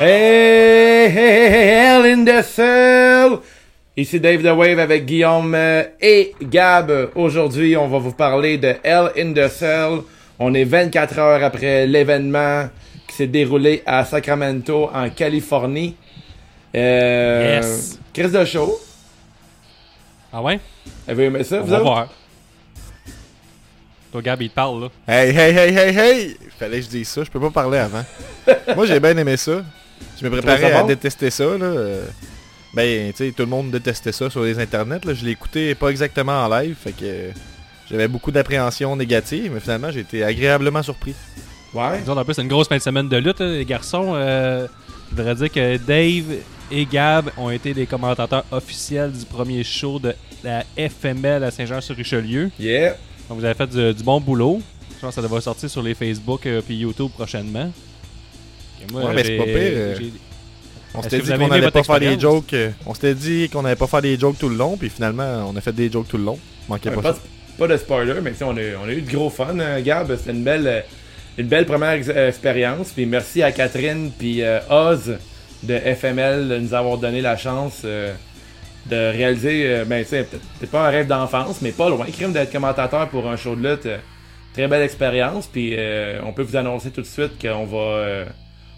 Hey, 0.00 1.10
hey, 1.10 1.10
hey, 1.10 1.50
hey, 1.50 1.68
hell 1.84 2.04
in 2.06 2.24
the 2.24 2.42
cell! 2.42 3.42
Ici 3.94 4.18
Dave 4.18 4.42
The 4.42 4.56
Wave 4.56 4.78
avec 4.78 5.04
Guillaume 5.04 5.54
euh, 5.54 5.82
et 6.00 6.32
Gab. 6.40 7.10
Aujourd'hui, 7.14 7.76
on 7.76 7.86
va 7.86 7.98
vous 7.98 8.12
parler 8.12 8.56
de 8.56 8.76
Hell 8.82 9.10
in 9.18 9.34
the 9.34 9.48
Cell. 9.48 9.98
On 10.38 10.54
est 10.54 10.64
24 10.64 11.18
heures 11.18 11.44
après 11.44 11.86
l'événement 11.86 12.70
qui 13.06 13.14
s'est 13.14 13.26
déroulé 13.26 13.82
à 13.84 14.06
Sacramento, 14.06 14.88
en 14.94 15.10
Californie. 15.10 15.96
Euh, 16.74 17.60
Yes. 17.60 17.98
Chris 18.14 18.30
de 18.30 18.44
show. 18.46 18.80
Ah 20.32 20.40
ouais? 20.40 20.60
Avez-vous 21.06 21.36
aimé 21.36 21.44
ça, 21.44 21.56
On 21.58 21.64
vous 21.64 21.70
va 21.72 21.78
voir. 21.80 22.08
Toi, 24.12 24.22
Gab, 24.22 24.40
il 24.40 24.48
te 24.48 24.54
parle, 24.54 24.80
là. 24.80 24.88
Hey, 25.06 25.28
hey, 25.36 25.54
hey, 25.54 25.76
hey, 25.76 25.98
hey! 25.98 26.36
Fallait 26.58 26.78
que 26.78 26.84
je 26.86 26.88
dise 26.88 27.08
ça, 27.08 27.22
je 27.22 27.30
peux 27.30 27.38
pas 27.40 27.50
parler 27.50 27.76
avant. 27.78 28.04
Moi, 28.74 28.86
j'ai 28.86 28.98
bien 28.98 29.14
aimé 29.14 29.36
ça. 29.36 29.62
Je 30.20 30.24
me 30.24 30.30
préparais 30.30 30.72
à 30.72 30.80
bon? 30.82 30.86
détester 30.88 31.30
ça, 31.30 31.44
là. 31.44 31.64
euh, 31.64 32.04
Ben, 32.74 33.10
tu 33.12 33.16
sais, 33.26 33.32
tout 33.32 33.42
le 33.42 33.48
monde 33.48 33.70
détestait 33.70 34.12
ça 34.12 34.30
sur 34.30 34.42
les 34.44 34.58
internets, 34.58 35.04
là. 35.04 35.14
Je 35.14 35.24
l'ai 35.24 35.32
écouté 35.32 35.74
pas 35.74 35.88
exactement 35.88 36.44
en 36.44 36.48
live, 36.60 36.76
fait 36.82 36.92
que 36.92 37.04
euh, 37.04 37.30
j'avais 37.90 38.06
beaucoup 38.08 38.30
d'appréhension 38.30 38.94
négative, 38.96 39.50
mais 39.54 39.60
finalement, 39.60 39.90
j'ai 39.90 40.00
été 40.00 40.22
agréablement 40.22 40.82
surpris. 40.82 41.14
Ouais. 41.74 42.00
Autres, 42.06 42.18
en 42.20 42.24
plus, 42.24 42.34
c'est 42.34 42.42
une 42.42 42.48
grosse 42.48 42.68
fin 42.68 42.76
de 42.76 42.82
semaine 42.82 43.08
de 43.08 43.16
lutte, 43.16 43.40
là, 43.40 43.46
les 43.46 43.64
garçons. 43.64 44.12
Euh, 44.14 44.66
je 45.10 45.16
voudrais 45.16 45.34
dire 45.34 45.50
que 45.50 45.76
Dave 45.78 46.36
et 46.70 46.86
Gab 46.86 47.30
ont 47.36 47.50
été 47.50 47.74
les 47.74 47.86
commentateurs 47.86 48.44
officiels 48.52 49.10
du 49.12 49.24
premier 49.24 49.64
show 49.64 49.98
de 49.98 50.14
la 50.44 50.64
FML 50.76 51.42
à 51.42 51.50
Saint-Jean-sur-Richelieu. 51.50 52.50
Yeah. 52.60 52.96
Donc, 53.28 53.38
vous 53.38 53.44
avez 53.44 53.54
fait 53.54 53.66
du, 53.68 53.94
du 53.94 54.02
bon 54.04 54.20
boulot. 54.20 54.60
Je 54.96 55.00
pense 55.00 55.10
que 55.10 55.14
ça 55.16 55.22
devrait 55.22 55.40
sortir 55.40 55.68
sur 55.70 55.82
les 55.82 55.94
Facebook 55.94 56.46
et 56.46 56.62
YouTube 56.68 57.10
prochainement. 57.16 57.70
Moi, 58.92 59.04
Ouais, 59.04 59.14
mais 59.14 59.24
c'est 59.24 59.36
pas 59.36 59.44
pire, 59.44 59.54
euh, 59.56 59.94
j'ai- 59.98 60.12
On 60.94 61.02
s'était 61.02 61.18
dit 61.20 61.28
qu'on 61.28 61.34
aimé 61.36 61.44
allait 61.52 61.60
votre 61.60 61.72
pas 61.72 61.82
faire 61.84 62.00
des 62.00 62.18
jokes. 62.18 62.52
euh, 62.54 62.70
On 62.86 62.94
s'était 62.94 63.14
dit 63.14 63.48
qu'on 63.48 63.64
allait 63.64 63.76
pas 63.76 63.86
faire 63.86 64.02
des 64.02 64.18
jokes 64.18 64.38
tout 64.38 64.48
le 64.48 64.56
long, 64.56 64.76
puis 64.76 64.88
finalement, 64.90 65.48
on 65.48 65.54
a 65.56 65.60
fait 65.60 65.72
des 65.72 65.90
jokes 65.90 66.08
tout 66.08 66.18
le 66.18 66.24
long. 66.24 66.38
Manquait 66.68 66.88
Ouais, 66.90 66.96
pas 66.96 67.02
pas, 67.02 67.14
ça. 67.14 67.20
pas 67.58 67.68
de 67.68 67.76
spoiler, 67.76 68.14
mais 68.22 68.32
tu 68.32 68.38
sais, 68.38 68.44
on 68.44 68.56
a, 68.56 68.60
on 68.84 68.88
a 68.88 68.92
eu 68.92 69.02
de 69.02 69.10
gros 69.10 69.30
fun, 69.30 69.58
hein, 69.60 69.80
Gab. 69.82 70.14
C'était 70.16 70.30
une 70.32 70.42
belle, 70.42 70.66
euh, 70.66 70.80
une 71.38 71.46
belle 71.46 71.66
première 71.66 71.92
ex- 71.92 72.08
euh, 72.08 72.28
expérience. 72.28 72.90
Puis 72.90 73.06
merci 73.06 73.42
à 73.42 73.52
Catherine 73.52 74.10
puis 74.18 74.42
euh, 74.42 74.58
Oz 74.68 75.16
de 75.62 75.74
FML 75.78 76.48
de 76.48 76.58
nous 76.58 76.74
avoir 76.74 76.98
donné 76.98 77.20
la 77.20 77.36
chance 77.36 77.82
euh, 77.84 78.12
de 78.90 78.96
réaliser, 78.96 79.66
euh, 79.66 79.84
ben 79.84 80.02
tu 80.02 80.08
sais, 80.10 80.24
peut-être 80.24 80.70
pas 80.70 80.88
un 80.88 80.90
rêve 80.90 81.06
d'enfance, 81.06 81.60
mais 81.62 81.70
pas 81.70 81.88
loin. 81.88 82.06
Crime 82.12 82.32
d'être 82.32 82.50
commentateur 82.50 83.08
pour 83.10 83.28
un 83.30 83.36
show 83.36 83.54
de 83.54 83.68
lutte. 83.68 83.86
euh, 83.86 83.98
très 84.54 84.66
belle 84.66 84.82
expérience. 84.82 85.46
Puis 85.46 85.76
euh, 85.78 86.18
on 86.24 86.32
peut 86.32 86.42
vous 86.42 86.56
annoncer 86.56 86.90
tout 86.90 87.02
de 87.02 87.06
suite 87.06 87.40
qu'on 87.40 87.64
va, 87.66 87.78
euh, 87.78 88.24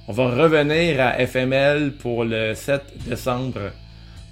on 0.08 0.12
va 0.12 0.28
revenir 0.30 1.00
à 1.00 1.24
FML 1.26 1.92
pour 1.92 2.24
le 2.24 2.54
7 2.54 2.82
décembre 3.06 3.58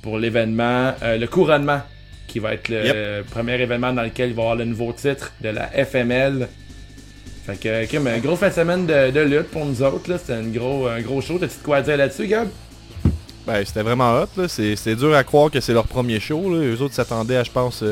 pour 0.03 0.19
l'événement, 0.19 0.93
euh, 1.03 1.17
le 1.19 1.27
couronnement 1.27 1.81
qui 2.27 2.39
va 2.39 2.55
être 2.55 2.69
le 2.69 2.85
Yep. 2.87 2.93
euh, 2.97 3.23
premier 3.31 3.61
événement 3.61 3.93
dans 3.93 4.03
lequel 4.03 4.31
il 4.31 4.35
va 4.35 4.43
y 4.43 4.45
avoir 4.45 4.57
le 4.57 4.65
nouveau 4.65 4.93
titre 4.93 5.33
de 5.41 5.49
la 5.51 5.67
FML. 5.69 6.49
Fait 7.47 7.57
que, 7.59 7.85
Kim, 7.87 8.07
une 8.07 8.21
grosse 8.21 8.39
fin 8.39 8.49
de 8.49 8.55
semaine 8.55 8.87
de, 8.87 9.11
de 9.11 9.21
lutte 9.21 9.51
pour 9.51 9.65
nous 9.65 9.83
autres. 9.83 10.17
C'était 10.19 10.35
un 10.35 10.43
gros, 10.49 10.87
un 10.87 11.01
gros 11.01 11.21
show. 11.21 11.39
T'as-tu 11.39 11.59
de 11.59 11.65
quoi 11.65 11.81
dire 11.83 11.97
là-dessus, 11.97 12.27
Gab? 12.27 12.49
Ben, 13.47 13.65
c'était 13.65 13.83
vraiment 13.83 14.13
hot, 14.21 14.27
là. 14.37 14.47
C'est 14.49 14.77
c'est 14.77 14.95
dur 14.95 15.15
à 15.15 15.25
croire 15.25 15.51
que 15.51 15.61
c'est 15.61 15.73
leur 15.73 15.87
premier 15.87 16.21
show, 16.21 16.53
là. 16.55 16.63
Eux 16.63 16.81
autres 16.83 16.95
s'attendaient 16.95 17.37
à, 17.39 17.43
je 17.45 17.51
pense, 17.51 17.83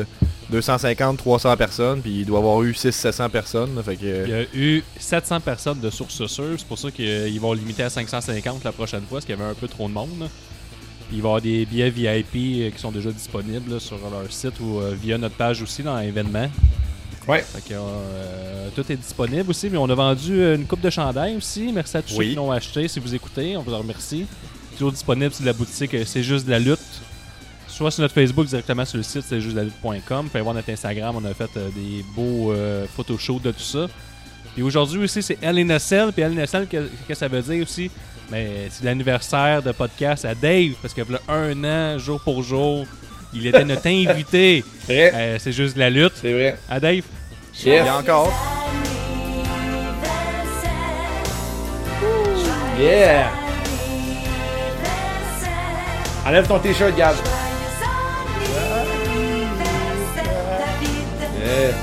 euh, 0.53 0.59
250-300 0.59 1.57
personnes, 1.57 2.01
puis 2.01 2.19
il 2.19 2.25
doit 2.25 2.39
y 2.39 2.41
avoir 2.41 2.61
eu 2.63 2.71
600-700 2.71 3.29
personnes, 3.29 3.75
là, 3.75 3.83
Fait 3.83 3.95
que... 3.95 4.25
Il 4.25 4.29
y 4.29 4.33
a 4.33 4.43
eu 4.53 4.83
700 4.99 5.39
personnes 5.41 5.79
de 5.79 5.89
sources 5.89 6.25
sûres. 6.27 6.55
C'est 6.57 6.67
pour 6.67 6.77
ça 6.77 6.91
qu'ils 6.91 7.39
vont 7.39 7.53
limiter 7.53 7.83
à 7.83 7.89
550 7.89 8.63
la 8.63 8.71
prochaine 8.71 9.01
fois, 9.01 9.17
parce 9.17 9.25
qu'il 9.25 9.35
y 9.37 9.39
avait 9.39 9.49
un 9.49 9.55
peu 9.55 9.67
trop 9.67 9.87
de 9.87 9.93
monde. 9.93 10.19
là. 10.19 10.27
Il 11.11 11.21
va 11.21 11.27
y 11.27 11.29
avoir 11.29 11.41
des 11.41 11.65
billets 11.65 11.89
VIP 11.89 12.35
euh, 12.35 12.69
qui 12.69 12.79
sont 12.79 12.91
déjà 12.91 13.11
disponibles 13.11 13.73
là, 13.73 13.79
sur 13.79 13.97
leur 13.97 14.31
site 14.31 14.59
ou 14.59 14.79
euh, 14.79 14.93
via 15.01 15.17
notre 15.17 15.35
page 15.35 15.61
aussi 15.61 15.81
dans 15.81 15.97
l'événement. 15.97 16.49
Ouais. 17.29 17.41
Fait 17.41 17.61
que, 17.61 17.73
euh, 17.75 18.69
tout 18.75 18.91
est 18.91 18.95
disponible 18.95 19.49
aussi, 19.51 19.69
mais 19.69 19.77
on 19.77 19.87
a 19.89 19.93
vendu 19.93 20.41
euh, 20.41 20.55
une 20.55 20.65
coupe 20.65 20.81
de 20.81 20.89
chandail 20.89 21.35
aussi. 21.37 21.71
Merci 21.71 21.97
à 21.97 22.01
tous 22.01 22.15
ceux 22.15 22.23
qui 22.23 22.33
l'ont 22.35 22.51
acheté. 22.51 22.87
Si 22.87 22.99
vous 22.99 23.13
écoutez, 23.13 23.55
on 23.55 23.61
vous 23.61 23.73
en 23.73 23.79
remercie. 23.79 24.25
Toujours 24.73 24.91
disponible 24.91 25.31
sur 25.31 25.45
la 25.45 25.53
boutique 25.53 25.93
euh, 25.93 26.05
C'est 26.05 26.23
juste 26.23 26.45
de 26.45 26.51
la 26.51 26.59
lutte. 26.59 26.79
Soit 27.79 27.91
sur 27.91 28.01
notre 28.01 28.13
Facebook, 28.13 28.45
directement 28.45 28.83
sur 28.83 28.97
le 28.97 29.03
site 29.03 29.21
c'est 29.25 29.39
juste 29.39 29.53
de 29.55 29.59
la 29.61 29.63
lutte.com. 29.63 30.23
Vous 30.23 30.23
pouvez 30.23 30.41
voir 30.41 30.53
notre 30.53 30.69
Instagram, 30.69 31.15
on 31.15 31.23
a 31.23 31.33
fait 31.33 31.49
euh, 31.55 31.69
des 31.73 32.03
beaux 32.13 32.51
euh, 32.51 32.85
photoshoots 32.93 33.41
de 33.41 33.51
tout 33.51 33.61
ça. 33.61 33.87
Puis 34.53 34.61
aujourd'hui 34.63 35.01
aussi, 35.05 35.23
c'est 35.23 35.37
LNSL. 35.41 36.11
Puis 36.11 36.21
LNSL, 36.23 36.67
qu'est-ce 36.67 37.07
que 37.07 37.13
ça 37.13 37.29
veut 37.29 37.41
dire 37.41 37.63
aussi? 37.63 37.89
Mais 38.29 38.67
c'est 38.69 38.83
l'anniversaire 38.83 39.63
de 39.63 39.71
podcast 39.71 40.25
à 40.25 40.35
Dave, 40.35 40.73
parce 40.81 40.93
que 40.93 41.09
là, 41.09 41.19
un 41.29 41.63
an, 41.63 41.97
jour 41.97 42.19
pour 42.19 42.43
jour, 42.43 42.85
il 43.33 43.47
était 43.47 43.63
notre 43.63 43.87
invité. 43.87 44.61
Vrai? 44.85 45.13
Euh, 45.15 45.37
c'est 45.39 45.53
juste 45.53 45.75
de 45.75 45.79
la 45.79 45.89
lutte. 45.89 46.11
C'est 46.15 46.33
vrai. 46.33 46.59
À 46.69 46.81
Dave. 46.81 47.03
Il 47.63 47.67
Yes. 47.69 47.85
y 47.85 47.87
a 47.87 47.97
encore. 47.97 48.33
Yeah! 52.77 53.31
Enlève 56.27 56.45
ton 56.45 56.59
t-shirt, 56.59 56.93
Gab. 56.97 57.15
Yeah. 61.49 61.73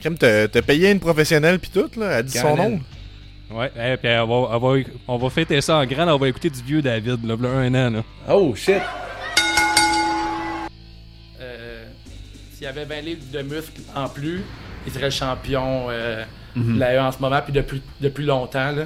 Crème, 0.00 0.16
t'as 0.16 0.48
t'as 0.48 0.62
payé 0.62 0.90
une 0.90 0.98
professionnelle 0.98 1.58
puis 1.58 1.70
tout, 1.70 1.90
là, 2.00 2.18
elle 2.18 2.24
dit 2.24 2.38
son 2.38 2.56
nom. 2.56 2.80
Ouais, 3.50 3.70
eh, 3.76 3.96
puis 3.98 4.08
on 4.10 4.26
va, 4.26 4.56
on, 4.56 4.58
va, 4.58 4.82
on 5.08 5.18
va 5.18 5.28
fêter 5.28 5.60
ça 5.60 5.76
en 5.76 5.84
grand. 5.84 6.08
On 6.08 6.16
va 6.16 6.28
écouter 6.28 6.48
du 6.48 6.62
vieux 6.62 6.80
David, 6.80 7.22
là, 7.26 7.36
là, 7.38 7.48
un 7.50 7.74
an. 7.74 7.90
Là. 7.90 8.02
Oh, 8.30 8.54
shit. 8.54 8.80
Euh, 11.40 11.84
S'il 12.54 12.62
y 12.62 12.66
avait 12.66 12.86
20 12.86 13.00
livres 13.02 13.22
de 13.30 13.42
muscles 13.42 13.82
en 13.94 14.08
plus, 14.08 14.40
il 14.86 14.92
serait 14.92 15.06
le 15.06 15.10
champion 15.10 15.88
euh, 15.90 16.24
de 16.56 16.78
la 16.78 16.94
E 16.94 17.00
en 17.00 17.12
ce 17.12 17.18
moment, 17.18 17.40
puis 17.42 17.52
depuis, 17.52 17.82
depuis 18.00 18.24
longtemps. 18.24 18.72
Là. 18.72 18.84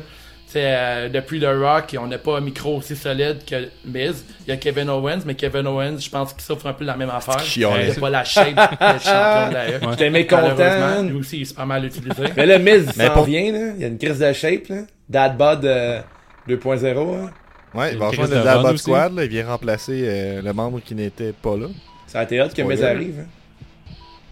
Euh, 0.56 1.08
depuis 1.08 1.38
le 1.40 1.60
Rock, 1.60 1.96
on 2.00 2.06
n'a 2.06 2.18
pas 2.18 2.38
un 2.38 2.40
micro 2.40 2.76
aussi 2.76 2.94
solide 2.96 3.38
que 3.46 3.68
Miz. 3.84 4.24
Il 4.46 4.50
y 4.50 4.52
a 4.52 4.56
Kevin 4.56 4.88
Owens, 4.90 5.20
mais 5.26 5.34
Kevin 5.34 5.66
Owens, 5.66 5.98
je 5.98 6.08
pense 6.10 6.32
qu'il 6.32 6.42
souffre 6.42 6.66
un 6.66 6.72
peu 6.72 6.84
de 6.84 6.90
la 6.90 6.96
même 6.96 7.10
affaire. 7.10 7.42
Il 7.56 7.62
n'a 7.88 7.94
pas 8.00 8.10
la 8.10 8.24
shape 8.24 8.54
d'être 8.54 9.02
champion 9.02 9.48
de 9.48 9.54
la 9.54 9.68
E. 9.70 9.80
J'étais 9.90 10.10
mécontent. 10.10 10.42
Malheureusement, 10.56 11.02
lui 11.10 11.18
aussi, 11.18 11.38
il 11.38 11.42
est 11.42 11.56
pas 11.56 11.64
mal 11.64 11.84
utilisé. 11.84 12.22
Mais 12.36 12.46
là, 12.46 12.58
Miz 12.58 12.92
Mais 12.96 13.06
s'en 13.06 13.12
pour- 13.14 13.24
vient, 13.24 13.52
là. 13.52 13.72
Il 13.76 13.80
y 13.80 13.84
a 13.84 13.88
une 13.88 13.98
crise 13.98 14.18
de 14.18 14.32
shape, 14.32 14.68
là. 14.68 14.76
Dad 15.08 15.36
Bod 15.36 15.64
euh, 15.64 16.00
2.0, 16.48 16.98
hein. 17.24 17.30
Ouais, 17.74 17.92
il 17.92 17.98
va 17.98 18.08
rejoindre 18.08 18.30
le 18.34 18.38
de 18.38 18.44
Dabot 18.44 18.68
aussi. 18.68 18.78
Squad, 18.84 19.14
là, 19.16 19.24
il 19.24 19.30
vient 19.30 19.46
remplacer 19.48 20.02
euh, 20.06 20.42
le 20.42 20.52
membre 20.52 20.80
qui 20.84 20.94
n'était 20.94 21.32
pas 21.32 21.56
là. 21.56 21.66
Ça 22.06 22.20
a 22.20 22.22
été 22.22 22.40
hot 22.40 22.48
que 22.56 22.62
Miz 22.62 22.82
arrive. 22.84 23.20
hein. 23.22 23.26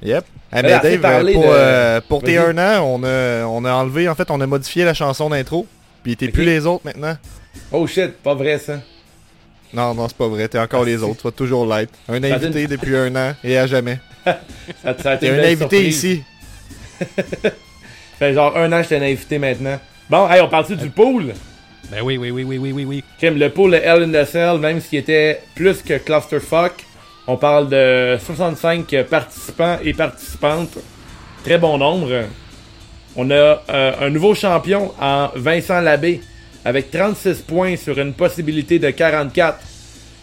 Yep. 0.05 0.25
Eh, 0.53 0.63
mais 0.63 0.63
Dave, 0.63 0.85
euh, 1.05 1.33
pour, 1.33 1.43
de- 1.43 1.49
euh, 1.49 2.01
pour 2.09 2.23
tes 2.23 2.37
Vas-y. 2.37 2.59
un 2.59 2.59
an, 2.59 2.83
on 2.85 3.05
a, 3.05 3.45
on 3.47 3.65
a 3.65 3.73
enlevé, 3.73 4.09
en 4.09 4.15
fait, 4.15 4.31
on 4.31 4.41
a 4.41 4.47
modifié 4.47 4.85
la 4.85 4.95
chanson 4.95 5.31
d'intro. 5.31 5.67
Puis 6.03 6.17
t'es 6.17 6.29
plus 6.29 6.45
les 6.45 6.67
autres 6.67 6.85
maintenant. 6.85 7.17
Oh 7.71 7.87
shit, 7.87 8.13
pas 8.23 8.35
vrai 8.35 8.59
ça. 8.59 8.81
Non, 9.75 9.95
non, 9.95 10.07
c'est 10.09 10.17
pas 10.17 10.29
vrai. 10.29 10.49
T'es 10.49 10.59
encore 10.59 10.83
Ah, 10.83 10.87
les 10.87 10.99
si. 10.99 11.03
autres. 11.05 11.17
Tu 11.17 11.23
vas 11.23 11.31
toujours 11.33 11.67
l'être. 11.67 11.93
Un 12.09 12.23
invité 12.23 12.67
depuis 12.67 12.95
un 12.97 13.15
an 13.17 13.35
et 13.43 13.57
à 13.57 13.67
jamais. 13.67 13.99
Ça, 14.25 14.39
ça 15.03 15.11
a 15.13 15.15
été 15.15 15.27
T'es 15.27 15.33
une 15.35 15.41
un 15.41 15.45
invité 15.45 15.59
surprise. 15.91 16.05
ici. 16.05 16.23
fait 18.19 18.35
genre 18.35 18.57
un 18.57 18.71
an 18.73 18.77
que 18.79 18.83
j'étais 18.83 18.97
un 18.97 19.03
invité 19.03 19.39
maintenant. 19.39 19.79
Bon, 20.11 20.29
hey, 20.29 20.41
on 20.41 20.49
parle-tu 20.49 20.77
du 20.77 20.91
pool? 20.91 21.33
Ben 21.91 22.01
oui, 22.03 22.17
oui, 22.17 22.31
oui, 22.31 22.45
oui, 22.45 22.59
oui, 22.59 22.73
oui, 22.73 22.85
oui. 22.85 23.05
Kim, 23.19 23.39
le 23.39 23.51
pool 23.51 23.73
de 23.73 23.77
Hell 23.77 24.03
in 24.03 24.13
the 24.13 24.27
Cell, 24.27 24.59
même 24.59 24.81
s'il 24.81 24.99
était 24.99 25.41
plus 25.55 25.83
que 25.83 25.99
Clusterfuck, 25.99 26.73
on 27.27 27.37
parle 27.37 27.69
de 27.69 28.19
65 28.25 28.95
participants 29.09 29.79
et 29.83 29.93
participantes. 29.95 30.79
Très 31.45 31.59
bon 31.59 31.79
nombre. 31.79 32.25
On 33.17 33.31
a 33.31 33.35
euh, 33.35 33.93
un 34.01 34.11
nouveau 34.11 34.35
champion 34.35 34.93
en 35.01 35.29
Vincent 35.37 35.81
Labbé 35.81 36.21
avec 36.65 36.91
36 36.91 37.43
points 37.43 37.77
sur 37.77 37.99
une 37.99 38.15
possibilité 38.15 38.79
de 38.79 38.91
44. 38.91 39.59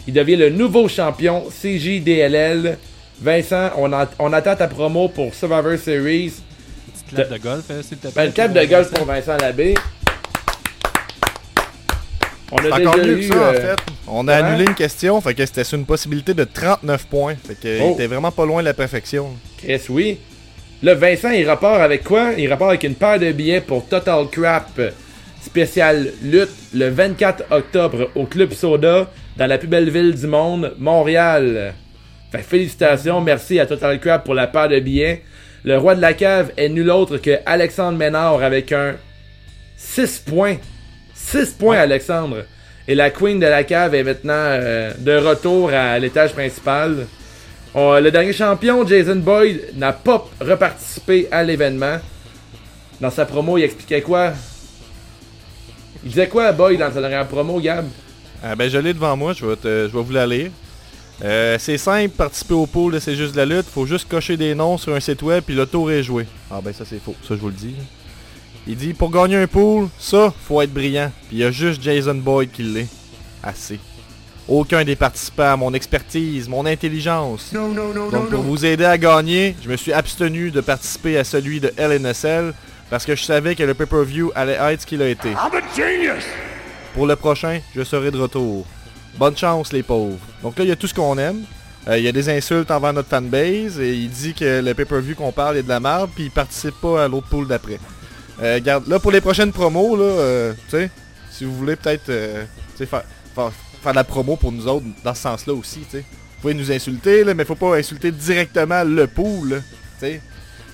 Il 0.08 0.14
devient 0.14 0.38
le 0.38 0.50
nouveau 0.50 0.88
champion 0.88 1.44
CJDLL. 1.50 2.78
Vincent, 3.22 3.72
on, 3.78 3.92
a- 3.94 4.10
on 4.18 4.34
attend 4.34 4.56
ta 4.56 4.68
promo 4.68 5.10
pour 5.10 5.36
Survivor 5.36 5.78
Series. 5.78 6.34
Petite 6.94 7.08
clap 7.16 7.30
de 7.32 7.38
golf, 7.38 7.64
euh, 7.70 7.82
s'il 7.84 7.98
te 7.98 8.08
plaît. 8.08 8.12
Ben, 8.16 8.26
le 8.26 8.32
cap 8.32 8.54
de 8.54 8.64
golf 8.66 8.92
pour 8.92 9.06
Vincent 9.06 9.38
Labbé. 9.38 9.76
On 12.52 12.58
a 12.58 12.62
C'est 12.64 12.72
encore 12.74 12.96
déjà 12.96 13.08
mieux 13.08 13.16
que 13.18 13.22
eu, 13.22 13.28
ça, 13.28 13.36
en 13.36 13.54
euh, 13.54 13.54
fait. 13.76 13.80
On 14.08 14.28
a 14.28 14.38
comment? 14.38 14.50
annulé 14.50 14.66
une 14.68 14.74
question, 14.76 15.22
fait 15.22 15.36
que 15.36 15.46
c'était 15.46 15.64
sur 15.64 15.78
une 15.78 15.86
possibilité 15.86 16.34
de 16.34 16.44
39 16.46 17.06
points. 17.06 17.36
Fait 17.46 17.54
que 17.54 17.80
Oh. 17.82 17.90
il 17.90 17.94
était 17.94 18.08
vraiment 18.08 18.32
pas 18.32 18.46
loin 18.46 18.62
de 18.62 18.66
la 18.66 18.74
perfection. 18.74 19.30
Chris, 19.60 19.82
oui. 19.90 20.18
Là, 20.82 20.94
Vincent, 20.94 21.32
il 21.32 21.46
rapporte 21.46 21.82
avec 21.82 22.06
quoi? 22.06 22.32
Il 22.38 22.50
rapporte 22.50 22.70
avec 22.70 22.84
une 22.84 22.96
paire 22.96 23.20
de 23.20 23.34
billets 23.34 23.60
pour 23.60 23.86
Total 23.86 24.26
Crap 24.32 24.80
spécial 25.42 26.12
lutte 26.22 26.50
le 26.74 26.90
24 26.90 27.44
octobre 27.52 28.10
au 28.16 28.26
Club 28.26 28.54
Soda 28.54 29.12
dans 29.36 29.48
la 29.48 29.58
plus 29.58 29.68
belle 29.68 29.90
ville 29.90 30.16
du 30.16 30.28
monde, 30.28 30.74
Montréal. 30.78 31.74
Fait 32.32 32.40
félicitations, 32.40 33.20
merci 33.20 33.60
à 33.60 33.66
Total 33.66 34.00
Crap 34.00 34.24
pour 34.24 34.36
la 34.36 34.48
paire 34.48 34.70
de 34.70 34.80
billets. 34.80 35.24
Le 35.66 35.78
roi 35.78 35.96
de 35.96 36.02
la 36.02 36.14
cave 36.14 36.54
est 36.56 36.70
nul 36.70 36.90
autre 36.90 37.18
que 37.18 37.40
Alexandre 37.46 37.98
Ménard 37.98 38.42
avec 38.42 38.72
un 38.72 38.96
6 39.76 40.24
points. 40.28 40.56
6 41.14 41.56
points, 41.60 41.80
Alexandre. 41.80 42.46
Et 42.88 42.96
la 42.96 43.10
queen 43.10 43.40
de 43.40 43.48
la 43.48 43.66
cave 43.66 43.96
est 43.96 44.04
maintenant 44.04 44.34
euh, 44.34 44.94
de 44.98 45.16
retour 45.18 45.72
à 45.74 46.00
l'étage 46.00 46.32
principal. 46.32 47.06
On- 47.80 47.98
le 47.98 48.12
dernier 48.12 48.34
champion, 48.34 48.86
Jason 48.86 49.16
Boyd, 49.16 49.70
n'a 49.78 49.94
pas 49.94 50.28
reparticipé 50.42 51.30
à 51.32 51.44
l'événement. 51.44 51.98
Dans 53.00 53.10
sa 53.10 53.26
promo, 53.26 53.58
il 53.58 53.64
expliquait 53.64 54.02
quoi? 54.02 54.34
Il 56.04 56.10
disait 56.10 56.28
quoi, 56.28 56.52
Boyd, 56.52 56.78
dans 56.78 56.92
sa 56.92 57.00
dernière 57.00 57.26
promo, 57.26 57.58
Gab? 57.62 57.88
Ah, 58.44 58.54
ben, 58.58 58.70
je 58.70 58.78
l'ai 58.78 58.94
devant 58.94 59.16
moi, 59.16 59.32
je 59.32 59.46
vais, 59.46 59.88
vous 59.88 60.12
la 60.12 60.28
lire. 60.28 60.52
Euh, 61.24 61.56
c'est 61.58 61.78
simple, 61.78 62.10
participer 62.16 62.54
au 62.54 62.66
pool, 62.66 63.00
c'est 63.00 63.16
juste 63.16 63.32
de 63.32 63.38
la 63.38 63.46
lutte. 63.46 63.68
Faut 63.68 63.86
juste 63.86 64.10
cocher 64.10 64.36
des 64.36 64.54
noms 64.56 64.78
sur 64.78 64.94
un 64.94 65.00
site 65.00 65.22
web 65.22 65.44
puis 65.46 65.56
le 65.56 65.66
tour 65.66 65.90
est 65.90 66.04
joué. 66.04 66.26
Ah 66.50 66.60
ben 66.64 66.74
ça 66.74 66.86
c'est 66.86 67.00
faux, 67.02 67.16
ça 67.22 67.36
je 67.36 67.42
vous 67.42 67.48
le 67.50 67.54
dis. 67.54 67.76
Il 68.68 68.78
dit 68.78 68.94
pour 68.94 69.12
gagner 69.12 69.36
un 69.36 69.48
pool, 69.48 69.90
ça, 69.98 70.34
faut 70.48 70.62
être 70.62 70.74
brillant. 70.74 71.12
Puis 71.28 71.38
il 71.38 71.40
y 71.40 71.44
a 71.44 71.52
juste 71.52 71.82
Jason 71.82 72.16
Boyd 72.16 72.52
qui 72.52 72.64
l'est. 72.64 72.88
Assez. 73.44 73.80
Aucun 74.50 74.84
des 74.84 74.96
participants, 74.96 75.58
mon 75.58 75.76
expertise, 75.76 76.50
mon 76.50 76.66
intelligence. 76.66 77.54
Donc 77.54 78.30
pour 78.32 78.42
vous 78.42 78.66
aider 78.66 78.84
à 78.84 78.98
gagner, 78.98 79.56
je 79.62 79.70
me 79.70 79.78
suis 79.78 79.94
abstenu 79.94 80.50
de 80.50 80.60
participer 80.60 81.20
à 81.20 81.24
celui 81.24 81.60
de 81.60 81.72
LNSL 81.78 82.56
parce 82.90 83.06
que 83.06 83.16
je 83.16 83.24
savais 83.24 83.54
que 83.54 83.62
le 83.62 83.76
pay-per-view 83.76 84.32
allait 84.34 84.58
être 84.74 84.82
ce 84.82 84.88
qu'il 84.88 85.04
a 85.04 85.08
été. 85.08 85.30
Pour 86.96 87.06
le 87.06 87.16
prochain, 87.16 87.60
je 87.76 87.84
serai 87.84 88.10
de 88.10 88.18
retour. 88.18 88.66
Bonne 89.20 89.38
chance 89.38 89.72
les 89.72 89.84
pauvres. 89.84 90.18
Donc 90.42 90.58
là, 90.58 90.64
il 90.64 90.70
y 90.70 90.72
a 90.72 90.76
tout 90.76 90.88
ce 90.88 90.96
qu'on 90.96 91.18
aime. 91.20 91.44
Euh, 91.88 92.00
Il 92.00 92.04
y 92.04 92.08
a 92.08 92.12
des 92.12 92.28
insultes 92.30 92.72
envers 92.72 92.94
notre 92.94 93.10
fanbase 93.10 93.80
et 93.80 93.94
il 93.94 94.10
dit 94.10 94.34
que 94.34 94.62
le 94.62 94.74
pay-per-view 94.74 95.14
qu'on 95.14 95.32
parle 95.32 95.58
est 95.58 95.64
de 95.64 95.70
la 95.70 95.80
merde 95.80 96.10
puis 96.16 96.26
il 96.26 96.32
participe 96.32 96.76
pas 96.82 97.04
à 97.04 97.08
l'autre 97.08 97.28
pool 97.28 97.48
d'après. 97.48 97.80
Euh, 98.42 98.56
regarde, 98.56 98.88
là 98.88 98.98
pour 98.98 99.12
les 99.12 99.22
prochaines 99.22 99.52
promos, 99.52 99.96
là, 99.96 100.04
euh, 100.04 100.54
tu 100.70 100.78
sais, 100.78 100.90
si 101.30 101.46
vous 101.46 101.56
voulez 101.56 101.76
peut-être 101.76 102.06
tu 102.06 102.12
sais, 102.78 102.86
faire, 102.88 103.04
faire, 103.36 103.52
faire 103.82 103.92
de 103.94 103.98
la 103.98 104.04
promo 104.04 104.36
pour 104.36 104.52
nous 104.52 104.68
autres 104.68 104.86
dans 105.04 105.14
ce 105.14 105.22
sens-là 105.22 105.54
aussi, 105.54 105.80
tu 105.82 105.98
sais. 105.98 106.00
Vous 106.00 106.42
pouvez 106.42 106.54
nous 106.54 106.72
insulter, 106.72 107.24
là, 107.24 107.34
mais 107.34 107.44
faut 107.46 107.56
pas 107.56 107.76
insulter 107.78 108.12
directement 108.12 108.84
le 108.84 109.08
pool, 109.08 109.62
tu 110.00 110.06
sais. 110.06 110.22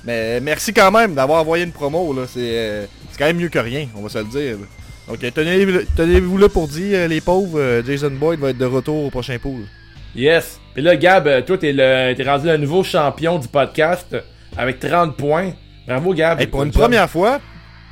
Mais 0.05 0.39
merci 0.39 0.73
quand 0.73 0.91
même 0.91 1.15
d'avoir 1.15 1.41
envoyé 1.41 1.63
une 1.63 1.71
promo, 1.71 2.13
là. 2.13 2.23
C'est 2.31 2.39
euh, 2.41 2.85
quand 3.17 3.25
même 3.25 3.37
mieux 3.37 3.49
que 3.49 3.57
rien, 3.59 3.87
on 3.95 4.01
va 4.03 4.09
se 4.09 4.19
le 4.19 4.25
dire. 4.25 4.57
là. 4.59 4.65
Donc 5.07 5.23
euh, 5.23 5.31
tenez- 5.31 5.85
tenez-vous 5.95 6.37
là 6.37 6.49
pour 6.49 6.67
dire, 6.67 6.97
euh, 6.99 7.07
les 7.07 7.21
pauvres, 7.21 7.81
Jason 7.85 8.11
Boyd 8.11 8.39
va 8.39 8.49
être 8.51 8.57
de 8.57 8.65
retour 8.65 9.05
au 9.05 9.09
prochain 9.09 9.37
pool. 9.39 9.61
Yes. 10.15 10.59
Puis 10.73 10.83
là, 10.83 10.95
Gab, 10.95 11.45
toi, 11.45 11.57
t'es, 11.57 11.73
le, 11.73 12.13
rendu 12.25 12.47
le 12.47 12.57
nouveau 12.57 12.83
champion 12.83 13.37
du 13.39 13.47
podcast 13.47 14.15
avec 14.57 14.79
30 14.79 15.17
points. 15.17 15.51
Bravo, 15.87 16.13
Gab. 16.13 16.39
Hey, 16.39 16.47
pour 16.47 16.63
une 16.63 16.71
job. 16.71 16.81
première 16.83 17.09
fois, 17.09 17.39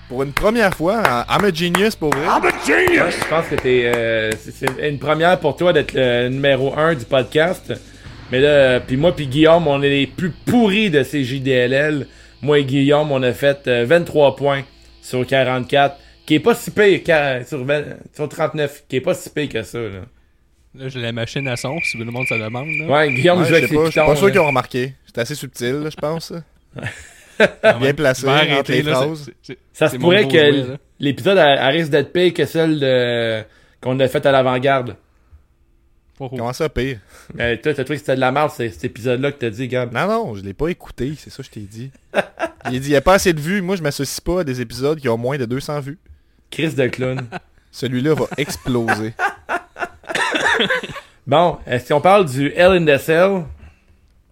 pour 0.10 0.24
une 0.24 0.34
première 0.34 0.74
fois, 0.74 1.02
I'm 1.06 1.26
I'm 1.30 1.46
a 1.46 1.54
genius 1.54 1.96
pour 1.96 2.10
vrai. 2.10 2.28
Ouais, 2.28 2.52
je 2.68 3.30
pense 3.30 3.48
que 3.48 3.56
t'es, 3.56 3.86
euh, 3.86 4.32
c'est, 4.38 4.52
c'est 4.52 4.90
une 4.90 5.00
première 5.00 5.40
pour 5.40 5.56
toi 5.56 5.74
d'être 5.74 5.94
le 5.94 6.30
numéro 6.30 6.78
1 6.78 6.96
du 6.96 7.06
podcast. 7.06 7.74
Mais 8.32 8.40
là, 8.40 8.48
euh, 8.50 8.80
puis 8.80 8.98
moi 8.98 9.16
puis 9.16 9.28
Guillaume, 9.28 9.68
on 9.68 9.82
est 9.82 9.90
les 9.90 10.08
plus 10.08 10.32
pourris 10.32 10.90
de 10.90 11.04
ces 11.04 11.24
JDLL. 11.24 12.08
Moi 12.42 12.60
et 12.60 12.66
Guillaume, 12.66 13.12
on 13.12 13.22
a 13.24 13.32
fait 13.32 13.68
euh, 13.68 13.86
23 13.86 14.36
points 14.36 14.64
sur 15.02 15.26
44, 15.26 15.98
qui 16.26 16.36
est 16.36 16.40
pas 16.40 16.56
si 16.56 16.72
pire 16.72 17.02
sur, 17.46 17.64
20 17.64 17.84
sur 18.14 18.28
39, 18.28 18.86
qui 18.88 18.98
est 18.98 19.02
pas 19.02 19.14
si 19.14 19.30
pire 19.30 19.50
que 19.50 19.64
ça. 19.64 19.80
Là. 19.80 20.02
Là, 20.76 20.90
j'ai 20.90 21.02
la 21.02 21.12
machine 21.12 21.48
à 21.48 21.56
son, 21.56 21.80
si 21.82 21.98
tout 21.98 22.04
le 22.04 22.12
monde 22.12 22.26
se 22.28 22.34
demande. 22.34 22.68
Là. 22.80 22.86
Ouais, 22.88 23.14
Guillaume 23.14 23.42
Ouais, 23.42 23.46
je 23.48 23.54
sais 23.54 23.76
pas, 23.76 23.86
je 23.86 23.92
suis 23.92 24.00
pas 24.00 24.16
sûr 24.16 24.32
qu'ils 24.32 24.40
ont 24.40 24.48
remarqué. 24.48 24.94
C'était 25.06 25.22
assez 25.22 25.36
subtil, 25.36 25.82
là, 25.84 25.90
je 25.90 25.96
pense. 25.96 26.34
Bien 27.80 27.94
placé, 27.94 28.28
entre 28.28 28.72
les 28.72 28.82
là, 28.84 28.94
phrases. 28.96 29.32
Ça 29.74 29.90
se 29.90 29.98
pourrait 29.98 30.28
que 30.28 30.78
l'épisode 31.00 31.38
risque 31.38 31.90
d'être 31.92 32.12
pire 32.14 32.34
que 32.34 32.46
celle 32.46 32.80
de, 32.80 33.44
qu'on 33.82 34.00
a 34.00 34.08
fait 34.08 34.26
à 34.26 34.32
l'avant-garde. 34.32 34.96
Oh, 36.20 36.30
oh. 36.32 36.38
Comment 36.38 36.54
ça, 36.54 36.70
pire? 36.70 37.00
Mais 37.34 37.58
toi, 37.58 37.74
t'as 37.74 37.84
trouvé 37.84 37.98
que 37.98 38.02
c'était 38.02 38.16
de 38.16 38.22
la 38.22 38.32
merde, 38.32 38.52
c'est- 38.56 38.70
cet 38.70 38.84
épisode-là 38.86 39.32
que 39.32 39.40
t'as 39.40 39.50
dit, 39.50 39.68
Gab. 39.68 39.92
Non, 39.92 40.08
non, 40.08 40.36
je 40.36 40.44
l'ai 40.44 40.54
pas 40.54 40.68
écouté, 40.68 41.14
c'est 41.18 41.32
ça 41.32 41.38
que 41.38 41.44
je 41.44 41.52
t'ai 41.52 41.60
dit. 41.62 41.92
Il 42.72 42.80
dit, 42.80 42.90
il 42.90 42.92
y 42.94 42.96
a 42.96 43.02
pas 43.02 43.16
assez 43.16 43.34
de 43.34 43.42
vues. 43.42 43.62
Moi, 43.62 43.76
je 43.76 43.82
m'associe 43.82 44.22
pas 44.22 44.42
à 44.42 44.44
des 44.44 44.62
épisodes 44.62 45.00
qui 45.00 45.10
ont 45.10 45.18
moins 45.18 45.38
de 45.38 45.46
200 45.46 45.80
vues. 45.82 45.98
Chris 46.52 46.74
de 46.76 46.88
clown. 46.88 47.20
Celui-là 47.72 48.14
va 48.14 48.26
exploser. 48.38 49.14
bon, 51.26 51.58
euh, 51.68 51.80
si 51.84 51.92
on 51.94 52.02
parle 52.02 52.26
du 52.26 52.52
Hell 52.56 52.74
in 52.74 52.86
the 52.86 53.00
Cell, 53.00 53.44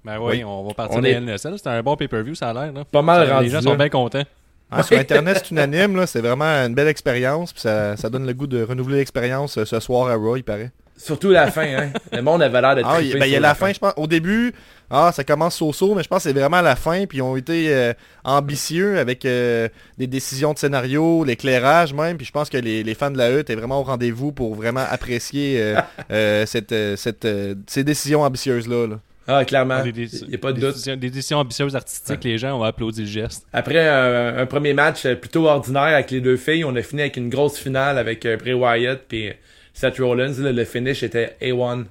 Ben 0.03 0.17
oui, 0.19 0.37
Oui. 0.37 0.43
on 0.43 0.63
va 0.67 0.73
partir 0.73 0.97
On 0.97 1.01
de 1.01 1.07
est- 1.07 1.11
LNSL. 1.11 1.53
C'était 1.57 1.69
un 1.69 1.83
bon 1.83 1.95
pay-per-view, 1.95 2.35
ça 2.35 2.49
a 2.49 2.53
l'air. 2.53 2.73
là. 2.73 2.83
pas 2.85 3.01
mal 3.01 3.27
Ça, 3.27 3.33
rendu 3.35 3.45
Les 3.45 3.51
gens 3.51 3.57
là. 3.57 3.63
sont 3.63 3.75
bien 3.75 3.89
contents. 3.89 4.23
Ah, 4.71 4.83
sur 4.83 4.97
Internet, 4.97 5.41
c'est 5.43 5.51
unanime, 5.51 5.95
là. 5.97 6.07
C'est 6.07 6.21
vraiment 6.21 6.45
une 6.45 6.73
belle 6.73 6.87
expérience. 6.87 7.51
Puis 7.53 7.61
ça, 7.61 7.97
ça 7.97 8.09
donne 8.09 8.25
le 8.25 8.33
goût 8.33 8.47
de 8.47 8.63
renouveler 8.63 8.97
l'expérience 8.97 9.57
euh, 9.57 9.65
ce 9.65 9.79
soir 9.79 10.07
à 10.07 10.15
Raw, 10.15 10.37
il 10.37 10.43
paraît. 10.43 10.71
Surtout 10.97 11.29
la 11.31 11.49
fin, 11.51 11.63
hein. 11.65 11.89
Le 12.13 12.21
monde 12.21 12.41
avait 12.41 12.61
l'air 12.61 12.75
d'être 12.75 12.87
Ah, 12.89 13.01
il 13.01 13.13
ben, 13.17 13.25
il 13.25 13.31
y 13.31 13.35
a 13.35 13.37
sur 13.37 13.41
la 13.41 13.55
fin, 13.55 13.73
je 13.73 13.79
pense. 13.79 13.93
Au 13.97 14.07
début, 14.07 14.53
ah, 14.89 15.11
ça 15.13 15.23
commence 15.23 15.55
so-so, 15.55 15.93
mais 15.95 16.03
je 16.03 16.07
pense 16.07 16.23
que 16.23 16.29
c'est 16.29 16.39
vraiment 16.39 16.61
la 16.61 16.75
fin. 16.75 17.05
Puis 17.05 17.17
ils 17.17 17.21
ont 17.21 17.35
été 17.35 17.73
euh, 17.73 17.93
ambitieux 18.23 18.97
avec 18.99 19.25
euh, 19.25 19.67
des 19.97 20.07
décisions 20.07 20.53
de 20.53 20.59
scénario, 20.59 21.23
l'éclairage 21.23 21.93
même. 21.93 22.17
Puis 22.17 22.25
je 22.27 22.31
pense 22.31 22.49
que 22.49 22.57
les, 22.57 22.83
les 22.83 22.93
fans 22.95 23.11
de 23.11 23.17
la 23.17 23.29
E 23.31 23.39
étaient 23.39 23.55
vraiment 23.55 23.79
au 23.79 23.83
rendez-vous 23.83 24.31
pour 24.31 24.55
vraiment 24.55 24.83
apprécier 24.89 25.57
euh, 25.61 25.81
euh, 26.11 26.45
cette, 26.45 26.71
euh, 26.71 26.95
cette, 26.95 27.25
euh, 27.25 27.55
ces 27.67 27.83
décisions 27.83 28.21
ambitieuses-là. 28.21 28.87
là. 28.87 28.99
Ah, 29.33 29.45
clairement. 29.45 29.83
Il 29.85 29.93
n'y 30.27 30.35
a 30.35 30.37
pas 30.37 30.51
de 30.51 30.55
des 30.59 30.61
doute. 30.61 30.71
décisions- 30.73 30.95
des 30.97 31.09
décisions 31.09 31.37
ambitieuses 31.37 31.75
artistiques, 31.75 32.23
les 32.23 32.37
gens 32.37 32.59
ont 32.59 32.63
applaudi 32.63 33.01
le 33.01 33.07
geste. 33.07 33.45
Après 33.53 33.87
un, 33.87 34.37
un 34.39 34.45
premier 34.45 34.73
match 34.73 35.05
euh, 35.05 35.15
plutôt 35.15 35.47
ordinaire 35.47 35.83
avec 35.83 36.11
les 36.11 36.21
deux 36.21 36.37
filles, 36.37 36.65
on 36.65 36.75
a 36.75 36.81
fini 36.81 37.01
avec 37.01 37.17
une 37.17 37.29
grosse 37.29 37.57
finale 37.57 37.97
avec 37.97 38.25
euh, 38.25 38.35
Bray 38.37 38.53
Wyatt 38.53 39.03
puis 39.07 39.31
Seth 39.73 39.97
Rollins. 39.99 40.33
là, 40.39 40.51
le 40.51 40.65
finish 40.65 41.03
était 41.03 41.37
A1. 41.41 41.85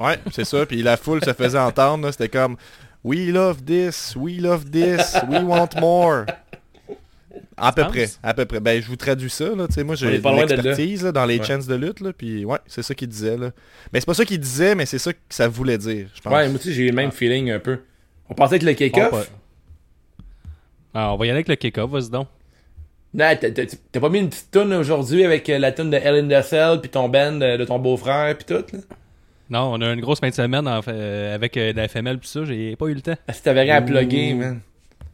Ouais, 0.00 0.18
c'est 0.32 0.44
ça. 0.44 0.64
Puis 0.66 0.82
la 0.82 0.96
foule 0.96 1.22
se 1.24 1.32
faisait 1.32 1.58
entendre. 1.58 2.10
C'était 2.10 2.28
comme 2.28 2.56
We 3.04 3.28
love 3.28 3.62
this, 3.64 4.14
we 4.16 4.40
love 4.40 4.70
this, 4.70 5.14
we 5.28 5.42
want 5.42 5.68
more. 5.78 6.24
À 7.56 7.72
peu 7.72 7.82
près, 7.84 8.08
à 8.22 8.34
peu 8.34 8.44
près. 8.44 8.60
Ben, 8.60 8.82
je 8.82 8.86
vous 8.88 8.96
traduis 8.96 9.30
ça, 9.30 9.54
là. 9.54 9.66
Tu 9.68 9.74
sais, 9.74 9.84
moi, 9.84 9.94
j'ai 9.94 10.18
loin 10.18 10.44
de 10.46 10.54
là. 10.54 11.12
dans 11.12 11.24
les 11.26 11.38
Ouais. 11.38 11.44
chances 11.44 11.66
de 11.66 11.74
lutte, 11.74 12.00
là. 12.00 12.12
Puis, 12.12 12.44
ouais, 12.44 12.58
c'est 12.66 12.82
ça 12.82 12.94
qu'il 12.94 13.08
disait, 13.08 13.36
là. 13.36 13.50
Mais 13.92 14.00
c'est 14.00 14.06
pas 14.06 14.14
ça 14.14 14.24
qu'il 14.24 14.40
disait, 14.40 14.74
mais 14.74 14.86
c'est 14.86 14.98
ça 14.98 15.12
que 15.12 15.18
ça 15.30 15.46
voulait 15.48 15.78
dire, 15.78 16.08
je 16.14 16.20
pense. 16.20 16.32
Ouais, 16.32 16.48
moi 16.48 16.56
aussi 16.58 16.72
j'ai 16.74 16.82
eu 16.84 16.88
le 16.88 16.94
même 16.94 17.12
feeling 17.12 17.50
un 17.50 17.58
peu. 17.60 17.80
On 18.28 18.34
pensait 18.34 18.58
que 18.58 18.64
le 18.66 18.72
kick-off? 18.72 19.10
Pas- 19.10 19.24
Ah, 20.94 21.12
on 21.12 21.16
va 21.16 21.26
y 21.26 21.28
aller 21.28 21.36
avec 21.38 21.48
le 21.48 21.56
kick-off, 21.56 21.90
vas-y 21.90 22.10
donc. 22.10 22.28
Non, 23.12 23.32
t'as- 23.40 24.00
pas 24.00 24.08
mis 24.08 24.18
une 24.18 24.28
petite 24.28 24.50
tune 24.50 24.72
aujourd'hui 24.72 25.24
avec 25.24 25.48
euh, 25.48 25.58
la 25.58 25.70
tune 25.72 25.90
de 25.90 25.98
the 25.98 26.42
Cell 26.44 26.80
puis 26.80 26.90
ton 26.90 27.08
band 27.08 27.40
euh, 27.42 27.56
de 27.56 27.64
ton 27.64 27.78
beau-frère 27.78 28.36
puis 28.36 28.44
tout 28.44 28.64
là? 28.72 28.80
Non, 29.50 29.72
on 29.74 29.80
a 29.82 29.92
une 29.92 30.00
grosse 30.00 30.18
fin 30.20 30.30
de 30.30 30.34
semaine 30.34 30.66
en 30.66 30.82
fait, 30.82 30.90
euh, 30.92 31.34
avec 31.34 31.56
euh, 31.56 31.72
la 31.76 31.86
FML 31.86 32.18
pis 32.18 32.26
ça, 32.28 32.44
j'ai 32.44 32.74
pas 32.76 32.86
eu 32.86 32.94
le 32.94 33.02
temps. 33.02 33.14
Ah, 33.28 33.32
Si 33.32 33.42
t'avais 33.42 33.62
rien 33.62 33.76
à 33.76 33.82
plugger, 33.82 34.34
man. 34.34 34.60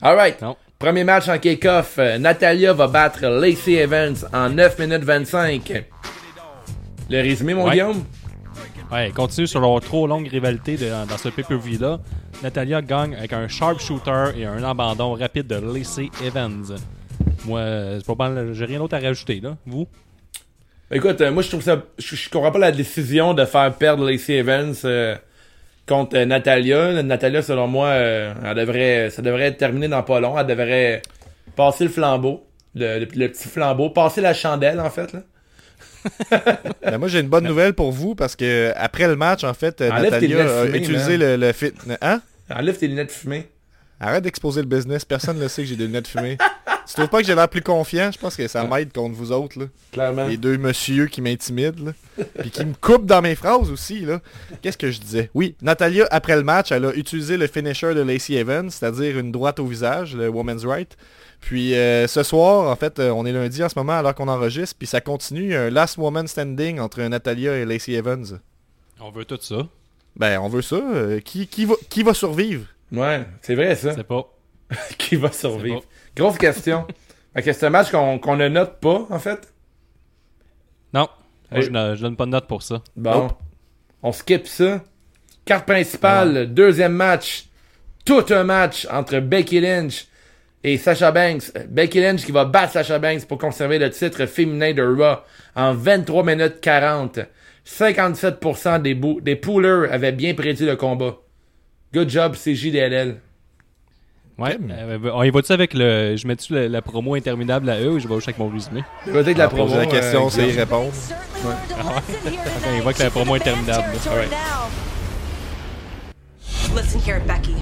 Alright. 0.00 0.40
Premier 0.80 1.04
match 1.04 1.28
en 1.28 1.38
kick-off. 1.38 1.96
Euh, 1.98 2.16
Natalia 2.18 2.72
va 2.72 2.86
battre 2.88 3.26
Lacey 3.26 3.74
Evans 3.74 4.16
en 4.32 4.48
9 4.48 4.78
minutes 4.78 5.04
25. 5.04 5.84
Le 7.10 7.20
résumé, 7.20 7.52
mon 7.52 7.66
Ouais. 7.66 7.72
Guillaume? 7.72 8.02
Ouais, 8.90 9.12
continue 9.14 9.46
sur 9.46 9.60
leur 9.60 9.78
trop 9.82 10.06
longue 10.06 10.26
rivalité 10.26 10.76
de- 10.78 10.88
dans 11.06 11.18
ce 11.18 11.28
pay-per-view-là. 11.28 12.00
Natalia 12.42 12.80
gagne 12.80 13.14
avec 13.14 13.32
un 13.34 13.46
sharpshooter 13.46 14.30
et 14.38 14.46
un 14.46 14.62
abandon 14.64 15.12
rapide 15.12 15.46
de 15.46 15.56
Lacey 15.56 16.08
Evans. 16.24 16.64
Moi, 17.44 17.60
euh, 17.60 18.00
c'est 18.04 18.16
pas 18.16 18.32
j'ai 18.54 18.64
rien 18.64 18.78
d'autre 18.78 18.96
à 18.96 19.00
rajouter, 19.00 19.40
là. 19.40 19.56
Vous? 19.66 19.86
Écoute, 20.90 21.20
euh, 21.20 21.30
moi 21.30 21.42
je 21.42 21.50
trouve 21.50 21.62
ça. 21.62 21.82
Je, 21.98 22.16
je 22.16 22.30
comprends 22.30 22.50
pas 22.50 22.58
la 22.58 22.72
décision 22.72 23.34
de 23.34 23.44
faire 23.44 23.72
perdre 23.74 24.10
Lacey 24.10 24.34
Evans 24.38 24.74
euh, 24.86 25.14
contre 25.88 26.16
euh, 26.16 26.24
Natalia. 26.24 27.02
Natalia, 27.02 27.42
selon 27.42 27.66
moi, 27.66 27.88
euh, 27.88 28.32
elle 28.44 28.54
devrait, 28.56 29.10
ça 29.10 29.22
devrait 29.22 29.44
être 29.46 29.58
terminé 29.58 29.88
dans 29.88 30.02
pas 30.02 30.20
long. 30.20 30.38
Elle 30.38 30.46
devrait 30.46 31.02
passer 31.56 31.84
le 31.84 31.90
flambeau. 31.90 32.46
Le, 32.74 33.00
le- 33.00 33.08
le 33.12 33.28
petit 33.28 33.48
flambeau. 33.48 33.90
Passer 33.90 34.20
la 34.20 34.34
chandelle, 34.34 34.80
en 34.80 34.90
fait. 34.90 35.12
Là. 35.12 35.20
Ben, 36.82 36.96
moi, 36.98 37.08
j'ai 37.08 37.20
une 37.20 37.28
bonne 37.28 37.44
nouvelle 37.44 37.74
pour 37.74 37.92
vous 37.92 38.14
parce 38.14 38.34
que 38.34 38.72
après 38.76 39.06
le 39.06 39.16
match, 39.16 39.44
en 39.44 39.52
fait, 39.54 39.80
euh, 39.80 39.90
Enlève 39.90 40.12
Natalia 40.12 40.44
a 40.60 40.64
fumées, 40.64 40.78
utilisé 40.78 41.16
le, 41.18 41.36
le 41.36 41.52
fit. 41.52 41.72
Hein? 42.00 42.22
Enlève 42.50 42.78
tes 42.78 42.88
lunettes 42.88 43.12
fumées. 43.12 43.48
Arrête 44.00 44.24
d'exposer 44.24 44.62
le 44.62 44.66
business. 44.66 45.04
Personne 45.04 45.38
ne 45.38 45.46
sait 45.46 45.62
que 45.62 45.68
j'ai 45.68 45.76
des 45.76 45.86
lunettes 45.86 46.08
fumées. 46.08 46.38
tu 46.90 46.96
trouves 46.96 47.08
pas 47.08 47.20
que 47.20 47.26
j'ai 47.26 47.34
l'air 47.34 47.48
plus 47.48 47.62
confiant? 47.62 48.10
Je 48.12 48.18
pense 48.18 48.36
que 48.36 48.46
ça 48.48 48.64
m'aide 48.64 48.92
contre 48.92 49.14
vous 49.14 49.32
autres, 49.32 49.58
là. 49.58 49.66
Clairement. 49.92 50.26
Les 50.26 50.36
deux 50.36 50.58
messieurs 50.58 51.06
qui 51.06 51.20
m'intimident. 51.22 51.92
Puis 52.40 52.50
qui 52.50 52.64
me 52.64 52.74
coupent 52.74 53.06
dans 53.06 53.22
mes 53.22 53.34
phrases 53.34 53.70
aussi, 53.70 54.00
là. 54.00 54.20
Qu'est-ce 54.62 54.76
que 54.78 54.90
je 54.90 55.00
disais? 55.00 55.30
Oui, 55.34 55.54
Natalia, 55.62 56.06
après 56.10 56.36
le 56.36 56.42
match, 56.42 56.72
elle 56.72 56.84
a 56.84 56.92
utilisé 56.94 57.36
le 57.36 57.46
finisher 57.46 57.94
de 57.94 58.00
Lacey 58.00 58.34
Evans, 58.34 58.68
c'est-à-dire 58.70 59.18
une 59.18 59.32
droite 59.32 59.58
au 59.60 59.66
visage, 59.66 60.14
le 60.16 60.28
Woman's 60.28 60.64
Right. 60.64 60.96
Puis 61.40 61.74
euh, 61.74 62.06
ce 62.06 62.22
soir, 62.22 62.70
en 62.70 62.76
fait, 62.76 62.98
euh, 62.98 63.10
on 63.10 63.24
est 63.24 63.32
lundi 63.32 63.64
en 63.64 63.68
ce 63.70 63.78
moment 63.78 63.94
alors 63.98 64.14
qu'on 64.14 64.28
enregistre, 64.28 64.76
puis 64.78 64.86
ça 64.86 65.00
continue, 65.00 65.54
un 65.54 65.70
last 65.70 65.96
woman 65.96 66.26
standing 66.28 66.78
entre 66.80 67.00
Natalia 67.02 67.56
et 67.56 67.64
Lacey 67.64 67.92
Evans. 67.92 68.40
On 69.00 69.10
veut 69.10 69.24
tout 69.24 69.38
ça. 69.40 69.66
Ben, 70.16 70.38
on 70.40 70.48
veut 70.48 70.60
ça. 70.60 70.76
euh, 70.76 71.20
qui, 71.20 71.46
qui, 71.46 71.64
va, 71.64 71.74
qui 71.88 72.02
va 72.02 72.12
survivre? 72.12 72.66
Ouais, 72.92 73.24
c'est 73.40 73.54
vrai 73.54 73.74
ça. 73.76 73.94
C'est 73.94 74.04
pas. 74.04 74.26
Qui 74.98 75.16
va 75.16 75.32
survivre? 75.32 75.82
Grosse 76.20 76.36
question. 76.36 76.86
fait 77.34 77.42
que 77.42 77.52
c'est 77.52 77.64
un 77.64 77.70
match 77.70 77.90
qu'on 77.90 78.36
ne 78.36 78.48
note 78.48 78.78
pas, 78.78 79.06
en 79.08 79.18
fait? 79.18 79.50
Non. 80.92 81.08
Moi, 81.50 81.62
je, 81.62 81.70
ne- 81.70 81.94
je 81.94 82.02
donne 82.02 82.16
pas 82.16 82.26
de 82.26 82.30
note 82.30 82.46
pour 82.46 82.62
ça. 82.62 82.82
Bon. 82.94 83.28
On 84.02 84.12
skip 84.12 84.46
ça. 84.46 84.82
Carte 85.46 85.64
principale, 85.66 86.52
deuxième 86.52 86.92
match. 86.92 87.46
Tout 88.04 88.24
un 88.30 88.44
match 88.44 88.86
entre 88.90 89.18
Becky 89.20 89.60
Lynch 89.60 90.08
et 90.62 90.76
Sasha 90.76 91.10
Banks. 91.10 91.52
Becky 91.68 92.00
Lynch 92.00 92.24
qui 92.26 92.32
va 92.32 92.44
battre 92.44 92.74
Sasha 92.74 92.98
Banks 92.98 93.24
pour 93.24 93.38
conserver 93.38 93.78
le 93.78 93.88
titre 93.88 94.26
féminin 94.26 94.74
de 94.74 94.82
Raw 94.82 95.20
en 95.56 95.72
23 95.72 96.22
minutes 96.22 96.60
40. 96.60 97.20
57% 97.66 98.82
des, 98.82 98.94
des 99.22 99.36
poolers 99.36 99.90
avaient 99.90 100.12
bien 100.12 100.34
prédit 100.34 100.66
le 100.66 100.76
combat. 100.76 101.16
Good 101.94 102.10
job, 102.10 102.34
CJDLL. 102.36 103.20
Ouais. 104.40 104.58
Euh, 104.70 104.98
on 105.12 105.22
y 105.22 105.28
va-tu 105.28 105.52
avec 105.52 105.74
le. 105.74 106.16
Je 106.16 106.26
mets-tu 106.26 106.54
la, 106.54 106.66
la 106.66 106.80
promo 106.80 107.14
interminable 107.14 107.68
à 107.68 107.78
eux 107.78 107.90
ou 107.90 107.98
je 107.98 108.08
vais 108.08 108.14
juste 108.14 108.28
avec 108.28 108.38
mon 108.38 108.48
résumé? 108.48 108.82
Je 109.06 109.10
vais 109.12 109.22
dire 109.22 109.34
de 109.34 109.38
la 109.38 109.48
promo. 109.48 109.76
la 109.76 109.84
question, 109.84 110.26
euh, 110.26 110.30
c'est 110.30 110.48
y 110.48 110.52
répondre. 110.52 110.90
Ok, 111.44 112.66
il 112.74 112.80
voit 112.80 112.94
que 112.94 113.02
la 113.02 113.10
promo 113.10 113.34
interminable. 113.34 113.84
là. 114.06 114.10
Alright. 114.10 114.32
Listen 116.74 117.00
here, 117.00 117.20
Becky. 117.26 117.56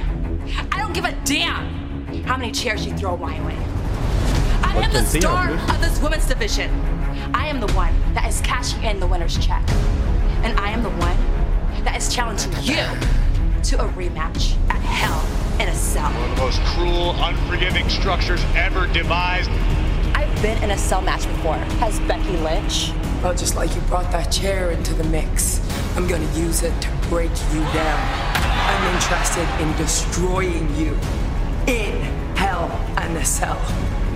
I 0.72 0.80
don't 0.80 0.94
give 0.94 1.04
a 1.04 1.12
damn 1.24 1.66
how 2.24 2.36
many 2.36 2.52
chairs 2.52 2.86
you 2.86 2.92
throw 2.96 3.16
my 3.16 3.40
way. 3.44 3.56
I 4.62 4.84
am 4.84 4.92
the 4.92 5.04
star 5.04 5.50
of 5.50 5.80
this 5.80 6.00
women's 6.00 6.26
division. 6.26 6.70
I 7.34 7.48
am 7.48 7.58
the 7.58 7.72
one 7.74 7.92
that 8.14 8.28
is 8.28 8.40
cashing 8.42 8.84
in 8.84 9.00
the 9.00 9.06
winner's 9.06 9.36
check. 9.44 9.62
And 10.44 10.56
I 10.60 10.70
am 10.70 10.84
the 10.84 10.90
one 10.90 11.16
that 11.82 11.96
is 11.96 12.14
challenging 12.14 12.52
you 12.62 12.84
to 13.68 13.84
a 13.84 13.88
rematch 13.90 14.56
at 14.70 14.80
Hell 14.80 15.22
in 15.60 15.68
a 15.68 15.74
Cell. 15.74 16.10
One 16.10 16.30
of 16.30 16.36
the 16.36 16.42
most 16.42 16.60
cruel, 16.72 17.10
unforgiving 17.22 17.86
structures 17.90 18.42
ever 18.56 18.86
devised. 18.94 19.50
I've 20.14 20.40
been 20.40 20.56
in 20.62 20.70
a 20.70 20.78
cell 20.78 21.02
match 21.02 21.26
before. 21.26 21.58
Has 21.84 22.00
Becky 22.00 22.38
Lynch? 22.38 22.92
Well, 23.22 23.34
just 23.34 23.56
like 23.56 23.74
you 23.74 23.82
brought 23.82 24.10
that 24.10 24.32
chair 24.32 24.70
into 24.70 24.94
the 24.94 25.04
mix, 25.04 25.60
I'm 25.98 26.08
gonna 26.08 26.32
use 26.32 26.62
it 26.62 26.72
to 26.80 26.88
break 27.10 27.30
you 27.52 27.60
down. 27.74 28.00
I'm 28.32 28.94
interested 28.94 29.46
in 29.60 29.76
destroying 29.76 30.74
you 30.74 30.94
in 31.66 32.00
hell 32.36 32.70
and 32.96 33.18
a 33.18 33.24
cell. 33.24 33.60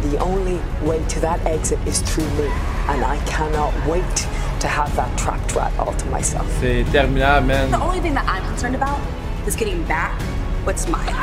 The 0.00 0.16
only 0.16 0.62
way 0.80 1.04
to 1.09 1.21
that 1.21 1.44
exit 1.44 1.78
is 1.87 2.00
through 2.00 2.30
me, 2.38 2.49
and 2.88 3.04
I 3.04 3.23
cannot 3.26 3.75
wait 3.87 4.16
to 4.61 4.66
have 4.66 4.97
that 4.97 5.18
trapped 5.18 5.54
rat 5.54 5.78
all 5.78 5.92
to 5.92 6.06
myself. 6.06 6.50
C'est 6.59 6.85
terminable, 6.85 7.68
The 7.71 7.82
only 7.82 8.00
thing 8.00 8.14
that 8.14 8.26
I'm 8.26 8.42
concerned 8.47 8.76
about 8.76 8.99
is 9.46 9.56
getting 9.56 9.82
back 9.84 10.20
what's 10.64 10.88
mine. 10.88 11.14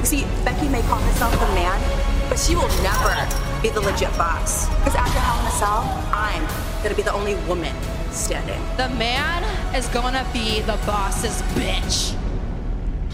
You 0.00 0.06
see, 0.06 0.24
Becky 0.44 0.68
may 0.68 0.82
call 0.82 1.00
herself 1.00 1.32
the 1.32 1.46
man, 1.54 1.78
but 2.28 2.38
she 2.38 2.54
will 2.54 2.68
never 2.82 3.14
be 3.62 3.70
the 3.70 3.80
legit 3.80 4.10
boss. 4.18 4.68
Because 4.78 4.94
after 4.94 5.18
Hell 5.18 5.40
in 5.40 5.46
a 5.46 5.50
Cell, 5.50 5.82
I'm 6.12 6.44
gonna 6.82 6.94
be 6.94 7.02
the 7.02 7.12
only 7.12 7.36
woman 7.48 7.74
standing. 8.10 8.60
The 8.76 8.88
man 8.90 9.44
is 9.74 9.88
gonna 9.88 10.26
be 10.32 10.60
the 10.60 10.78
boss's 10.86 11.40
bitch. 11.54 12.14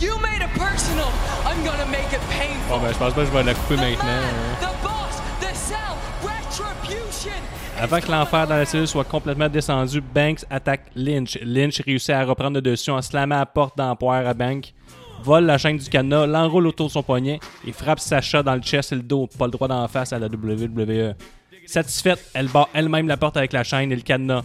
You 0.00 0.18
made 0.20 0.42
it 0.42 0.50
personal. 0.50 1.10
I'm 1.44 1.64
gonna 1.64 1.86
make 1.86 2.12
it 2.12 2.20
painful. 2.30 2.78
Bon, 2.78 2.80
ben, 2.80 2.92
je 2.92 2.98
pense 2.98 3.14
pas 3.14 3.20
que 3.22 3.26
je 3.26 3.32
vais 3.32 3.42
la 3.42 3.54
couper 3.54 3.76
the 3.76 3.82
maintenant. 3.82 4.67
Avant 7.80 8.00
que 8.00 8.10
l'enfer 8.10 8.48
dans 8.48 8.56
la 8.56 8.64
cellule 8.64 8.88
soit 8.88 9.04
complètement 9.04 9.48
descendu, 9.48 10.00
Banks 10.00 10.44
attaque 10.50 10.90
Lynch. 10.96 11.38
Lynch 11.42 11.80
réussit 11.80 12.10
à 12.10 12.24
reprendre 12.24 12.56
le 12.56 12.60
dessus 12.60 12.90
en 12.90 13.00
slammant 13.00 13.38
la 13.38 13.46
porte 13.46 13.78
d'empoire 13.78 14.26
à 14.26 14.34
Banks, 14.34 14.74
vole 15.22 15.44
la 15.44 15.58
chaîne 15.58 15.76
du 15.76 15.88
cadenas, 15.88 16.26
l'enroule 16.26 16.66
autour 16.66 16.88
de 16.88 16.92
son 16.92 17.04
poignet 17.04 17.38
et 17.64 17.70
frappe 17.70 18.00
Sacha 18.00 18.42
dans 18.42 18.56
le 18.56 18.62
chest 18.62 18.90
et 18.90 18.96
le 18.96 19.02
dos. 19.02 19.28
Pas 19.38 19.44
le 19.44 19.52
droit 19.52 19.68
d'en 19.68 19.86
face 19.86 20.12
à 20.12 20.18
la 20.18 20.26
WWE. 20.26 21.14
Satisfaite, 21.66 22.28
elle 22.34 22.48
bat 22.48 22.68
elle-même 22.74 23.06
la 23.06 23.16
porte 23.16 23.36
avec 23.36 23.52
la 23.52 23.62
chaîne 23.62 23.92
et 23.92 23.96
le 23.96 24.02
cadenas. 24.02 24.42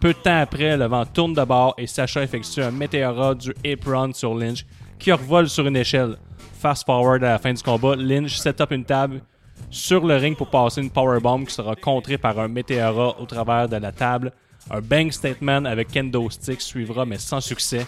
Peu 0.00 0.12
de 0.12 0.18
temps 0.18 0.38
après, 0.38 0.76
le 0.76 0.84
vent 0.86 1.04
tourne 1.06 1.34
de 1.34 1.42
bord 1.42 1.74
et 1.78 1.88
Sacha 1.88 2.22
effectue 2.22 2.62
un 2.62 2.70
météora 2.70 3.34
du 3.34 3.52
apron 3.64 4.12
sur 4.12 4.32
Lynch 4.32 4.64
qui 4.98 5.10
revole 5.10 5.48
sur 5.48 5.66
une 5.66 5.76
échelle. 5.76 6.16
Fast 6.60 6.86
forward 6.86 7.24
à 7.24 7.30
la 7.30 7.38
fin 7.38 7.52
du 7.52 7.62
combat, 7.62 7.96
Lynch 7.96 8.36
set 8.36 8.60
up 8.60 8.70
une 8.70 8.84
table 8.84 9.22
sur 9.70 10.06
le 10.06 10.16
ring 10.16 10.36
pour 10.36 10.48
passer 10.48 10.80
une 10.80 10.90
powerbomb 10.90 11.44
qui 11.44 11.54
sera 11.54 11.76
contrée 11.76 12.18
par 12.18 12.38
un 12.38 12.48
météora 12.48 13.18
au 13.20 13.26
travers 13.26 13.68
de 13.68 13.76
la 13.76 13.92
table. 13.92 14.32
Un 14.70 14.80
bang 14.80 15.10
statement 15.10 15.64
avec 15.64 15.88
kendo 15.88 16.28
stick 16.30 16.60
suivra 16.60 17.04
mais 17.04 17.18
sans 17.18 17.40
succès. 17.40 17.86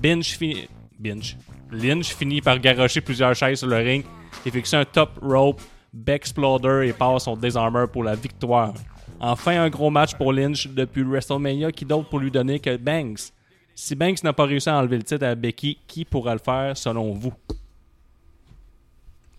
Binge 0.00 0.36
finit. 0.36 0.68
Binge. 0.98 1.36
Lynch 1.70 2.14
finit 2.14 2.40
par 2.40 2.58
garrocher 2.58 3.00
plusieurs 3.00 3.34
chaises 3.34 3.58
sur 3.58 3.68
le 3.68 3.76
ring, 3.76 4.04
effectue 4.44 4.76
un 4.76 4.84
top 4.84 5.18
rope, 5.20 5.60
Bexploder 5.92 6.86
et 6.88 6.92
passe 6.92 7.24
son 7.24 7.36
désarmeur 7.36 7.90
pour 7.90 8.04
la 8.04 8.14
victoire. 8.14 8.74
Enfin, 9.18 9.62
un 9.62 9.70
gros 9.70 9.90
match 9.90 10.14
pour 10.14 10.32
Lynch 10.32 10.68
depuis 10.68 11.02
WrestleMania, 11.02 11.72
qui 11.72 11.84
d'autre 11.84 12.08
pour 12.08 12.18
lui 12.18 12.30
donner 12.30 12.60
que 12.60 12.76
Banks. 12.76 13.32
Si 13.74 13.94
Banks 13.94 14.22
n'a 14.22 14.32
pas 14.32 14.44
réussi 14.44 14.68
à 14.68 14.78
enlever 14.78 14.98
le 14.98 15.02
titre 15.02 15.24
à 15.24 15.34
Becky, 15.34 15.78
qui 15.86 16.04
pourra 16.04 16.34
le 16.34 16.38
faire 16.38 16.76
selon 16.76 17.12
vous? 17.12 17.32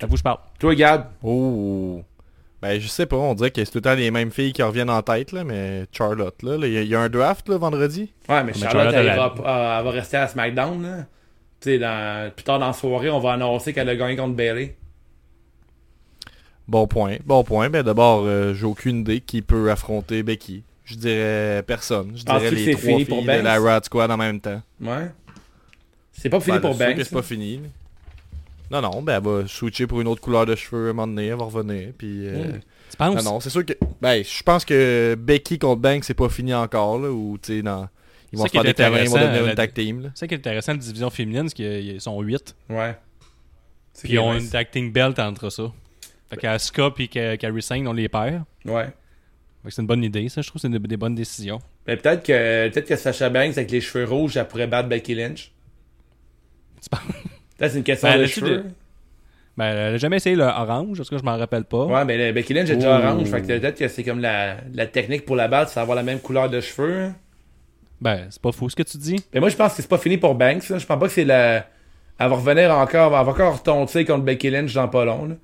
À 0.01 0.05
vous, 0.05 0.17
je 0.17 0.23
parle. 0.23 0.37
Toi, 0.59 0.75
Gab? 0.75 1.07
Oh. 1.23 2.01
Ben, 2.61 2.79
je 2.79 2.87
sais 2.87 3.05
pas, 3.05 3.15
on 3.17 3.33
dirait 3.35 3.51
que 3.51 3.63
c'est 3.63 3.71
tout 3.71 3.77
le 3.77 3.81
temps 3.83 3.93
les 3.93 4.09
mêmes 4.11 4.31
filles 4.31 4.51
qui 4.53 4.63
reviennent 4.63 4.89
en 4.89 5.01
tête, 5.03 5.31
là, 5.31 5.43
mais 5.43 5.85
Charlotte, 5.91 6.41
là, 6.41 6.55
il 6.67 6.73
y, 6.73 6.77
a- 6.77 6.81
il 6.81 6.87
y 6.87 6.95
a 6.95 6.99
un 7.01 7.09
draft, 7.09 7.47
là, 7.49 7.57
vendredi? 7.57 8.11
Ouais, 8.27 8.43
mais 8.43 8.45
Mais 8.45 8.53
Charlotte, 8.53 8.93
Charlotte, 8.93 9.33
elle, 9.37 9.45
va 9.45 9.89
rester 9.91 10.17
à 10.17 10.27
SmackDown. 10.27 10.81
Là. 10.81 10.97
Tu 11.59 11.69
sais, 11.71 11.79
dans, 11.79 12.31
plus 12.31 12.43
tard 12.43 12.59
dans 12.59 12.67
la 12.67 12.73
soirée, 12.73 13.09
on 13.11 13.19
va 13.19 13.33
annoncer 13.33 13.73
qu'elle 13.73 13.89
a 13.89 13.95
gagné 13.95 14.15
contre 14.15 14.35
Bailey. 14.35 14.75
Bon 16.67 16.85
point, 16.87 17.17
bon 17.25 17.43
point. 17.43 17.69
Ben, 17.69 17.81
d'abord, 17.83 18.23
euh, 18.25 18.53
j'ai 18.53 18.65
aucune 18.65 18.99
idée 18.99 19.21
qui 19.21 19.41
peut 19.41 19.71
affronter 19.71 20.21
Becky. 20.23 20.63
Je 20.83 20.95
dirais 20.95 21.63
personne. 21.65 22.11
Je 22.15 22.23
dirais 22.23 22.49
que 22.49 22.55
les 22.55 22.65
c'est 22.65 22.71
trois 22.71 22.83
fini 22.83 22.95
filles 23.05 23.05
pour 23.05 23.21
de 23.23 23.27
la 23.41 23.59
Rad 23.59 23.85
Squad 23.85 24.09
en 24.11 24.17
même 24.17 24.39
temps. 24.39 24.61
Ouais. 24.81 25.09
C'est 26.11 26.29
pas 26.29 26.39
fini 26.39 26.57
Ben, 26.57 26.61
pour 26.61 26.75
Banks. 26.77 26.95
c'est 26.97 27.11
pas 27.11 27.21
fini. 27.21 27.61
Non, 28.71 28.81
non, 28.81 29.01
ben, 29.01 29.17
elle 29.17 29.23
va 29.23 29.47
switcher 29.47 29.87
pour 29.87 30.01
une 30.01 30.07
autre 30.07 30.21
couleur 30.21 30.45
de 30.45 30.55
cheveux 30.55 30.87
à 30.87 30.89
un 30.89 30.93
moment 30.93 31.07
donné, 31.07 31.27
elle 31.27 31.35
va 31.37 31.45
revenir, 31.45 31.89
puis... 31.97 32.27
euh, 32.27 32.53
Mm. 32.53 32.59
Tu 32.89 32.95
penses? 32.97 33.23
Non, 33.25 33.33
non, 33.33 33.39
c'est 33.41 33.49
sûr 33.49 33.65
que... 33.65 33.73
Ben, 34.01 34.23
je 34.23 34.43
pense 34.43 34.63
que 34.63 35.15
Becky 35.19 35.59
contre 35.59 35.81
Banks, 35.81 36.05
c'est 36.05 36.13
pas 36.13 36.29
fini 36.29 36.53
encore, 36.53 36.97
là, 36.99 37.09
ou, 37.11 37.37
tu 37.41 37.57
sais, 37.57 37.61
dans... 37.61 37.89
Ils 38.31 38.39
vont 38.39 38.45
faire 38.45 38.63
des 38.63 38.73
câlins, 38.73 39.03
ils 39.03 39.09
vont 39.09 39.17
devenir 39.19 39.45
une 39.47 39.55
tag 39.55 39.73
team. 39.73 40.11
C'est 40.13 40.21
ça 40.21 40.27
qui 40.27 40.33
est 40.33 40.37
intéressant, 40.37 40.71
la 40.73 40.77
division 40.79 41.09
féminine, 41.09 41.47
c'est 41.49 41.55
qu'ils 41.55 41.99
sont 42.01 42.19
8. 42.21 42.55
Ouais. 42.69 42.97
Puis 44.01 44.13
ils 44.13 44.19
ont 44.19 44.33
une 44.37 44.49
tag 44.49 44.69
team 44.71 44.91
belt 44.91 45.17
entre 45.19 45.49
ça. 45.49 45.71
Fait 46.29 46.37
qu'Asuka 46.37 46.91
puis 46.91 47.07
que- 47.09 47.35
Kairi 47.35 47.61
Sane, 47.61 47.87
on 47.87 47.93
les 47.93 48.09
perd. 48.09 48.43
Ouais. 48.65 48.85
Fait 49.63 49.69
que 49.69 49.69
c'est 49.73 49.81
une 49.81 49.87
bonne 49.87 50.03
idée, 50.03 50.27
ça. 50.29 50.41
Je 50.41 50.47
trouve 50.49 50.61
que 50.61 50.67
c'est 50.67 50.71
des, 50.77 50.79
des 50.87 50.97
bonnes 50.97 51.15
décisions. 51.15 51.59
Mais 51.87 51.95
peut-être 51.97 52.23
que 52.23 52.67
peut-être 52.69 52.87
que 52.87 52.95
Sacha 52.97 53.29
Banks 53.29 53.57
avec 53.57 53.71
les 53.71 53.79
cheveux 53.81 54.03
rouges, 54.05 54.35
elle 54.37 54.47
pourrait 54.47 54.67
battre 54.67 54.89
Becky 54.89 55.15
Lynch. 55.15 55.51
Tu 56.81 56.89
penses? 56.89 57.01
Peut-être 57.57 57.71
c'est 57.71 57.77
une 57.77 57.83
question 57.83 58.07
Ben, 58.09 58.19
de 58.21 58.25
cheveux. 58.25 58.65
Ben, 59.57 59.65
elle 59.65 59.77
a 59.95 59.97
jamais 59.97 60.17
essayé 60.17 60.35
le 60.35 60.43
orange, 60.43 60.97
parce 60.97 61.09
que 61.09 61.17
je 61.17 61.23
m'en 61.23 61.37
rappelle 61.37 61.63
pas. 61.63 61.85
Ouais, 61.85 62.05
mais 62.05 62.17
le 62.27 62.31
Becky 62.31 62.53
Lynch 62.53 62.69
est 62.69 62.75
déjà 62.75 62.99
orange. 62.99 63.27
Fait 63.27 63.41
que 63.41 63.47
peut-être 63.47 63.77
que 63.79 63.87
c'est 63.87 64.03
comme 64.03 64.19
la, 64.19 64.57
la 64.73 64.85
technique 64.85 65.25
pour 65.25 65.35
la 65.35 65.47
battre, 65.47 65.71
c'est 65.71 65.79
avoir 65.79 65.95
la 65.95 66.03
même 66.03 66.19
couleur 66.19 66.49
de 66.49 66.61
cheveux. 66.61 67.09
Ben, 67.99 68.27
c'est 68.29 68.41
pas 68.41 68.51
fou 68.51 68.69
ce 68.69 68.75
que 68.75 68.83
tu 68.83 68.97
dis. 68.99 69.15
Mais 69.33 69.39
moi, 69.39 69.49
je 69.49 69.55
pense 69.55 69.73
que 69.75 69.81
c'est 69.81 69.87
pas 69.89 69.97
fini 69.97 70.17
pour 70.17 70.35
Banks. 70.35 70.69
là. 70.69 70.77
Je 70.77 70.85
pense 70.85 70.99
pas 70.99 71.07
que 71.07 71.11
c'est 71.13 71.25
la. 71.25 71.65
Elle 72.19 72.29
va 72.29 72.35
revenir 72.35 72.71
encore. 72.71 73.17
Elle 73.17 73.25
va 73.25 73.31
encore 73.31 73.57
retomber 73.57 74.05
contre 74.05 74.23
Becky 74.23 74.51
Lynch 74.51 74.73
dans 74.73 74.87
pas 74.87 75.03
long. 75.05 75.25
là. 75.25 75.35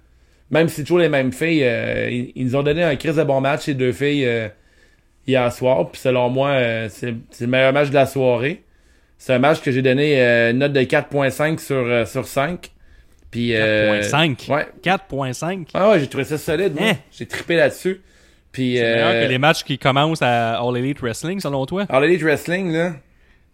Même 0.51 0.69
si 0.69 0.75
c'est 0.75 0.81
toujours 0.83 0.99
les 0.99 1.09
mêmes 1.09 1.31
filles. 1.31 1.63
euh, 1.63 2.09
ils, 2.11 2.31
ils 2.35 2.45
nous 2.45 2.55
ont 2.55 2.61
donné 2.61 2.83
un 2.83 2.95
crise 2.95 3.15
de 3.15 3.23
bon 3.23 3.41
match, 3.41 3.61
ces 3.61 3.73
deux 3.73 3.91
filles, 3.91 4.25
euh, 4.27 4.47
hier 5.25 5.51
soir. 5.51 5.89
Puis 5.89 5.99
selon 6.01 6.29
moi, 6.29 6.49
euh, 6.49 6.87
c'est 6.91 7.15
le 7.41 7.47
meilleur 7.47 7.73
match 7.73 7.89
de 7.89 7.95
la 7.95 8.05
soirée. 8.05 8.61
C'est 9.25 9.33
un 9.33 9.39
match 9.39 9.61
que 9.61 9.71
j'ai 9.71 9.81
donné 9.81 10.21
euh, 10.21 10.51
une 10.51 10.57
note 10.57 10.73
de 10.73 10.81
4.5 10.81 11.57
sur, 11.57 11.77
euh, 11.77 12.05
sur 12.05 12.27
5. 12.27 12.69
Puis, 13.31 13.55
euh, 13.55 14.01
4.5. 14.01 14.51
Ouais. 14.53 14.67
4.5. 14.83 15.67
Ah 15.73 15.91
ouais, 15.91 16.01
j'ai 16.01 16.07
trouvé 16.07 16.25
ça 16.25 16.37
solide, 16.37 16.73
moi. 16.77 16.89
Hein? 16.89 16.95
J'ai 17.09 17.25
trippé 17.25 17.55
là-dessus. 17.55 18.01
Puis, 18.51 18.75
C'est 18.75 18.83
euh, 18.85 18.95
meilleur 19.07 19.25
que 19.25 19.31
les 19.31 19.37
matchs 19.37 19.63
qui 19.63 19.77
commencent 19.77 20.21
à 20.21 20.59
All 20.61 20.75
Elite 20.75 20.99
Wrestling, 20.99 21.39
selon 21.39 21.65
toi? 21.65 21.85
Tu 21.85 21.95
All 21.95 22.03
Elite 22.03 22.21
Wrestling, 22.21 22.73
là. 22.73 22.91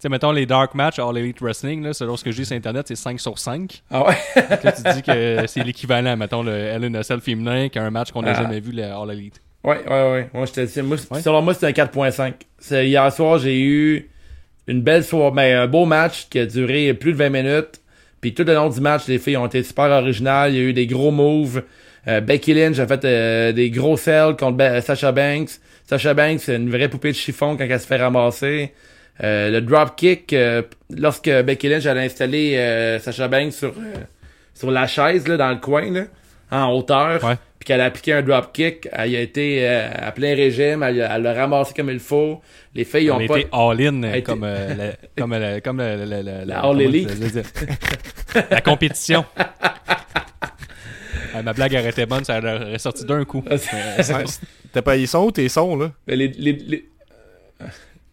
sais, 0.00 0.08
mettons 0.08 0.32
les 0.32 0.44
Dark 0.44 0.74
Match 0.74 0.98
à 0.98 1.04
All 1.06 1.16
Elite 1.16 1.40
Wrestling, 1.40 1.84
là, 1.84 1.92
selon 1.92 2.16
ce 2.16 2.24
que 2.24 2.32
je 2.32 2.36
dis 2.38 2.46
sur 2.46 2.56
Internet, 2.56 2.88
c'est 2.88 2.96
5 2.96 3.20
sur 3.20 3.38
5. 3.38 3.84
Ah 3.92 4.08
ouais? 4.08 4.16
Là, 4.64 4.72
tu 4.72 4.82
dis 4.92 5.02
que 5.02 5.44
c'est 5.46 5.62
l'équivalent, 5.62 6.16
mettons, 6.16 6.42
le 6.42 7.02
Cell 7.04 7.20
féminin 7.20 7.68
qu'un 7.68 7.90
match 7.90 8.10
qu'on 8.10 8.22
n'a 8.22 8.32
Ah. 8.32 8.42
jamais 8.42 8.58
vu, 8.58 8.72
le 8.72 8.82
All 8.82 9.08
Elite. 9.12 9.40
Ouais, 9.62 9.78
ouais, 9.88 10.10
ouais. 10.12 10.30
Moi, 10.34 10.46
je 10.46 10.52
te 10.52 10.60
dis, 10.62 10.82
moi, 10.82 10.96
Ouais. 11.12 11.20
selon 11.22 11.42
moi, 11.42 11.54
c'est 11.54 11.66
un 11.66 11.70
4.5. 11.72 12.34
C'est- 12.58 12.88
Hier 12.88 13.12
soir, 13.12 13.38
j'ai 13.38 13.60
eu 13.60 14.10
une 14.66 14.82
belle 14.82 15.04
soirée, 15.04 15.32
mais 15.34 15.52
un 15.52 15.66
beau 15.66 15.84
match 15.84 16.28
qui 16.30 16.38
a 16.38 16.46
duré 16.46 16.92
plus 16.94 17.12
de 17.12 17.18
20 17.18 17.30
minutes. 17.30 17.80
Puis 18.20 18.34
tout 18.34 18.44
le 18.44 18.54
long 18.54 18.68
du 18.68 18.80
match, 18.80 19.06
les 19.08 19.18
filles 19.18 19.36
ont 19.36 19.46
été 19.46 19.62
super 19.62 19.86
originales. 19.86 20.52
Il 20.54 20.58
y 20.58 20.60
a 20.60 20.68
eu 20.68 20.72
des 20.72 20.86
gros 20.86 21.10
moves. 21.10 21.62
Euh, 22.06 22.20
Becky 22.20 22.54
Lynch 22.54 22.78
a 22.78 22.86
fait 22.86 23.04
euh, 23.04 23.52
des 23.52 23.70
gros 23.70 23.96
sells 23.96 24.36
contre 24.38 24.80
Sasha 24.82 25.12
Banks. 25.12 25.50
Sasha 25.86 26.14
Banks, 26.14 26.40
c'est 26.40 26.56
une 26.56 26.70
vraie 26.70 26.88
poupée 26.88 27.12
de 27.12 27.16
chiffon 27.16 27.56
quand 27.56 27.64
elle 27.68 27.80
se 27.80 27.86
fait 27.86 27.96
ramasser. 27.96 28.72
Euh, 29.22 29.50
le 29.50 29.60
drop 29.60 29.96
kick, 29.96 30.34
lorsque 30.96 31.30
Becky 31.30 31.68
Lynch 31.68 31.86
a 31.86 31.92
installé 31.92 32.56
euh, 32.56 32.98
Sasha 32.98 33.28
Banks 33.28 33.52
sur, 33.52 33.74
sur 34.54 34.70
la 34.70 34.86
chaise, 34.86 35.26
là, 35.28 35.36
dans 35.36 35.50
le 35.50 35.58
coin, 35.58 35.90
là, 35.90 36.04
en 36.50 36.72
hauteur. 36.72 37.22
Ouais. 37.24 37.34
Puis 37.58 37.66
qu'elle 37.66 37.80
a 37.82 37.84
appliqué 37.86 38.14
un 38.14 38.22
dropkick. 38.22 38.88
Elle 38.90 39.16
a 39.16 39.20
été 39.20 39.68
euh, 39.68 39.88
à 39.94 40.12
plein 40.12 40.34
régime. 40.34 40.82
Elle, 40.82 41.02
a- 41.02 41.14
elle 41.16 41.22
l'a 41.22 41.34
ramassé 41.34 41.74
comme 41.74 41.90
il 41.90 41.98
faut. 41.98 42.40
Les 42.74 42.84
filles 42.84 43.10
On 43.10 43.20
ont 43.20 43.26
pas. 43.26 43.38
all-in 43.52 44.02
euh, 44.02 44.12
a 44.12 44.16
été- 44.16 44.22
comme, 44.22 44.44
euh, 44.44 44.74
la, 44.74 45.60
comme, 45.62 45.80
euh, 45.80 46.44
La 46.46 46.60
All 46.60 46.80
Elite. 46.80 47.10
la 48.50 48.60
compétition. 48.62 49.24
Ah, 51.32 51.42
ma 51.42 51.52
blague 51.52 51.72
aurait 51.74 51.90
été 51.90 52.06
bonne, 52.06 52.24
ça 52.24 52.38
aurait 52.38 52.78
sorti 52.78 53.04
d'un 53.04 53.24
coup. 53.24 53.44
Ah, 53.48 53.54
Ouais, 53.54 54.24
T'as 54.72 54.82
pas, 54.82 54.96
ils 54.96 55.06
sont 55.06 55.24
où 55.26 55.30
tes 55.30 55.48
sons, 55.48 55.76
là? 55.76 55.92
Les, 56.08 56.16
les, 56.28 56.52
les, 56.52 56.84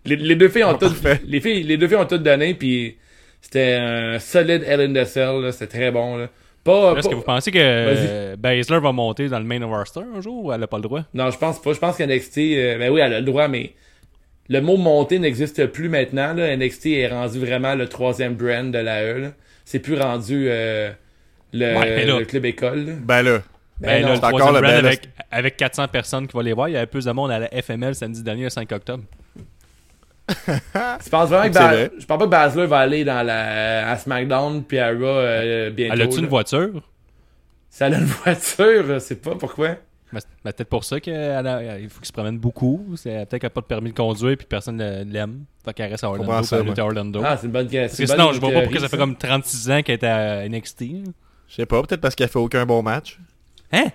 les- 0.06 0.36
deux 0.36 0.50
filles 0.50 0.64
ont 0.66 0.72
Ah, 0.76 0.78
toutes, 0.80 1.02
parfait. 1.02 1.22
les 1.26 1.40
filles, 1.42 1.64
les 1.64 1.78
deux 1.78 1.88
filles 1.88 1.98
ont 1.98 2.06
toutes 2.06 2.24
donné, 2.24 2.54
puis 2.54 2.98
c'était 3.42 3.74
un 3.74 4.20
solide 4.20 4.64
Cell, 5.06 5.42
là, 5.42 5.52
c'était 5.52 5.68
très 5.80 5.92
bon, 5.92 6.18
là. 6.18 6.28
Pas, 6.68 6.94
Est-ce 6.98 7.04
pas- 7.08 7.10
que 7.12 7.16
vous 7.16 7.22
pensez 7.22 7.52
que 7.52 7.58
euh, 7.62 8.36
Baszler 8.38 8.80
va 8.80 8.92
monter 8.92 9.30
dans 9.30 9.40
le 9.40 9.46
main 9.46 9.66
roster 9.66 10.02
un 10.16 10.20
jour 10.22 10.46
ou 10.46 10.52
elle 10.54 10.62
a 10.62 10.68
pas 10.68 10.78
le 10.78 10.84
droit? 10.84 11.02
non, 11.14 11.32
je 11.32 11.38
pense 11.38 11.62
pas, 11.62 11.72
je 11.74 11.80
pense 11.80 11.96
qu'NXT, 11.98 12.38
euh, 12.40 12.78
ben 12.78 12.92
oui, 12.92 13.00
elle 13.02 13.14
a 13.14 13.20
le 13.20 13.26
droit, 13.26 13.48
mais 13.48 13.72
le 14.50 14.60
mot 14.62 14.76
monter 14.78 15.18
n'existe 15.20 15.66
plus 15.68 15.88
maintenant, 15.90 16.34
là. 16.34 16.56
NXT 16.56 16.88
est 16.88 17.08
rendu 17.08 17.40
vraiment 17.40 17.74
le 17.76 17.88
troisième 17.88 18.36
brand 18.36 18.70
de 18.72 18.78
la 18.80 19.04
E, 19.04 19.18
là. 19.20 19.28
C'est 19.66 19.80
plus 19.80 19.98
rendu, 19.98 20.48
euh, 20.50 20.92
le, 21.54 21.78
Ouais, 21.78 21.96
mais 21.96 22.06
là- 22.06 22.20
le 22.20 22.26
club 22.26 22.46
école, 22.46 22.86
là. 22.86 22.94
Ben 23.02 23.22
là. 23.24 23.40
Ben, 23.80 24.02
non, 24.02 24.08
là, 24.08 24.14
le 24.16 24.20
c'est 24.20 24.26
encore 24.26 24.40
troisième 24.40 24.64
le 24.82 24.82
brand 24.82 24.98
avec 25.32 25.56
400 25.58 25.88
personnes 25.88 26.28
qui 26.28 26.34
vont 26.34 26.42
les 26.42 26.54
voir. 26.54 26.68
Il 26.68 26.74
y 26.74 26.78
avait 26.78 26.86
plus 26.88 27.06
de 27.06 27.12
monde 27.12 27.30
à 27.32 27.40
la 27.40 27.48
FML 27.62 27.94
samedi 27.96 28.24
dernier, 28.24 28.44
le 28.46 28.50
5 28.50 28.72
octobre. 28.72 29.04
Tu 31.04 31.10
penses 31.10 31.30
vraiment 31.30 31.48
que 31.48 31.54
C'est 31.54 31.60
Ba- 31.60 31.68
vrai. 31.68 31.92
je 31.98 32.06
pense 32.06 32.18
pas 32.18 32.26
que 32.26 32.30
Basler 32.30 32.66
va 32.66 32.80
aller 32.80 33.06
dans 33.06 33.26
la, 33.26 33.90
à 33.90 33.98
SmackDown 33.98 34.64
puis 34.64 34.78
à 34.80 34.90
Raw, 34.90 35.04
euh, 35.04 35.70
bientôt. 35.70 35.94
Elle 35.94 36.02
a-tu 36.02 36.20
une 36.20 36.28
voiture? 36.28 36.82
Si 37.70 37.84
elle 37.84 37.94
a 37.94 37.98
une 38.00 38.06
voiture, 38.24 38.86
je 38.88 39.00
sais 39.00 39.16
pas 39.16 39.36
pourquoi. 39.36 39.76
Ben, 40.12 40.20
c'est 40.22 40.28
ben, 40.44 40.52
peut-être 40.54 40.70
pour 40.70 40.84
ça 40.86 41.00
qu'il 41.02 41.14
faut 41.90 42.00
qu'il 42.00 42.06
se 42.08 42.12
promène 42.14 42.38
beaucoup. 42.38 42.94
C'est 42.96 43.10
peut-être 43.26 43.30
qu'elle 43.42 43.44
n'a 43.44 43.50
pas 43.50 43.62
de 43.62 43.66
permis 43.66 43.92
de 43.92 43.96
conduire 43.96 44.38
puis 44.38 44.48
personne 44.48 44.78
ne 44.78 45.04
l'aime. 45.04 45.44
Fait 45.66 45.74
qu'elle 45.74 45.92
reste 45.92 46.04
à 46.04 46.10
Orlando. 46.10 46.44
ça, 46.44 46.58
à 46.58 46.84
Orlando. 46.86 47.22
Ah, 47.26 47.36
c'est 47.38 47.48
une 47.48 47.52
bonne 47.52 47.68
question. 47.68 48.06
Parce 48.06 48.12
que 48.12 48.18
sinon, 48.18 48.34
je 48.34 48.40
vois 48.40 48.52
pas 48.52 48.62
pourquoi 48.62 48.80
ça 48.80 48.88
fait 48.90 48.98
comme 48.98 49.16
36 49.18 49.72
ans 49.72 49.82
qu'elle 49.82 50.00
est 50.00 50.06
à 50.06 50.48
NXT. 50.48 50.84
Je 51.50 51.56
sais 51.56 51.66
pas, 51.66 51.82
peut-être 51.84 52.02
parce 52.02 52.16
qu'elle 52.16 52.30
fait 52.30 52.40
aucun 52.40 52.66
bon 52.66 52.82
match. 52.84 53.20
Hein? 53.72 53.88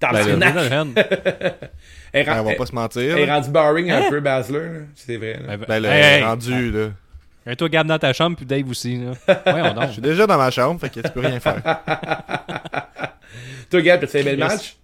Ben, 0.00 0.10
comme. 0.10 0.40
là, 0.40 0.84
Elle 2.14 2.22
est 2.22 2.24
Ben, 2.24 2.40
on 2.40 2.44
va 2.44 2.54
pas 2.54 2.66
se 2.66 2.74
mentir. 2.74 3.16
elle 3.18 3.28
est 3.28 3.30
rendue 3.30 3.50
boring 3.50 3.90
un 3.90 4.02
Hein? 4.02 4.06
peu, 4.08 4.20
Basler. 4.20 4.60
C'est 4.94 5.16
vrai. 5.16 5.40
là. 5.46 5.56
Ben 5.56 5.66
Hey, 5.68 5.76
elle 5.76 5.84
est 5.86 6.16
hey. 6.18 6.22
rendue, 6.22 6.70
là. 6.70 6.86
Et 7.46 7.56
toi, 7.56 7.68
Gab 7.68 7.86
dans 7.86 7.98
ta 7.98 8.12
chambre, 8.14 8.36
puis 8.36 8.46
Dave 8.46 8.68
aussi. 8.70 8.98
Là. 9.26 9.26
Je 9.88 9.92
suis 9.92 10.02
déjà 10.02 10.26
dans 10.26 10.38
ma 10.38 10.50
chambre, 10.50 10.80
fait 10.80 10.88
que 10.88 11.00
tu 11.00 11.10
peux 11.12 11.20
rien 11.20 11.40
faire. 11.40 11.60
Toi, 13.70 13.82
Gab, 13.82 14.06
tu 14.08 14.16
as 14.16 14.20
aimé 14.20 14.32
le 14.32 14.38
match? 14.38 14.76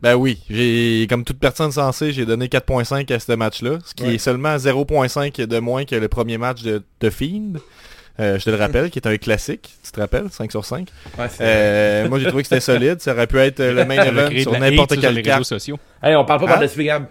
Ben 0.00 0.14
oui, 0.16 0.42
j'ai 0.50 1.06
comme 1.08 1.24
toute 1.24 1.38
personne 1.38 1.72
sensée, 1.72 2.12
j'ai 2.12 2.26
donné 2.26 2.46
4.5 2.48 3.10
à 3.12 3.18
ce 3.18 3.32
match-là, 3.32 3.78
ce 3.84 3.94
qui 3.94 4.02
Ouais. 4.04 4.14
est 4.16 4.18
seulement 4.18 4.56
0.5 4.58 5.46
de 5.46 5.58
moins 5.60 5.84
que 5.86 5.94
le 5.96 6.08
premier 6.08 6.36
match 6.36 6.62
de, 6.62 6.82
de 7.00 7.10
Fiend. 7.10 7.54
Euh, 8.20 8.38
je 8.38 8.44
te 8.44 8.50
le 8.50 8.56
rappelle, 8.56 8.90
qui 8.90 8.98
est 9.00 9.08
un 9.08 9.16
classique, 9.16 9.74
tu 9.84 9.90
te 9.90 9.98
rappelles, 10.00 10.26
5 10.30 10.50
sur 10.50 10.64
5. 10.64 10.88
Ouais, 11.18 11.26
c'est 11.28 11.38
Euh, 11.40 12.08
moi 12.08 12.20
j'ai 12.20 12.26
trouvé 12.28 12.44
que 12.44 12.48
c'était 12.48 12.60
solide, 12.60 13.00
ça 13.00 13.12
aurait 13.12 13.26
pu 13.26 13.38
être 13.38 13.58
euh, 13.58 13.72
le 13.72 13.84
main 13.84 14.02
event 14.04 14.30
sur 14.40 14.52
n'importe 14.58 15.00
quelle 15.00 15.14
les 15.14 15.22
carte. 15.22 15.38
réseaux 15.38 15.58
sociaux. 15.58 15.78
Hey, 16.02 16.14
on 16.14 16.24
parle 16.24 16.40
pas 16.40 16.46
Hein? 16.46 16.50
par-dessus 16.50 16.84
Gab. 16.84 17.06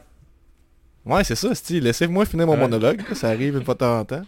Ouais, 1.06 1.24
c'est 1.26 1.36
ça, 1.36 1.54
style. 1.54 1.84
Laissez-moi 1.84 2.26
finir 2.26 2.46
mon 2.48 2.54
Ouais. 2.54 2.60
monologue. 2.60 3.02
Ça 3.14 3.28
arrive 3.30 3.58
une 3.58 3.66
fois 3.66 3.74
de 3.74 3.80
temps 3.80 4.00
en 4.00 4.06
temps. 4.06 4.22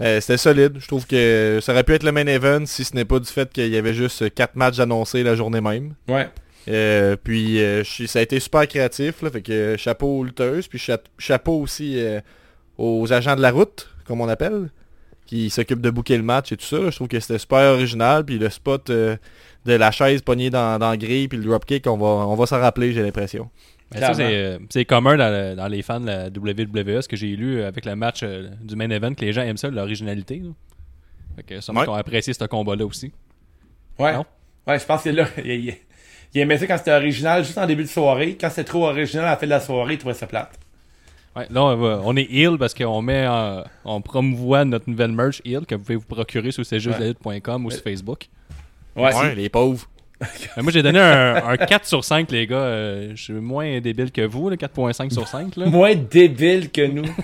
Euh, 0.00 0.20
C'était 0.20 0.36
solide. 0.36 0.76
Je 0.78 0.86
trouve 0.86 1.06
que 1.06 1.60
ça 1.62 1.72
aurait 1.72 1.84
pu 1.84 1.94
être 1.94 2.02
le 2.02 2.12
main 2.12 2.26
event 2.26 2.66
si 2.66 2.84
ce 2.84 2.94
n'est 2.94 3.04
pas 3.06 3.18
du 3.20 3.26
fait 3.30 3.50
qu'il 3.50 3.68
y 3.68 3.76
avait 3.78 3.94
juste 3.94 4.34
4 4.34 4.56
matchs 4.56 4.80
annoncés 4.80 5.22
la 5.22 5.34
journée 5.36 5.60
même. 5.62 5.94
Ouais. 6.08 6.28
Euh, 6.68 7.16
puis 7.22 7.62
euh, 7.62 7.82
ça 7.84 8.18
a 8.18 8.22
été 8.22 8.38
super 8.40 8.66
créatif. 8.68 9.22
Là, 9.22 9.30
fait 9.30 9.40
que 9.42 9.76
chapeau 9.78 10.18
aux 10.18 10.24
lutteuses. 10.24 10.66
Puis 10.68 10.78
cha- 10.78 10.98
chapeau 11.18 11.60
aussi 11.60 11.94
euh, 11.98 12.20
aux 12.76 13.10
agents 13.12 13.36
de 13.36 13.40
la 13.42 13.50
route, 13.52 13.88
comme 14.06 14.20
on 14.20 14.28
appelle, 14.28 14.68
qui 15.26 15.50
s'occupent 15.50 15.80
de 15.80 15.90
booker 15.90 16.16
le 16.16 16.22
match 16.22 16.52
et 16.52 16.56
tout 16.56 16.64
ça. 16.66 16.78
là. 16.78 16.90
Je 16.90 16.96
trouve 16.96 17.08
que 17.08 17.18
c'était 17.20 17.38
super 17.38 17.72
original. 17.72 18.24
Puis 18.24 18.38
le 18.38 18.50
spot 18.50 18.90
euh, 18.90 19.16
de 19.64 19.72
la 19.72 19.90
chaise 19.90 20.20
pognée 20.22 20.50
dans, 20.50 20.78
dans 20.78 20.90
la 20.90 20.96
grille, 20.96 21.28
puis 21.28 21.38
le 21.38 21.44
dropkick, 21.44 21.86
on 21.86 21.96
va, 21.96 22.06
on 22.06 22.34
va 22.34 22.46
s'en 22.46 22.60
rappeler, 22.60 22.92
j'ai 22.92 23.02
l'impression. 23.02 23.50
Ça, 23.96 24.12
c'est 24.14 24.24
euh, 24.34 24.58
c'est 24.70 24.84
commun 24.84 25.16
dans, 25.16 25.30
le- 25.30 25.54
dans 25.54 25.68
les 25.68 25.82
fans 25.82 26.00
de 26.00 26.06
la 26.06 26.26
WWE, 26.26 27.00
ce 27.02 27.06
que 27.08 27.16
j'ai 27.16 27.36
lu 27.36 27.60
euh, 27.60 27.68
avec 27.68 27.84
le 27.84 27.94
match 27.94 28.20
euh, 28.24 28.48
du 28.60 28.74
main 28.74 28.90
event, 28.90 29.14
que 29.14 29.24
les 29.24 29.32
gens 29.32 29.42
aiment 29.42 29.56
ça, 29.56 29.68
l'originalité. 29.70 30.40
là. 30.42 30.50
Fait 31.36 31.42
que 31.44 31.60
sûrement 31.60 31.80
Ouais. 31.80 31.86
qu'on 31.86 31.94
a 31.94 31.98
apprécié 32.00 32.32
ce 32.34 32.44
combat-là 32.44 32.86
aussi. 32.86 33.12
Ouais. 33.98 34.12
Non? 34.14 34.24
Ouais, 34.66 34.78
je 34.78 34.84
pense 34.84 35.02
que 35.02 35.10
là, 35.10 35.28
il, 35.44 35.46
il, 35.50 35.74
il 36.34 36.40
aimait 36.40 36.58
ça 36.58 36.66
quand 36.66 36.78
c'était 36.78 36.92
original, 36.92 37.44
juste 37.44 37.56
en 37.58 37.66
début 37.66 37.84
de 37.84 37.88
soirée. 37.88 38.36
Quand 38.40 38.48
c'était 38.50 38.64
trop 38.64 38.86
original 38.86 39.26
à 39.26 39.30
la 39.30 39.36
fin 39.36 39.46
de 39.46 39.50
la 39.50 39.60
soirée, 39.60 39.94
il 39.94 39.98
trouvait 39.98 40.14
ça 40.14 40.26
plate. 40.26 40.58
Ouais, 41.36 41.46
là, 41.50 41.64
on, 41.64 41.76
va- 41.76 42.00
on 42.04 42.16
est 42.16 42.28
heel 42.32 42.56
parce 42.58 42.74
qu'on 42.74 43.02
met 43.02 43.26
en- 43.26 43.64
on 43.84 44.00
promouvoit 44.00 44.64
notre 44.64 44.88
nouvelle 44.88 45.12
merch 45.12 45.40
heel 45.44 45.66
que 45.66 45.74
vous 45.74 45.82
pouvez 45.82 45.96
vous 45.96 46.04
procurer 46.06 46.52
sur 46.52 46.64
cjustlalutte.com 46.64 47.66
ou 47.66 47.70
sur 47.70 47.82
Facebook. 47.82 48.28
Ouais. 48.96 49.12
Ouais, 49.14 49.34
les 49.34 49.48
pauvres. 49.48 49.88
Mais 50.56 50.62
moi, 50.62 50.70
j'ai 50.72 50.82
donné 50.82 51.00
un, 51.00 51.34
un 51.44 51.56
4 51.56 51.84
sur 51.86 52.04
5, 52.04 52.30
les 52.30 52.46
gars. 52.46 52.56
Euh, 52.56 53.12
je 53.16 53.22
suis 53.22 53.32
moins 53.34 53.80
débile 53.80 54.12
que 54.12 54.20
vous, 54.24 54.48
là, 54.48 54.54
4.5 54.56 55.12
sur 55.12 55.26
5. 55.26 55.56
Là. 55.56 55.66
Moins 55.66 55.94
débile 55.96 56.70
que 56.70 56.86
nous. 56.86 57.02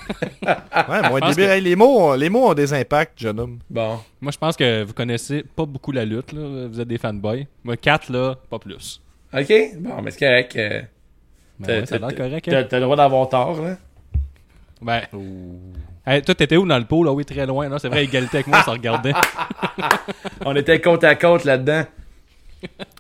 Ouais, 0.43 1.09
moi, 1.09 1.21
pense 1.21 1.37
débile. 1.37 1.49
que- 1.49 1.55
Hey, 1.55 1.61
les, 1.61 1.77
mots, 1.77 2.01
ont- 2.01 2.15
les 2.15 2.29
mots 2.29 2.49
ont 2.51 2.55
des 2.55 2.73
impacts, 2.73 3.21
jeune 3.21 3.39
homme. 3.39 3.59
Bon. 3.71 3.99
Moi, 4.21 4.33
je 4.33 4.39
pense 4.39 4.57
que 4.57 4.83
vous 4.83 4.93
connaissez 4.95 5.45
pas 5.55 5.65
beaucoup 5.67 5.93
la 5.93 6.05
lutte. 6.05 6.33
Là. 6.33 6.67
Vous 6.69 6.81
êtes 6.81 6.89
des 6.89 6.99
fanboys. 6.99 7.47
Moi, 7.63 7.77
4, 7.77 8.11
là, 8.11 8.35
pas 8.51 8.59
plus. 8.59 9.01
OK? 9.33 9.53
Bon, 9.79 10.03
mais 10.03 10.11
c'est 10.11 10.19
correct. 10.19 10.57
euh, 10.57 10.81
Ben 11.61 11.67
t'as- 11.67 11.73
ouais, 11.81 11.87
ça 11.87 11.95
a 11.95 11.99
t'as- 12.01 12.09
l'air 12.09 12.17
correct. 12.17 12.47
T'as 12.51 12.59
Hein? 12.61 12.67
t'as 12.69 12.77
le 12.79 12.85
droit 12.85 12.97
d'avoir 12.97 13.29
tort, 13.29 13.63
là. 13.63 13.77
Ben. 14.83 15.03
Hey, 16.07 16.23
toi, 16.23 16.35
t'étais 16.35 16.57
où 16.57 16.67
dans 16.67 16.79
le 16.79 16.85
pot? 16.87 17.05
Là, 17.05 17.13
oui, 17.13 17.25
très 17.25 17.45
loin. 17.47 17.69
Non, 17.69 17.79
c'est 17.79 17.89
vrai, 17.89 18.05
égalité 18.05 18.39
avec 18.39 18.47
moi, 18.47 18.63
se 18.63 18.71
regardait. 18.71 19.13
On 20.45 20.57
était 20.57 20.81
côte 20.81 21.05
à 21.05 21.15
côte 21.15 21.45
là-dedans. 21.45 21.85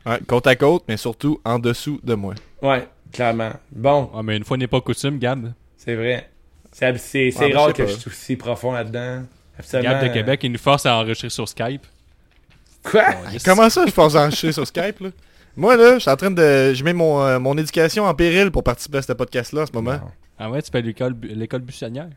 Ouais, 0.07 0.19
côte 0.27 0.47
à 0.47 0.57
côte, 0.57 0.85
mais 0.89 0.97
surtout 0.97 1.41
en 1.45 1.59
dessous 1.59 2.01
de 2.03 2.15
moi. 2.15 2.35
Ouais, 2.63 2.87
clairement. 3.13 3.53
Bon, 3.73 4.11
Ah, 4.15 4.23
mais 4.23 4.37
une 4.37 4.45
fois 4.45 4.57
n'est 4.57 4.67
pas 4.67 4.81
coutume, 4.81 5.19
Gab. 5.19 5.53
c'est 5.77 5.95
vrai. 5.95 6.29
C'est 6.73 6.87
Ah, 6.87 7.59
rare 7.59 7.73
que 7.73 7.83
pas. 7.83 7.89
je 7.89 7.97
suis 7.97 8.11
aussi 8.11 8.37
profond 8.37 8.73
là-dedans. 8.73 9.23
Absolument. 9.59 9.91
Gab 9.93 10.03
de 10.09 10.13
Québec, 10.13 10.41
il 10.45 10.53
nous 10.53 10.59
force 10.59 10.87
à 10.87 10.97
enregistrer 10.97 11.31
sur 11.31 11.49
Skype. 11.49 11.85
Quoi? 12.83 13.05
Yes. 13.33 13.43
Comment 13.43 13.69
ça, 13.69 13.85
je 13.87 13.91
pense 13.93 14.15
enregistrer 14.15 14.53
sur 14.53 14.67
Skype, 14.67 15.01
là? 15.01 15.09
Moi, 15.57 15.77
là, 15.77 15.95
je 15.95 15.99
suis 16.01 16.11
en 16.11 16.17
train 16.17 16.31
de... 16.31 16.73
Je 16.75 16.85
mets 16.85 16.93
mon, 16.93 17.21
euh, 17.23 17.39
mon 17.39 17.57
éducation 17.59 18.05
en 18.05 18.15
péril 18.15 18.51
pour 18.51 18.63
participer 18.63 18.99
à 18.99 19.03
ce 19.03 19.13
podcast-là 19.13 19.63
en 19.63 19.67
ce 19.67 19.73
moment. 19.73 20.01
Ah 20.39 20.51
ouais, 20.51 20.63
tu 20.63 20.71
fais 20.71 20.81
l'école 20.81 21.15
l'école 21.23 21.61
buissonnière? 21.63 22.09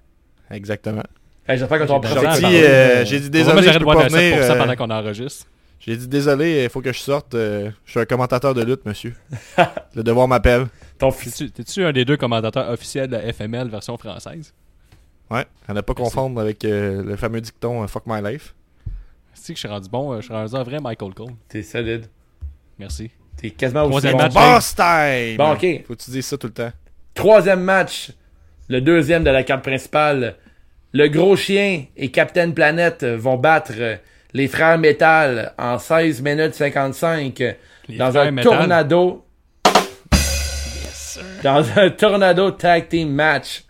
Exactement. 0.52 1.04
Hey, 1.48 1.58
J'espère 1.58 1.80
que 1.80 1.84
ton 1.86 2.02
J'ai 2.02 2.08
J'ai 2.10 2.16
prochain 2.16 2.30
Attends, 2.30 2.38
dit, 2.38 2.42
pardon. 2.44 2.58
euh, 2.58 3.06
j'ai 3.06 3.20
dit 3.20 3.30
Moi, 3.30 3.32
désolé, 3.32 3.58
je 3.58 3.64
j'arrête 3.66 3.80
de 3.82 3.86
peux 3.86 3.92
voir 3.92 3.98
pas 3.98 4.10
de 4.10 4.14
7% 4.16 4.18
venir. 4.18 4.38
euh, 4.52 4.58
pendant 4.58 4.76
qu'on 4.76 4.90
enregistre. 4.92 5.48
J'ai 5.80 5.98
dit 5.98 6.08
désolé, 6.08 6.64
il 6.64 6.70
faut 6.70 6.80
que 6.82 6.94
je 6.94 7.00
sorte. 7.00 7.34
je 7.34 7.72
suis 7.86 8.00
un 8.00 8.06
commentateur 8.06 8.54
de 8.54 8.64
lutte, 8.64 8.86
monsieur. 8.86 9.14
Le 9.96 10.04
devoir 10.04 10.28
m'appelle. 10.30 10.68
ton 10.98 11.12
fils. 11.12 11.44
T'es-tu- 11.54 11.84
un 11.84 11.92
des 11.92 12.06
deux 12.06 12.16
commentateurs 12.16 12.70
officiels 12.70 13.08
de 13.10 13.18
la 13.18 13.34
FML 13.34 13.68
version 13.68 13.98
française? 13.98 14.54
Ouais, 15.30 15.46
à 15.68 15.74
ne 15.74 15.82
pas 15.82 15.94
confondre 15.94 16.40
avec 16.40 16.64
euh, 16.64 17.04
le 17.04 17.16
fameux 17.18 17.42
dicton 17.42 17.84
euh, 17.84 17.88
Fuck 17.88 18.04
my 18.06 18.22
life. 18.24 18.54
C'est 19.34 19.52
que 19.54 19.58
je 19.58 19.62
suis 19.62 19.68
rendu 19.68 19.90
bon, 19.90 20.14
euh, 20.14 20.18
je 20.22 20.26
suis 20.26 20.34
rendu 20.34 20.56
un 20.56 20.64
vrai 20.64 20.80
Michael 20.80 21.14
Cole? 21.14 21.32
T'es 21.50 21.64
solide. 21.64 22.06
Merci. 22.80 23.12
T'es 23.44 23.50
quasiment 23.50 23.84
aussi 23.84 24.08
Troisième 24.08 24.14
bon. 24.18 24.24
match. 24.24 24.34
Boss 24.34 24.76
time! 24.76 25.38
Bon, 25.38 25.52
ok. 25.52 25.86
Faut 25.86 25.96
que 25.96 26.02
tu 26.02 26.12
dises 26.12 26.26
ça 26.26 26.38
tout 26.38 26.48
le 26.48 26.54
temps. 26.54 26.72
Troisième 27.14 27.60
match. 27.62 28.12
Le 28.70 28.80
deuxième 28.80 29.26
de 29.26 29.30
la 29.30 29.44
carte 29.44 29.64
principale. 29.64 30.36
Le 30.94 31.10
gros 31.10 31.36
chien 31.36 31.84
et 31.98 32.10
Captain 32.10 32.52
Planet 32.52 33.04
vont 33.04 33.36
battre 33.36 33.74
les 34.34 34.48
frères 34.48 34.78
Metal 34.78 35.54
en 35.58 35.78
16 35.78 36.22
minutes 36.22 36.54
55 36.54 37.38
Les 37.90 37.98
dans 37.98 38.18
un 38.18 38.32
Metal. 38.32 38.54
tornado. 38.58 39.26
Dans 41.44 41.66
un 41.78 41.90
tornado 41.90 42.52
tag 42.52 42.88
team 42.88 43.10
match. 43.12 43.66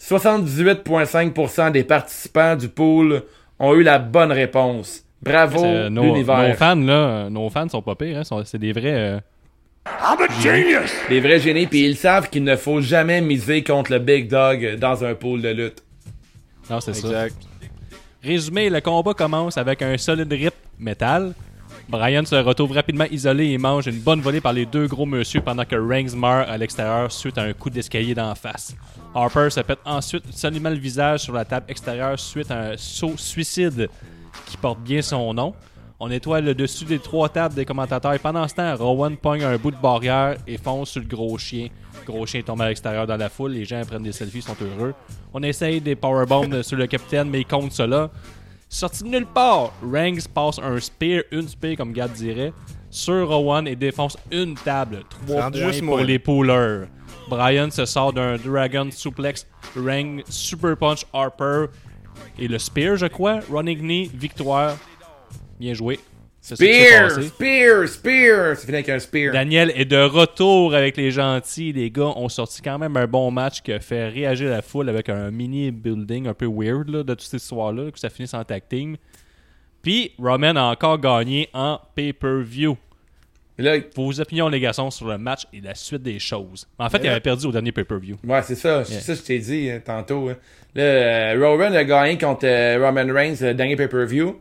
78,5% 0.00 1.70
des 1.70 1.84
participants 1.84 2.56
du 2.56 2.68
pool 2.70 3.22
ont 3.58 3.74
eu 3.74 3.82
la 3.82 3.98
bonne 3.98 4.32
réponse. 4.32 5.03
Bravo, 5.24 5.64
euh, 5.64 5.88
nos, 5.90 6.02
l'univers. 6.02 6.48
nos 6.48 6.54
fans, 6.54 6.76
là, 6.76 7.28
nos 7.30 7.48
fans 7.50 7.68
sont 7.68 7.82
pas 7.82 7.94
pires, 7.94 8.18
hein, 8.30 8.42
c'est 8.44 8.58
des 8.58 8.72
vrais. 8.72 8.94
euh, 8.94 9.20
Des 11.08 11.20
vrais 11.20 11.40
génies, 11.40 11.66
puis 11.66 11.84
ils 11.86 11.96
savent 11.96 12.28
qu'il 12.30 12.44
ne 12.44 12.56
faut 12.56 12.80
jamais 12.80 13.20
miser 13.20 13.62
contre 13.62 13.92
le 13.92 13.98
Big 13.98 14.28
Dog 14.28 14.76
dans 14.78 15.04
un 15.04 15.14
pool 15.14 15.42
de 15.42 15.48
lutte. 15.50 15.82
Non, 16.70 16.80
c'est 16.80 16.94
ça. 16.94 17.06
Exact. 17.08 17.36
Résumé, 18.22 18.70
le 18.70 18.80
combat 18.80 19.12
commence 19.12 19.58
avec 19.58 19.82
un 19.82 19.96
solide 19.98 20.32
rip 20.32 20.54
métal. 20.78 21.34
Brian 21.86 22.24
se 22.24 22.36
retrouve 22.36 22.72
rapidement 22.72 23.04
isolé 23.10 23.50
et 23.50 23.58
mange 23.58 23.86
une 23.86 23.98
bonne 24.00 24.22
volée 24.22 24.40
par 24.40 24.54
les 24.54 24.64
deux 24.64 24.86
gros 24.86 25.04
monsieur 25.04 25.42
pendant 25.42 25.66
que 25.66 25.76
Reigns 25.76 26.16
meurt 26.16 26.48
à 26.48 26.56
l'extérieur 26.56 27.12
suite 27.12 27.36
à 27.36 27.42
un 27.42 27.52
coup 27.52 27.68
d'escalier 27.68 28.14
d'en 28.14 28.34
face. 28.34 28.74
Harper 29.14 29.50
se 29.50 29.60
pète 29.60 29.80
ensuite 29.84 30.24
solidement 30.34 30.70
le 30.70 30.76
visage 30.76 31.20
sur 31.20 31.34
la 31.34 31.44
table 31.44 31.66
extérieure 31.68 32.18
suite 32.18 32.50
à 32.50 32.70
un 32.70 32.76
saut 32.78 33.12
suicide 33.18 33.90
qui 34.46 34.56
porte 34.56 34.80
bien 34.80 35.02
son 35.02 35.34
nom. 35.34 35.54
On 36.00 36.08
nettoie 36.08 36.40
le 36.40 36.54
dessus 36.54 36.84
des 36.84 36.98
trois 36.98 37.28
tables 37.28 37.54
des 37.54 37.64
commentateurs. 37.64 38.14
Et 38.14 38.18
pendant 38.18 38.46
ce 38.48 38.54
temps, 38.54 38.76
Rowan 38.76 39.16
pogne 39.16 39.44
un 39.44 39.56
bout 39.56 39.70
de 39.70 39.76
barrière 39.76 40.36
et 40.46 40.58
fonce 40.58 40.90
sur 40.90 41.00
le 41.00 41.06
gros 41.06 41.38
chien. 41.38 41.68
Le 42.06 42.12
gros 42.12 42.26
chien 42.26 42.42
tombe 42.42 42.60
à 42.60 42.68
l'extérieur 42.68 43.06
dans 43.06 43.16
la 43.16 43.28
foule. 43.28 43.52
Les 43.52 43.64
gens 43.64 43.80
prennent 43.86 44.02
des 44.02 44.12
selfies, 44.12 44.42
sont 44.42 44.56
heureux. 44.60 44.94
On 45.32 45.42
essaye 45.42 45.80
des 45.80 45.94
powerbombs 45.94 46.62
sur 46.62 46.76
le 46.76 46.86
capitaine, 46.86 47.30
mais 47.30 47.40
il 47.40 47.46
compte 47.46 47.72
cela. 47.72 48.10
Sorti 48.68 49.04
de 49.04 49.08
nulle 49.08 49.26
part, 49.26 49.72
Rangs 49.82 50.26
passe 50.34 50.58
un 50.58 50.80
spear, 50.80 51.22
une 51.30 51.46
spear 51.46 51.76
comme 51.76 51.92
Gad 51.92 52.12
dirait, 52.12 52.52
sur 52.90 53.28
Rowan 53.28 53.68
et 53.68 53.76
défonce 53.76 54.16
une 54.32 54.56
table. 54.56 55.04
Trois 55.08 55.50
points 55.50 55.70
juste 55.70 55.84
pour 55.84 55.98
les 55.98 56.18
poolers. 56.18 56.88
Brian 57.28 57.70
se 57.70 57.84
sort 57.84 58.12
d'un 58.12 58.36
Dragon 58.36 58.88
Suplex, 58.90 59.46
Rang 59.76 60.18
Super 60.28 60.76
Punch 60.76 61.06
Harper 61.12 61.66
et 62.38 62.48
le 62.48 62.58
Spear, 62.58 62.96
je 62.96 63.06
crois. 63.06 63.40
Running 63.50 63.78
Knee, 63.78 64.10
victoire. 64.14 64.76
Bien 65.58 65.74
joué. 65.74 65.98
Spear! 66.44 67.10
Spear! 67.10 67.88
Spear! 67.88 68.54
C'est 68.54 68.66
fini 68.66 68.74
avec 68.74 68.90
un 68.90 68.98
spear. 68.98 69.32
Daniel 69.32 69.72
est 69.74 69.86
de 69.86 69.96
retour 69.96 70.74
avec 70.74 70.94
les 70.98 71.10
gentils. 71.10 71.72
Les 71.72 71.90
gars 71.90 72.12
ont 72.16 72.28
sorti 72.28 72.60
quand 72.60 72.78
même 72.78 72.94
un 72.98 73.06
bon 73.06 73.30
match 73.30 73.62
qui 73.62 73.72
a 73.72 73.80
fait 73.80 74.10
réagir 74.10 74.50
la 74.50 74.60
foule 74.60 74.90
avec 74.90 75.08
un 75.08 75.30
mini 75.30 75.70
building 75.70 76.26
un 76.26 76.34
peu 76.34 76.44
weird 76.46 76.90
là, 76.90 77.02
de 77.02 77.14
toute 77.14 77.22
cette 77.22 77.40
histoire-là, 77.40 77.90
que 77.90 77.98
ça 77.98 78.10
finisse 78.10 78.34
en 78.34 78.44
tag 78.44 78.62
team. 78.68 78.98
Puis 79.80 80.12
Roman 80.18 80.56
a 80.56 80.64
encore 80.64 80.98
gagné 80.98 81.48
en 81.54 81.80
pay-per-view. 81.94 82.76
Là, 83.56 83.76
Vos 83.94 84.20
opinions, 84.20 84.48
les 84.48 84.58
garçons, 84.58 84.90
sur 84.90 85.06
le 85.06 85.16
match 85.16 85.42
et 85.52 85.60
la 85.60 85.74
suite 85.76 86.02
des 86.02 86.18
choses. 86.18 86.66
En 86.78 86.88
fait, 86.90 86.98
il 87.02 87.08
avait 87.08 87.20
perdu 87.20 87.46
au 87.46 87.52
dernier 87.52 87.70
pay-per-view. 87.70 88.16
ouais, 88.24 88.42
c'est 88.42 88.56
ça. 88.56 88.84
C'est 88.84 89.00
ça 89.00 89.12
que 89.14 89.18
je 89.20 89.24
t'ai 89.24 89.38
dit 89.38 89.70
hein, 89.70 89.80
tantôt. 89.84 90.28
hein. 90.28 90.36
Là, 90.74 90.82
euh, 90.82 91.36
Rowan 91.40 91.72
a 91.74 91.84
gagné 91.84 92.18
contre 92.18 92.46
euh, 92.46 92.84
Roman 92.84 93.12
Reigns 93.14 93.36
le 93.40 93.54
dernier 93.54 93.76
pay-per-view. 93.76 94.40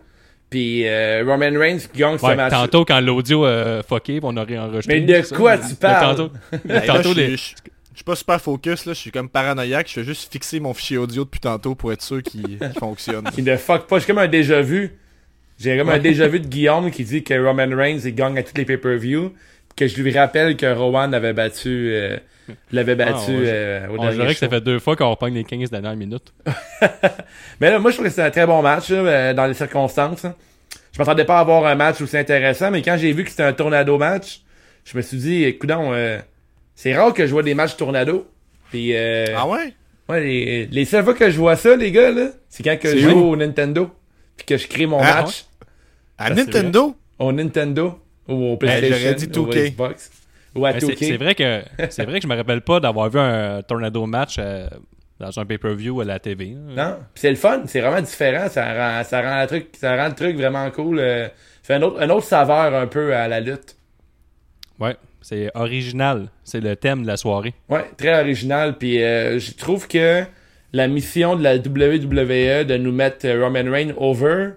Puis 0.50 0.88
euh, 0.88 1.24
Roman 1.28 1.52
Reigns 1.60 1.80
gagne 1.96 2.18
ce 2.18 2.26
Ouais, 2.26 2.36
match. 2.36 2.52
tantôt, 2.52 2.86
quand 2.86 3.00
l'audio 3.02 3.46
a 3.46 3.82
fucké, 3.84 4.20
on 4.24 4.36
aurait 4.36 4.58
enregistré. 4.58 5.00
Mais 5.00 5.02
de 5.02 5.22
ça. 5.22 5.36
quoi 5.36 5.58
Mais 5.58 5.68
tu 5.68 5.76
parles? 5.76 6.16
Tantôt, 6.16 6.32
tantôt 6.88 7.14
je, 7.14 7.18
les- 7.20 7.38
suis- 7.38 7.56
je- 7.58 7.70
je 7.92 7.98
suis 7.98 8.04
pas 8.04 8.16
super 8.16 8.42
focus, 8.42 8.86
là. 8.88 8.94
Je 8.94 9.00
suis 9.00 9.12
comme 9.12 9.30
paranoïaque. 9.30 9.88
Je 9.88 9.94
fais 9.94 10.04
juste 10.04 10.32
fixer 10.32 10.60
mon 10.60 10.74
fichier 10.74 10.98
audio 10.98 11.24
depuis 11.24 11.40
tantôt 11.40 11.76
pour 11.76 11.92
être 11.94 12.02
sûr 12.02 12.24
qu'il 12.24 12.58
qu'il 12.58 12.74
fonctionne. 12.80 13.24
qui 13.32 13.44
ne 13.44 13.56
fuck 13.58 13.86
pas. 13.86 14.00
J'ai 14.00 14.06
comme 14.08 14.18
un 14.18 14.28
déjà 14.28 14.62
vu. 14.62 14.98
J'ai 15.60 15.78
comme 15.78 15.90
un 15.90 16.00
déjà 16.00 16.28
vu 16.28 16.40
de 16.40 16.48
Guillaume 16.48 16.92
qui 16.92 17.04
dit 17.04 17.24
que 17.24 17.34
Roman 17.34 17.76
Reigns 17.76 18.00
il 18.04 18.16
gagne 18.16 18.38
à 18.38 18.44
tous 18.44 18.58
les 18.58 18.66
pay-per-view. 18.66 19.34
Que 19.76 19.88
je 19.88 20.00
lui 20.02 20.16
rappelle 20.16 20.56
que 20.56 20.72
Rowan 20.72 21.16
avait 21.16 21.34
battu, 21.34 21.90
euh, 21.94 22.18
l'avait 22.72 22.94
battu 22.94 23.16
Ah, 23.30 23.32
ouais, 23.32 23.44
euh, 23.48 23.88
au 23.88 23.94
On 23.98 24.02
dernier 24.04 24.18
dirait 24.18 24.34
que 24.34 24.40
ça 24.40 24.48
fait 24.48 24.62
deux 24.62 24.78
fois 24.78 24.96
qu'on 24.96 25.10
repogne 25.10 25.34
les 25.34 25.44
15 25.44 25.72
dernières 25.72 25.96
minutes. 25.96 26.32
Mais 27.60 27.72
là, 27.72 27.80
moi, 27.80 27.90
je 27.90 27.96
trouve 27.96 28.06
que 28.06 28.12
c'était 28.12 28.22
un 28.22 28.30
très 28.30 28.46
bon 28.46 28.62
match 28.62 28.90
là, 28.90 28.98
euh, 28.98 29.34
dans 29.34 29.48
les 29.48 29.56
circonstances. 29.56 30.28
Je 30.92 31.00
m'attendais 31.00 31.26
pas 31.26 31.38
à 31.38 31.40
avoir 31.40 31.66
un 31.66 31.74
match 31.74 32.02
aussi 32.02 32.16
intéressant, 32.16 32.70
mais 32.70 32.84
quand 32.84 32.98
j'ai 33.00 33.12
vu 33.14 33.24
que 33.24 33.32
c'était 33.32 33.42
un 33.42 33.54
tornado 33.54 33.98
match, 33.98 34.42
je 34.86 34.96
me 34.96 35.02
suis 35.02 35.18
dit, 35.18 35.44
écoute, 35.44 35.72
c'est 36.76 36.96
rare 36.96 37.14
que 37.16 37.26
je 37.26 37.32
vois 37.32 37.42
des 37.42 37.56
matchs 37.56 37.76
tornado. 37.76 38.28
Puis, 38.70 38.92
euh, 38.94 39.26
Ah 39.36 39.48
ouais? 39.48 39.74
ouais, 40.08 40.22
les, 40.24 40.66
les 40.68 40.86
seules 40.86 41.04
fois 41.04 41.16
que 41.16 41.32
je 41.32 41.38
vois 41.38 41.56
ça, 41.56 41.76
les 41.76 41.92
gars, 41.92 42.12
là, 42.12 42.28
c'est 42.48 42.62
quand 42.62 42.78
que 42.80 42.90
je 42.90 42.94
C'est 42.94 43.10
joue 43.10 43.32
au 43.32 43.36
Nintendo. 43.36 43.90
Puis 44.38 44.46
que 44.46 44.58
je 44.58 44.68
crée 44.68 44.86
mon 44.86 45.00
Ah, 45.00 45.22
match 45.24 45.46
À 46.18 46.28
Ça, 46.30 46.34
Nintendo? 46.36 46.96
au 47.20 47.32
Nintendo 47.32 48.00
ou 48.28 48.52
au 48.54 48.58
PlayStation 48.58 48.98
j'aurais 48.98 49.16
dit 49.16 49.26
ou 49.40 49.46
2K. 49.48 49.70
Xbox 49.72 50.12
ou 50.56 50.66
à 50.66 50.72
Ben, 50.74 50.80
c'est 50.80 50.86
2K. 50.88 50.98
c'est 51.00 51.18
vrai 51.18 51.36
que 51.36 51.62
c'est 51.90 52.06
vrai 52.06 52.20
que 52.20 52.24
je 52.24 52.28
me 52.28 52.36
rappelle 52.36 52.62
pas 52.62 52.80
d'avoir 52.80 53.10
vu 53.10 53.20
un 53.20 53.62
tornado 53.62 54.06
match 54.06 54.36
euh, 54.40 54.68
dans 55.20 55.40
un 55.40 55.46
pay-per-view 55.46 56.02
à 56.02 56.06
la 56.06 56.20
TV. 56.20 56.48
Non, 56.50 56.98
Puis 57.14 57.22
c'est 57.22 57.30
le 57.30 57.36
fun, 57.36 57.64
c'est 57.68 57.82
vraiment 57.82 58.02
différent, 58.02 58.48
ça 58.50 58.66
rend, 58.98 59.04
ça 59.04 59.22
rend 59.22 59.42
le 59.42 59.48
truc, 59.48 59.68
ça 59.80 59.96
rend 59.96 60.08
le 60.10 60.16
truc 60.16 60.36
vraiment 60.36 60.70
cool. 60.72 61.00
euh, 61.00 61.28
fait 61.62 61.76
un 61.76 61.82
autre, 61.82 62.02
un 62.02 62.10
autre 62.10 62.26
saveur 62.26 62.74
un 62.76 62.88
peu 62.88 63.16
à 63.16 63.28
la 63.28 63.40
lutte. 63.40 63.76
Ouais, 64.80 64.98
c'est 65.22 65.50
original. 65.56 66.28
C'est 66.44 66.60
le 66.60 66.76
thème 66.76 67.04
de 67.04 67.08
la 67.08 67.16
soirée. 67.18 67.54
Ouais, 67.70 67.86
très 67.98 68.20
original. 68.20 68.78
Puis 68.78 69.02
euh, 69.02 69.40
je 69.40 69.54
trouve 69.54 69.88
que 69.88 70.24
la 70.74 70.88
mission 70.88 71.36
de 71.36 71.44
la 71.44 71.56
WWE 71.56 72.66
de 72.66 72.78
nous 72.78 72.92
mettre 72.92 73.26
euh, 73.26 73.44
Roman 73.44 73.70
Reigns 73.72 73.94
over 73.98 74.50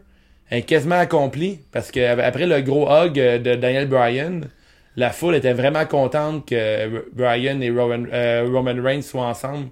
est 0.50 0.62
quasiment 0.62 0.98
accomplie. 0.98 1.60
Parce 1.72 1.90
que 1.90 2.00
après 2.20 2.46
le 2.46 2.60
gros 2.62 2.88
hug 2.90 3.18
euh, 3.18 3.38
de 3.38 3.54
Daniel 3.54 3.86
Bryan, 3.88 4.40
la 4.96 5.10
foule 5.10 5.34
était 5.34 5.52
vraiment 5.52 5.84
contente 5.84 6.48
que 6.48 7.04
Bryan 7.12 7.60
et 7.62 7.70
Roman, 7.70 8.04
euh, 8.12 8.48
Roman 8.50 8.82
Reigns 8.82 9.02
soient 9.02 9.26
ensemble. 9.26 9.68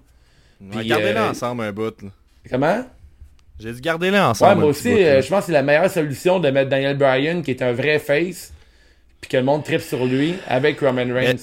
Ouais, 0.75 0.85
Gardez-les 0.85 1.19
euh, 1.19 1.31
ensemble 1.31 1.63
un 1.63 1.73
bout. 1.73 2.03
là. 2.03 2.09
Comment? 2.51 2.85
J'ai 3.59 3.73
dit 3.73 3.81
gardez-les 3.81 4.19
ensemble. 4.19 4.51
Ouais, 4.55 4.61
moi 4.61 4.69
aussi, 4.71 4.91
bout, 4.91 4.99
euh, 4.99 5.23
je 5.23 5.29
pense 5.29 5.41
que 5.41 5.47
c'est 5.47 5.53
la 5.53 5.63
meilleure 5.63 5.91
solution 5.91 6.41
de 6.41 6.51
mettre 6.51 6.69
Daniel 6.69 6.97
Bryan, 6.99 7.43
qui 7.43 7.53
est 7.53 7.63
un 7.63 7.73
vrai 7.73 7.99
face, 7.99 8.53
puis 9.21 9.31
que 9.31 9.37
le 9.37 9.45
monde 9.45 9.65
tripe 9.65 9.81
sur 9.81 10.05
lui, 10.05 10.35
avec 10.47 10.81
Roman 10.81 11.07
Reigns. 11.15 11.37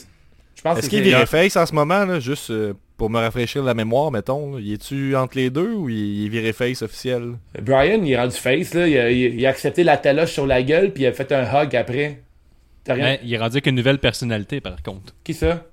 Je 0.56 0.62
pense 0.62 0.78
Est-ce 0.78 0.86
que 0.88 0.92
qu'il 0.98 1.00
est 1.08 1.10
viré 1.10 1.26
face 1.26 1.56
en 1.56 1.66
ce 1.66 1.74
moment, 1.74 2.06
là, 2.06 2.20
juste 2.20 2.52
euh, 2.52 2.74
pour 3.02 3.10
me 3.10 3.18
rafraîchir 3.18 3.64
la 3.64 3.74
mémoire, 3.74 4.12
mettons? 4.12 4.54
là? 4.54 4.60
Il 4.62 4.74
est-tu 4.74 5.16
entre 5.16 5.36
les 5.36 5.50
deux 5.50 5.72
ou 5.74 5.90
il 5.90 6.28
est 6.28 6.30
viré 6.30 6.54
face 6.54 6.84
officiel? 6.84 7.34
Brian, 7.60 8.00
il 8.04 8.12
est 8.12 8.16
rendu 8.20 8.36
face, 8.36 8.76
là. 8.76 8.88
Il 8.88 8.96
a, 8.96 9.10
il- 9.10 9.40
il 9.40 9.46
a 9.48 9.50
accepté 9.50 9.84
la 9.84 9.98
taloche 9.98 10.32
sur 10.34 10.46
la 10.46 10.62
gueule, 10.62 10.94
puis 10.94 11.02
il 11.02 11.08
a 11.08 11.12
fait 11.12 11.32
un 11.32 11.42
hug 11.44 11.76
après. 11.76 12.22
T'as 12.84 12.94
rien? 12.94 13.04
Mais 13.06 13.20
il 13.24 13.34
est 13.34 13.40
rendu 13.40 13.54
avec 13.54 13.66
une 13.66 13.74
nouvelle 13.74 13.98
personnalité, 13.98 14.62
par 14.62 14.84
contre. 14.84 15.16
Qui 15.24 15.34
ça? 15.34 15.66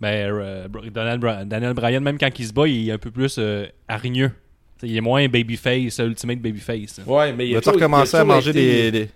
Ben, 0.00 0.30
euh, 0.32 0.68
Br- 0.68 0.88
Daniel, 0.92 1.18
Bra- 1.18 1.44
Daniel 1.44 1.74
Bryan, 1.74 2.00
même 2.04 2.18
quand 2.18 2.30
il 2.38 2.46
se 2.46 2.52
bat, 2.52 2.68
il 2.68 2.88
est 2.88 2.92
un 2.92 2.98
peu 2.98 3.10
plus 3.10 3.34
euh, 3.40 3.66
hargneux. 3.88 4.30
T'sais, 4.78 4.86
il 4.86 4.96
est 4.96 5.00
moins 5.00 5.26
babyface, 5.26 5.98
ultimate 5.98 6.38
babyface. 6.38 7.00
Ouais, 7.04 7.32
mais 7.32 7.48
il 7.48 7.56
a 7.56 7.60
recommencer 7.64 8.16
à 8.16 8.24
manger 8.24 8.50
été- 8.50 8.90
des... 8.92 9.06
des... 9.06 9.10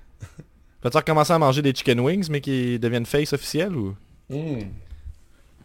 Vas-tu 0.82 0.96
recommencer 0.96 1.32
à 1.34 1.38
manger 1.38 1.62
des 1.62 1.72
chicken 1.72 2.00
wings, 2.00 2.26
mais 2.30 2.40
qui 2.40 2.80
deviennent 2.80 3.06
face 3.06 3.32
officiel 3.32 3.76
ou... 3.76 3.94
Hmm. 4.28 4.58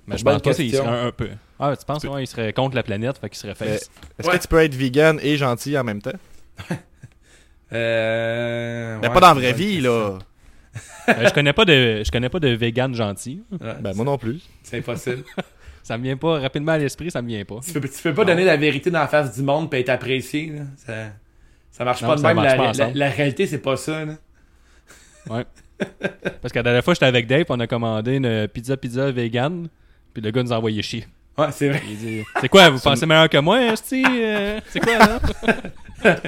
Mais 0.06 0.18
je 0.18 0.24
pense 0.26 0.42
pas 0.42 0.54
serait 0.54 0.78
un, 0.80 1.08
un 1.08 1.12
peu. 1.14 1.30
Ah, 1.72 1.76
tu 1.78 1.86
penses 1.86 2.04
ouais, 2.04 2.24
il 2.24 2.28
serait 2.28 2.52
contre 2.54 2.76
la 2.76 2.84
planète, 2.84 3.18
fait 3.20 3.30
qu'il 3.30 3.38
serait 3.38 3.56
face. 3.56 3.90
Est-ce 4.20 4.28
Ouais. 4.30 4.38
que 4.38 4.42
tu 4.42 4.48
peux 4.48 4.60
être 4.62 4.76
vegan 4.76 5.20
et 5.22 5.38
gentil 5.38 5.78
en 5.78 5.84
même 5.84 6.02
temps? 6.02 6.12
Euh... 7.72 9.00
Mais 9.02 9.08
ouais, 9.08 9.14
pas 9.14 9.20
dans 9.20 9.28
la 9.30 9.34
vraie 9.34 9.54
vie, 9.54 9.82
là. 9.82 10.20
Euh, 11.10 11.28
je 11.28 11.34
connais 11.34 11.54
pas 11.54 11.66
de 11.66 12.04
je 12.06 12.12
connais 12.12 12.30
pas 12.30 12.40
de 12.40 12.50
vegan 12.50 12.94
gentil. 12.94 13.42
Ben 13.52 13.94
moi 13.96 14.06
non 14.06 14.18
plus. 14.18 14.42
c'est 14.64 14.78
impossible. 14.78 15.24
Ça 15.84 15.98
me 15.98 16.04
vient 16.04 16.16
pas 16.16 16.40
rapidement 16.40 16.72
à 16.74 16.78
l'esprit, 16.78 17.12
ça 17.12 17.22
me 17.22 17.28
vient 17.28 17.44
pas. 17.44 17.60
tu, 17.66 17.74
peux, 17.74 17.90
tu 17.90 18.02
peux 18.04 18.14
pas 18.14 18.24
donner 18.24 18.46
la 18.46 18.56
vérité 18.56 18.90
dans 18.90 19.00
la 19.00 19.08
face 19.10 19.36
du 19.36 19.44
monde 19.44 19.70
puis 19.70 19.82
être 19.82 19.90
apprécié, 19.90 20.48
là. 20.56 20.62
Ça, 20.78 20.94
ça 21.72 21.84
marche 21.84 22.02
Non, 22.04 22.08
pas 22.10 22.16
de 22.16 22.22
ça 22.22 22.28
même. 22.28 22.36
marche 22.38 22.48
La, 22.52 22.56
pas 22.56 22.64
la- 22.64 22.70
ensemble. 22.70 22.98
la 22.98 23.10
réalité, 23.10 23.48
c'est 23.48 23.58
pas 23.58 23.76
ça, 23.76 24.06
là. 24.06 24.14
Ouais. 25.30 25.46
Parce 26.42 26.54
que 26.54 26.60
la 26.60 26.64
dernière 26.64 26.84
fois 26.86 26.94
j'étais 26.94 27.06
avec 27.08 27.28
Dave, 27.28 27.46
on 27.50 27.60
a 27.60 27.68
commandé 27.68 28.16
une 28.16 28.48
pizza 28.48 28.78
pizza 28.78 29.12
vegan, 29.12 29.68
puis 30.14 30.22
le 30.24 30.32
gars 30.32 30.44
nous 30.44 30.54
a 30.54 30.58
envoyé 30.58 30.82
chier. 30.84 31.06
Ouais, 31.38 31.48
c'est 31.52 31.70
vrai. 31.70 31.82
Il 31.90 31.98
dit 31.98 32.24
C'est 32.42 32.50
quoi, 32.50 32.70
vous 32.70 32.80
pensez 32.80 33.06
meilleur 33.06 33.28
que 33.30 33.38
moi? 33.40 33.58
Euh, 33.60 33.76
C'est 33.76 34.80
quoi, 34.80 34.98
là? 34.98 35.20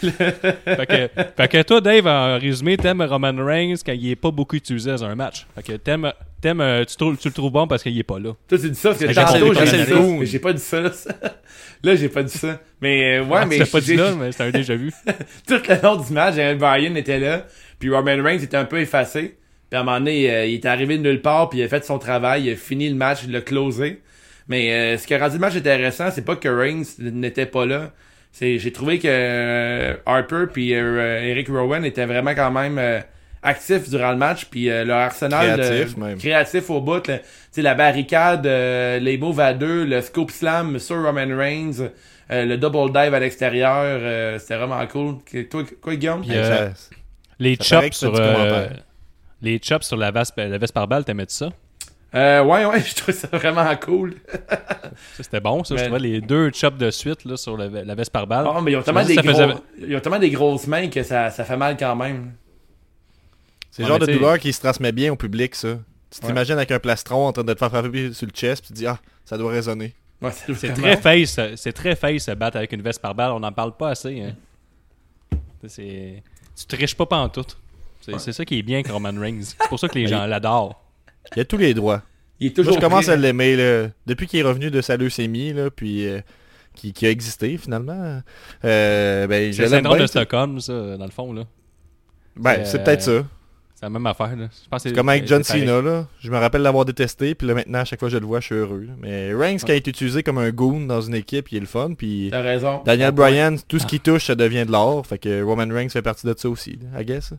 fait, 0.00 0.86
que, 0.86 1.08
fait 1.36 1.48
que 1.48 1.62
toi, 1.62 1.80
Dave, 1.80 2.06
en 2.06 2.38
résumé, 2.38 2.76
t'aimes 2.76 3.02
Roman 3.02 3.32
Reigns 3.44 3.76
quand 3.84 3.92
il 3.92 4.10
est 4.10 4.16
pas 4.16 4.30
beaucoup 4.30 4.56
utilisé 4.56 4.90
dans 4.90 5.04
un 5.04 5.14
match. 5.14 5.46
Fait 5.54 5.62
que 5.62 5.72
t'aimes, 5.72 6.12
t'aimes 6.40 6.60
euh, 6.60 6.84
tu, 6.84 6.96
trouves- 6.96 7.16
tu 7.16 7.28
le 7.28 7.34
trouves 7.34 7.52
bon 7.52 7.66
parce 7.66 7.82
qu'il 7.82 7.98
est 7.98 8.02
pas 8.02 8.18
là. 8.18 8.32
Toi, 8.48 8.58
tu 8.58 8.70
dis 8.70 8.74
ça, 8.78 8.90
parce 8.90 9.00
que 9.00 9.12
tantôt, 9.14 9.54
j'ai 9.54 9.66
j'ai 9.66 9.68
pas 9.68 9.72
dit 9.72 9.78
ça. 9.78 9.94
ça. 9.94 10.00
mais 10.18 10.26
J'ai 10.26 10.38
pas 10.38 10.52
dit 10.52 10.60
ça. 10.60 10.92
ça. 10.92 11.10
Là, 11.82 11.96
j'ai 11.96 12.08
pas 12.10 12.22
dit 12.22 12.36
ça. 12.38 12.60
Mais, 12.82 13.18
euh, 13.20 13.24
ouais, 13.24 13.38
Ah, 13.40 13.46
mais. 13.46 13.56
l'as 13.58 13.66
pas 13.66 13.80
dit 13.80 13.86
j'ai- 13.86 13.96
là, 13.96 14.12
mais 14.18 14.32
c'est 14.32 14.42
un 14.42 14.50
déjà 14.50 14.74
vu. 14.74 14.92
tout 15.48 15.54
le 15.66 15.82
long 15.82 15.96
du 15.96 16.12
match, 16.12 16.34
Daniel 16.36 16.58
Bryan 16.58 16.94
était 16.96 17.18
là, 17.18 17.46
puis 17.78 17.88
Roman 17.88 18.22
Reigns 18.22 18.40
était 18.42 18.56
un 18.58 18.66
peu 18.66 18.80
effacé. 18.80 19.38
Puis 19.70 19.76
à 19.78 19.80
un 19.80 19.84
moment 19.84 19.98
donné, 19.98 20.30
euh, 20.30 20.44
il 20.46 20.54
est 20.54 20.66
arrivé 20.66 20.98
de 20.98 21.02
nulle 21.02 21.22
part, 21.22 21.48
puis 21.48 21.60
il 21.60 21.62
a 21.62 21.68
fait 21.68 21.84
son 21.84 21.98
travail, 21.98 22.44
il 22.44 22.52
a 22.52 22.56
fini 22.56 22.88
le 22.88 22.96
match, 22.96 23.20
il 23.24 23.32
l'a 23.32 23.40
closé. 23.40 24.00
Mais 24.50 24.70
euh, 24.72 24.98
ce 24.98 25.06
qui 25.06 25.14
a 25.14 25.18
rendu 25.18 25.34
le 25.36 25.40
match 25.40 25.56
intéressant, 25.56 26.10
c'est 26.10 26.24
pas 26.24 26.36
que 26.36 26.48
Reigns 26.48 26.82
n'était 26.98 27.46
pas 27.46 27.64
là. 27.64 27.92
C'est, 28.32 28.58
j'ai 28.58 28.72
trouvé 28.72 28.98
que 28.98 29.08
euh, 29.08 29.94
Harper 30.04 30.44
puis 30.52 30.74
euh, 30.74 31.20
Eric 31.22 31.48
Rowan 31.48 31.84
étaient 31.84 32.04
vraiment 32.04 32.34
quand 32.34 32.50
même 32.50 32.78
euh, 32.78 33.00
actifs 33.42 33.88
durant 33.88 34.10
le 34.10 34.16
match, 34.18 34.46
puis 34.50 34.68
euh, 34.70 34.84
leur 34.84 34.98
arsenal 34.98 35.56
de- 35.56 35.62
Créatif, 35.62 35.96
même. 35.96 36.18
créatif 36.18 36.68
au 36.70 36.80
bout. 36.80 37.00
Tu 37.00 37.12
sais, 37.52 37.62
la 37.62 37.74
barricade, 37.74 38.46
euh, 38.46 38.98
les 38.98 39.16
moves 39.18 39.40
à 39.40 39.54
deux, 39.54 39.84
le 39.84 40.00
scoop 40.00 40.30
slam 40.30 40.78
sur 40.78 41.02
Roman 41.02 41.26
Reigns, 41.36 41.88
euh, 42.30 42.44
le 42.44 42.56
double 42.56 42.92
dive 42.92 43.14
à 43.14 43.18
l'extérieur, 43.20 43.72
euh, 44.02 44.38
c'était 44.38 44.56
vraiment 44.56 44.84
cool. 44.86 45.16
Toi, 45.48 45.62
quoi, 45.80 45.94
Guillaume? 45.96 46.22
Euh, 46.28 46.68
Les 47.38 47.56
chops 47.56 47.82
sur. 47.98 48.12
euh, 48.20 48.66
les 49.42 49.60
chops 49.62 49.86
sur 49.86 49.96
la 49.96 50.10
veste, 50.10 50.34
la 50.36 50.58
veste 50.58 50.74
par 50.74 50.86
balle, 50.86 51.04
t'aimais-tu 51.04 51.34
ça? 51.34 51.48
Euh, 52.14 52.42
ouais, 52.42 52.64
ouais, 52.66 52.80
je 52.86 52.94
trouve 52.94 53.14
ça 53.14 53.28
vraiment 53.32 53.74
cool. 53.76 54.14
Ça, 55.16 55.22
c'était 55.22 55.40
bon, 55.40 55.62
ça. 55.62 55.74
Mais- 55.74 55.80
Je 55.80 55.84
trouvais 55.84 56.00
les 56.00 56.20
deux 56.20 56.50
chops 56.52 56.76
de 56.76 56.90
suite 56.90 57.24
là, 57.24 57.36
sur 57.36 57.56
le- 57.56 57.68
la 57.84 57.94
veste 57.94 58.10
par 58.10 58.26
balle. 58.26 58.44
Ah, 58.48 58.60
mais 58.60 58.72
ils 58.72 58.76
ont 58.76 58.82
tellement, 58.82 59.04
des 59.04 59.14
faisait- 59.14 59.46
gros, 59.46 59.60
ils 59.78 59.94
ont 59.96 60.00
tellement 60.00 60.18
des 60.18 60.30
grosses 60.30 60.66
mains 60.66 60.88
que 60.88 61.02
ça, 61.04 61.30
ça 61.30 61.44
fait 61.44 61.56
mal 61.56 61.76
quand 61.76 61.94
même. 61.94 62.32
C'est 63.70 63.82
le 63.82 63.86
Ouais, 63.86 63.88
genre 63.90 63.98
de 64.00 64.06
t'sais- 64.06 64.14
douleur 64.14 64.38
qui 64.40 64.52
se 64.52 64.60
transmet 64.60 64.90
bien 64.90 65.12
au 65.12 65.16
public, 65.16 65.54
ça. 65.54 65.78
Tu 66.10 66.20
Ouais. 66.22 66.26
t'imagines 66.28 66.56
avec 66.56 66.72
un 66.72 66.80
plastron 66.80 67.28
en 67.28 67.32
train 67.32 67.44
de 67.44 67.52
te 67.52 67.58
faire 67.58 67.68
frapper 67.70 68.12
sur 68.12 68.26
le 68.26 68.32
chest, 68.32 68.62
puis 68.62 68.68
tu 68.68 68.72
te 68.74 68.78
dis, 68.80 68.86
ah, 68.88 68.98
ça 69.24 69.38
doit 69.38 69.52
résonner. 69.52 69.94
Ouais, 70.20 70.32
c'est 70.32 70.72
très 70.74 70.96
face, 70.96 71.38
c'est 71.54 71.72
très 71.72 71.94
face 71.94 72.24
se 72.24 72.32
battre 72.32 72.56
avec 72.56 72.72
une 72.72 72.82
veste 72.82 73.00
par 73.00 73.14
balle. 73.14 73.30
On 73.30 73.40
n'en 73.40 73.52
parle 73.52 73.76
pas 73.76 73.90
assez. 73.90 74.20
Hein. 74.20 74.34
C'est, 75.66 76.22
tu 76.56 76.66
triches 76.66 76.96
pas 76.96 77.06
pantoute. 77.06 77.56
C'est 78.00 78.18
c'est 78.18 78.32
ça 78.32 78.44
qui 78.44 78.58
est 78.58 78.62
bien 78.62 78.78
avec 78.80 78.90
Roman 78.90 79.12
Reigns. 79.18 79.42
C'est 79.42 79.68
pour 79.68 79.78
ça 79.78 79.88
que 79.88 79.96
les 79.98 80.06
gens 80.08 80.26
l'adorent. 80.26 80.82
Il 81.36 81.40
a 81.40 81.44
tous 81.44 81.56
les 81.58 81.74
droits. 81.74 82.02
Il 82.40 82.46
est 82.48 82.58
Moi, 82.58 82.72
je 82.74 82.80
commence 82.80 83.04
prêt. 83.04 83.12
à 83.14 83.16
l'aimer, 83.16 83.56
là. 83.56 83.88
Depuis 84.06 84.26
qu'il 84.26 84.40
est 84.40 84.42
revenu 84.44 84.70
de 84.70 84.80
sa 84.80 84.96
leucémie, 84.96 85.52
là, 85.52 85.70
puis... 85.70 86.06
euh, 86.08 86.20
qui, 86.74 86.92
qui 86.92 87.04
a 87.04 87.10
existé, 87.10 87.58
finalement. 87.58 88.22
Euh, 88.64 89.26
ben, 89.26 89.52
je 89.52 89.56
C'est 89.56 89.62
le 89.64 89.68
l'aime 89.70 89.78
syndrome 89.80 89.96
bien, 89.98 90.04
de. 90.04 90.08
Stockholm, 90.08 90.60
ça, 90.60 90.96
dans 90.96 91.04
le 91.04 91.10
fond. 91.10 91.32
là. 91.32 91.42
Ben, 92.36 92.64
C'est, 92.64 92.72
c'est 92.72 92.84
peut-être 92.84 93.08
euh, 93.08 93.22
ça. 93.22 93.28
C'est 93.74 93.86
la 93.86 93.90
même 93.90 94.06
affaire. 94.06 94.36
Là. 94.36 94.48
Je 94.52 94.68
pense 94.68 94.82
que 94.82 94.88
C'est 94.88 94.94
comme 94.94 95.08
avec 95.08 95.26
John. 95.26 95.42
Cena, 95.42 95.82
là. 95.82 96.06
Je 96.20 96.30
me 96.30 96.38
rappelle 96.38 96.62
l'avoir 96.62 96.84
détesté, 96.84 97.34
puis 97.34 97.48
là, 97.48 97.54
maintenant, 97.54 97.80
à 97.80 97.84
chaque 97.84 97.98
fois 97.98 98.08
que 98.08 98.12
je 98.14 98.18
le 98.18 98.26
vois, 98.26 98.40
je 98.40 98.46
suis 98.46 98.54
heureux. 98.54 98.84
là. 98.86 98.92
Mais 99.00 99.34
Reigns, 99.34 99.56
quand 99.60 99.72
il 99.72 99.76
est 99.76 99.86
utilisé 99.86 100.22
comme 100.22 100.38
un 100.38 100.50
goon 100.50 100.86
dans 100.86 101.00
une 101.00 101.14
équipe, 101.16 101.50
il 101.50 101.56
est 101.56 101.60
le 101.60 101.66
fun, 101.66 101.94
puis... 101.94 102.28
T'as 102.30 102.40
raison. 102.40 102.82
Daniel 102.86 103.12
point. 103.14 103.26
Bryan, 103.30 103.56
tout 103.68 103.78
ce 103.78 103.86
qu'il 103.86 104.00
touche, 104.00 104.26
ça 104.26 104.34
devient 104.34 104.64
de 104.64 104.72
l'or. 104.72 105.06
Fait 105.06 105.18
que 105.18 105.42
Roman 105.42 105.66
Reigns 105.68 105.88
fait 105.90 106.02
partie 106.02 106.26
de 106.26 106.34
ça 106.36 106.48
aussi, 106.48 106.78
là, 106.92 107.00
I 107.02 107.04
guess. 107.04 107.32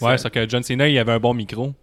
Ouais, 0.00 0.16
sauf 0.18 0.30
que 0.30 0.48
John 0.48 0.62
Cena, 0.62 0.88
il 0.88 0.98
avait 0.98 1.12
un 1.12 1.20
bon 1.20 1.34
micro. 1.34 1.74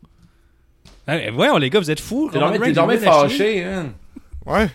Hey, 1.09 1.29
voyons, 1.31 1.57
les 1.57 1.69
gars, 1.69 1.79
vous 1.79 1.89
êtes 1.91 1.99
fous. 1.99 2.29
T'es 2.31 2.39
dormi- 2.39 2.97
fâché, 2.97 3.63
hein. 3.63 3.87
Ouais. 4.45 4.67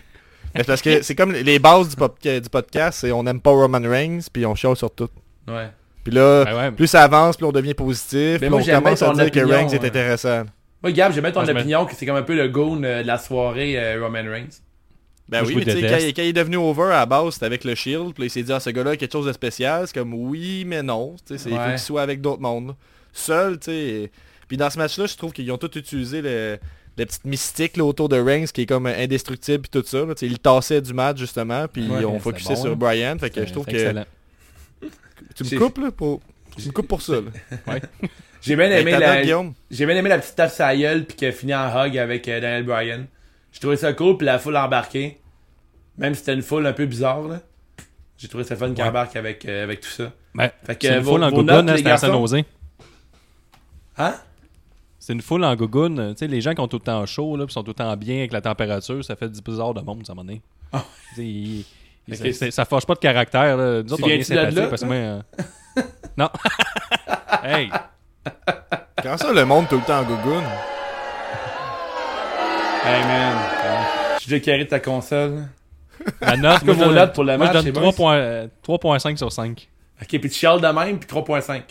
Mais 0.53 0.63
parce 0.63 0.81
que 0.81 1.01
c'est 1.01 1.15
comme 1.15 1.31
les 1.33 1.59
bases 1.59 1.89
du, 1.89 1.95
pop- 1.95 2.17
du 2.21 2.49
podcast, 2.51 2.99
c'est 3.01 3.11
on 3.11 3.23
n'aime 3.23 3.41
pas 3.41 3.51
Roman 3.51 3.81
Reigns, 3.81 4.19
puis 4.31 4.45
on 4.45 4.55
chiale 4.55 4.75
sur 4.75 4.89
tout. 4.91 5.09
Ouais. 5.47 5.69
Puis 6.03 6.13
là, 6.13 6.45
Ben 6.45 6.55
ouais. 6.57 6.71
plus 6.71 6.87
ça 6.87 7.03
avance, 7.03 7.35
plus 7.35 7.45
on 7.45 7.51
devient 7.51 7.73
positif, 7.73 8.39
puis 8.39 8.49
moi, 8.49 8.61
on 8.61 8.65
commence 8.65 9.01
à 9.01 9.13
dire 9.13 9.31
que 9.31 9.39
Reigns 9.39 9.67
est 9.69 9.79
ouais. 9.79 9.87
intéressant. 9.87 10.43
Moi, 10.83 10.91
Gab, 10.91 11.11
j'aime 11.13 11.23
bien 11.23 11.31
ton 11.31 11.41
Moi, 11.41 11.51
opinion 11.51 11.85
que 11.85 11.95
c'est 11.95 12.05
comme 12.05 12.15
un 12.15 12.21
peu 12.21 12.35
le 12.35 12.47
goon 12.47 12.81
euh, 12.83 13.01
de 13.01 13.07
la 13.07 13.17
soirée 13.17 13.73
euh, 13.77 13.99
Roman 14.03 14.23
Reigns. 14.29 14.61
Ben 15.27 15.39
Moi, 15.41 15.47
oui, 15.47 15.55
mais 15.57 15.65
tu 15.65 15.71
sais, 15.81 15.87
quand, 15.89 15.97
il- 15.99 16.13
quand 16.13 16.21
il 16.21 16.27
est 16.27 16.33
devenu 16.33 16.57
over 16.57 16.83
à 16.83 16.99
la 16.99 17.05
base, 17.07 17.33
c'était 17.33 17.47
avec 17.47 17.63
le 17.63 17.73
Shield, 17.73 18.13
puis 18.13 18.25
il 18.25 18.29
s'est 18.29 18.43
dit, 18.43 18.53
ah, 18.53 18.59
ce 18.59 18.69
gars-là 18.69 18.91
a 18.91 18.95
quelque 18.95 19.11
chose 19.11 19.25
de 19.25 19.33
spécial, 19.33 19.87
c'est 19.87 19.97
comme, 19.97 20.13
oui, 20.13 20.63
mais 20.67 20.83
non, 20.83 21.15
tu 21.25 21.33
sais, 21.33 21.37
c'est- 21.43 21.49
il 21.49 21.55
faut 21.55 21.61
Ouais. 21.63 21.69
qu'il 21.71 21.79
soit 21.79 22.01
avec 22.03 22.21
d'autres 22.21 22.41
mondes. 22.41 22.75
Seul, 23.11 23.57
tu 23.57 23.71
sais. 23.71 24.11
Puis 24.47 24.57
dans 24.57 24.69
ce 24.69 24.77
match-là, 24.77 25.05
je 25.07 25.15
trouve 25.15 25.31
qu'ils 25.33 25.51
ont 25.51 25.57
tous 25.57 25.77
utilisé 25.77 26.21
le, 26.21 26.57
la 26.97 27.05
petite 27.05 27.25
mystique 27.25 27.77
là, 27.77 27.83
autour 27.83 28.09
de 28.09 28.19
Reigns, 28.19 28.45
qui 28.45 28.61
est 28.61 28.65
comme 28.65 28.85
indestructible, 28.87 29.67
puis 29.67 29.81
tout 29.81 29.87
ça. 29.87 30.05
là. 30.05 30.13
Ils 30.21 30.31
le 30.33 30.37
tassaient 30.37 30.81
du 30.81 30.93
match, 30.93 31.17
justement, 31.17 31.67
puis 31.67 31.87
Ouais, 31.89 32.01
ils 32.01 32.05
ont 32.05 32.19
focusé 32.19 32.53
bon, 32.55 32.61
sur 32.61 32.71
hein. 32.71 32.75
Brian, 32.75 33.17
fait 33.19 33.29
que 33.29 33.45
je 33.45 33.51
trouve 33.51 33.65
que... 33.65 33.71
excellent. 33.71 34.05
Tu 35.35 35.43
me 35.43 35.57
coupes, 35.59 35.77
là, 35.79 35.91
pour... 35.91 36.21
Tu 36.57 36.67
me 36.67 36.71
coupes 36.73 36.87
pour 36.87 37.01
ça, 37.01 37.13
là. 37.15 37.79
J'ai 38.41 38.55
bien 38.55 38.69
Hey, 38.69 38.81
aimé 38.81 38.91
la... 38.91 39.23
J'ai 39.71 39.85
bien 39.87 39.95
aimé 39.95 40.07
la 40.09 40.19
petite 40.19 40.35
tape 40.35 40.51
la 40.59 40.77
gueule 40.77 41.05
puis 41.05 41.17
qui 41.17 41.25
a 41.25 41.31
fini 41.31 41.53
en 41.55 41.67
hug 41.83 41.97
avec 41.97 42.27
euh, 42.27 42.39
Daniel 42.39 42.63
Bryan. 42.63 43.05
J'ai 43.51 43.59
trouvé 43.59 43.75
ça 43.75 43.91
cool 43.93 44.17
puis 44.17 44.25
la 44.25 44.37
foule 44.37 44.55
embarquée. 44.55 45.19
Même 45.97 46.13
si 46.13 46.19
c'était 46.19 46.33
une 46.35 46.43
foule 46.43 46.67
un 46.67 46.73
peu 46.73 46.85
bizarre 46.85 47.23
là. 47.27 47.41
J'ai 48.17 48.27
trouvé 48.27 48.43
ça 48.43 48.55
fun 48.55 48.69
qu'il 48.73 48.83
Ouais. 48.83 48.89
embarque 48.89 49.15
avec, 49.15 49.45
euh, 49.45 49.63
avec 49.63 49.79
tout 49.81 49.89
ça. 49.89 50.13
Ben, 50.35 50.51
Fait 50.65 50.75
que, 50.75 50.87
c'est 50.87 50.93
une 50.93 50.99
vos- 51.01 51.13
foule 51.13 51.23
en 51.23 51.31
vos 51.31 51.41
notes, 51.43 51.65
les 51.71 51.77
c'était 51.77 51.89
à 51.89 51.97
San 51.97 52.11
garçons? 52.11 52.27
Jose. 52.27 52.43
Hein? 53.97 54.15
C'est 55.05 55.13
une 55.13 55.21
foule 55.21 55.43
en 55.43 55.55
gougoune. 55.55 56.15
Tu 56.15 56.19
sais, 56.21 56.27
les 56.27 56.41
gens 56.41 56.55
qui 56.55 56.61
ont 56.61 56.67
tout 56.67 56.77
le 56.77 56.83
temps 56.83 57.05
chaud, 57.05 57.37
là, 57.37 57.45
puis 57.45 57.53
sont 57.53 57.61
tout 57.61 57.69
le 57.69 57.75
temps 57.75 57.95
bien 57.95 58.17
avec 58.17 58.33
la 58.33 58.41
température, 58.41 59.05
ça 59.05 59.15
fait 59.15 59.29
du 59.29 59.39
bizarre 59.39 59.75
de 59.75 59.81
monde, 59.81 60.03
ça 60.03 60.15
m'en 60.15 60.27
est. 60.27 60.41
Ah. 60.73 60.83
Il- 61.15 61.63
il- 62.07 62.33
ça- 62.33 62.49
ça 62.49 62.65
forge 62.65 62.87
pas 62.87 62.95
de 62.95 62.99
caractère. 62.99 63.55
Là. 63.55 63.83
Nous 63.83 63.93
autres, 63.93 64.01
on 64.03 64.07
est 64.07 64.23
sympathiques 64.23 64.67
parce 64.67 64.81
que 64.81 64.87
moi, 64.87 64.95
euh, 64.95 65.21
Non. 66.17 66.29
hey! 67.43 67.69
Comment 69.03 69.17
ça, 69.17 69.31
le 69.31 69.45
monde 69.45 69.67
tout 69.69 69.75
le 69.75 69.83
temps 69.83 69.99
en 69.99 70.03
gougoune? 70.05 70.43
Hey 72.83 73.03
man. 73.03 73.35
Je 74.15 74.21
suis 74.21 74.29
déjà 74.31 74.39
carré 74.43 74.63
de 74.63 74.69
ta 74.69 74.79
console. 74.79 75.43
La 76.19 76.35
note, 76.35 76.61
que 76.61 76.65
moi, 76.65 76.73
je 76.73 76.79
vos 76.79 76.85
donne- 76.85 76.95
notes 76.95 77.13
pour 77.13 77.23
le 77.25 77.37
moi, 77.37 77.45
match, 77.45 77.57
je 77.57 77.61
donne 77.69 77.73
bon, 77.73 77.79
3 77.81 77.93
points- 77.93 78.15
euh, 78.15 78.47
3.5 78.63 79.17
sur 79.17 79.31
5. 79.31 79.69
Ok, 80.01 80.07
puis 80.07 80.19
tu 80.21 80.29
chiales 80.31 80.61
de 80.61 80.67
même 80.67 80.97
puis 80.97 81.07
3.5. 81.07 81.61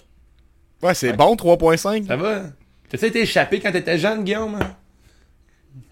Ouais, 0.85 0.95
c'est 0.95 1.13
bon, 1.15 1.35
3.5. 1.35 2.07
Ça 2.07 2.17
va? 2.17 2.43
T'as-tu 2.95 3.07
été 3.07 3.23
échappé 3.23 3.61
quand 3.61 3.73
t'étais 3.73 3.99
jeune, 3.99 4.25
Guillaume? 4.25 4.55
hein? 4.57 4.77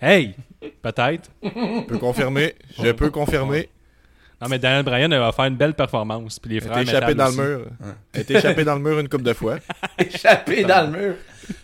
Hey! 0.00 0.34
Peut-être. 0.80 1.30
Je 1.42 1.84
peux 1.86 1.98
confirmer. 1.98 2.54
Je 2.80 2.92
peux 2.92 3.10
confirmer. 3.10 3.68
Non, 4.40 4.48
mais 4.48 4.58
Daniel 4.58 4.84
Bryan 4.84 5.08
va 5.10 5.30
faire 5.32 5.44
une 5.46 5.56
belle 5.56 5.74
performance. 5.74 6.38
Puis 6.38 6.52
les 6.54 6.60
frères 6.60 6.76
a 6.78 6.82
été 6.82 6.90
échappé 6.90 7.14
dans 7.14 7.28
aussi. 7.28 7.38
le 7.38 7.44
mur. 7.58 7.66
Elle 8.12 8.18
a 8.18 8.22
été 8.22 8.36
échappé 8.36 8.64
dans 8.64 8.74
le 8.74 8.80
mur 8.80 8.98
une 8.98 9.08
couple 9.08 9.24
de 9.24 9.32
fois. 9.32 9.58
Échappé 9.98 10.64
dans 10.64 10.90
le 10.90 10.98
mur. 10.98 11.14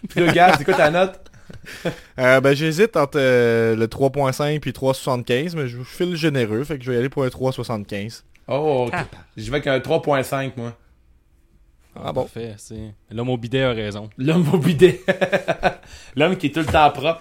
Puis 0.09 0.21
le 0.21 0.33
gars, 0.33 0.55
c'est 0.57 0.65
quoi 0.65 0.75
ta 0.75 0.91
note? 0.91 1.19
Euh, 2.19 2.41
ben 2.41 2.55
j'hésite 2.55 2.97
entre 2.97 3.19
euh, 3.19 3.75
le 3.75 3.87
3.5 3.87 4.61
puis 4.61 4.71
3.75, 4.71 5.57
mais 5.57 5.67
je 5.67 5.83
file 5.83 6.15
généreux, 6.17 6.63
fait 6.65 6.79
que 6.79 6.85
je 6.85 6.91
vais 6.91 6.97
y 6.97 7.01
aller 7.01 7.09
pour 7.09 7.25
un 7.25 7.29
3.75. 7.29 8.23
Oh, 8.49 8.87
ok. 8.89 8.95
Je 9.37 9.45
vais 9.51 9.57
avec 9.57 9.67
un 9.67 9.79
3.5, 9.79 10.53
moi. 10.57 10.77
Ah 12.05 12.13
bon? 12.13 12.23
Parfait, 12.23 12.55
c'est... 12.57 12.95
L'homme 13.11 13.31
au 13.31 13.37
bidet 13.37 13.63
a 13.63 13.73
raison. 13.73 14.09
L'homme 14.19 14.49
au 14.53 14.59
bidet. 14.59 15.01
L'homme 16.17 16.37
qui 16.37 16.47
est 16.47 16.51
tout 16.51 16.61
le 16.61 16.67
temps 16.67 16.91
propre. 16.91 17.21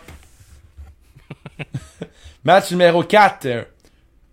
match 2.44 2.72
numéro 2.72 3.04
4. 3.04 3.48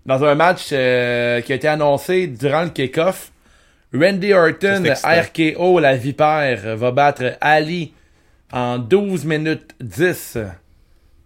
Dans 0.06 0.22
un 0.22 0.34
match 0.34 0.68
euh, 0.72 1.40
qui 1.40 1.52
a 1.52 1.56
été 1.56 1.68
annoncé 1.68 2.26
durant 2.26 2.62
le 2.62 2.68
kick-off, 2.68 3.32
Randy 3.94 4.32
Orton, 4.32 4.82
RKO, 5.02 5.78
la 5.78 5.96
vipère, 5.96 6.76
va 6.76 6.90
battre 6.90 7.36
Ali 7.40 7.94
en 8.52 8.78
12 8.78 9.24
minutes 9.24 9.74
10. 9.80 10.38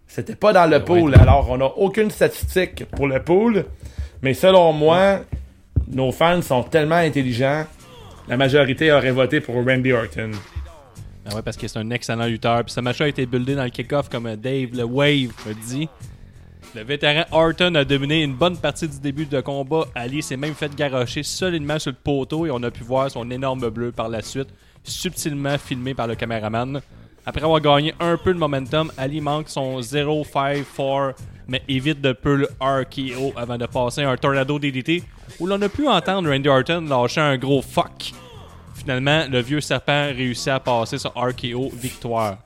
C'était 0.07 0.35
pas 0.35 0.53
dans 0.53 0.65
le 0.65 0.83
pool, 0.83 1.13
alors 1.15 1.49
on 1.49 1.57
n'a 1.57 1.65
aucune 1.65 2.09
statistique 2.09 2.85
pour 2.85 3.07
le 3.07 3.21
pool. 3.21 3.65
Mais 4.21 4.33
selon 4.33 4.73
moi, 4.73 5.19
nos 5.87 6.11
fans 6.11 6.41
sont 6.41 6.63
tellement 6.63 6.95
intelligents, 6.95 7.65
la 8.29 8.37
majorité 8.37 8.91
aurait 8.91 9.11
voté 9.11 9.41
pour 9.41 9.55
Randy 9.55 9.91
Orton. 9.91 10.31
Ah 11.25 11.35
ouais, 11.35 11.41
parce 11.41 11.57
que 11.57 11.67
c'est 11.67 11.79
un 11.79 11.89
excellent 11.89 12.25
lutteur. 12.25 12.63
Puis 12.63 12.73
ce 12.73 12.79
match 12.79 13.01
a 13.01 13.07
été 13.07 13.25
buildé 13.25 13.55
dans 13.55 13.63
le 13.63 13.69
kick-off 13.69 14.07
comme 14.07 14.35
Dave 14.35 14.69
le 14.73 14.83
Wave 14.83 15.31
a 15.49 15.53
dit. 15.67 15.89
Le 16.75 16.83
vétéran 16.83 17.25
Orton 17.31 17.73
a 17.73 17.83
dominé 17.83 18.21
une 18.21 18.35
bonne 18.35 18.55
partie 18.55 18.87
du 18.87 18.99
début 18.99 19.25
de 19.25 19.41
combat. 19.41 19.85
Ali 19.95 20.21
s'est 20.21 20.37
même 20.37 20.53
fait 20.53 20.73
garrocher 20.75 21.23
solidement 21.23 21.79
sur 21.79 21.91
le 21.91 21.97
poteau 21.97 22.45
et 22.45 22.51
on 22.51 22.61
a 22.61 22.69
pu 22.69 22.83
voir 22.83 23.09
son 23.09 23.29
énorme 23.31 23.69
bleu 23.69 23.91
par 23.91 24.07
la 24.07 24.21
suite, 24.21 24.49
subtilement 24.83 25.57
filmé 25.57 25.95
par 25.95 26.05
le 26.05 26.13
caméraman. 26.13 26.81
Après 27.25 27.43
avoir 27.43 27.61
gagné 27.61 27.95
un 27.99 28.17
peu 28.17 28.33
de 28.33 28.39
momentum, 28.39 28.91
Ali 28.97 29.21
manque 29.21 29.49
son 29.49 29.79
0-5-4, 29.79 31.13
mais 31.49 31.61
évite 31.67 32.01
de 32.01 32.13
peu 32.13 32.35
le 32.35 32.49
RKO 32.61 33.33
avant 33.35 33.57
de 33.57 33.65
passer 33.65 34.03
un 34.03 34.15
tornado 34.15 34.59
DDT 34.59 35.03
où 35.39 35.47
l'on 35.47 35.61
a 35.61 35.69
pu 35.69 35.87
entendre 35.87 36.29
Randy 36.29 36.47
Orton 36.47 36.85
lâcher 36.87 37.21
un 37.21 37.37
gros 37.37 37.61
fuck. 37.61 38.13
Finalement, 38.75 39.25
le 39.29 39.41
vieux 39.41 39.59
serpent 39.59 40.07
réussit 40.15 40.49
à 40.49 40.59
passer 40.59 40.97
son 40.97 41.09
RKO 41.09 41.69
victoire. 41.73 42.37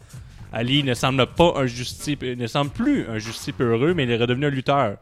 Ali 0.52 0.84
ne 0.84 0.94
semble 0.94 1.26
pas 1.28 1.54
un 1.58 1.66
justice, 1.66 2.18
ne 2.22 2.70
plus 2.70 3.08
un 3.10 3.18
justice 3.18 3.54
heureux, 3.60 3.94
mais 3.94 4.04
il 4.04 4.12
est 4.12 4.18
redevenu 4.18 4.48
un 4.48 4.50
lutteur. 4.50 4.98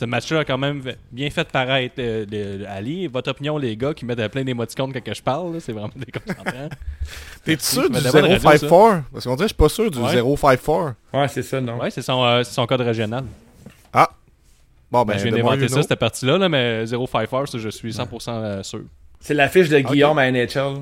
Ce 0.00 0.06
match-là 0.06 0.38
a 0.40 0.44
quand 0.46 0.56
même 0.56 0.82
bien 1.12 1.28
fait 1.28 1.46
paraître 1.48 1.96
euh, 1.98 2.24
le- 2.30 2.66
Ali. 2.66 3.06
Votre 3.06 3.32
opinion, 3.32 3.58
les 3.58 3.76
gars, 3.76 3.92
qui 3.92 4.06
mettent 4.06 4.26
plein 4.28 4.44
d'émoticônes 4.44 4.94
quand 4.94 5.04
que 5.04 5.12
je 5.12 5.20
parle, 5.22 5.52
là, 5.52 5.60
c'est 5.60 5.72
vraiment 5.72 5.90
déconcentrant. 5.94 6.70
T'es-tu 7.44 7.62
sûr 7.66 7.82
du 7.82 7.92
Mais 7.92 8.00
d'abord, 8.00 8.22
la 8.22 8.28
radio, 8.38 8.38
054? 8.68 9.02
Parce 9.12 9.24
qu'on 9.26 9.36
dirait 9.36 9.36
que 9.36 9.42
je 9.42 9.46
suis 9.48 9.54
pas 9.54 9.68
sûr 9.68 9.90
du 9.90 9.98
Ouais. 9.98 10.36
054. 10.36 10.94
Ouais, 11.12 11.28
c'est 11.28 11.42
ça, 11.42 11.60
non? 11.60 11.76
ouais, 11.76 11.90
c'est 11.90 12.00
son, 12.00 12.24
euh, 12.24 12.42
c'est 12.44 12.54
son 12.54 12.64
code 12.66 12.80
régional. 12.80 13.24
Ah. 13.92 14.08
Bon 14.90 15.04
ben, 15.04 15.12
Ben, 15.12 15.18
je 15.18 15.24
viens 15.28 15.36
d'inventer 15.36 15.62
you 15.64 15.68
ça, 15.68 15.82
cette 15.82 15.98
partie-là, 15.98 16.38
là, 16.38 16.48
mais 16.48 16.86
054, 16.86 17.46
ça, 17.48 17.58
je 17.58 17.68
suis 17.68 17.92
100% 17.92 18.28
euh, 18.28 18.62
sûr. 18.62 18.80
C'est 19.20 19.34
l'affiche 19.34 19.68
de 19.68 19.80
Guillaume 19.80 20.18
à 20.18 20.30
NHL. 20.32 20.76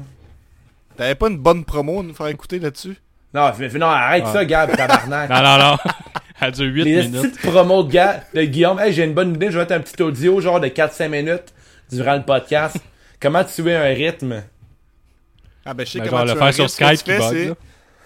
T'avais 0.97 1.17
pas 1.17 1.29
une 1.29 1.39
bonne 1.39 1.65
promo 1.65 1.99
à 1.99 2.03
nous 2.05 2.15
faire 2.15 2.29
écouter 2.29 2.61
là-dessus? 2.61 2.97
Non, 3.35 3.51
mais- 3.59 3.69
non, 3.71 3.87
arrête 3.87 4.27
ça, 4.29 4.45
Gab, 4.45 4.77
tabarnak. 4.77 5.29
Non, 5.31 5.43
non, 5.43 5.59
non. 5.59 5.77
Elle 6.41 6.53
dure 6.53 6.67
8 6.73 6.85
Les 6.85 7.03
minutes. 7.09 7.23
petites 7.35 7.41
promos 7.51 7.83
de, 7.85 7.91
Ga- 7.93 8.25
de 8.35 8.43
Guillaume. 8.43 8.79
Hey, 8.79 8.93
j'ai 8.93 9.05
une 9.05 9.15
bonne 9.15 9.35
idée, 9.35 9.47
je 9.51 9.53
vais 9.59 9.65
mettre 9.65 9.73
un 9.75 9.81
petit 9.81 10.01
audio, 10.03 10.41
genre 10.41 10.61
de 10.61 10.69
4-5 10.69 11.09
minutes, 11.09 11.53
durant 11.91 12.15
le 12.15 12.23
podcast. 12.23 12.77
Comment 13.21 13.43
tuer 13.45 13.75
un 13.75 13.95
rythme? 13.95 14.43
Ah 15.65 15.75
ben 15.75 15.85
je 15.85 15.93
sais 15.93 15.99
Ben, 15.99 16.09
comment 16.09 16.19
genre 16.27 16.29
tu 16.29 16.35
le 16.35 16.39
faire 16.53 16.55
sur 16.55 16.67
tu 16.67 16.73
Skype 16.97 17.05
qui 17.05 17.19
bug. 17.19 17.55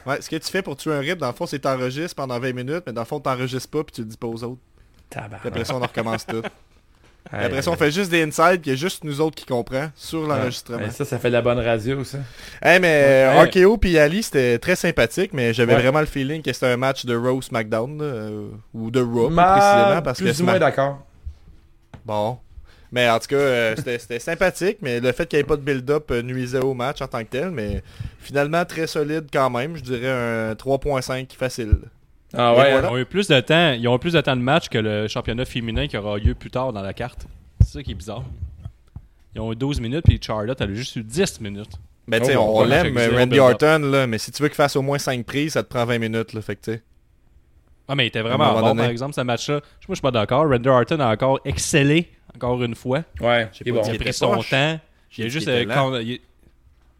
Ouais, 0.06 0.20
ce 0.20 0.28
que 0.30 0.36
tu 0.36 0.50
fais 0.50 0.62
pour 0.62 0.76
tuer 0.76 0.92
un 0.92 0.98
rythme, 1.00 1.18
dans 1.20 1.28
le 1.28 1.32
fond, 1.34 1.46
c'est 1.46 1.60
t'enregistres 1.60 2.16
pendant 2.16 2.38
20 2.40 2.52
minutes, 2.54 2.82
mais 2.86 2.92
dans 2.92 3.02
le 3.02 3.06
fond, 3.06 3.20
t'enregistres 3.20 3.70
pas 3.70 3.84
puis 3.84 3.92
tu 3.92 4.00
le 4.00 4.06
dis 4.08 4.16
pas 4.16 4.26
aux 4.26 4.42
autres. 4.42 4.60
Puis 5.10 5.20
après 5.20 5.64
ça, 5.64 5.74
on 5.76 5.82
en 5.82 5.86
recommence 5.86 6.26
tout. 6.26 6.42
Après 7.30 7.62
ça, 7.62 7.70
on 7.70 7.76
fait 7.76 7.90
juste 7.90 8.10
des 8.10 8.22
insides, 8.22 8.60
puis 8.60 8.70
il 8.70 8.70
y 8.70 8.72
a 8.72 8.76
juste 8.76 9.04
nous 9.04 9.20
autres 9.20 9.36
qui 9.36 9.46
comprend 9.46 9.88
sur 9.94 10.26
l'enregistrement. 10.26 10.90
Ça, 10.90 11.04
ça 11.04 11.18
fait 11.18 11.28
de 11.28 11.32
la 11.34 11.40
bonne 11.42 11.58
radio, 11.60 12.04
ça. 12.04 12.18
Hey, 12.60 12.78
mais 12.80 13.26
Ouais. 13.38 13.44
RKO 13.62 13.78
puis 13.78 13.96
Ali, 13.98 14.22
c'était 14.22 14.58
très 14.58 14.76
sympathique, 14.76 15.30
mais 15.32 15.54
j'avais 15.54 15.74
Ouais. 15.74 15.80
vraiment 15.80 16.00
le 16.00 16.06
feeling 16.06 16.42
que 16.42 16.52
c'était 16.52 16.66
un 16.66 16.76
match 16.76 17.06
de 17.06 17.16
Raw 17.16 17.40
SmackDown, 17.40 17.98
euh, 18.02 18.48
ou 18.74 18.90
de 18.90 19.00
Raw, 19.00 19.30
Ma- 19.30 19.56
précisément, 19.56 20.02
parce 20.02 20.18
plus 20.18 20.36
que 20.36 20.42
ou 20.42 20.44
moins 20.44 20.54
Smack- 20.54 20.60
d'accord. 20.60 21.06
Bon. 22.04 22.38
Mais 22.90 23.08
en 23.08 23.18
tout 23.18 23.28
cas, 23.28 23.36
euh, 23.36 23.74
c'était 23.76 23.98
c'était 23.98 24.18
sympathique, 24.18 24.78
mais 24.82 25.00
le 25.00 25.12
fait 25.12 25.26
qu'il 25.26 25.38
n'y 25.38 25.40
ait 25.40 25.46
pas 25.46 25.56
de 25.56 25.62
build-up 25.62 26.10
euh, 26.10 26.20
nuisait 26.20 26.58
au 26.60 26.74
match 26.74 27.00
en 27.00 27.06
tant 27.06 27.20
que 27.20 27.30
tel, 27.30 27.50
mais 27.50 27.82
finalement 28.20 28.66
très 28.66 28.86
solide 28.86 29.28
quand 29.32 29.48
même, 29.48 29.76
je 29.78 29.82
dirais 29.82 30.10
un 30.10 30.54
3.5 30.54 31.32
facile. 31.38 31.78
Ah 32.34 32.52
ouais, 32.54 32.70
voilà. 32.72 32.88
Ils 32.88 32.92
ont 32.92 32.98
eu 32.98 33.04
plus 33.04 33.28
de 33.28 33.40
temps, 33.40 33.72
ils 33.72 33.86
ont 33.88 33.96
eu 33.96 33.98
plus 33.98 34.12
de 34.14 34.20
temps 34.20 34.36
de 34.36 34.40
match 34.42 34.68
que 34.68 34.78
le 34.78 35.06
championnat 35.08 35.44
féminin 35.44 35.86
qui 35.86 35.96
aura 35.96 36.18
lieu 36.18 36.34
plus 36.34 36.50
tard 36.50 36.72
dans 36.72 36.82
la 36.82 36.92
carte. 36.94 37.26
C'est 37.60 37.72
ça 37.78 37.82
qui 37.82 37.90
est 37.92 37.94
bizarre. 37.94 38.24
Ils 39.34 39.40
ont 39.40 39.52
eu 39.52 39.56
12 39.56 39.80
minutes, 39.80 40.04
puis 40.04 40.18
Charlotte, 40.20 40.60
elle 40.60 40.70
a 40.70 40.74
juste 40.74 40.96
eu 40.96 41.02
10 41.02 41.40
minutes. 41.40 41.72
Ben, 42.08 42.20
tu 42.20 42.26
sais, 42.26 42.36
Oh, 42.36 42.40
on, 42.42 42.60
on 42.60 42.64
l'aime, 42.64 42.96
Randy. 43.16 43.38
Orton, 43.38 43.78
là, 43.90 44.06
mais 44.06 44.18
si 44.18 44.30
tu 44.32 44.42
veux 44.42 44.48
qu'il 44.48 44.56
fasse 44.56 44.76
au 44.76 44.82
moins 44.82 44.98
5 44.98 45.24
prises, 45.24 45.52
ça 45.52 45.62
te 45.62 45.68
prend 45.68 45.84
20 45.84 45.98
minutes, 45.98 46.32
là. 46.32 46.42
Fait 46.42 46.56
que, 46.56 46.60
tu 46.62 46.72
sais. 46.72 46.82
Ah, 47.88 47.94
mais 47.94 48.04
il 48.04 48.08
était 48.08 48.20
vraiment 48.22 48.52
bon, 48.54 48.60
donné. 48.68 48.82
par 48.82 48.90
exemple, 48.90 49.14
ce 49.14 49.20
match-là. 49.20 49.54
Moi, 49.54 49.62
je 49.90 49.94
suis 49.94 50.00
pas 50.02 50.10
d'accord. 50.10 50.48
Randy 50.48 50.68
Orton 50.68 51.00
a 51.00 51.12
encore 51.12 51.40
excellé, 51.44 52.10
encore 52.34 52.62
une 52.62 52.74
fois. 52.74 53.04
Ouais, 53.20 53.46
pas 53.46 53.70
bon. 53.70 53.82
Il 53.86 53.94
a 53.94 53.98
pris 53.98 54.12
son 54.12 54.36
temps. 54.42 54.80
J'ai 55.10 55.22
Il 55.22 55.26
a 55.26 55.28
juste. 55.28 55.48
euh, 55.48 55.64
quand- 55.66 55.96
il- 55.98 56.20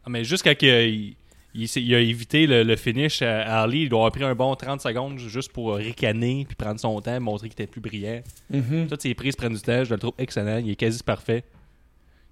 Ah, 0.04 0.10
mais 0.10 0.24
juste 0.24 0.42
quand 0.44 0.54
il, 0.60 1.16
il- 1.54 1.94
a 1.94 1.98
évité 2.00 2.46
le, 2.46 2.62
le 2.62 2.76
finish 2.76 3.22
à 3.22 3.62
Ali, 3.62 3.82
il 3.82 3.88
doit 3.88 3.98
avoir 4.00 4.12
pris 4.12 4.24
un 4.24 4.34
bon 4.34 4.54
30 4.54 4.80
secondes 4.80 5.18
juste 5.18 5.52
pour 5.52 5.74
ricaner 5.74 6.44
puis 6.46 6.56
prendre 6.56 6.80
son 6.80 7.00
temps, 7.00 7.20
montrer 7.20 7.48
qu'il 7.48 7.60
était 7.60 7.70
plus 7.70 7.80
brillant. 7.80 8.22
Mhm. 8.50 8.86
Toutes 8.88 9.02
ses 9.02 9.14
prises 9.14 9.36
prennent 9.36 9.54
du 9.54 9.60
temps, 9.60 9.84
je 9.84 9.92
le 9.92 9.98
trouve 10.00 10.14
excellent. 10.18 10.58
Il 10.58 10.70
est 10.70 10.76
quasi 10.76 11.02
parfait. 11.02 11.44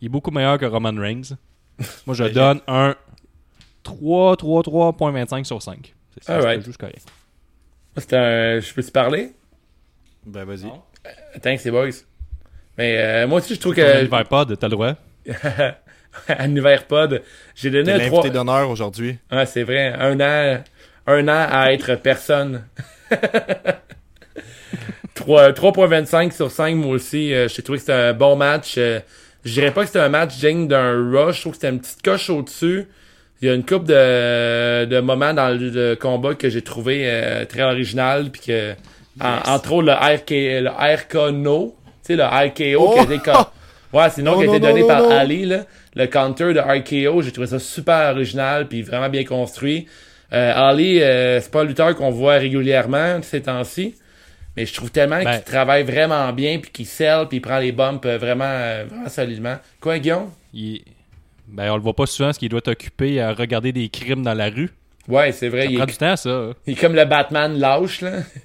Il 0.01 0.07
est 0.07 0.09
beaucoup 0.09 0.31
meilleur 0.31 0.59
que 0.59 0.65
Roman 0.67 0.95
Reigns. 0.97 1.37
Moi, 2.07 2.15
je 2.15 2.25
donne 2.25 2.61
un 2.67 2.95
3, 3.83 4.37
3, 4.37 4.63
3.25 4.63 5.45
sur 5.45 5.61
5. 5.63 5.95
C'est 6.15 6.25
ça, 6.25 6.37
Alright. 6.37 6.61
c'est 6.61 6.67
juste 6.67 6.81
correct. 6.81 7.07
C'est 7.97 8.13
un. 8.15 8.61
Je 8.61 8.73
peux 8.75 8.83
te 8.83 8.91
parler? 8.91 9.33
Ben, 10.27 10.45
vas-y. 10.45 10.65
Non. 10.65 10.83
Thanks, 11.43 11.65
les 11.65 11.71
boys. 11.71 11.91
Mais 12.79 12.97
euh, 12.99 13.27
moi 13.29 13.39
aussi, 13.39 13.55
je 13.55 13.61
trouve 13.61 13.75
Ton 13.75 13.83
que. 13.83 14.01
univers 14.01 14.29
pod, 14.29 14.59
t'as 14.59 14.67
le 14.69 14.71
droit. 14.71 14.95
à 16.29 16.47
l'univers 16.47 16.85
pod, 16.87 17.23
j'ai 17.55 17.71
T'es 17.71 17.79
donné 17.79 17.93
un 17.93 17.99
l'invité 17.99 18.17
3. 18.17 18.31
d'honneur 18.31 18.71
aujourd'hui. 18.71 19.19
Ah, 19.31 19.47
c'est 19.47 19.63
vrai. 19.63 19.93
Un 19.99 20.21
an, 20.21 20.63
un 21.07 21.29
an 21.29 21.47
à 21.51 21.73
être 21.73 21.95
personne. 21.97 22.65
Trois- 25.15 25.53
3.25 25.53 26.33
sur 26.33 26.51
5, 26.51 26.75
moi 26.77 26.95
aussi. 26.95 27.35
Euh, 27.35 27.49
J'ai 27.49 27.63
trouvé 27.63 27.79
que 27.79 27.83
c'était 27.83 27.93
un 27.93 28.13
bon 28.15 28.37
match. 28.37 28.75
Euh, 28.79 29.01
je 29.45 29.53
dirais 29.53 29.71
pas 29.73 29.83
que 29.83 29.89
c'était 29.89 29.99
un 30.01 30.09
match 30.09 30.37
digne 30.39 30.67
d'un 30.69 30.93
rush. 31.11 31.37
Je 31.37 31.41
trouve 31.43 31.53
que 31.53 31.59
c'était 31.61 31.71
une 31.75 31.81
petite 31.81 32.03
coche 32.03 32.31
au-dessus. 32.31 32.87
Il 33.43 33.49
y 33.49 33.51
a 33.51 33.55
une 33.55 33.65
couple 33.65 33.87
de, 33.87 34.85
de 34.87 35.01
moments 35.01 35.33
dans 35.35 35.49
le, 35.49 35.95
combat 35.95 36.35
que 36.35 36.49
j'ai 36.49 36.63
trouvé 36.63 37.03
euh, 37.05 37.45
très 37.47 37.63
original. 37.63 38.31
Puis 38.31 38.43
que, 38.47 38.73
en- 39.21 39.53
entre 39.55 39.73
autres, 39.73 39.87
le, 39.87 39.93
RK, 39.93 40.31
le 40.31 40.71
RK 40.71 41.33
No. 41.35 41.77
Tu 42.07 42.15
sais, 42.15 42.17
le 42.17 42.25
RKO 42.25 42.93
qui 42.95 42.99
a 42.99 43.03
été... 43.03 43.21
Ouais, 43.93 44.09
c'est 44.09 44.21
le 44.21 44.27
nom 44.31 44.35
Oh, 44.37 44.39
qui 44.39 44.45
a 44.45 44.47
non, 44.47 44.55
été 44.55 44.61
non, 44.63 44.69
donné 44.69 44.81
non, 44.83 44.87
par 44.87 45.03
non. 45.03 45.11
Ali, 45.11 45.45
là. 45.47 45.65
Le 45.97 46.07
counter 46.07 46.53
de 46.55 46.61
RKO, 46.61 47.23
j'ai 47.23 47.33
trouvé 47.33 47.49
ça 47.49 47.59
super 47.59 48.11
original 48.15 48.69
puis 48.69 48.83
vraiment 48.83 49.09
bien 49.09 49.25
construit. 49.25 49.87
Euh, 50.33 50.53
Ali, 50.55 51.03
euh, 51.03 51.41
c'est 51.41 51.51
pas 51.51 51.63
un 51.63 51.65
lutteur 51.65 51.95
qu'on 51.97 52.11
voit 52.11 52.35
régulièrement 52.35 53.21
ces 53.23 53.43
temps-ci. 53.43 53.97
Mais 54.57 54.67
je 54.67 54.75
trouve 54.75 54.91
tellement 54.91 55.23
Ben. 55.23 55.35
qu'il 55.37 55.45
travaille 55.45 55.83
vraiment 55.85 56.33
bien 56.33 56.59
puis 56.59 56.71
qu'il 56.71 56.87
sell 56.87 57.27
puis 57.29 57.39
il 57.39 57.41
prend 57.41 57.59
les 57.59 57.73
bumps 57.73 58.05
euh, 58.07 58.19
vraiment, 58.19 58.45
euh, 58.45 58.85
vraiment 58.89 59.09
solidement. 59.09 59.57
Quoi, 59.81 59.99
Guillaume? 59.99 60.31
Il... 60.53 60.83
Ben, 61.49 61.71
on 61.73 61.77
le 61.77 61.83
voit 61.83 61.95
pas 61.95 62.07
souvent 62.07 62.29
parce 62.29 62.39
qu'il 62.39 62.49
doit 62.49 62.59
être 62.59 62.69
occupé 62.69 63.21
à 63.21 63.33
regarder 63.33 63.73
des 63.73 63.89
crimes 63.89 64.23
dans 64.23 64.35
la 64.35 64.51
rue. 64.51 64.71
Ouais, 65.09 65.33
c'est 65.33 65.49
vrai. 65.49 65.65
Ça 65.65 65.71
Il 65.71 65.77
prend 65.77 65.85
est, 65.85 65.91
du 65.91 65.97
temps, 65.97 66.17
ça. 66.17 66.51
il 66.67 66.73
est 66.75 66.81
comme 66.81 66.95
le 66.95 67.05
Batman 67.05 67.59
lâche, 67.59 68.01
là. 68.03 68.19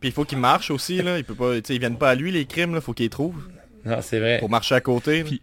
Puis 0.00 0.08
il 0.10 0.12
faut 0.12 0.24
qu'il 0.24 0.38
marche 0.38 0.70
aussi, 0.70 1.00
là. 1.00 1.16
Il 1.16 1.24
peut 1.24 1.34
pas, 1.34 1.54
tu 1.54 1.60
sais, 1.64 1.74
ils 1.74 1.78
viennent 1.78 1.96
pas 1.96 2.10
à 2.10 2.14
lui, 2.14 2.30
les 2.30 2.44
crimes, 2.44 2.74
là. 2.74 2.80
Faut 2.82 2.92
qu'il 2.92 3.06
les 3.06 3.10
trouve. 3.10 3.36
Non, 3.86 3.98
c'est 4.02 4.18
vrai. 4.18 4.38
Pour 4.38 4.50
marcher 4.50 4.74
à 4.74 4.80
côté. 4.80 5.24
Puis- 5.24 5.40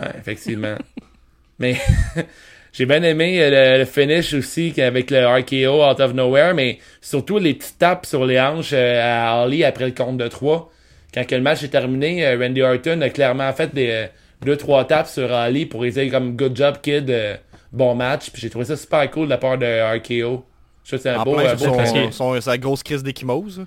Ouais, 0.00 0.12
effectivement. 0.18 0.74
mais 1.58 1.76
j'ai 2.72 2.86
bien 2.86 3.02
aimé 3.02 3.42
euh, 3.42 3.72
le, 3.74 3.78
le 3.80 3.84
finish 3.84 4.32
aussi 4.34 4.72
avec 4.80 5.10
le 5.10 5.26
RKO 5.26 5.84
out 5.84 6.00
of 6.00 6.14
nowhere, 6.14 6.54
mais 6.54 6.78
surtout 7.00 7.38
les 7.38 7.54
petites 7.54 7.78
tapes 7.78 8.06
sur 8.06 8.24
les 8.24 8.40
hanches 8.40 8.70
euh, 8.72 9.00
à 9.02 9.42
Ali 9.42 9.64
après 9.64 9.86
le 9.86 9.92
compte 9.92 10.16
de 10.18 10.28
3. 10.28 10.70
Quand 11.12 11.26
que 11.26 11.34
le 11.34 11.42
match 11.42 11.62
est 11.62 11.68
terminé, 11.68 12.24
euh, 12.26 12.38
Randy 12.38 12.62
Orton 12.62 13.00
a 13.00 13.10
clairement 13.10 13.52
fait 13.52 13.74
des 13.74 14.06
2-3 14.46 14.86
tapes 14.86 15.08
sur 15.08 15.32
Ali 15.32 15.66
pour 15.66 15.84
essayer 15.84 16.08
comme 16.10 16.36
good 16.36 16.56
job 16.56 16.76
kid, 16.80 17.10
euh, 17.10 17.36
bon 17.72 17.94
match. 17.94 18.30
Puis 18.30 18.42
j'ai 18.42 18.50
trouvé 18.50 18.64
ça 18.64 18.76
super 18.76 19.10
cool 19.10 19.24
de 19.26 19.30
la 19.30 19.38
part 19.38 19.58
de 19.58 19.66
RKO. 19.98 20.44
Je 20.84 20.96
trouve 20.96 20.98
que 20.98 21.02
c'est 21.02 21.10
un 21.10 21.18
En 21.18 21.24
beau, 21.24 21.34
plein 21.34 21.46
euh, 21.50 21.56
beau 21.56 22.10
son, 22.12 22.40
sa 22.40 22.56
grosse 22.56 22.82
crise 22.82 23.02
d'échymose, 23.02 23.64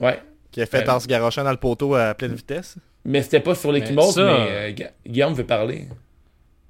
Ouais. 0.00 0.18
qui 0.50 0.60
a 0.62 0.66
fait 0.66 0.78
Ouais. 0.78 0.90
en 0.90 0.98
se 0.98 1.06
garochant 1.06 1.44
dans 1.44 1.50
le 1.50 1.56
poteau 1.56 1.94
à 1.94 2.14
pleine 2.14 2.34
vitesse. 2.34 2.76
Mais 3.08 3.22
c'était 3.22 3.40
pas 3.40 3.54
sur 3.54 3.72
les 3.72 3.80
Mais 3.80 3.86
Kimos, 3.86 4.12
ça- 4.12 4.22
mais 4.24 4.48
euh, 4.50 4.72
Gu- 4.72 4.90
Guillaume 5.06 5.32
veut 5.32 5.46
parler. 5.46 5.86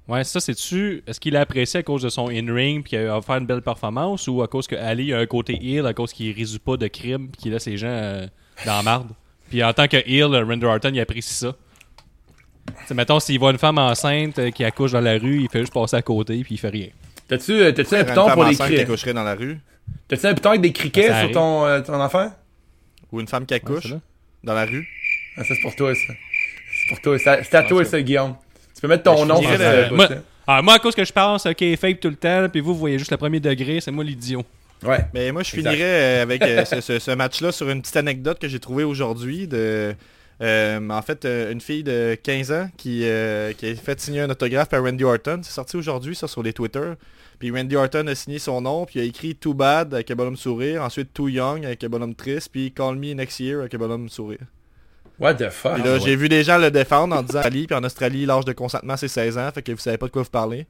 Ouais, 0.07 0.23
ça, 0.23 0.39
c'est-tu. 0.39 1.03
Est-ce 1.05 1.19
qu'il 1.19 1.35
a 1.35 1.41
apprécié 1.41 1.81
à 1.81 1.83
cause 1.83 2.01
de 2.01 2.09
son 2.09 2.29
in-ring 2.29 2.81
puis 2.81 2.91
qu'il 2.91 2.99
a 3.07 3.21
fait 3.21 3.33
une 3.33 3.45
belle 3.45 3.61
performance 3.61 4.27
ou 4.27 4.41
à 4.41 4.47
cause 4.47 4.65
que 4.65 4.75
Ali 4.75 5.13
a 5.13 5.19
un 5.19 5.25
côté 5.25 5.53
heel, 5.61 5.85
à 5.85 5.93
cause 5.93 6.13
qu'il 6.13 6.33
résout 6.35 6.59
pas 6.59 6.77
de 6.77 6.87
crime 6.87 7.27
puis 7.29 7.41
qu'il 7.43 7.51
laisse 7.51 7.65
les 7.67 7.77
gens 7.77 7.87
euh, 7.89 8.25
dans 8.65 8.77
la 8.77 8.83
marde? 8.83 9.09
Puis 9.49 9.63
en 9.63 9.73
tant 9.73 9.87
que 9.87 9.97
heel, 9.97 10.33
euh, 10.33 10.45
Randy 10.45 10.65
Orton, 10.65 10.91
il 10.93 10.99
apprécie 11.01 11.33
ça. 11.33 11.55
T'sais, 12.85 12.93
mettons, 12.93 13.19
s'il 13.19 13.37
voit 13.37 13.51
une 13.51 13.57
femme 13.57 13.77
enceinte 13.77 14.39
euh, 14.39 14.51
qui 14.51 14.63
accouche 14.63 14.93
dans 14.93 15.01
la 15.01 15.17
rue, 15.17 15.41
il 15.41 15.49
fait 15.49 15.59
juste 15.59 15.73
passer 15.73 15.97
à 15.97 16.01
côté 16.01 16.41
puis 16.43 16.55
il 16.55 16.57
fait 16.57 16.69
rien. 16.69 16.87
T'as-tu 17.27 17.51
euh, 17.51 17.71
t'as-tu 17.71 17.95
un 17.95 18.03
piton 18.05 18.29
pour 18.33 18.43
les 18.45 18.55
criquets? 18.55 19.13
dans 19.13 19.23
la 19.23 19.35
rue. 19.35 19.59
T'as-tu 20.07 20.25
un 20.25 20.33
piton 20.33 20.49
avec 20.49 20.61
des 20.61 20.71
criquets 20.73 21.09
sur 21.25 21.31
ton, 21.31 21.65
euh, 21.65 21.81
ton 21.81 21.99
enfant? 22.01 22.31
Ou 23.11 23.19
une 23.19 23.27
femme 23.27 23.45
qui 23.45 23.53
accouche 23.55 23.93
dans 24.43 24.53
la 24.53 24.65
rue. 24.65 24.87
Ah, 25.37 25.43
ça, 25.43 25.53
c'est 25.55 25.61
pour 25.61 25.75
toi, 25.75 25.93
ça. 25.93 26.13
C'est 26.89 26.95
pour 26.95 27.01
toi. 27.01 27.17
C'est 27.43 27.55
à 27.55 27.63
toi, 27.63 27.85
ça, 27.85 28.01
Guillaume. 28.01 28.35
Tu 28.75 28.81
peux 28.81 28.87
mettre 28.87 29.03
ton 29.03 29.15
Ben, 29.21 29.25
nom 29.27 29.41
sur 29.41 29.51
le- 29.51 29.95
moi, 29.95 30.07
ah, 30.47 30.61
moi, 30.61 30.73
à 30.75 30.79
cause 30.79 30.95
que 30.95 31.03
je 31.05 31.11
pense, 31.13 31.45
ok, 31.45 31.63
fake 31.79 31.99
tout 31.99 32.09
le 32.09 32.15
temps, 32.15 32.47
puis 32.49 32.59
vous, 32.61 32.73
vous 32.73 32.79
voyez 32.79 32.97
juste 32.97 33.11
le 33.11 33.17
premier 33.17 33.39
degré, 33.39 33.79
c'est 33.81 33.91
moi 33.91 34.03
l'idiot. 34.03 34.43
Ouais. 34.83 35.05
Mais 35.13 35.31
moi, 35.31 35.43
je 35.43 35.55
Exact. 35.55 35.71
finirais 35.71 35.89
euh, 35.89 36.23
avec 36.23 36.41
euh, 36.41 36.65
ce, 36.65 36.79
ce- 36.81 36.99
ce 36.99 37.11
match-là 37.11 37.51
sur 37.51 37.69
une 37.69 37.81
petite 37.81 37.97
anecdote 37.97 38.39
que 38.39 38.47
j'ai 38.47 38.59
trouvée 38.59 38.83
aujourd'hui 38.85 39.47
de. 39.47 39.93
euh, 40.41 40.89
en 40.89 41.01
fait, 41.01 41.25
euh, 41.25 41.51
une 41.51 41.59
fille 41.59 41.83
de 41.83 42.17
15 42.23 42.51
ans 42.53 42.69
qui, 42.77 43.01
euh, 43.03 43.51
qui 43.53 43.67
a 43.67 43.75
fait 43.75 43.99
signer 43.99 44.21
un 44.21 44.29
autographe 44.29 44.73
à 44.73 44.79
Randy 44.79 45.03
Orton. 45.03 45.41
C'est 45.43 45.51
sorti 45.51 45.75
aujourd'hui, 45.75 46.15
ça, 46.15 46.27
sur 46.29 46.41
les 46.41 46.53
Twitter. 46.53 46.93
Puis 47.39 47.51
Randy 47.51 47.75
Orton 47.75 48.07
a 48.07 48.15
signé 48.15 48.39
son 48.39 48.61
nom, 48.61 48.85
puis 48.85 48.99
il 48.99 49.01
a 49.01 49.05
écrit 49.05 49.35
Too 49.35 49.53
Bad 49.53 49.93
avec 49.93 50.09
un 50.11 50.15
bonhomme 50.15 50.37
sourire. 50.37 50.81
Ensuite, 50.83 51.13
Too 51.13 51.27
Young 51.29 51.65
avec 51.65 51.83
un 51.83 51.89
bonhomme 51.89 52.15
triste. 52.15 52.49
Puis 52.51 52.71
Call 52.71 52.95
Me 52.95 53.13
Next 53.13 53.39
Year 53.41 53.59
avec 53.59 53.73
un 53.73 53.77
bonhomme 53.77 54.07
sourire. 54.09 54.39
What 55.19 55.35
the 55.35 55.49
fuck? 55.49 55.75
Puis 55.75 55.83
là, 55.83 55.99
j'ai 55.99 56.15
vu 56.15 56.29
des 56.29 56.43
gens 56.43 56.57
le 56.57 56.71
défendre 56.71 57.15
en 57.15 57.21
disant 57.21 57.41
Ali, 57.41 57.67
puis 57.67 57.75
en 57.75 57.83
Australie, 57.83 58.25
l'âge 58.25 58.45
de 58.45 58.53
consentement, 58.53 58.95
c'est 58.95 59.07
16 59.07 59.37
ans, 59.37 59.49
fait 59.53 59.61
que 59.61 59.71
vous 59.71 59.77
savez 59.77 59.97
pas 59.97 60.07
de 60.07 60.11
quoi 60.11 60.23
vous 60.23 60.29
parlez. 60.29 60.65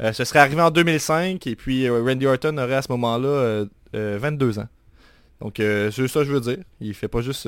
Euh, 0.00 0.12
ce 0.12 0.24
serait 0.24 0.40
arrivé 0.40 0.60
en 0.60 0.70
2005, 0.70 1.46
et 1.46 1.54
puis 1.54 1.86
euh, 1.86 2.02
Randy 2.02 2.26
Orton 2.26 2.58
aurait 2.58 2.74
à 2.74 2.82
ce 2.82 2.90
moment-là 2.90 3.28
euh, 3.28 3.66
euh, 3.94 4.18
22 4.20 4.58
ans. 4.58 4.68
Donc, 5.40 5.54
c'est 5.58 5.90
ça 6.08 6.20
que 6.20 6.24
je 6.24 6.32
veux 6.32 6.40
dire. 6.40 6.58
Il 6.80 6.94
fait 6.94 7.08
pas 7.08 7.20
juste 7.20 7.46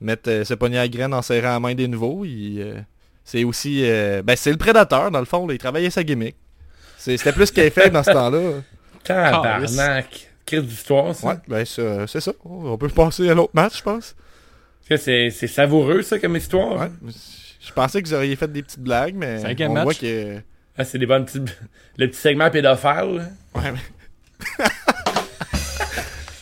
mettre 0.00 0.30
euh, 0.30 0.44
ce 0.44 0.54
poignet 0.54 0.78
à 0.78 0.88
graines 0.88 1.12
en 1.12 1.22
serrant 1.22 1.48
la 1.48 1.60
main 1.60 1.74
des 1.74 1.88
nouveaux. 1.88 2.24
Il, 2.24 2.84
c'est 3.24 3.44
aussi... 3.44 3.82
ben, 3.82 4.36
c'est 4.36 4.52
le 4.52 4.56
prédateur, 4.56 5.10
dans 5.10 5.18
le 5.18 5.24
fond. 5.24 5.46
là. 5.46 5.54
il 5.54 5.58
travaillait 5.58 5.90
sa 5.90 6.04
gimmick. 6.04 6.36
C'était 6.96 7.32
plus 7.32 7.50
qu'il 7.50 7.70
fait 7.70 7.90
dans 7.90 8.02
ce 8.02 8.12
temps-là. 8.12 8.60
Tabarnak. 9.04 10.30
Crise 10.46 10.64
d'histoire, 10.64 11.14
ça. 11.14 11.28
Ouais, 11.28 11.34
ben, 11.48 11.64
c'est 11.64 12.20
ça. 12.20 12.32
On 12.44 12.78
peut 12.78 12.88
passer 12.88 13.28
à 13.28 13.34
l'autre 13.34 13.52
match, 13.54 13.78
je 13.78 13.82
pense. 13.82 14.14
C'est 14.96 15.30
c'est 15.30 15.46
savoureux, 15.46 16.02
ça, 16.02 16.18
comme 16.18 16.36
histoire? 16.36 16.80
Ouais. 16.80 16.88
Je 17.60 17.72
pensais 17.72 18.02
que 18.02 18.08
vous 18.08 18.14
auriez 18.14 18.34
fait 18.36 18.50
des 18.50 18.62
petites 18.62 18.80
blagues, 18.80 19.14
mais 19.14 19.38
Cinquième 19.40 19.70
on 19.70 19.74
match. 19.74 19.84
voit 19.84 19.94
que... 19.94 20.38
Ah, 20.76 20.84
c'est 20.84 20.98
des 20.98 21.06
bonnes 21.06 21.24
petites... 21.24 21.56
Le 21.98 22.08
petit 22.08 22.18
segment 22.18 22.50
pédophile. 22.50 23.16
là. 23.16 23.24
Ouais, 23.54 23.72
mais- 23.72 24.64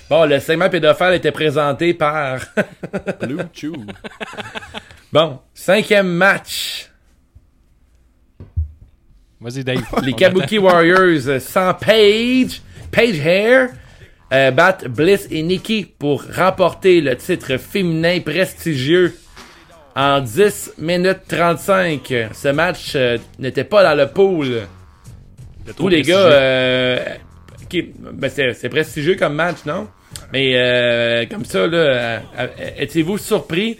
Bon, 0.08 0.24
le 0.24 0.40
segment 0.40 0.70
pédophile 0.70 1.14
était 1.14 1.32
présenté 1.32 1.92
par... 1.92 2.40
Blue 3.20 3.40
Chew. 3.52 3.74
bon, 5.12 5.40
cinquième 5.52 6.08
match. 6.08 6.88
Vas-y, 9.40 9.62
Dave. 9.64 9.82
Les 10.02 10.14
Kabuki 10.14 10.58
Warriors 10.58 11.28
euh, 11.28 11.38
sans 11.40 11.74
Paige, 11.74 12.60
Paige 12.90 13.20
Hair, 13.20 13.68
euh, 14.32 14.50
battent 14.50 14.86
Bliss 14.88 15.26
et 15.30 15.42
Nikki 15.42 15.84
pour 15.98 16.24
remporter 16.34 17.00
le 17.00 17.16
titre 17.16 17.56
féminin 17.56 18.20
prestigieux 18.20 19.14
en 19.96 20.20
10 20.20 20.74
minutes 20.78 21.22
35. 21.28 22.12
Ce 22.32 22.48
match 22.48 22.92
euh, 22.94 23.18
n'était 23.38 23.64
pas 23.64 23.82
dans 23.82 23.94
le 23.96 24.08
pool. 24.08 24.62
Tous 25.76 25.88
les 25.88 26.02
gars, 26.02 26.16
euh, 26.18 27.04
ok, 27.62 27.84
ben 28.12 28.30
c'est 28.30 28.68
prestigieux 28.68 29.16
comme 29.16 29.34
match, 29.34 29.58
non? 29.66 29.88
Mais 30.32 30.52
euh, 30.56 31.26
comme 31.26 31.44
ça, 31.44 31.66
là, 31.66 31.76
euh, 31.76 32.18
euh, 32.38 32.46
étiez-vous 32.78 33.18
surpris 33.18 33.78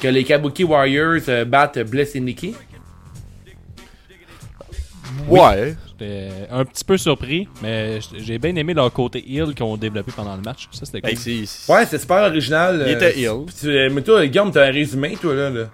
que 0.00 0.08
les 0.08 0.24
Kabuki 0.24 0.64
Warriors 0.64 1.20
euh, 1.28 1.44
battent 1.44 1.78
Bliss 1.80 2.14
et 2.14 2.20
Nikki? 2.20 2.54
Ouais. 5.28 5.74
J'étais 6.02 6.28
un 6.50 6.64
petit 6.64 6.84
peu 6.84 6.96
surpris, 6.96 7.46
mais 7.62 8.00
j'ai 8.18 8.38
bien 8.38 8.54
aimé 8.56 8.74
leur 8.74 8.92
côté 8.92 9.22
heal 9.26 9.54
qu'ils 9.54 9.64
ont 9.64 9.76
développé 9.76 10.10
pendant 10.14 10.34
le 10.34 10.42
match. 10.42 10.68
Ça, 10.72 10.84
c'était 10.84 11.00
cool. 11.00 11.10
Hey, 11.10 11.16
c'est- 11.16 11.46
c'est- 11.46 11.72
Ouais, 11.72 11.86
c'est 11.86 11.98
super 11.98 12.22
original. 12.24 12.82
Il 12.86 12.92
euh, 12.92 12.96
était 12.96 13.18
ill. 13.20 13.46
tu- 13.58 13.68
euh, 13.68 13.88
Mais 13.92 14.02
toi, 14.02 14.26
Guillaume, 14.26 14.50
t'as 14.50 14.66
un 14.66 14.72
résumé, 14.72 15.16
toi, 15.20 15.34
là. 15.34 15.50
là? 15.50 15.64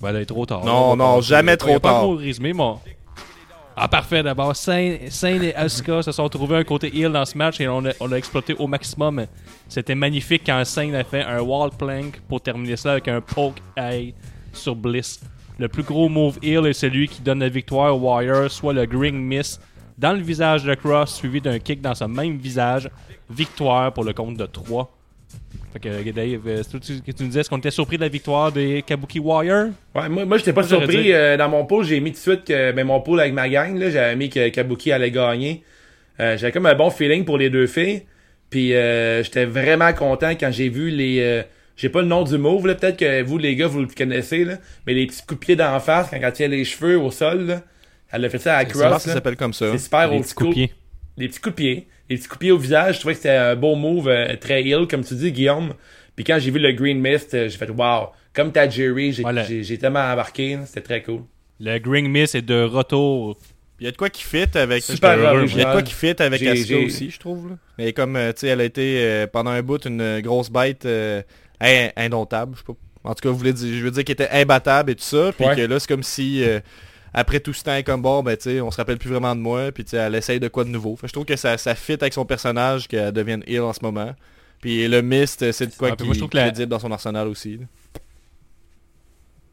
Ben, 0.00 0.12
là, 0.12 0.18
il 0.18 0.22
est 0.22 0.26
trop 0.26 0.46
tard. 0.46 0.64
Non, 0.64 0.72
On 0.72 0.90
va 0.90 0.96
non, 0.96 1.14
passer. 1.16 1.28
jamais 1.28 1.56
trop 1.56 1.78
pas 1.78 1.88
tard. 1.90 2.00
trop 2.02 2.16
de 2.16 2.22
résumé, 2.22 2.52
moi. 2.52 2.80
Ah, 3.76 3.86
parfait, 3.88 4.22
d'abord. 4.24 4.56
Sain, 4.56 4.96
Sain 5.08 5.40
et 5.40 5.54
Asuka 5.54 6.02
se 6.02 6.10
sont 6.10 6.28
trouvés 6.28 6.56
un 6.56 6.64
côté 6.64 6.88
heal 6.96 7.12
dans 7.12 7.24
ce 7.24 7.38
match 7.38 7.60
et 7.60 7.68
on 7.68 7.84
a, 7.86 7.90
on 8.00 8.10
a 8.10 8.16
exploité 8.16 8.54
au 8.58 8.66
maximum. 8.66 9.26
C'était 9.68 9.94
magnifique 9.94 10.42
quand 10.44 10.64
Sain 10.64 10.92
a 10.94 11.04
fait 11.04 11.22
un 11.22 11.40
wall 11.40 11.70
plank 11.78 12.20
pour 12.28 12.40
terminer 12.40 12.76
ça 12.76 12.92
avec 12.92 13.06
un 13.06 13.20
poke 13.20 13.58
eye 13.76 14.14
sur 14.52 14.74
Bliss. 14.74 15.20
Le 15.58 15.68
plus 15.68 15.82
gros 15.82 16.08
move 16.08 16.38
heel 16.42 16.66
est 16.66 16.72
celui 16.72 17.08
qui 17.08 17.20
donne 17.22 17.40
la 17.40 17.48
victoire 17.48 17.96
au 17.96 17.98
Warrior, 18.00 18.50
soit 18.50 18.72
le 18.72 18.86
Green 18.86 19.16
Miss 19.16 19.60
dans 19.98 20.12
le 20.12 20.20
visage 20.22 20.62
de 20.64 20.74
Cross, 20.74 21.16
suivi 21.16 21.40
d'un 21.40 21.58
kick 21.58 21.80
dans 21.80 21.94
ce 21.94 22.04
même 22.04 22.38
visage. 22.38 22.88
Victoire 23.28 23.92
pour 23.92 24.04
le 24.04 24.12
compte 24.12 24.36
de 24.36 24.46
3. 24.46 24.94
Fait 25.72 25.80
que 25.80 26.10
Dave, 26.12 26.40
euh, 26.46 26.62
tu- 26.80 27.02
que 27.02 27.10
tu 27.10 27.22
nous 27.22 27.28
disais, 27.28 27.40
est-ce 27.40 27.50
qu'on 27.50 27.58
était 27.58 27.70
surpris 27.72 27.96
de 27.96 28.02
la 28.02 28.08
victoire 28.08 28.50
des 28.52 28.82
Kabuki 28.86 29.18
Warrior? 29.18 29.66
Ouais, 29.94 30.08
moi, 30.08 30.24
moi 30.24 30.38
j'étais 30.38 30.52
pas 30.52 30.62
surpris. 30.62 31.12
euh, 31.12 31.36
dans 31.36 31.48
mon 31.48 31.66
pool, 31.66 31.84
j'ai 31.84 32.00
mis 32.00 32.10
tout 32.12 32.16
de 32.16 32.20
suite 32.22 32.44
que 32.44 32.72
ben, 32.72 32.86
mon 32.86 33.00
pool 33.00 33.20
avec 33.20 33.32
ma 33.34 33.48
gang, 33.48 33.76
là, 33.76 33.90
j'avais 33.90 34.16
mis 34.16 34.30
que 34.30 34.48
Kabuki 34.48 34.92
allait 34.92 35.10
gagner. 35.10 35.62
Euh, 36.20 36.38
j'avais 36.38 36.52
comme 36.52 36.66
un 36.66 36.74
bon 36.74 36.90
feeling 36.90 37.24
pour 37.24 37.36
les 37.36 37.50
deux 37.50 37.66
filles. 37.66 38.02
Puis 38.48 38.74
euh, 38.74 39.22
j'étais 39.22 39.44
vraiment 39.44 39.92
content 39.92 40.30
quand 40.30 40.50
j'ai 40.52 40.68
vu 40.70 40.90
les. 40.90 41.42
J'ai 41.78 41.88
pas 41.88 42.02
le 42.02 42.08
nom 42.08 42.24
du 42.24 42.36
move, 42.36 42.66
là. 42.66 42.74
Peut-être 42.74 42.98
que 42.98 43.22
vous, 43.22 43.38
les 43.38 43.56
gars, 43.56 43.68
vous 43.68 43.80
le 43.80 43.86
connaissez, 43.86 44.44
là. 44.44 44.58
Mais 44.86 44.92
les 44.92 45.06
petits 45.06 45.22
coups 45.22 45.40
de 45.40 45.46
pied 45.46 45.56
d'en 45.56 45.78
face, 45.80 46.08
quand 46.10 46.18
elle 46.20 46.32
tient 46.32 46.48
les 46.48 46.64
cheveux 46.64 46.98
au 46.98 47.10
sol, 47.10 47.46
là. 47.46 47.62
Elle 48.10 48.24
a 48.24 48.28
fait 48.30 48.38
ça 48.38 48.56
à 48.56 48.64
Cross. 48.64 49.02
ça 49.04 49.12
s'appelle 49.14 49.36
comme 49.36 49.52
ça. 49.54 49.70
C'est 49.72 49.78
super 49.78 50.08
Les 50.10 50.16
old 50.16 50.24
petits 50.24 50.34
coups 50.34 50.48
de 50.50 50.54
pied. 50.54 50.72
Les 51.16 51.28
petits 51.28 51.40
coups 51.40 51.54
de 51.54 51.56
pied. 51.56 51.86
Les 52.10 52.16
petits 52.16 52.28
coups 52.28 52.38
de 52.38 52.44
pied 52.44 52.50
au 52.52 52.58
visage, 52.58 52.94
je 52.96 53.00
trouvais 53.00 53.14
que 53.14 53.20
c'était 53.20 53.36
un 53.36 53.54
beau 53.54 53.74
move, 53.76 54.08
euh, 54.08 54.34
très 54.36 54.62
ill, 54.64 54.86
comme 54.90 55.04
tu 55.04 55.14
dis, 55.14 55.30
Guillaume. 55.32 55.74
Puis 56.16 56.24
quand 56.24 56.38
j'ai 56.40 56.50
vu 56.50 56.58
le 56.58 56.72
Green 56.72 57.00
Mist, 57.00 57.32
euh, 57.34 57.48
j'ai 57.48 57.56
fait 57.58 57.70
wow. 57.70 58.08
Comme 58.34 58.50
t'as 58.52 58.68
Jerry, 58.68 59.12
j'ai 59.12 59.22
Voilà. 59.22 59.44
j'ai- 59.44 59.62
j'ai 59.62 59.78
tellement 59.78 60.00
embarqué, 60.00 60.56
là. 60.56 60.66
c'était 60.66 60.80
très 60.80 61.02
cool. 61.02 61.22
Le 61.60 61.78
Green 61.78 62.08
Miss 62.08 62.34
est 62.34 62.42
de 62.42 62.62
retour. 62.62 63.36
Il 63.80 63.84
y 63.84 63.88
a 63.88 63.92
de 63.92 63.96
quoi 63.96 64.10
qui 64.10 64.22
fit 64.24 64.46
avec. 64.54 64.82
Super 64.82 65.16
Il 65.16 65.22
y 65.22 65.60
a 65.60 65.64
de 65.66 65.70
quoi 65.72 65.82
qui 65.82 65.92
fit 65.94 66.14
avec 66.20 66.42
Asuka 66.42 66.78
aussi, 66.84 67.10
je 67.10 67.18
trouve. 67.20 67.50
Là. 67.50 67.56
Mais 67.78 67.92
comme, 67.92 68.16
euh, 68.16 68.32
tu 68.32 68.40
sais, 68.40 68.48
elle 68.48 68.60
a 68.60 68.64
été 68.64 68.98
euh, 69.02 69.26
pendant 69.26 69.50
un 69.50 69.62
bout 69.62 69.84
une 69.86 70.20
grosse 70.20 70.50
bête 70.50 70.84
euh, 70.86 71.22
indomptable. 71.60 72.52
Je 72.54 72.58
sais 72.58 72.64
pas. 72.64 72.74
En 73.04 73.14
tout 73.14 73.20
cas, 73.22 73.28
vous 73.30 73.36
voulez 73.38 73.52
dire, 73.52 73.78
je 73.78 73.82
veux 73.84 73.90
dire 73.90 74.04
qu'elle 74.04 74.14
était 74.14 74.30
imbattable 74.30 74.90
et 74.90 74.94
tout 74.94 75.04
ça. 75.04 75.32
Puis 75.36 75.46
Ouais. 75.46 75.56
que 75.56 75.60
là, 75.62 75.78
c'est 75.80 75.88
comme 75.88 76.02
si, 76.02 76.42
euh, 76.44 76.60
après 77.14 77.40
tout 77.40 77.52
ce 77.52 77.62
temps, 77.64 77.80
comme 77.82 78.02
bon, 78.02 78.22
ben, 78.22 78.36
tu 78.36 78.44
sais, 78.44 78.60
on 78.60 78.70
se 78.70 78.76
rappelle 78.76 78.98
plus 78.98 79.08
vraiment 79.10 79.34
de 79.34 79.40
moi. 79.40 79.72
Puis 79.72 79.84
tu 79.84 79.90
sais, 79.90 79.96
elle 79.98 80.14
essaye 80.14 80.40
de 80.40 80.48
quoi 80.48 80.64
de 80.64 80.68
nouveau. 80.70 80.96
Fait 80.96 81.06
je 81.08 81.12
trouve 81.12 81.24
que 81.24 81.36
ça, 81.36 81.56
ça 81.58 81.74
fit 81.74 81.92
avec 81.94 82.12
son 82.12 82.24
personnage 82.26 82.86
qu'elle 82.88 83.12
devienne 83.12 83.42
ill 83.46 83.60
en 83.60 83.72
ce 83.72 83.80
moment. 83.82 84.14
Puis 84.60 84.86
le 84.88 85.00
Mist, 85.02 85.42
euh, 85.42 85.52
c'est 85.52 85.68
de 85.68 85.74
quoi 85.74 85.88
Ah, 85.92 85.96
puis 85.96 85.98
qui 85.98 86.04
moi, 86.06 86.14
je 86.14 86.18
trouve 86.18 86.30
que 86.30 86.36
la- 86.36 86.44
crédible 86.48 86.68
dans 86.68 86.80
son 86.80 86.90
arsenal 86.92 87.28
aussi. 87.28 87.56
là. 87.58 87.64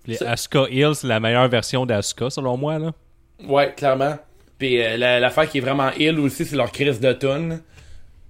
Les 0.07 0.21
Asuka 0.21 0.65
Hill, 0.69 0.91
c'est 0.93 1.07
la 1.07 1.19
meilleure 1.19 1.47
version 1.47 1.85
d'Asuka, 1.85 2.29
selon 2.29 2.57
moi. 2.57 2.77
Là. 2.77 2.91
Ouais, 3.47 3.73
clairement. 3.75 4.17
Puis 4.57 4.81
euh, 4.81 4.97
la- 4.97 5.19
l'affaire 5.19 5.49
qui 5.49 5.57
est 5.57 5.61
vraiment 5.61 5.91
ill 5.97 6.19
aussi, 6.19 6.45
c'est 6.45 6.55
leur 6.55 6.71
crise 6.71 6.99
de 6.99 7.13
tune. 7.13 7.61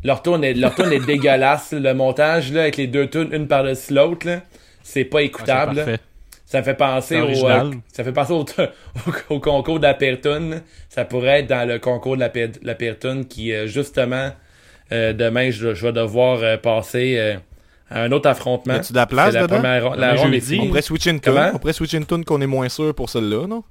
Leur 0.06 0.22
tune 0.22 0.44
est, 0.44 0.54
leur 0.54 0.76
tune 0.76 0.92
est 0.92 1.06
dégueulasse. 1.06 1.74
Le 1.74 1.94
montage 1.94 2.54
là, 2.54 2.62
avec 2.62 2.78
les 2.78 2.88
deux 2.88 3.10
tunes, 3.10 3.30
une 3.34 3.48
par-dessus 3.48 3.94
l'autre, 3.94 4.28
là, 4.28 4.42
c'est 4.84 5.04
pas 5.06 5.18
Ah, 5.20 5.24
écoutable. 5.24 6.00
ça 6.46 6.60
me 6.60 6.64
fait 6.64 6.76
penser 6.76 7.20
au, 7.20 7.50
euh, 7.50 7.72
ça 7.92 8.04
fait 8.04 8.12
penser 8.14 8.34
au, 8.34 8.46
au, 9.30 9.36
au 9.36 9.40
concours 9.40 9.80
de 9.80 9.84
la 9.88 9.96
pire 9.96 10.22
tune. 10.22 10.62
Ça 10.90 11.06
pourrait 11.06 11.40
être 11.42 11.48
dans 11.48 11.68
le 11.68 11.80
concours 11.80 12.16
de 12.18 12.22
la 12.22 12.32
la 12.62 13.24
qui, 13.26 13.52
euh, 13.52 13.66
justement, 13.68 14.30
euh, 14.92 15.14
demain, 15.14 15.50
je, 15.50 15.74
je 15.74 15.88
vais 15.88 15.94
devoir 15.94 16.40
euh, 16.44 16.58
passer 16.58 17.16
euh, 17.18 17.36
à 17.90 18.04
un 18.04 18.12
autre 18.12 18.30
affrontement. 18.30 18.76
Y 18.76 18.78
a-tu 18.78 18.94
de 18.94 18.98
la 18.98 19.06
place 19.08 19.34
la 19.34 19.42
dedans? 19.44 19.56
première 19.56 19.96
la 19.96 20.16
ronde. 20.16 20.36
On 20.60 20.68
pourrait 20.68 20.82
switcher 20.84 21.10
une 21.10 21.20
tune. 21.20 21.34
Comment? 21.34 21.52
On 21.54 21.58
pourrait 21.58 21.74
switcher 21.74 21.98
une 21.98 22.06
tune 22.06 22.24
qu'on 22.24 22.42
est 22.42 22.48
moins 22.48 22.70
sûr 22.70 22.94
pour 22.94 23.10
celle-là, 23.10 23.48
non? 23.48 23.64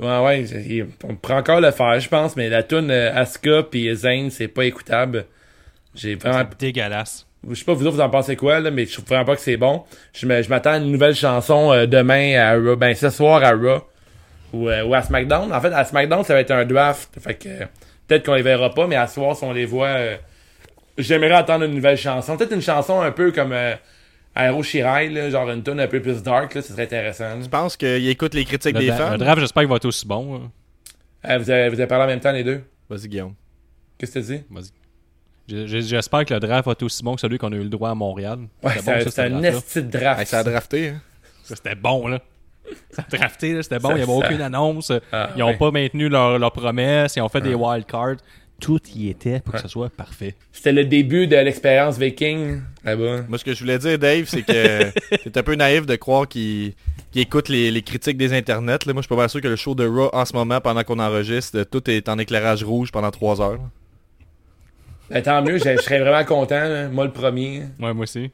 Ouais, 0.00 0.18
ouais, 0.20 0.42
il- 0.44 0.86
on 1.04 1.14
pourrait 1.16 1.34
encore 1.36 1.60
le 1.60 1.70
faire, 1.70 1.98
je 2.00 2.08
pense, 2.08 2.36
mais 2.36 2.48
la 2.48 2.62
tune 2.62 2.90
euh, 2.90 3.14
Asuka 3.14 3.62
puis 3.70 3.94
Zane, 3.94 4.30
c'est 4.30 4.48
pas 4.48 4.64
écoutable. 4.64 5.24
J'ai 5.94 6.14
vraiment. 6.16 6.44
C'est 6.50 6.60
dégueulasse. 6.60 7.26
Je 7.48 7.54
sais 7.54 7.64
pas 7.64 7.72
vous 7.74 7.86
autres, 7.86 7.96
vous 7.96 8.02
en 8.02 8.10
pensez 8.10 8.36
quoi, 8.36 8.60
là, 8.60 8.70
mais 8.70 8.84
je 8.86 8.92
trouve 8.94 9.06
vraiment 9.06 9.24
pas 9.24 9.36
que 9.36 9.40
c'est 9.40 9.56
bon. 9.56 9.84
Je 10.12 10.26
m'attends 10.26 10.72
à 10.72 10.76
une 10.78 10.90
nouvelle 10.90 11.14
chanson 11.14 11.72
euh, 11.72 11.86
demain 11.86 12.36
à 12.38 12.54
Raw, 12.54 12.76
ben 12.76 12.94
ce 12.94 13.08
soir 13.08 13.42
à 13.42 13.52
Raw. 13.52 13.82
Ou, 14.52 14.68
euh, 14.68 14.84
ou 14.84 14.94
à 14.94 15.02
SmackDown. 15.02 15.52
En 15.52 15.60
fait, 15.60 15.72
à 15.72 15.84
SmackDown, 15.84 16.24
ça 16.24 16.34
va 16.34 16.40
être 16.40 16.50
un 16.50 16.64
draft. 16.64 17.10
Fait 17.20 17.34
que 17.34 17.48
euh, 17.48 17.64
peut-être 18.06 18.26
qu'on 18.26 18.34
les 18.34 18.42
verra 18.42 18.70
pas, 18.74 18.86
mais 18.86 18.96
à 18.96 19.06
ce 19.06 19.14
soir, 19.14 19.36
si 19.36 19.44
on 19.44 19.52
les 19.52 19.64
voit, 19.66 19.96
j'aimerais 20.98 21.34
entendre 21.36 21.64
une 21.64 21.74
nouvelle 21.74 21.96
chanson. 21.96 22.36
Peut-être 22.36 22.52
une 22.54 22.62
chanson 22.62 23.00
un 23.00 23.12
peu 23.12 23.32
comme 23.32 23.54
Aero 24.36 24.62
Shirai, 24.62 25.08
là, 25.08 25.30
genre 25.30 25.50
une 25.50 25.62
tune 25.62 25.80
un 25.80 25.86
peu 25.88 26.00
plus 26.02 26.22
dark, 26.22 26.54
là, 26.54 26.62
ce 26.62 26.72
serait 26.72 26.82
intéressant. 26.84 27.24
là. 27.24 27.40
Je 27.42 27.48
pense 27.48 27.76
qu'il 27.76 28.06
écoute 28.08 28.34
les 28.34 28.44
critiques 28.44 28.74
Le, 28.74 28.80
des 28.80 28.92
fans? 28.92 29.12
le 29.12 29.18
draft, 29.18 29.40
j'espère 29.40 29.62
qu'il 29.62 29.70
va 29.70 29.76
être 29.76 29.84
aussi 29.86 30.06
bon. 30.06 30.38
là. 30.38 31.30
Euh, 31.30 31.38
vous, 31.38 31.50
avez, 31.50 31.68
vous 31.70 31.74
avez 31.80 31.86
parlé 31.86 32.04
en 32.04 32.08
même 32.08 32.20
temps, 32.20 32.32
les 32.32 32.44
deux? 32.44 32.62
Vas-y, 32.88 33.08
Guillaume. 33.08 33.34
Qu'est-ce 33.98 34.12
que 34.12 34.18
tu 34.18 34.26
dis? 34.36 34.42
Vas-y. 34.50 35.78
J'espère 35.80 36.24
que 36.24 36.34
le 36.34 36.40
draft 36.40 36.66
va 36.66 36.72
être 36.72 36.82
aussi 36.82 37.02
bon 37.02 37.14
que 37.14 37.20
celui 37.20 37.38
qu'on 37.38 37.52
a 37.52 37.56
eu 37.56 37.62
le 37.62 37.68
droit 37.68 37.90
à 37.90 37.94
Montréal. 37.94 38.40
Ouais, 38.62 38.72
c'est 38.76 38.84
bon, 38.84 38.92
un- 39.36 39.42
esti 39.44 39.82
de 39.82 39.90
draft. 39.90 40.20
Hey, 40.20 40.26
ça 40.26 40.38
a 40.40 40.44
drafté, 40.44 40.88
hein? 40.88 41.00
Ça, 41.44 41.54
C'était 41.56 41.74
bon, 41.76 42.08
là. 42.08 42.20
Ça 42.90 43.04
a 43.10 43.16
drafté, 43.16 43.52
là, 43.54 43.62
c'était 43.62 43.78
bon. 43.78 43.88
Ça- 43.90 43.94
Il 43.94 43.96
n'y 43.98 44.02
avait 44.02 44.20
ça- 44.20 44.26
aucune 44.26 44.40
annonce. 44.42 44.92
Ah, 45.12 45.30
ils 45.36 45.38
n'ont 45.38 45.46
ouais. 45.46 45.56
pas 45.56 45.70
maintenu 45.70 46.08
leur, 46.08 46.36
leur 46.38 46.50
promesse. 46.50 47.14
Ils 47.14 47.20
ont 47.20 47.28
fait 47.28 47.40
des 47.40 47.54
wild 47.54 47.86
cards. 47.86 48.16
Tout 48.60 48.80
y 48.94 49.10
était 49.10 49.40
pour 49.40 49.52
que 49.54 49.60
ce 49.60 49.68
soit 49.68 49.90
parfait. 49.90 50.34
C'était 50.50 50.72
le 50.72 50.84
début 50.86 51.26
de 51.26 51.36
l'expérience 51.36 51.98
viking 51.98 52.60
là-bas. 52.84 53.24
Moi, 53.28 53.38
ce 53.38 53.44
que 53.44 53.52
je 53.52 53.60
voulais 53.60 53.78
dire, 53.78 53.98
Dave, 53.98 54.24
c'est 54.26 54.42
que 54.42 54.90
t'es 55.28 55.38
un 55.38 55.42
peu 55.42 55.54
naïf 55.56 55.84
de 55.84 55.94
croire 55.96 56.26
qu'il 56.26 56.72
écoute 57.14 57.48
les, 57.50 57.70
les 57.70 57.82
critiques 57.82 58.16
des 58.16 58.32
internets. 58.32 58.78
là. 58.86 58.92
Moi, 58.94 59.02
je 59.02 59.06
suis 59.06 59.08
pas 59.14 59.16
mal 59.16 59.28
sûr 59.28 59.42
que 59.42 59.48
le 59.48 59.56
show 59.56 59.74
de 59.74 59.86
Raw, 59.86 60.08
en 60.12 60.24
ce 60.24 60.32
moment, 60.32 60.60
pendant 60.62 60.82
qu'on 60.84 60.98
enregistre, 60.98 61.62
tout 61.64 61.88
est 61.90 62.08
en 62.08 62.18
éclairage 62.18 62.64
rouge 62.64 62.90
pendant 62.92 63.10
3 63.10 63.40
heures. 63.42 63.60
Ben, 65.10 65.22
tant 65.22 65.42
mieux, 65.42 65.58
je, 65.58 65.76
je 65.76 65.82
serais 65.82 66.00
vraiment 66.00 66.24
content, 66.24 66.64
là. 66.68 66.88
moi 66.88 67.04
le 67.04 67.12
premier. 67.12 67.60
Ouais, 67.78 67.92
moi 67.92 68.04
aussi. 68.04 68.30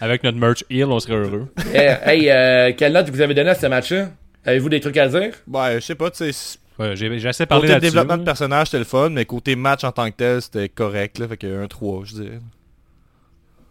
Avec 0.00 0.22
notre 0.24 0.38
merch 0.38 0.62
Heal, 0.70 0.84
on 0.86 1.00
serait 1.00 1.14
heureux. 1.14 1.48
hey, 1.72 1.96
hey, 2.04 2.30
euh, 2.30 2.72
quelle 2.76 2.92
note 2.92 3.08
vous 3.10 3.20
avez 3.20 3.32
donné 3.34 3.50
à 3.50 3.54
ce 3.54 3.66
match-là? 3.66 4.10
Avez-vous 4.44 4.68
des 4.68 4.80
trucs 4.80 4.96
à 4.98 5.08
dire? 5.08 5.32
Ouais, 5.48 5.74
je 5.76 5.80
sais 5.80 5.94
pas, 5.94 6.10
tu 6.10 6.30
sais, 6.32 6.58
Ouais, 6.78 6.96
J'ai 6.96 7.28
assez 7.28 7.46
parlé 7.46 7.68
côté 7.68 7.80
développement 7.80 8.16
de 8.16 8.24
personnage, 8.24 8.66
c'était 8.68 8.78
le 8.78 8.84
fun, 8.84 9.10
mais 9.10 9.24
côté 9.24 9.54
match 9.54 9.84
en 9.84 9.92
tant 9.92 10.10
que 10.10 10.16
tel, 10.16 10.42
c'était 10.42 10.68
correct, 10.68 11.18
là, 11.18 11.28
fait 11.28 11.36
que 11.36 11.62
un 11.62 11.68
3, 11.68 12.02
je 12.04 12.14
dirais. 12.14 12.38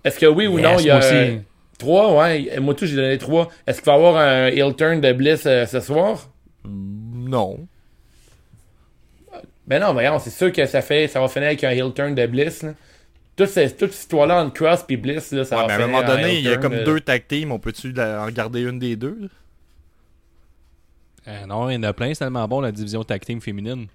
Est-ce 0.06 0.20
que 0.20 0.26
oui 0.26 0.48
ou 0.48 0.58
Yes, 0.58 0.64
non, 0.72 0.80
il 0.80 0.86
y 0.86 0.90
a 0.90 0.98
aussi. 1.00 1.08
euh, 1.14 1.38
trois, 1.78 2.16
ouais. 2.18 2.60
Moi 2.60 2.74
tout, 2.76 2.86
j'ai 2.86 2.96
donné 2.96 3.18
trois. 3.18 3.50
Est-ce 3.68 3.82
qu'il 3.82 3.86
va 3.88 3.94
y 3.94 3.96
avoir 3.96 4.16
un 4.18 4.48
heel 4.48 4.74
turn 4.76 5.02
de 5.02 5.12
Bliss 5.14 5.44
euh, 5.46 5.66
ce 5.66 5.80
soir? 5.80 6.30
Non. 6.66 7.58
Ben 9.66 9.80
non, 9.82 9.94
voyons, 9.94 10.20
c'est 10.20 10.30
sûr 10.30 10.52
que 10.52 10.66
ça 10.66 10.82
fait, 10.82 11.08
ça 11.08 11.20
va 11.22 11.28
finir 11.30 11.48
avec 11.48 11.64
un 11.64 11.70
heel 11.72 11.94
turn 11.94 12.14
de 12.16 12.26
Bliss. 12.26 12.64
Là. 12.64 12.74
Toute, 13.38 13.48
cette, 13.48 13.78
toute 13.78 13.92
cette 13.92 14.02
histoire-là 14.02 14.44
entre 14.44 14.54
Cross 14.54 14.84
et 14.90 14.98
Bliss, 14.98 15.32
là, 15.32 15.44
ça 15.46 15.56
Ouais, 15.56 15.68
va 15.68 15.68
mais 15.68 15.74
à 15.74 15.86
un 15.86 15.88
moment 15.88 16.04
en 16.04 16.08
donné, 16.08 16.38
il 16.38 16.44
y 16.44 16.50
a 16.50 16.58
comme 16.58 16.74
euh, 16.74 16.84
deux 16.86 17.00
tag 17.00 17.24
teams, 17.28 17.52
on 17.52 17.60
peut-tu 17.60 17.92
la- 17.94 18.24
en 18.24 18.30
garder 18.30 18.62
une 18.62 18.78
des 18.80 18.96
deux? 18.96 19.18
là? 19.22 19.28
Euh, 21.28 21.46
non, 21.46 21.70
il 21.70 21.76
y 21.76 21.78
en 21.78 21.84
a 21.84 21.94
plein, 21.94 22.10
c'est 22.14 22.20
tellement 22.26 22.48
bon 22.48 22.60
la 22.62 22.72
division 22.72 23.04
tag 23.04 23.22
team 23.24 23.40
féminine. 23.42 23.88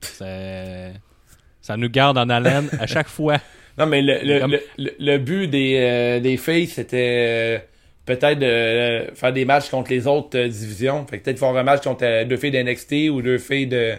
Ça 0.00 1.76
nous 1.76 1.88
garde 1.88 2.18
en 2.18 2.28
haleine 2.28 2.68
à 2.78 2.86
chaque 2.86 3.08
fois. 3.08 3.38
Non, 3.76 3.86
mais 3.86 4.02
le, 4.02 4.20
le, 4.22 4.38
Comme- 4.38 4.52
le, 4.52 4.60
le- 4.78 4.94
le 5.00 5.18
but 5.18 5.48
des, 5.48 5.74
euh, 5.80 6.20
des 6.20 6.36
filles, 6.36 6.68
c'était 6.68 7.56
euh, 7.56 7.58
peut-être 8.06 8.38
de 8.38 8.46
euh, 8.46 9.12
faire 9.16 9.32
des 9.32 9.44
matchs 9.44 9.68
contre 9.68 9.90
les 9.90 10.06
autres 10.06 10.38
euh, 10.38 10.46
divisions. 10.46 11.04
Fait 11.08 11.18
que 11.18 11.24
peut-être 11.24 11.40
faire 11.40 11.48
un 11.56 11.62
match 11.64 11.82
contre 11.82 12.04
euh, 12.04 12.24
deux 12.24 12.36
filles 12.36 12.52
d'NXT 12.52 13.10
ou 13.10 13.20
deux 13.20 13.38
filles 13.38 13.66
de. 13.66 13.94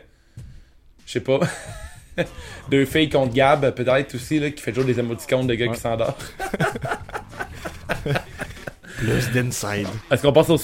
Je 1.06 1.12
sais 1.12 1.20
pas. 1.20 1.41
deux 2.72 2.86
filles 2.86 3.10
contre 3.10 3.34
Gab, 3.34 3.70
peut-être 3.72 4.16
aussi, 4.16 4.39
là, 4.39 4.50
qui 4.50 4.62
fait 4.64 4.72
toujours 4.72 4.86
des 4.86 4.98
émoticônes 4.98 5.46
de 5.46 5.56
gars 5.56 5.66
Ouais. 5.68 5.74
qui 5.76 5.82
s'endorment. 5.82 6.14
Plus 8.98 9.32
d'inside. 9.34 9.88
Est-ce 10.10 10.22
qu'on 10.22 10.32
passe 10.32 10.50
au. 10.52 10.58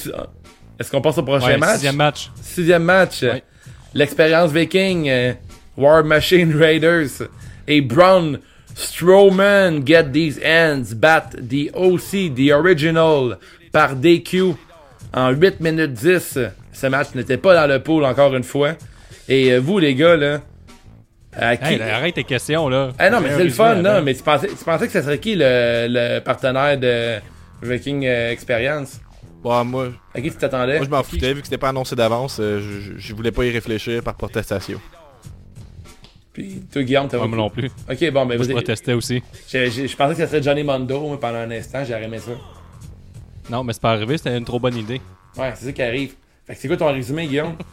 Est-ce 0.82 0.92
qu'on 0.92 1.02
passe 1.02 1.18
au 1.20 1.24
prochain 1.24 1.46
Ouais, 1.48 1.58
match? 1.58 1.74
sixième 1.76 1.96
match. 1.96 2.32
Sixième 2.42 2.84
match. 2.84 3.22
Ouais. 3.22 3.44
L'expérience 3.94 4.52
viking. 4.52 5.08
euh, 5.10 5.34
War 5.78 6.04
Machine 6.04 6.54
Raiders. 6.56 7.28
Et 7.68 7.82
Braun 7.82 8.40
Strowman 8.76 9.86
get 9.86 10.12
these 10.12 10.40
ends. 10.46 10.94
Bat 10.96 11.30
the 11.50 11.70
OC, 11.74 12.34
the 12.36 12.52
original, 12.52 13.38
par 13.72 13.96
DQ 13.96 14.56
en 15.14 15.30
8 15.32 15.60
minutes 15.60 15.94
10. 15.94 16.40
Ce 16.74 16.88
match 16.88 17.10
n'était 17.16 17.38
pas 17.38 17.54
dans 17.56 17.68
le 17.72 17.80
pool 17.82 18.04
encore 18.06 18.36
une 18.36 18.44
fois. 18.44 18.74
Et 19.30 19.54
euh, 19.54 19.60
vous, 19.60 19.78
les 19.80 19.94
gars, 19.96 20.16
là. 20.18 20.42
à 21.38 21.56
qui... 21.58 21.74
Hey, 21.76 21.82
arrête 21.82 22.16
tes 22.16 22.24
questions, 22.24 22.68
là. 22.70 22.90
Ah 22.98 23.10
non, 23.10 23.22
mais 23.22 23.30
c'est 23.38 23.44
le 23.44 23.50
fun, 23.52 23.76
là. 23.76 24.02
Mais 24.02 24.14
tu 24.16 24.24
pensais, 24.24 24.48
tu 24.48 24.64
pensais 24.66 24.88
que 24.88 24.94
ça 24.94 25.04
serait 25.04 25.20
qui 25.20 25.36
le, 25.36 25.88
le 25.90 26.20
partenaire 26.20 26.78
de 26.78 27.20
Viking 27.62 28.06
euh, 28.06 28.32
Experience? 28.32 29.00
Bon, 29.42 29.66
moi, 29.66 29.90
À 30.14 30.22
qui 30.22 30.30
tu 30.30 30.38
t'attendais? 30.38 30.78
moi 30.78 30.86
je 30.86 30.90
m'en 30.90 31.04
foutais, 31.04 31.34
vu 31.34 31.42
que 31.42 31.48
c'était 31.48 31.58
pas 31.58 31.70
annoncé 31.70 31.96
d'avance, 31.96 32.38
euh, 32.40 32.60
je, 32.60 32.98
je- 32.98 33.16
voulais 33.16 33.32
pas 33.32 33.44
y 33.46 33.50
réfléchir 33.52 34.04
par 34.04 34.14
protestation. 34.16 34.80
Puis 36.34 36.62
toi, 36.72 36.84
Guillaume, 36.84 37.08
t'as 37.10 37.20
Ouais, 37.20 37.28
moi 37.28 37.38
non 37.38 37.50
plus. 37.50 37.70
Ok, 37.90 38.00
bon, 38.12 38.26
ben 38.26 38.38
Moi, 38.38 38.46
je 38.46 38.52
protestais 38.52 38.94
aussi. 38.94 39.22
Je 39.52 39.96
pensais 39.96 40.14
que 40.14 40.20
ça 40.22 40.28
serait 40.28 40.42
Johnny 40.44 40.64
Mondo 40.64 41.00
moi, 41.02 41.20
pendant 41.20 41.40
un 41.40 41.52
instant, 41.52 41.84
j'ai 41.84 41.94
aimé 41.94 42.20
ça. 42.20 42.32
Non, 43.50 43.64
mais 43.64 43.74
c'est 43.74 43.82
pas 43.82 43.92
arrivé, 43.94 44.18
c'était 44.18 44.38
une 44.38 44.46
trop 44.46 44.60
bonne 44.60 44.78
idée. 44.78 45.02
Ouais, 45.36 45.52
c'est 45.56 45.66
ça 45.66 45.72
qui 45.74 45.82
arrive. 45.82 46.14
Fait 46.46 46.54
que 46.56 46.60
c'est 46.62 46.68
quoi 46.68 46.78
ton 46.78 46.92
résumé, 46.92 47.28
Guillaume? 47.28 47.56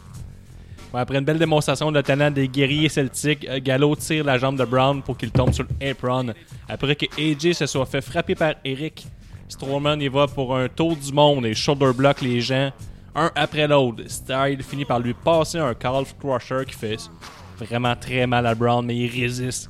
Ouais, 0.91 1.01
après 1.01 1.19
une 1.19 1.23
belle 1.23 1.37
démonstration 1.37 1.91
de 1.91 2.01
talent 2.01 2.31
des 2.31 2.47
guerriers 2.47 2.89
celtiques, 2.89 3.45
euh, 3.47 3.59
Gallo 3.61 3.95
tire 3.95 4.23
la 4.23 4.39
jambe 4.39 4.57
de 4.57 4.65
Brown 4.65 5.03
pour 5.03 5.15
qu'il 5.17 5.29
tombe 5.29 5.53
sur 5.53 5.63
l'apron. 5.79 6.33
Après 6.67 6.95
que 6.95 7.05
AJ 7.15 7.53
se 7.53 7.67
soit 7.67 7.85
fait 7.85 8.01
frapper 8.01 8.33
par 8.33 8.55
Eric, 8.65 9.05
Strowman 9.49 9.99
y 9.99 10.07
va 10.07 10.27
pour 10.27 10.55
un 10.55 10.67
tour 10.69 10.95
du 10.95 11.11
monde 11.11 11.45
et 11.45 11.53
shoulder 11.53 11.91
block 11.93 12.21
les 12.21 12.39
gens. 12.39 12.71
un 13.15 13.31
après 13.35 13.67
l'autre. 13.67 14.03
Style 14.07 14.63
finit 14.63 14.85
par 14.85 14.99
lui 14.99 15.13
passer 15.13 15.57
un 15.57 15.73
calf 15.73 16.15
crusher 16.19 16.63
qui 16.67 16.75
fait 16.75 16.97
vraiment 17.57 17.95
très 17.95 18.25
mal 18.27 18.45
à 18.45 18.55
Brown, 18.55 18.85
mais 18.85 18.95
il 18.95 19.09
résiste. 19.21 19.69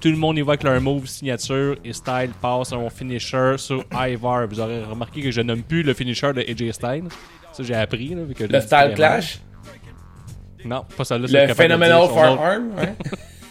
Tout 0.00 0.08
le 0.10 0.16
monde 0.16 0.38
y 0.38 0.42
va 0.42 0.52
avec 0.52 0.62
leur 0.62 0.80
move 0.80 1.06
signature 1.06 1.76
et 1.84 1.92
Style 1.92 2.30
passe 2.40 2.72
un 2.72 2.88
finisher 2.88 3.54
sur 3.58 3.82
Ivar. 3.92 4.46
Vous 4.46 4.60
aurez 4.60 4.84
remarqué 4.84 5.20
que 5.22 5.30
je 5.30 5.40
nomme 5.40 5.62
plus 5.62 5.82
le 5.82 5.92
finisher 5.94 6.32
de 6.32 6.40
AJ 6.42 6.72
Styles. 6.72 7.08
Ça, 7.52 7.62
j'ai 7.62 7.74
appris. 7.74 8.14
Là, 8.14 8.22
que 8.34 8.44
Le 8.44 8.60
Style. 8.60 8.92
Clash, 8.94 9.40
Non, 10.64 10.84
pas 10.96 11.04
celle-là. 11.04 11.26
c'est 11.28 11.46
capable 11.48 11.48
le 11.48 11.78
de 11.78 11.86
Phenomenal 11.86 12.08
Forearm, 12.08 12.68
ouais. 12.76 12.94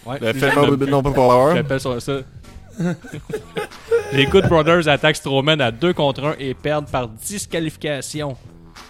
Ouais, 0.06 0.20
Le 0.22 0.76
plus. 0.78 0.92
non 0.92 1.02
pas 1.02 1.12
power. 1.12 1.56
J'appelle 1.56 1.80
ça 1.80 2.00
ça. 2.00 2.14
Les 4.14 4.26
Good 4.26 4.48
Brothers 4.48 4.88
attaquent 4.88 5.16
Strowman 5.16 5.60
à 5.62 5.72
2 5.72 5.94
contre 5.94 6.24
1 6.24 6.36
et 6.40 6.54
perdent 6.54 6.90
par 6.90 7.08
disqualification. 7.08 8.36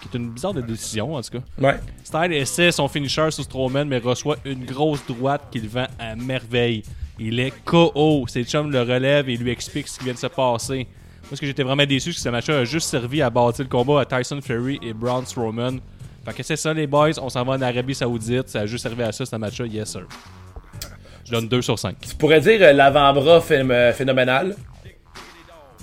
Qui 0.00 0.08
est 0.12 0.18
une 0.18 0.30
bizarre 0.30 0.54
de 0.54 0.60
décision, 0.60 1.14
en 1.14 1.22
tout 1.22 1.38
cas. 1.38 1.44
Ouais. 1.58 1.80
Style 2.04 2.32
essaie 2.32 2.70
son 2.70 2.88
finisher 2.88 3.30
sur 3.30 3.44
Strowman, 3.44 3.86
mais 3.86 3.98
reçoit 3.98 4.36
une 4.44 4.64
grosse 4.64 5.04
droite 5.06 5.42
qu'il 5.50 5.68
vend 5.68 5.86
à 5.98 6.14
merveille. 6.14 6.82
Il 7.18 7.40
est 7.40 7.52
KO. 7.64 8.26
Ses 8.28 8.44
chums 8.44 8.70
le 8.70 8.82
relèvent 8.82 9.28
et 9.28 9.36
lui 9.36 9.50
expliquent 9.50 9.88
ce 9.88 9.98
qui 9.98 10.04
vient 10.04 10.14
de 10.14 10.18
se 10.18 10.26
passer. 10.26 10.86
Moi, 11.28 11.34
ce 11.34 11.40
que 11.40 11.46
j'étais 11.46 11.62
vraiment 11.62 11.86
déçu, 11.86 12.12
c'est 12.12 12.18
que 12.18 12.22
ce 12.22 12.28
match-là 12.28 12.58
a 12.58 12.64
juste 12.64 12.88
servi 12.88 13.22
à 13.22 13.30
bâtir 13.30 13.64
le 13.64 13.70
combat 13.70 14.02
à 14.02 14.04
Tyson 14.04 14.40
Fury 14.40 14.78
et 14.82 14.92
Braun 14.92 15.24
Strowman. 15.24 15.80
Fait 16.24 16.34
que 16.34 16.42
c'est 16.42 16.56
ça, 16.56 16.72
les 16.74 16.86
boys. 16.86 17.18
On 17.20 17.28
s'en 17.28 17.44
va 17.44 17.54
en 17.54 17.62
Arabie 17.62 17.94
Saoudite. 17.94 18.48
Ça 18.48 18.60
a 18.60 18.66
juste 18.66 18.82
servi 18.82 19.02
à 19.02 19.12
ça, 19.12 19.24
ce 19.24 19.36
match-là. 19.36 19.66
Yes, 19.66 19.90
sir. 19.90 20.06
Je 21.26 21.32
donne 21.32 21.48
2 21.48 21.60
sur 21.62 21.78
5. 21.78 21.96
Tu 22.00 22.14
pourrais 22.14 22.40
dire 22.40 22.58
euh, 22.62 22.72
l'avant-bras 22.72 23.42
euh, 23.50 23.92
phénoménal. 23.92 24.54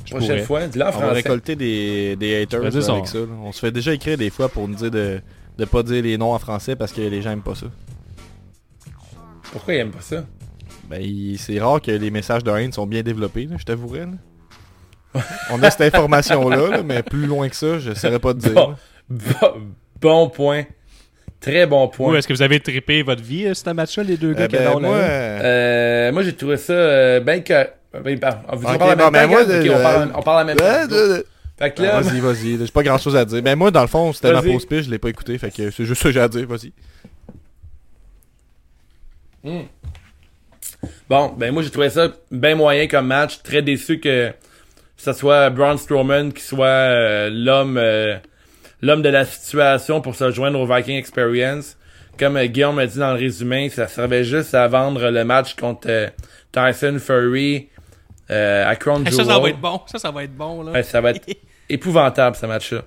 Prochaine 0.10 0.28
pourrais. 0.30 0.44
fois, 0.44 0.68
dis-le 0.68 0.86
en 0.86 0.89
On 0.89 1.00
va 1.00 1.12
récolter 1.12 1.56
des, 1.56 2.16
des 2.16 2.41
haters 2.44 2.64
Je 2.64 2.70
dire 2.80 2.89
avec 2.91 3.08
ça. 3.08 3.18
là. 3.20 3.26
On 3.44 3.52
se 3.52 3.60
fait 3.60 3.72
déjà 3.72 3.94
écrire 3.94 4.18
des 4.18 4.30
fois 4.30 4.50
pour 4.50 4.68
nous 4.68 4.76
dire 4.76 4.91
de 4.91 5.22
de 5.58 5.66
pas 5.66 5.84
dire 5.84 6.02
les 6.04 6.18
noms 6.18 6.34
en 6.34 6.39
français 6.39 6.76
parce 6.76 6.91
que 6.91 7.02
les 7.02 7.22
gens 7.22 7.30
aiment 7.32 7.44
pas 7.44 7.54
ça. 7.56 7.68
Pourquoi 9.52 9.74
il 9.76 9.78
aime 9.82 9.91
pas 9.91 10.02
ça? 10.02 10.24
Ben, 10.89 11.00
il- 11.02 11.38
c'est 11.38 11.60
rare 11.60 11.82
que 11.82 11.91
les 11.91 12.10
messages 12.10 12.44
de 12.44 12.52
haine 12.52 12.72
sont 12.72 12.88
bien 12.88 13.04
développés, 13.04 13.46
là, 13.46 13.56
je 13.58 13.64
t'avouerais. 13.64 14.08
là. 15.14 15.22
On 15.52 15.62
a 15.62 15.70
cette 15.70 15.82
information-là, 15.94 16.70
là, 16.70 16.84
mais 16.84 17.04
plus 17.04 17.26
loin 17.28 17.48
que 17.50 17.56
ça, 17.56 17.78
je 17.80 17.94
saurais 17.94 18.20
pas 18.20 18.34
te 18.34 18.39
dire. 18.39 18.54
Bon, 18.54 18.76
bon, 19.10 19.54
bon 20.02 20.30
point. 20.30 20.64
Très 21.44 21.66
bon 21.66 21.89
point. 21.89 22.14
Ou 22.14 22.16
est-ce 22.16 22.26
que 22.26 22.32
vous 22.34 22.41
avez 22.41 22.62
trippé 22.62 23.04
votre 23.04 23.22
vie, 23.22 23.48
euh, 23.48 23.54
ce 23.54 23.70
match-là, 23.70 24.04
les 24.04 24.16
deux 24.16 24.32
Euh, 24.32 24.34
gars 24.34 24.48
qui 24.48 24.56
ben, 24.56 24.80
moi, 24.80 24.96
euh, 24.96 25.39
Euh, 25.44 26.12
moi, 26.14 26.24
j'ai 26.24 26.34
trouvé 26.34 26.56
ça 26.56 26.72
euh, 26.72 27.20
bien 27.20 27.41
que. 27.41 27.68
Ben, 28.02 28.18
on 28.48 28.56
vous 28.56 28.64
parle 28.64 28.98
bon, 28.98 29.12
même 29.12 29.12
ben, 29.12 29.28
moi, 29.28 29.41
on, 29.44 29.82
parle, 29.84 30.12
on 30.16 30.22
parle 30.22 30.44
en 30.44 30.46
même 30.46 30.56
temps. 30.56 30.66
Fait 31.60 31.72
que 31.72 31.82
là, 31.82 31.98
Ah, 31.98 32.02
vas-y, 32.02 32.20
vas-y. 32.22 32.58
J'ai 32.66 32.72
pas 32.72 32.82
grand 32.82 32.98
chose 32.98 33.16
à 33.18 33.26
dire. 33.26 33.41
Ben 33.44 33.58
moi, 33.58 33.72
dans 33.72 33.82
le 33.82 33.88
fond, 33.88 34.14
c'était 34.14 34.32
ma 34.32 34.41
pause 34.41 34.66
pige, 34.66 34.86
je 34.86 34.89
l'ai 34.89 34.98
pas 35.00 35.10
écouté, 35.10 35.38
fait 35.38 35.52
que 35.52 35.70
c'est 35.70 35.86
juste 35.86 36.02
ça 36.02 36.10
que 36.10 36.14
j'ai 36.14 36.22
à 36.22 36.30
dire, 36.30 36.48
vas-y. 36.48 36.72
bon, 41.10 41.34
ben 41.38 41.52
moi, 41.54 41.62
j'ai 41.62 41.70
trouvé 41.70 41.89
ça 41.89 42.08
bien 42.32 42.56
moyen 42.56 42.88
comme 42.88 43.08
match. 43.08 43.44
Très 43.44 43.62
déçu 43.62 44.00
que 44.00 44.32
ce 44.96 45.12
soit 45.12 45.50
Braun 45.50 45.78
Strowman 45.78 46.32
qui 46.32 46.41
soit 46.41 46.66
euh, 46.68 47.30
l'homme 47.32 47.78
euh, 47.78 48.16
l'homme 48.84 49.01
de 49.01 49.09
la 49.09 49.25
situation 49.25 49.99
pour 50.01 50.13
se 50.13 50.29
joindre 50.31 50.59
au 50.59 50.67
Viking 50.67 50.97
Experience. 50.97 51.75
Comme 52.19 52.38
euh, 52.38 52.45
Guillaume 52.45 52.75
m'a 52.75 52.86
dit 52.86 52.99
dans 52.99 53.13
le 53.13 53.17
résumé, 53.19 53.69
ça 53.69 53.88
servait 53.88 54.23
juste 54.23 54.53
à 54.53 54.67
vendre 54.67 55.09
le 55.09 55.23
match 55.23 55.55
contre 55.55 55.88
euh, 55.89 56.07
Tyson 56.51 56.97
Fury 56.99 57.69
euh, 58.29 58.69
à 58.69 58.75
Crown 58.75 58.99
Jewel. 59.05 59.13
ça, 59.25 59.34
ça 59.34 59.39
va 59.39 59.49
être 59.49 59.59
bon. 59.59 59.81
Ça, 59.88 59.97
ça 59.97 60.11
va 60.11 60.23
être 60.23 60.36
bon, 60.36 60.61
là. 60.61 60.71
Ouais, 60.73 60.84
ça 60.84 61.01
va 61.01 61.09
être 61.11 61.25
épouvantable, 61.69 62.36
ce 62.36 62.45
match-là. 62.45 62.81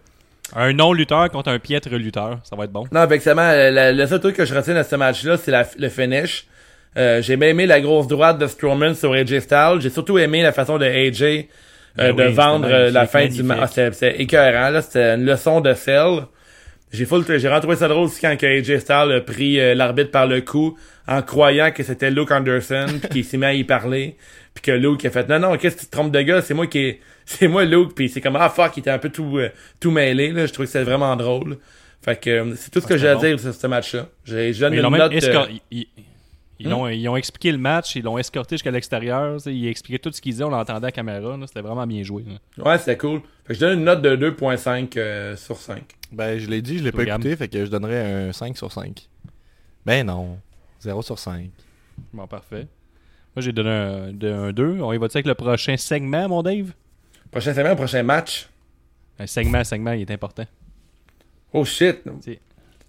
Un 0.55 0.73
non-lutteur 0.75 1.29
contre 1.31 1.51
un 1.51 1.59
piètre 1.59 1.89
lutteur. 1.91 2.39
Ça 2.45 2.55
va 2.55 2.65
être 2.65 2.71
bon. 2.73 2.85
Non, 2.93 3.05
effectivement, 3.05 3.51
le, 3.53 3.93
le 3.97 4.07
seul 4.07 4.21
truc 4.21 4.37
que 4.37 4.45
je 4.45 4.55
retiens 4.55 4.77
de 4.77 4.83
ce 4.85 4.95
match-là, 4.95 5.37
c'est 5.37 5.51
la- 5.51 5.67
le 5.77 5.89
finish. 5.89 6.47
Euh, 6.97 7.21
j'ai 7.21 7.37
bien 7.37 7.49
aimé 7.49 7.67
la 7.67 7.81
grosse 7.81 8.07
droite 8.07 8.39
de 8.39 8.47
Strowman 8.47 8.95
sur 8.95 9.13
AJ 9.13 9.41
Styles. 9.41 9.81
J'ai 9.81 9.91
surtout 9.91 10.19
aimé 10.19 10.43
la 10.43 10.53
façon 10.53 10.79
de 10.79 10.85
AJ 10.87 11.47
euh, 11.99 12.13
Ben 12.13 12.17
de 12.25 12.29
oui, 12.31 12.35
vendre 12.35 12.67
euh, 12.67 12.91
la 12.91 13.07
magnifique, 13.07 13.11
fin 13.11 13.27
du 13.29 13.43
match. 13.43 13.77
magnifique. 13.77 13.95
c'était 13.95 14.23
écœurant, 14.23 14.71
là. 14.71 14.83
C'était 14.83 15.15
une 15.15 15.25
leçon 15.25 15.61
de 15.61 15.75
sel. 15.75 16.21
J'ai 16.93 17.05
full, 17.05 17.25
j'ai 17.39 17.49
rentré 17.49 17.75
ça 17.77 17.89
drôle 17.89 18.05
aussi 18.05 18.21
quand 18.21 18.31
AJ 18.43 18.79
Styles 18.79 19.13
a 19.13 19.21
pris 19.21 19.59
euh, 19.59 19.75
l'arbitre 19.75 20.11
par 20.13 20.27
le 20.29 20.41
cou 20.41 20.79
en 21.09 21.21
croyant 21.21 21.73
que 21.73 21.83
c'était 21.83 22.11
Luke 22.13 22.31
Anderson 22.31 22.87
puis 23.01 23.09
qu'il 23.11 23.25
s'est 23.25 23.37
mis 23.39 23.45
à 23.45 23.53
y 23.55 23.65
parler 23.65 24.17
puis 24.55 24.63
que 24.63 24.71
Luke 24.71 25.05
a 25.05 25.11
fait 25.11 25.29
non 25.29 25.41
non 25.41 25.57
qu'est-ce 25.57 25.75
que 25.77 25.81
tu 25.81 25.87
te 25.87 25.91
trompes 25.91 26.13
de 26.13 26.21
gars 26.23 26.41
c'est 26.43 26.55
moi 26.55 26.69
qui 26.69 26.79
est- 26.79 27.01
c'est 27.27 27.49
moi 27.49 27.65
Luke 27.65 27.93
puis 27.97 28.09
c'est 28.09 28.21
comme 28.21 28.37
ah 28.37 28.49
fuck 28.49 28.77
il 28.77 28.81
était 28.81 28.91
un 28.91 28.99
peu 28.99 29.11
tout 29.11 29.37
euh, 29.37 29.51
tout 29.81 29.91
mêlé 29.91 30.31
là 30.31 30.47
je 30.47 30.53
trouvais 30.53 30.67
que 30.67 30.73
c'était 30.73 30.85
vraiment 30.85 31.15
drôle 31.17 31.59
fait 32.03 32.17
que 32.21 32.31
euh, 32.31 32.55
c'est 32.57 32.71
tout 32.71 32.81
ce 32.81 32.87
que 32.87 32.97
j'ai 32.97 33.09
à 33.09 33.17
dire 33.17 33.39
sur 33.41 33.53
ce 33.53 33.67
match 33.67 33.95
là 33.95 34.07
j'ai 34.25 34.53
je 34.53 34.61
donne 34.61 34.75
une 34.75 34.83
même 34.83 34.97
note 34.97 35.13
ils- 36.59 36.69
ils- 36.69 37.01
ils 37.01 37.09
ont 37.09 37.17
expliqué 37.17 37.53
le 37.53 37.59
match, 37.59 37.97
ils 37.97 38.03
l'ont 38.05 38.19
escorté 38.19 38.55
jusqu'à 38.57 38.71
l'extérieur. 38.71 39.39
Ils 39.47 39.67
expliquaient 39.69 39.99
tout 39.99 40.11
ce 40.13 40.21
qu'ils 40.21 40.33
disaient, 40.33 40.45
on 40.45 40.51
l'entendait 40.51 40.79
à 40.87 40.89
la 40.89 40.93
caméra. 40.93 41.37
C'était 41.47 41.61
vraiment 41.63 41.87
bien 41.87 42.03
joué. 42.03 42.25
là. 42.57 42.65
ouais 42.65 42.79
c'était 42.79 42.97
cool 42.97 43.21
fait 43.45 43.53
que 43.53 43.55
je 43.55 43.61
donne 43.61 43.79
une 43.79 43.85
note 43.85 44.03
de 44.03 44.17
2.5 44.17 44.97
euh, 44.97 45.37
sur 45.37 45.57
5 45.57 45.83
Ben, 46.13 46.39
je 46.39 46.49
l'ai 46.49 46.63
dit, 46.63 46.79
je 46.79 46.85
l'ai 46.85 46.93
pas 46.93 47.03
écouté, 47.05 47.37
fait 47.37 47.49
que 47.49 47.65
je 47.65 47.71
donnerais 47.71 48.29
un 48.29 48.33
5 48.33 48.57
sur 48.57 48.73
5. 48.73 49.09
Ben 49.85 50.05
non, 50.07 50.39
0 50.81 51.03
sur 51.03 51.19
5. 51.19 51.51
Bon, 52.13 52.27
parfait. 52.27 52.67
Moi, 53.37 53.43
j'ai 53.43 53.53
donné 53.53 53.71
un, 53.71 54.13
de- 54.13 54.33
un 54.33 54.53
2. 54.53 54.81
On 54.81 54.93
y 54.93 54.99
va 54.99 55.05
avec 55.07 55.27
le 55.27 55.35
prochain 55.35 55.77
segment, 55.77 56.29
mon 56.29 56.43
Dave? 56.43 56.73
Prochaine 57.31 57.55
semaine 57.55 57.77
prochain 57.77 58.03
match 58.03 58.49
Un 59.19 59.27
segment, 59.27 59.63
segment, 59.63 59.93
il 59.93 60.03
est 60.03 60.11
important. 60.11 60.45
oh 61.53 61.65
shit 61.65 61.99
C'est- 62.21 62.41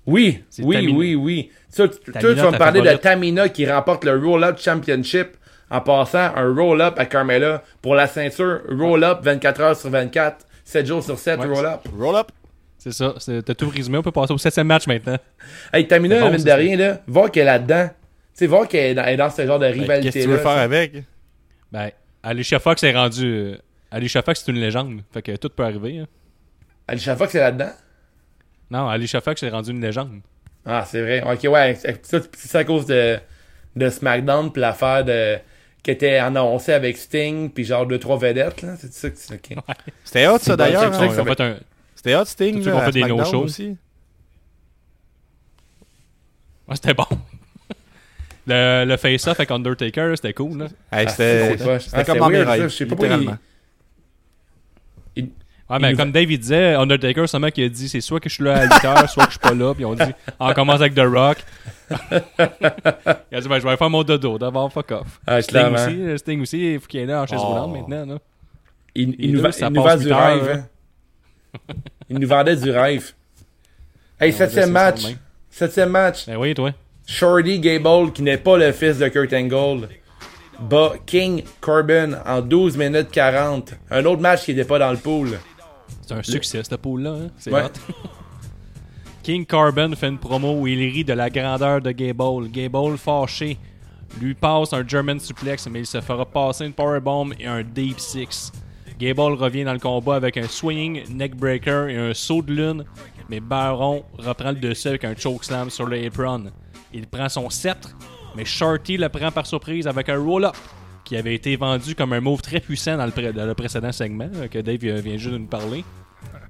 oui 0.07 0.43
oui 0.59 0.75
Tamina. 0.75 0.97
oui 0.97 1.15
oui 1.15 1.51
ça, 1.69 1.87
tu- 1.87 1.99
toi 1.99 2.13
Tamina, 2.13 2.33
tu 2.35 2.41
vas 2.41 2.51
me 2.51 2.57
parler 2.57 2.81
de. 2.81 2.95
Tamina 2.97 3.49
qui 3.49 3.69
remporte 3.69 4.03
le 4.05 4.17
Roll-Up 4.17 4.57
Championship 4.59 5.27
en 5.69 5.81
passant 5.81 6.31
un 6.35 6.53
Roll-Up 6.55 6.95
à 6.97 7.05
Carmella 7.05 7.61
pour 7.81 7.93
la 7.93 8.07
ceinture 8.07 8.61
Roll-Up 8.69 9.19
24 9.21 9.61
heures 9.61 9.75
sur 9.75 9.89
24 9.89 10.45
7 10.63 10.85
jours 10.85 11.03
sur 11.03 11.19
7 11.19 11.39
Ouais, 11.39 11.45
Roll-Up 11.47 11.81
Roll 11.97 12.15
up! 12.15 12.31
C'est 12.77 12.93
ça. 12.93 13.15
c'est- 13.19 13.41
T'as 13.41 13.53
tout 13.53 13.69
résumé. 13.69 13.97
On 13.97 14.01
peut 14.03 14.11
passer 14.11 14.33
au 14.33 14.37
septième 14.37 14.67
match 14.67 14.87
maintenant. 14.87 15.17
Hey, 15.73 15.87
Tamina, 15.87 16.15
C'est 16.17 16.21
bon, 16.21 16.31
mine 16.31 16.43
de 16.43 16.51
rien, 16.51 16.77
là, 16.77 17.01
voir 17.07 17.31
qu'elle 17.31 17.43
est 17.43 17.45
là-dedans. 17.45 17.87
Tu 17.89 17.93
sais, 18.33 18.47
voir 18.47 18.67
qu'elle 18.67 18.91
est 18.91 18.93
dans, 18.95 19.03
elle 19.03 19.13
est 19.15 19.17
dans 19.17 19.29
ce 19.29 19.45
genre 19.45 19.59
de 19.59 19.65
Ben, 19.65 19.73
rivalité-là. 19.73 20.01
Qu'est-ce 20.11 20.17
que 20.25 20.31
tu 20.31 20.37
veux 20.37 20.37
faire 20.41 20.57
avec? 20.59 20.93
Ben, 21.71 21.89
Alicia 22.23 22.59
Fox 22.59 22.83
est 22.83 22.93
rendu. 22.93 23.25
euh, 23.25 23.55
Alicia 23.91 24.21
Fox, 24.21 24.43
c'est 24.45 24.51
une 24.51 24.59
légende. 24.59 25.01
Fait 25.11 25.21
que 25.21 25.35
tout 25.37 25.49
peut 25.49 25.63
arriver. 25.63 25.99
hein. 25.99 26.05
Alicia 26.87 27.15
Fox 27.15 27.33
est 27.35 27.39
là-dedans? 27.39 27.71
Non, 28.69 28.87
Alicia 28.89 29.21
Fox 29.21 29.41
est 29.43 29.49
rendu 29.49 29.71
une 29.71 29.81
légende. 29.81 30.19
Ah, 30.65 30.85
c'est 30.85 31.01
vrai. 31.01 31.21
Ok, 31.23 31.49
ouais. 31.51 31.75
c'est- 31.75 32.29
C'est 32.35 32.57
à 32.57 32.63
cause 32.65 32.85
de, 32.85 33.17
de 33.75 33.89
SmackDown, 33.89 34.51
puis 34.51 34.61
l'affaire 34.61 35.05
de 35.05 35.37
qui 35.83 35.91
était 35.91 36.17
annoncée 36.17 36.73
avec 36.73 36.97
Sting, 36.97 37.49
puis 37.49 37.63
genre 37.63 37.85
deux, 37.85 37.97
trois 37.99 38.17
vedettes, 38.17 38.61
là. 38.61 38.75
C'est 38.77 38.91
ça 38.93 39.09
que 39.09 39.15
c'est. 39.17 39.33
ok. 39.35 39.57
C'était 40.03 40.27
hot 40.27 40.37
C'est 40.39 40.45
ça 40.45 40.51
bon, 40.51 40.63
d'ailleurs. 40.63 40.93
c'est 40.93 41.19
hein? 41.19 41.25
Fait 41.25 41.41
un- 41.41 41.57
C'était 41.95 42.15
hot 42.15 42.25
Sting, 42.25 42.67
ont 42.69 42.77
à 42.77 42.85
fait 42.85 42.91
des 42.91 42.99
SmackDown 42.99 43.19
no-shows. 43.19 43.43
aussi? 43.43 43.77
Ouais, 46.67 46.75
c'était 46.75 46.93
bon. 46.93 47.05
Le, 48.49 48.85
le 48.85 48.95
face-off 48.97 49.37
avec 49.39 49.51
Undertaker, 49.51 50.13
c'était 50.15 50.31
cool. 50.33 50.57
Là. 50.57 50.65
Hey, 50.91 51.05
Ah, 51.05 51.07
c'était 51.09 51.57
c'est 51.57 51.57
c'était 51.79 51.97
Ah, 51.97 52.03
comme 52.05 52.15
c'est 52.15 52.19
weird, 52.31 52.45
ça, 52.45 52.51
rêves, 52.53 52.63
je 52.63 52.67
sais 52.75 52.85
pas 52.85 52.95
pourquoi. 52.95 53.37
Ouais, 55.69 55.79
mais 55.81 55.93
comme 55.95 56.11
Dave 56.13 56.31
il 56.31 56.39
disait, 56.39 56.75
Undertaker, 56.75 57.27
seulement 57.27 57.49
qui 57.49 57.61
a 57.63 57.67
dit 57.69 57.89
c'est 57.89 57.99
soit 57.99 58.21
que 58.21 58.29
je 58.29 58.35
suis 58.35 58.43
là 58.43 58.59
à 58.59 58.63
8 58.63 58.85
heures, 58.85 59.09
soit 59.09 59.25
que 59.25 59.31
je 59.33 59.37
suis 59.37 59.39
pas 59.49 59.53
là. 59.53 59.73
Puis 59.73 59.83
on 59.83 59.95
dit 59.95 60.01
on 60.39 60.53
commence 60.53 60.79
avec 60.79 60.95
The 60.95 61.01
Rock. 61.05 61.37
il 63.31 63.37
a 63.37 63.41
dit 63.41 63.47
ben, 63.49 63.59
je 63.59 63.67
vais 63.67 63.77
faire 63.77 63.89
mon 63.89 64.03
dodo 64.03 64.37
d'abord, 64.37 64.71
fuck 64.71 64.91
off. 64.91 65.19
Ah, 65.27 65.41
Sting 65.41 65.73
aussi, 65.73 66.01
euh, 66.01 66.17
Sting 66.17 66.41
aussi, 66.41 66.73
il 66.73 66.79
faut 66.79 66.87
qu'il 66.87 67.01
est 67.01 67.05
là 67.05 67.21
en 67.21 67.27
chaise 67.27 67.39
Oh. 67.41 67.47
roulante 67.47 67.73
maintenant. 67.89 68.13
Là. 68.13 68.19
Il, 68.95 69.09
nous, 69.09 69.37
deux, 69.37 69.41
va- 69.41 69.51
ça 69.51 69.67
il 69.67 69.73
nous 69.73 69.83
passe 69.83 69.99
vend 69.99 70.03
du 70.05 70.11
heures, 70.11 70.25
rêve. 70.43 70.47
là. 70.47 70.53
hein. 70.55 71.73
Il 72.09 72.19
nous 72.19 72.27
vendait 72.27 72.55
du 72.55 72.71
rêve. 72.71 73.11
Hey, 74.19 74.31
On 74.33 74.37
septième 74.37 74.71
match. 74.71 75.01
Septième 75.49 75.89
match. 75.89 76.25
Ben 76.27 76.37
oui, 76.37 76.53
toi. 76.53 76.71
Shorty 77.05 77.59
Gable, 77.59 78.11
qui 78.13 78.21
n'est 78.21 78.37
pas 78.37 78.57
le 78.57 78.71
fils 78.71 78.97
de 78.99 79.07
Kurt 79.09 79.33
Angle, 79.33 79.89
bat 80.59 80.93
King 81.05 81.43
Corbin 81.61 82.17
en 82.25 82.41
12 82.41 82.77
minutes 82.77 83.11
40. 83.11 83.73
Un 83.91 84.05
autre 84.05 84.21
match 84.21 84.43
qui 84.45 84.53
n'était 84.53 84.67
pas 84.67 84.79
dans 84.79 84.91
le 84.91 84.97
pool. 84.97 85.37
C'est 86.07 86.13
un 86.15 86.23
succès, 86.23 86.63
cette 86.63 86.77
poule-là. 86.77 87.11
Hein? 87.11 87.27
C'est 87.37 87.51
Ouais. 87.51 87.63
King 89.23 89.45
Carbon 89.45 89.93
fait 89.93 90.07
une 90.07 90.17
promo 90.17 90.61
où 90.61 90.67
il 90.67 90.79
rit 90.89 91.03
de 91.03 91.11
la 91.11 91.29
grandeur 91.29 91.81
de 91.81 91.91
Gable. 91.91 92.49
Gable, 92.49 92.97
fâché, 92.97 93.57
lui 94.21 94.33
passe 94.33 94.71
un 94.71 94.87
German 94.87 95.19
suplex, 95.19 95.67
mais 95.67 95.79
il 95.79 95.85
se 95.85 95.99
fera 95.99 96.25
passer 96.25 96.65
une 96.65 96.71
powerbomb 96.71 97.31
et 97.37 97.45
un 97.45 97.61
Deep 97.61 97.99
Six. 97.99 98.53
Gable 98.97 99.33
revient 99.33 99.65
dans 99.65 99.73
le 99.73 99.79
combat 99.79 100.15
avec 100.15 100.37
un 100.37 100.47
swinging 100.47 101.03
neckbreaker 101.09 101.89
et 101.89 101.97
un 101.97 102.13
saut 102.13 102.41
de 102.41 102.53
lune, 102.53 102.85
mais 103.29 103.41
Baron 103.41 104.05
reprend 104.17 104.51
le 104.51 104.59
dessus 104.59 104.87
avec 104.87 105.03
un 105.03 105.13
chokeslam 105.13 105.69
sur 105.69 105.85
le 105.87 106.05
apron. 106.05 106.45
Il 106.93 107.05
prend 107.05 107.27
son 107.27 107.49
sceptre, 107.49 107.97
mais 108.33 108.45
Shorty 108.45 108.95
le 108.95 109.09
prend 109.09 109.31
par 109.31 109.45
surprise 109.45 109.87
avec 109.87 110.07
un 110.07 110.17
roll-up 110.17 110.55
qui 111.07 111.15
avait 111.17 111.35
été 111.35 111.55
vendu 111.55 111.95
comme 111.95 112.11
un 112.13 112.19
move 112.19 112.41
très 112.41 112.59
puissant 112.59 112.97
dans 112.97 113.05
le, 113.05 113.11
pré- 113.11 113.31
dans 113.33 113.45
le 113.45 113.53
précédent 113.53 113.91
segment 113.91 114.29
que 114.51 114.59
Dave 114.59 114.79
euh, 114.83 114.99
vient 114.99 115.17
juste 115.17 115.33
de 115.33 115.37
nous 115.37 115.47
parler. 115.47 115.83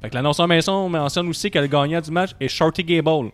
Fait 0.01 0.09
que 0.09 0.15
l'annonceur 0.15 0.47
Mason 0.47 0.89
mentionne 0.89 1.27
aussi 1.27 1.51
que 1.51 1.59
le 1.59 1.67
gagnant 1.67 2.01
du 2.01 2.09
match 2.11 2.31
est 2.39 2.47
Shorty 2.47 2.83
Gable. 2.83 3.29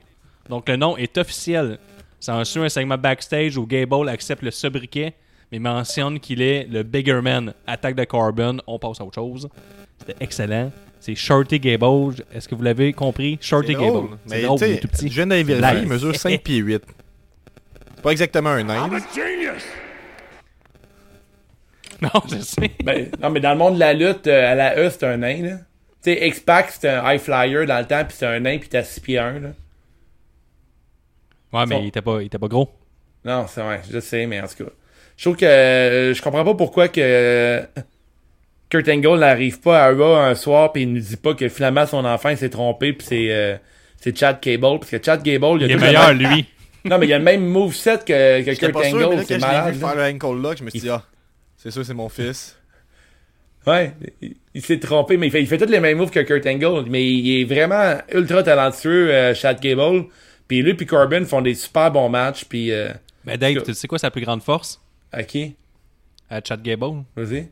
Donc 0.50 0.68
le 0.68 0.76
nom 0.76 0.98
est 0.98 1.18
officiel. 1.18 1.80
Ça 2.20 2.36
ensuite 2.36 2.64
un 2.64 2.70
segment 2.70 2.98
backstage 2.98 3.58
où 3.58 3.66
Gable 3.66 4.10
accepte 4.10 4.42
le 4.44 4.52
sobriquet, 4.52 5.14
mais 5.52 5.60
mentionne 5.60 6.20
qu'il 6.20 6.42
est 6.42 6.68
le 6.70 6.84
bigger 6.84 7.22
man. 7.22 7.54
Attaque 7.68 7.96
de 7.96 8.04
Corbin, 8.06 8.58
on 8.68 8.78
passe 8.80 9.00
à 9.00 9.06
autre 9.06 9.16
chose. 9.16 9.48
C'était 10.00 10.16
excellent. 10.20 10.72
C'est 11.00 11.16
Shorty 11.16 11.60
Gable. 11.60 12.16
Est-ce 12.34 12.48
que 12.50 12.56
vous 12.56 12.64
l'avez 12.64 12.92
compris? 12.94 13.38
Shorty. 13.42 13.74
Gable. 13.76 14.18
Mais 14.30 14.38
C'est 14.38 14.42
drôle, 14.44 14.60
il 14.62 14.72
est 14.72 14.80
tout 14.80 14.88
petit. 14.88 15.08
je 15.10 15.14
viens 15.14 15.28
d'aller 15.28 15.44
vérifier, 15.44 15.72
Live. 15.74 15.84
il 15.84 15.90
mesure 15.90 16.16
5 16.16 16.42
pieds 16.42 16.58
8. 16.58 16.82
C'est 17.96 18.02
pas 18.04 18.12
exactement 18.12 18.50
un 18.50 18.64
nain. 18.64 18.90
Non, 22.04 22.22
je 22.30 22.38
sais. 22.40 22.72
Ben, 22.84 23.10
non, 23.22 23.30
mais 23.30 23.40
dans 23.40 23.52
le 23.52 23.58
monde 23.58 23.76
de 23.76 23.80
la 23.80 23.94
lutte, 23.94 24.28
euh, 24.28 24.52
à 24.52 24.56
la 24.56 24.78
E, 24.78 24.90
c'est 24.90 25.04
un 25.06 25.18
nain, 25.18 25.42
là. 25.42 25.58
Tu 26.04 26.14
sais, 26.14 26.28
X-Pac, 26.28 26.70
c'était 26.72 26.90
un 26.90 27.12
high 27.14 27.20
flyer 27.20 27.66
dans 27.66 27.80
le 27.80 27.86
temps, 27.86 28.04
puis 28.06 28.16
c'est 28.18 28.26
un 28.26 28.40
nain, 28.40 28.58
puis 28.58 28.68
t'as 28.70 28.84
6 28.84 29.00
pieds 29.00 29.18
1, 29.20 29.40
là. 29.40 29.50
Ouais, 31.54 31.66
mais 31.68 31.82
il 31.84 31.88
était 31.88 32.02
pas, 32.02 32.22
il 32.22 32.26
était 32.26 32.40
pas 32.40 32.48
gros. 32.48 32.70
Non, 33.24 33.46
c'est 33.48 33.62
vrai, 33.62 33.82
je 33.90 34.00
sais, 34.00 34.26
mais 34.26 34.42
en 34.42 34.48
tout 34.48 34.66
cas. 34.66 34.72
Je 35.16 35.24
trouve 35.26 35.36
que 35.38 35.46
euh, 35.46 36.14
je 36.14 36.22
comprends 36.22 36.44
pas 36.44 36.56
pourquoi 36.56 36.88
que 36.88 37.00
euh, 37.00 37.62
Kurt 38.70 38.90
Angle 38.90 39.20
n'arrive 39.20 39.60
pas 39.60 39.84
à 39.86 39.92
Raw 39.92 40.16
un 40.16 40.34
soir 40.34 40.72
puis 40.72 40.82
il 40.82 40.92
nous 40.94 41.00
dit 41.00 41.18
pas 41.18 41.36
que 41.36 41.48
finalement 41.50 41.86
son 41.86 42.04
enfant 42.04 42.30
il 42.30 42.38
s'est 42.38 42.50
trompé 42.50 42.94
puis 42.94 43.06
c'est 43.08 43.28
euh, 43.30 43.56
c'est 44.02 44.18
Chad 44.18 44.40
Gable 44.42 44.80
parce 44.80 44.90
que 44.90 44.98
Chad 45.02 45.22
Gable 45.22 45.62
il, 45.62 45.64
a 45.64 45.68
Il 45.68 45.72
est 45.72 45.76
meilleur, 45.78 46.08
même- 46.16 46.18
lui. 46.36 46.48
Non 46.84 46.98
mais 46.98 47.06
il 47.06 47.14
a 47.14 47.20
le 47.20 47.24
même 47.24 47.46
moveset 47.46 48.00
que, 48.00 48.42
que 48.44 48.60
Kurt 48.60 48.74
pas 48.74 48.86
sûr, 48.86 48.98
mais 48.98 49.06
Angle, 49.06 49.24
c'est 49.28 49.38
malade. 49.38 49.76
vu 49.76 49.82
là. 49.82 49.88
faire 49.88 49.96
le 49.98 50.04
ankle 50.16 50.42
lock, 50.42 50.58
je 50.58 50.64
me 50.64 50.70
suis 50.72 50.80
dit, 50.80 50.90
ah, 50.90 51.04
c'est 51.64 51.72
sûr, 51.72 51.86
c'est 51.86 51.94
mon 51.94 52.10
fils. 52.10 52.58
Ouais, 53.66 53.94
il, 54.22 54.36
il 54.54 54.62
s'est 54.62 54.78
trompé 54.78 55.16
mais 55.16 55.28
il 55.28 55.32
fait, 55.32 55.40
il 55.42 55.48
fait 55.48 55.58
tous 55.58 55.72
les 55.72 55.80
mêmes 55.80 55.98
moves 55.98 56.10
que 56.12 56.20
Kurt 56.20 56.46
Angle 56.46 56.84
mais 56.90 57.10
il 57.10 57.40
est 57.40 57.46
vraiment 57.46 57.98
ultra 58.14 58.44
talentueux 58.44 59.10
euh, 59.10 59.34
Chad 59.34 59.62
Gable. 59.62 60.08
Puis 60.50 60.62
lui 60.62 60.74
puis 60.74 60.86
Corbin 60.86 61.24
font 61.24 61.42
des 61.42 61.56
super 61.56 61.90
bons 61.90 62.10
matchs 62.10 62.44
puis 62.44 62.74
euh, 62.74 62.90
Mais 63.24 63.38
Dave, 63.38 63.64
tu 63.64 63.74
sais 63.74 63.88
quoi 63.88 63.98
sa 63.98 64.12
plus 64.12 64.20
grande 64.22 64.44
force? 64.44 64.82
à 65.14 65.24
qui? 65.24 65.56
À 66.30 66.42
Chad 66.44 66.62
Gable? 66.62 67.04
Vas-y. 67.16 67.48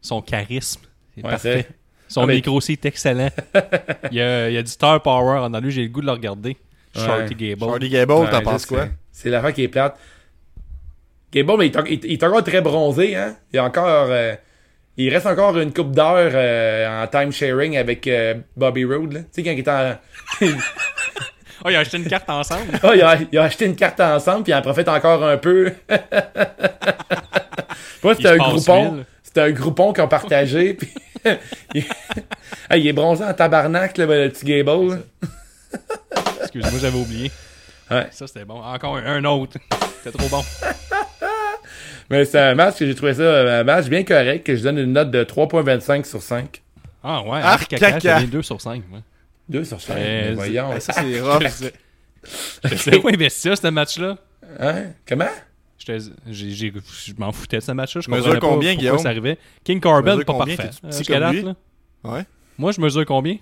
Son 0.00 0.22
charisme. 0.22 0.82
C'est 1.16 1.24
Ouais, 1.24 1.30
parfait. 1.30 1.66
Son 2.06 2.22
Ah, 2.22 2.26
mais- 2.26 2.34
micro 2.36 2.52
aussi 2.56 2.72
est 2.72 2.84
excellent. 2.86 3.30
il, 4.12 4.18
y 4.18 4.20
a, 4.20 4.48
il 4.50 4.54
y 4.54 4.56
a 4.56 4.62
du 4.62 4.70
star 4.70 5.02
power 5.02 5.38
en 5.40 5.60
lui, 5.60 5.72
j'ai 5.72 5.82
le 5.82 5.88
goût 5.88 6.00
de 6.00 6.06
le 6.06 6.12
regarder. 6.12 6.56
Shorty 6.94 7.34
Ouais. 7.34 7.48
Gable. 7.50 7.60
Shorty 7.64 7.88
Gable, 7.88 8.12
Ouais, 8.12 8.30
t'en 8.30 8.42
penses 8.42 8.66
quoi? 8.66 8.86
C'est 9.10 9.30
l'affaire 9.30 9.52
qui 9.52 9.64
est 9.64 9.68
plate. 9.68 9.98
Gable, 11.32 11.54
mais 11.58 11.66
il, 11.68 11.76
est 11.76 12.04
il- 12.04 12.12
est 12.12 12.22
encore 12.24 12.42
très 12.44 12.60
bronzé, 12.60 13.14
hein? 13.16 13.36
Il 13.52 13.58
a 13.58 13.64
encore. 13.64 14.08
euh, 14.10 14.34
il 14.96 15.08
reste 15.14 15.26
encore 15.26 15.56
une 15.58 15.72
coupe 15.72 15.92
d'heure 15.92 16.32
euh, 16.34 17.02
en 17.02 17.06
time 17.06 17.32
sharing 17.32 17.76
avec 17.78 18.06
euh, 18.06 18.34
Bobby 18.56 18.84
Roode, 18.84 19.12
là. 19.12 19.20
Tu 19.20 19.26
sais, 19.32 19.42
quand 19.42 19.52
il 19.52 19.58
est 19.60 19.68
en. 19.68 19.94
Oh, 21.62 21.68
il 21.68 21.76
a 21.76 21.80
acheté 21.80 21.98
une 21.98 22.06
carte 22.06 22.30
ensemble. 22.30 22.72
Ah, 22.82 22.92
il, 22.94 23.02
a, 23.02 23.18
il 23.30 23.38
a 23.38 23.42
acheté 23.42 23.66
une 23.66 23.76
carte 23.76 24.00
ensemble, 24.00 24.44
puis 24.44 24.52
il 24.52 24.54
en 24.56 24.62
profite 24.62 24.88
encore 24.88 25.22
un 25.22 25.36
peu. 25.36 25.70
Moi, 28.02 28.14
c'était 28.14 28.28
un 28.28 28.36
groupon. 28.38 29.04
C'était 29.22 29.40
un 29.42 29.50
groupon 29.50 29.92
qu'on 29.92 30.08
partageait, 30.08 30.72
puis. 30.74 30.88
il... 31.74 31.84
Ah, 32.70 32.78
il 32.78 32.86
est 32.86 32.92
bronzé 32.94 33.24
en 33.24 33.34
tabarnak, 33.34 33.98
là, 33.98 34.06
le 34.06 34.28
petit 34.30 34.46
Gable. 34.46 35.02
Excuse-moi, 36.40 36.80
j'avais 36.80 36.98
oublié. 36.98 37.30
Ouais. 37.90 38.06
Ça, 38.10 38.26
c'était 38.26 38.44
bon. 38.44 38.62
Encore 38.62 38.96
un, 38.96 39.04
un 39.06 39.24
autre. 39.24 39.56
C'était 40.02 40.16
trop 40.16 40.28
bon. 40.28 40.42
Mais 42.10 42.24
c'est 42.24 42.40
un 42.40 42.54
match 42.54 42.78
que 42.78 42.86
j'ai 42.86 42.94
trouvé 42.94 43.14
ça 43.14 43.60
un 43.60 43.64
match 43.64 43.86
bien 43.86 44.02
correct, 44.02 44.44
que 44.44 44.56
je 44.56 44.62
donne 44.62 44.78
une 44.78 44.92
note 44.92 45.10
de 45.10 45.22
3.25 45.22 46.04
sur 46.04 46.20
5. 46.22 46.62
Ah 47.04 47.22
ouais, 47.22 47.40
Arc 47.40 47.68
caca, 47.68 47.92
caca. 47.92 47.98
j'avais 48.16 48.26
2 48.26 48.42
sur 48.42 48.60
5. 48.60 48.82
Moi. 48.90 49.00
2 49.48 49.64
sur 49.64 49.80
5. 49.80 49.94
Euh, 49.96 50.32
voyons. 50.34 50.70
Eh, 50.76 50.80
ça, 50.80 50.92
c'est 50.94 51.20
rough. 51.20 51.42
Je 52.64 52.74
sais 52.76 52.98
pas 53.00 53.08
investir 53.10 53.56
ce 53.56 53.66
match-là. 53.68 54.16
Hein? 54.58 54.84
Comment? 55.08 55.28
J'étais- 55.78 55.98
Je 56.30 57.12
m'en 57.16 57.32
foutais 57.32 57.58
de 57.58 57.62
ce 57.62 57.72
match-là. 57.72 58.00
Je 58.02 58.10
Mesure 58.10 58.34
pas 58.34 58.40
combien, 58.40 58.70
pourquoi 58.72 58.74
Guillaume? 58.74 58.98
ça 58.98 59.08
arrivait. 59.08 59.38
King 59.64 59.80
Corbin, 59.80 60.12
Mesure 60.16 60.26
pas 60.26 60.32
combien? 60.34 60.56
parfait. 60.56 60.70
Euh, 60.84 61.18
là. 61.18 61.54
Ouais. 62.04 62.24
Moi, 62.58 62.72
je 62.72 62.80
mesure 62.80 63.06
combien? 63.06 63.36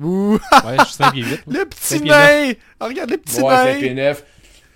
Ouh, 0.00 0.38
Ouais, 0.64 0.76
je 0.78 0.84
suis 0.84 0.94
5 0.94 1.16
et 1.16 1.22
8. 1.22 1.42
le 1.48 1.64
petit 1.64 2.00
nain! 2.02 2.52
Ah, 2.78 2.86
regarde 2.86 3.10
le 3.10 3.16
petit 3.18 3.40
Ouais, 3.40 3.54
5 3.54 3.64
nain! 3.64 3.78
pieds 3.78 3.94
9. 3.94 4.24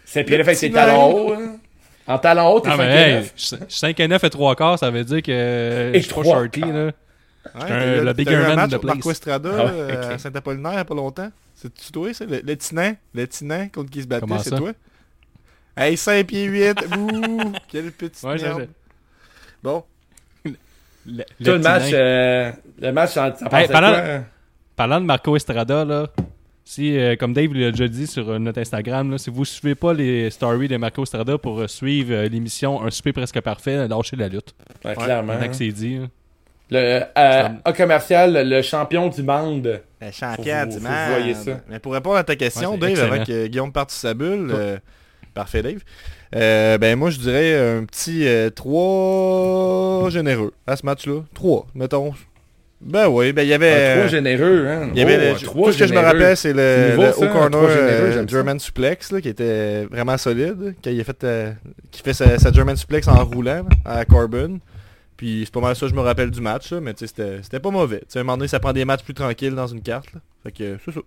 5 0.05 0.27
pieds 0.27 0.37
Le 0.37 0.39
9 0.39 0.49
avec 0.49 0.59
ses 0.59 0.66
petit 0.68 0.75
talons 0.75 0.93
nain. 1.09 1.14
hauts. 1.14 1.33
hein. 1.35 1.57
En 2.09 2.18
talons 2.18 2.49
hauts, 2.55 2.61
t'es 2.61 2.68
Ah, 2.73 2.77
5 2.77 2.79
mais 2.79 2.89
pieds 2.89 2.97
hey, 3.03 3.14
9. 3.14 3.33
je 3.37 3.43
suis 3.45 3.57
5 3.68 4.01
et 4.01 4.09
9 4.09 4.25
et 4.25 4.31
3 4.31 4.57
quarts, 4.57 4.79
ça 4.79 4.91
veut 4.91 5.05
dire 5.05 5.23
que 5.23 5.91
Et 5.95 5.99
je 5.99 5.99
suis 6.01 6.09
trois 6.09 6.25
shorty, 6.25 6.61
là. 6.61 6.66
Ouais, 6.66 6.93
un- 7.55 7.66
t'as- 7.68 8.03
le 8.03 8.12
bigger 8.12 8.37
man 8.37 8.57
match 8.57 8.70
de 8.70 8.77
contre 8.77 8.87
Marco 8.87 9.01
place. 9.03 9.12
Estrada 9.16 9.51
Ah 9.53 9.64
ouais, 9.64 9.70
euh, 9.75 10.05
ok. 10.07 10.12
à 10.12 10.18
Saint-Apollinaire 10.18 10.73
il 10.73 10.77
y 10.77 10.79
a 10.79 10.85
pas 10.85 10.95
longtemps. 10.95 11.31
C'est-tu 11.55 11.91
toi, 11.93 12.12
ça? 12.14 12.25
Le, 12.25 12.37
le 12.37 12.43
petit 12.57 12.75
nain? 12.75 12.95
Le 13.14 13.27
petit 13.27 13.45
nain 13.45 13.68
contre 13.68 13.91
qui 13.91 14.03
se 14.03 14.07
battait, 14.07 14.27
c'est 14.43 14.51
toi? 14.57 14.73
Hey, 15.77 15.97
5 15.97 16.27
pieds 16.27 16.45
8! 16.45 16.79
Ouh! 16.99 17.53
Quelle 17.68 17.91
petite 17.93 18.23
Ouais, 18.25 18.37
merde! 18.41 18.68
Bon. 19.62 19.85
Le, 20.45 20.53
le 21.05 21.25
petit 21.41 21.59
match, 21.59 21.91
nain. 21.91 21.95
euh, 21.95 22.53
le 22.81 22.93
match, 22.93 23.11
ça, 23.12 23.35
ça 23.39 23.49
pensait 23.49 23.68
pendant- 23.73 23.93
quoi? 23.93 24.20
Parlant 24.77 25.01
de 25.01 25.07
Marco 25.07 25.37
Estrada, 25.37 25.85
là, 25.85 26.07
si, 26.64 26.97
euh, 26.97 27.16
comme 27.16 27.33
Dave 27.35 27.53
l'a 27.55 27.70
déjà 27.73 27.89
dit 27.89 28.07
sur 28.07 28.29
euh, 28.31 28.39
notre 28.39 28.61
Instagram, 28.61 29.11
là, 29.11 29.18
si 29.18 29.31
vous 29.31 29.45
suivez 29.45 29.75
pas 29.75 29.93
les 29.93 30.31
stories 30.31 30.68
de 30.68 30.77
Marco 30.77 31.03
Estrada 31.03 31.37
pour 31.39 31.61
euh, 31.61 31.66
suivre 31.68 32.14
euh, 32.14 32.29
l'émission 32.29 32.83
Un 32.83 32.91
souper 32.91 33.12
presque 33.12 33.41
parfait, 33.41 33.87
lâchez 33.89 34.16
la 34.16 34.29
lutte. 34.29 34.55
Ouais, 34.85 34.95
clairement. 34.95 35.35
C'est 35.53 35.68
dit. 35.68 36.01
Le, 36.70 37.03
euh, 37.18 37.49
A 37.64 37.73
commercial, 37.75 38.49
le 38.49 38.62
champion 38.62 39.09
du 39.09 39.23
monde. 39.23 39.83
Le 40.01 40.11
champion 40.11 40.66
du 40.66 40.77
faut 40.79 40.81
monde. 40.81 40.93
vous 41.09 41.14
voyez 41.14 41.35
ça. 41.35 41.61
Mais 41.68 41.79
pour 41.79 41.93
répondre 41.93 42.16
à 42.16 42.25
ta 42.25 42.35
question, 42.37 42.73
Ouais, 42.73 42.79
Dave, 42.79 42.91
excellent. 42.91 43.12
avant 43.12 43.25
que 43.25 43.47
Guillaume 43.49 43.73
parte 43.73 43.91
sa 43.91 44.14
bulle, 44.14 44.51
euh, 44.55 44.79
parfait 45.35 45.62
Dave, 45.62 45.81
Euh, 46.35 46.79
ben 46.79 46.97
moi 46.99 47.11
je 47.11 47.18
dirais 47.18 47.55
un 47.77 47.85
petit 47.85 48.27
3 48.55 50.09
généreux 50.11 50.55
à 50.66 50.77
ce 50.77 50.87
match-là. 50.87 51.20
3, 51.35 51.66
mettons. 51.75 52.14
Ben 52.85 53.07
oui, 53.09 53.33
ben 53.33 53.43
il 53.43 53.49
y 53.49 53.55
avait... 53.55 53.93
Un 53.93 54.01
trop 54.01 54.09
généreux, 54.09 54.66
hein? 54.68 54.91
il 54.93 54.99
y 54.99 55.03
avait 55.03 55.30
Oh, 55.30 55.35
le- 55.35 55.41
trois 55.47 55.66
tout 55.68 55.72
ce 55.74 55.78
que 55.78 55.87
je 55.87 55.95
me 55.95 56.01
rappelle, 56.01 56.37
c'est 56.37 56.53
le, 56.53 56.91
nouveau, 56.91 57.03
le 57.03 57.12
ça, 57.12 57.18
haut 57.20 57.24
un 57.24 57.28
corner 57.28 57.51
trois 57.51 57.68
généreux, 57.70 57.91
euh, 57.91 58.14
ça. 58.14 58.26
German 58.26 58.59
suplex 58.59 59.12
là, 59.12 59.20
qui 59.20 59.28
était 59.28 59.85
vraiment 59.85 60.18
solide, 60.18 60.74
qui 60.83 61.01
a 61.01 61.05
fait, 61.05 61.24
euh, 61.24 61.53
qui 61.93 62.03
fait 62.03 62.12
sa, 62.12 62.39
sa 62.39 62.53
German 62.53 62.76
suplex 62.76 63.07
en 63.07 63.24
roulant 63.24 63.64
à 63.85 64.05
Corbin. 64.05 64.59
Puis 65.16 65.43
c'est 65.45 65.55
pas 65.55 65.61
mal 65.61 65.76
ça 65.76 65.87
que 65.87 65.91
je 65.91 65.95
me 65.95 66.01
rappelle 66.01 66.33
du 66.33 66.41
match, 66.41 66.72
là, 66.72 66.80
mais 66.80 66.93
tu 66.95 67.01
sais, 67.01 67.07
c'était 67.07 67.39
c'était 67.43 67.61
pas 67.61 67.70
mauvais. 67.70 68.01
Tu 68.01 68.07
sais, 68.09 68.18
à 68.18 68.22
un 68.22 68.24
moment 68.24 68.37
donné, 68.39 68.49
ça 68.49 68.59
prend 68.59 68.72
des 68.72 68.85
matchs 68.85 69.05
plus 69.05 69.14
tranquilles 69.14 69.55
dans 69.55 69.68
une 69.68 69.80
carte. 69.83 70.12
Là. 70.12 70.20
Fait 70.43 70.51
que 70.51 70.78
c'est 70.85 70.93
ça. 70.93 71.01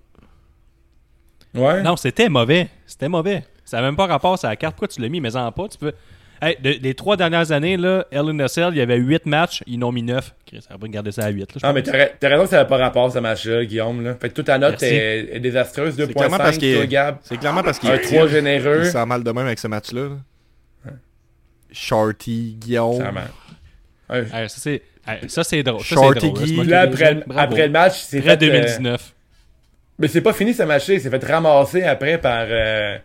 Ouais. 1.55 1.83
Non, 1.83 1.97
c'était 1.97 2.29
mauvais. 2.29 2.69
C'était 2.85 3.09
mauvais. 3.09 3.43
Ça 3.65 3.77
n'a 3.77 3.83
même 3.83 3.97
pas 3.97 4.05
rapport 4.05 4.37
à 4.41 4.47
la 4.47 4.55
carte. 4.55 4.75
Pourquoi 4.75 4.87
tu 4.87 5.01
l'as 5.01 5.09
mis, 5.09 5.19
mais 5.19 5.35
en 5.35 5.51
pas. 5.51 5.67
Tu 5.67 5.77
peux... 5.77 5.91
Hey, 6.41 6.57
de- 6.61 6.77
les 6.81 6.93
trois 6.93 7.15
dernières 7.17 7.51
années, 7.51 7.77
là, 7.77 8.05
a 8.11 8.47
Cell, 8.47 8.69
il 8.71 8.77
y 8.77 8.81
avait 8.81 8.97
8 8.97 9.25
matchs, 9.25 9.63
ils 9.67 9.81
en 9.83 9.87
ont 9.87 9.91
mis 9.91 10.03
9. 10.03 10.33
Chris, 10.45 10.61
ça 10.67 10.75
va 10.77 10.87
garder 10.87 11.11
ça 11.11 11.23
à 11.25 11.29
8. 11.29 11.39
Là, 11.41 11.45
je 11.55 11.59
Ah, 11.63 11.73
mais 11.73 11.81
t'as 11.81 11.97
ra- 11.97 12.09
t'as 12.19 12.29
raison 12.29 12.43
que 12.43 12.49
ça 12.49 12.57
n'a 12.57 12.65
pas 12.65 12.77
rapport, 12.77 13.11
ce 13.11 13.19
match-là, 13.19 13.63
Guillaume. 13.65 14.03
Là. 14.03 14.15
Fait 14.19 14.29
que 14.29 14.33
toute 14.33 14.45
ta 14.47 14.57
note 14.57 14.71
Merci. 14.81 14.85
est, 14.95 15.35
est 15.35 15.39
désastreuse. 15.39 15.95
C'est 15.97 16.13
clairement 16.13 16.37
2.5, 16.37 16.43
parce 16.43 16.57
qu'il 16.57 16.75
toi, 16.75 16.85
Gab. 16.85 17.17
C'est 17.23 17.37
clairement 17.37 17.63
parce 17.63 17.79
qu'il 17.79 17.89
Un 17.89 17.95
est 17.95 17.99
3 18.01 18.27
généreux. 18.27 18.81
Il 18.85 18.91
sent 18.91 19.05
mal 19.05 19.23
de 19.23 19.31
même 19.31 19.45
avec 19.45 19.59
ce 19.59 19.67
match-là. 19.67 20.01
là. 20.09 20.91
Shorty, 21.71 22.57
Guillaume. 22.59 22.97
Ça 23.01 23.11
marche. 23.11 23.29
Hey, 24.11 24.49
ça, 24.49 24.55
c'est 24.59 24.81
hey, 25.07 25.29
ça, 25.29 25.43
c'est 25.43 25.63
drôle. 25.63 25.79
Ça, 25.81 25.85
c'est 25.89 25.95
Shorty 25.95 26.31
drôle. 26.31 26.43
Guy. 26.45 26.63
L'ai 26.63 26.73
après, 26.73 27.13
le- 27.15 27.23
Bravo. 27.25 27.41
après 27.41 27.65
le 27.67 27.71
match, 27.73 27.99
c'est 28.05 28.19
Près 28.21 28.31
fait... 28.31 28.37
2019. 28.37 29.13
Mais 29.97 30.07
c'est 30.07 30.21
pas 30.21 30.33
fini 30.33 30.53
ce 30.53 30.63
match-là. 30.63 30.95
Il 30.95 31.01
s'est 31.01 31.09
fait 31.09 31.25
ramasser 31.25 31.83
après 31.83 32.17
par 32.17 32.45
euh, 32.49 32.97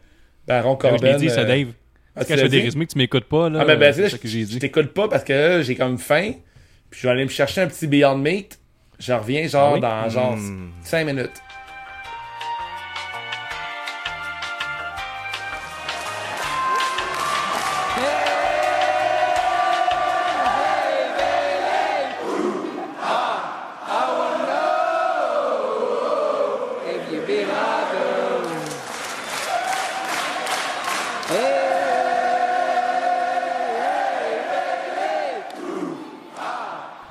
Baron 0.47 0.77
Comme 0.77 0.91
je 0.99 1.03
l'ai 1.05 1.11
Corbin. 1.13 1.19
dit, 1.19 1.31
ça, 1.31 1.41
euh, 1.41 1.45
Dave. 1.47 1.69
Ah, 2.17 2.21
C'est 2.21 2.27
tu 2.27 2.33
quand 2.33 2.37
je 2.39 2.43
fais 2.43 2.49
des 2.49 2.61
résumés 2.63 2.87
que 2.87 2.93
tu 2.93 2.99
m'écoutes 2.99 3.25
pas. 3.25 3.49
Là, 3.49 3.59
Ah, 3.63 3.65
ben, 3.65 3.79
ben, 3.79 3.93
c'est 3.93 4.03
ça 4.03 4.09
je 4.09 4.17
que 4.17 4.29
j'ai 4.29 4.41
je 4.41 4.47
dit. 4.47 4.59
t'écoute 4.59 4.93
pas 4.95 5.09
parce 5.09 5.25
que 5.25 5.33
là, 5.33 5.63
j'ai 5.63 5.75
comme 5.77 5.99
faim. 5.99 6.33
Puis 6.91 7.01
je 7.03 7.07
vais 7.07 7.13
aller 7.13 7.25
me 7.25 7.29
chercher 7.31 7.61
un 7.63 7.67
petit 7.69 7.87
Beyond 7.87 8.17
Meat. 8.19 8.59
Je 8.99 9.13
reviens 9.13 9.47
genre 9.49 9.71
Ah 9.71 9.75
oui? 9.75 9.81
dans 9.81 10.09
genre 10.11 10.37
Hmm. 10.37 10.71
5 10.83 11.07
minutes. 11.07 11.31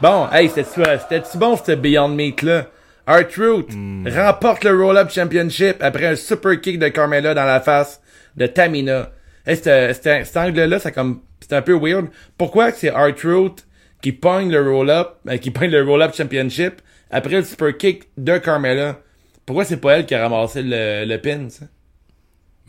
Bon, 0.01 0.27
hey, 0.31 0.47
c'était-tu 0.49 0.81
euh, 0.81 0.97
c'était-tu 0.97 1.37
bon 1.37 1.57
ce 1.57 1.73
Beyond 1.73 2.09
Meat 2.09 2.41
là? 2.41 2.67
R-Truth 3.07 3.71
remporte 4.15 4.63
le 4.63 4.81
Roll-Up 4.81 5.09
Championship 5.09 5.77
après 5.81 6.05
un 6.05 6.15
super 6.15 6.61
kick 6.61 6.77
de 6.79 6.87
Carmella 6.89 7.33
dans 7.33 7.43
la 7.45 7.59
face 7.59 7.99
de 8.37 8.45
Tamina. 8.45 9.09
Hey, 9.45 9.55
c'te- 9.55 9.93
cet 10.23 10.37
angle-là, 10.37 10.79
c'est 10.79 10.91
comme 10.91 11.21
c'est 11.41 11.53
un 11.53 11.61
peu 11.63 11.73
weird. 11.73 12.07
Pourquoi 12.37 12.71
c'est 12.71 12.91
R-Truth 12.91 13.65
qui 14.01 14.11
pogne 14.11 14.51
le 14.51 14.61
Roll-Up, 14.71 15.15
euh, 15.27 15.37
qui 15.37 15.49
pogne 15.51 15.71
le 15.71 15.83
Roll-Up 15.83 16.13
Championship 16.15 16.81
après 17.11 17.37
le 17.37 17.43
super 17.43 17.75
kick 17.75 18.03
de 18.17 18.37
Carmella, 18.37 18.99
pourquoi 19.45 19.65
c'est 19.65 19.77
pas 19.77 19.97
elle 19.97 20.05
qui 20.05 20.13
a 20.13 20.21
ramassé 20.27 20.61
le, 20.63 21.05
le 21.05 21.17
pin, 21.17 21.49
ça? 21.49 21.65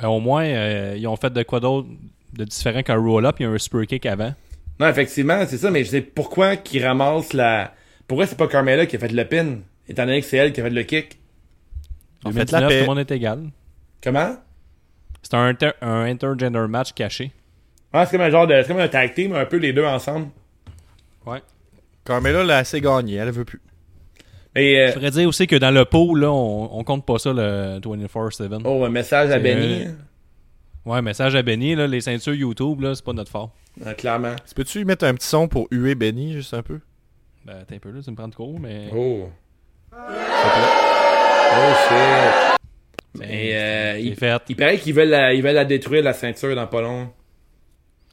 Mais 0.01 0.07
au 0.07 0.19
moins, 0.19 0.45
euh, 0.47 0.95
ils 0.97 1.07
ont 1.07 1.17
fait 1.17 1.31
de 1.33 1.43
quoi 1.43 1.61
d'autre 1.61 1.87
de 2.33 2.45
différent 2.45 2.83
qu'un 2.83 2.97
roll-up 2.97 3.37
et 3.41 3.45
un 3.45 3.59
super 3.59 3.87
kick 3.87 4.07
avant. 4.07 4.33
Non, 4.81 4.89
effectivement, 4.89 5.45
c'est 5.47 5.59
ça, 5.59 5.71
mais 5.71 5.85
je 5.85 5.91
sais 5.91 6.01
pourquoi 6.01 6.57
qu'ils 6.57 6.85
ramassent 6.85 7.33
la. 7.35 7.75
Pourquoi 8.09 8.27
c'est 8.27 8.37
pas 8.37 8.49
Carmella 8.49 8.87
qui 8.87 8.97
a 8.97 8.99
fait 8.99 9.13
le 9.13 9.25
pin, 9.25 9.59
étant 9.89 10.07
donné 10.07 10.21
que 10.21 10.27
c'est 10.27 10.39
elle 10.39 10.53
qui 10.53 10.61
a 10.61 10.65
fait 10.65 10.71
le 10.71 10.83
kick? 10.83 11.19
En 12.25 12.33
Faites 12.33 12.51
fait, 12.51 12.57
la 12.57 12.63
tout 12.63 12.69
paix. 12.69 12.81
le 12.81 12.87
monde 12.87 12.99
est 12.99 13.11
égal. 13.13 13.45
Comment? 14.03 14.37
C'est 15.23 15.35
un, 15.35 15.45
inter- 15.49 15.73
un 15.83 16.05
intergender 16.05 16.67
match 16.69 16.93
caché. 16.95 17.31
Ah, 17.93 18.07
c'est 18.07 18.13
comme 18.17 18.27
un 18.27 18.31
genre 18.31 18.47
de. 18.47 18.55
C'est 18.63 18.69
comme 18.69 18.81
un 18.81 18.89
tag 18.89 19.15
team, 19.15 19.35
un 19.35 19.45
peu 19.45 19.59
les 19.59 19.73
deux 19.73 19.85
ensemble. 19.85 20.29
Ouais. 21.27 21.43
Carmella 22.05 22.43
l'a 22.43 22.57
assez 22.59 22.81
gagné, 22.81 23.17
elle 23.17 23.31
veut 23.31 23.45
plus. 23.45 23.61
Et. 24.57 24.79
euh, 24.81 24.89
Je 24.89 24.95
voudrais 24.95 25.11
dire 25.11 25.29
aussi 25.29 25.47
que 25.47 25.57
dans 25.57 25.71
le 25.71 25.85
pot, 25.85 26.15
là, 26.15 26.31
on, 26.33 26.79
on 26.79 26.85
compte 26.85 27.05
pas 27.05 27.19
ça 27.19 27.33
le 27.33 27.79
24-7. 27.81 28.63
oh, 28.65 28.85
un 28.85 28.89
message 28.89 29.31
à 29.31 29.39
Benny. 29.39 29.85
euh, 29.85 29.91
Ouais, 30.91 31.03
message 31.03 31.37
à 31.37 31.43
Benny, 31.43 31.75
là, 31.77 31.87
les 31.87 32.01
ceintures 32.01 32.35
YouTube, 32.35 32.81
là, 32.81 32.95
c'est 32.95 33.05
pas 33.05 33.13
notre 33.13 33.31
fort. 33.31 33.51
Ah, 33.85 33.95
clairement. 33.95 34.35
Peux-tu 34.57 34.79
lui 34.79 34.85
mettre 34.85 35.05
un 35.05 35.15
petit 35.15 35.27
son 35.29 35.47
pour 35.47 35.69
huer 35.71 35.95
Benny, 35.95 36.33
juste 36.33 36.53
un 36.55 36.63
peu? 36.63 36.81
Ben, 37.45 37.65
t'es 37.67 37.77
un 37.77 37.79
peu 37.79 37.91
là, 37.91 38.01
tu 38.03 38.11
me 38.11 38.17
prends 38.17 38.27
de 38.29 38.35
court, 38.35 38.59
mais. 38.59 38.89
Oh. 38.95 39.29
Oh 39.93 41.73
shit. 41.89 42.59
Mais 43.19 43.51
euh, 43.55 43.99
il, 44.01 44.15
fait. 44.17 44.41
il 44.49 44.57
paraît 44.57 44.79
qu'ils 44.79 44.95
veulent, 44.95 45.09
la, 45.09 45.33
ils 45.35 45.43
veulent 45.43 45.55
la 45.55 45.65
détruire, 45.65 46.03
la 46.03 46.13
ceinture, 46.13 46.55
dans 46.55 46.67
pas 46.67 46.81
long. 46.81 47.11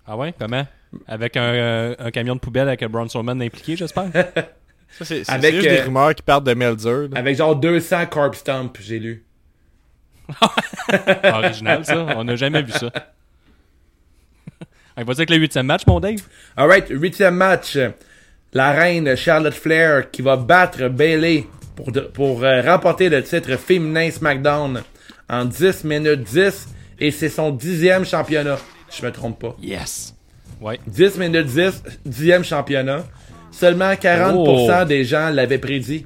Ah 0.05 0.15
ouais, 0.17 0.33
comment? 0.37 0.65
Avec 1.07 1.35
un, 1.37 1.41
euh, 1.53 1.95
un 1.99 2.11
camion 2.11 2.35
de 2.35 2.39
poubelle 2.39 2.67
avec 2.67 2.81
un 2.83 2.89
Braun 2.89 3.07
Strowman 3.07 3.41
impliqué, 3.41 3.75
j'espère? 3.75 4.09
Ça, 4.13 5.03
c'est 5.05 5.23
c'est- 5.23 5.31
Avec, 5.31 5.51
c'est 5.55 5.61
juste 5.61 5.67
euh, 5.67 5.75
des 5.75 5.81
rumeurs 5.81 6.15
qui 6.15 6.21
partent 6.23 6.45
de 6.45 6.53
Melzer. 6.53 7.09
là. 7.09 7.17
Avec 7.19 7.35
genre 7.37 7.55
200 7.55 8.05
carb 8.07 8.33
stomp, 8.35 8.77
j'ai 8.79 8.99
lu. 8.99 9.25
Original, 11.23 11.85
ça. 11.85 12.05
On 12.17 12.23
n'a 12.23 12.35
jamais 12.35 12.61
vu 12.61 12.71
ça. 12.71 12.89
On 14.99 15.03
va 15.03 15.13
dire 15.13 15.25
que 15.25 15.33
le 15.33 15.39
huitième 15.39 15.65
match, 15.67 15.83
mon 15.85 15.99
Dave? 15.99 16.21
Alright, 16.55 16.87
huitième 16.89 17.35
match. 17.35 17.77
La 18.53 18.71
reine 18.71 19.15
Charlotte 19.15 19.53
Flair 19.53 20.09
qui 20.09 20.21
va 20.21 20.35
battre 20.37 20.87
Bailey 20.87 21.45
pour, 21.75 21.91
de- 21.91 21.99
pour 22.01 22.43
euh, 22.43 22.61
remporter 22.61 23.09
le 23.09 23.21
titre 23.21 23.55
féminin 23.57 24.09
SmackDown 24.09 24.81
en 25.29 25.45
10 25.45 25.83
minutes 25.83 26.23
10. 26.23 26.67
Et 26.99 27.11
c'est 27.11 27.29
son 27.29 27.51
dixième 27.51 28.05
championnat. 28.05 28.57
Je 28.97 29.05
me 29.05 29.11
trompe 29.11 29.39
pas. 29.39 29.55
Yes. 29.61 30.15
Ouais. 30.59 30.79
10 30.87 31.17
minutes 31.19 31.45
10, 31.45 31.83
dixième 32.05 32.43
championnat. 32.43 33.03
Seulement 33.51 33.91
40% 33.93 34.81
Oh. 34.81 34.85
des 34.85 35.03
gens 35.03 35.29
l'avaient 35.29 35.59
prédit. 35.59 36.05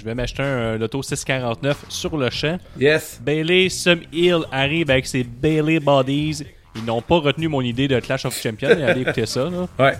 Je 0.00 0.04
vais 0.06 0.14
m'acheter 0.14 0.42
un 0.42 0.78
Loto 0.78 1.02
649 1.02 1.84
sur 1.90 2.16
le 2.16 2.30
champ. 2.30 2.56
Yes. 2.78 3.20
Bailey 3.22 3.68
Some 3.68 4.00
Hill 4.10 4.38
arrive 4.50 4.90
avec 4.90 5.06
ses 5.06 5.24
Bailey 5.24 5.78
Bodies. 5.78 6.42
Ils 6.74 6.86
n'ont 6.86 7.02
pas 7.02 7.18
retenu 7.18 7.48
mon 7.48 7.60
idée 7.60 7.86
de 7.86 8.00
Clash 8.00 8.24
of 8.24 8.34
Champions. 8.34 8.70
Allez 8.82 9.02
écouter 9.02 9.26
ça. 9.26 9.50
Là. 9.50 9.68
Ouais. 9.78 9.98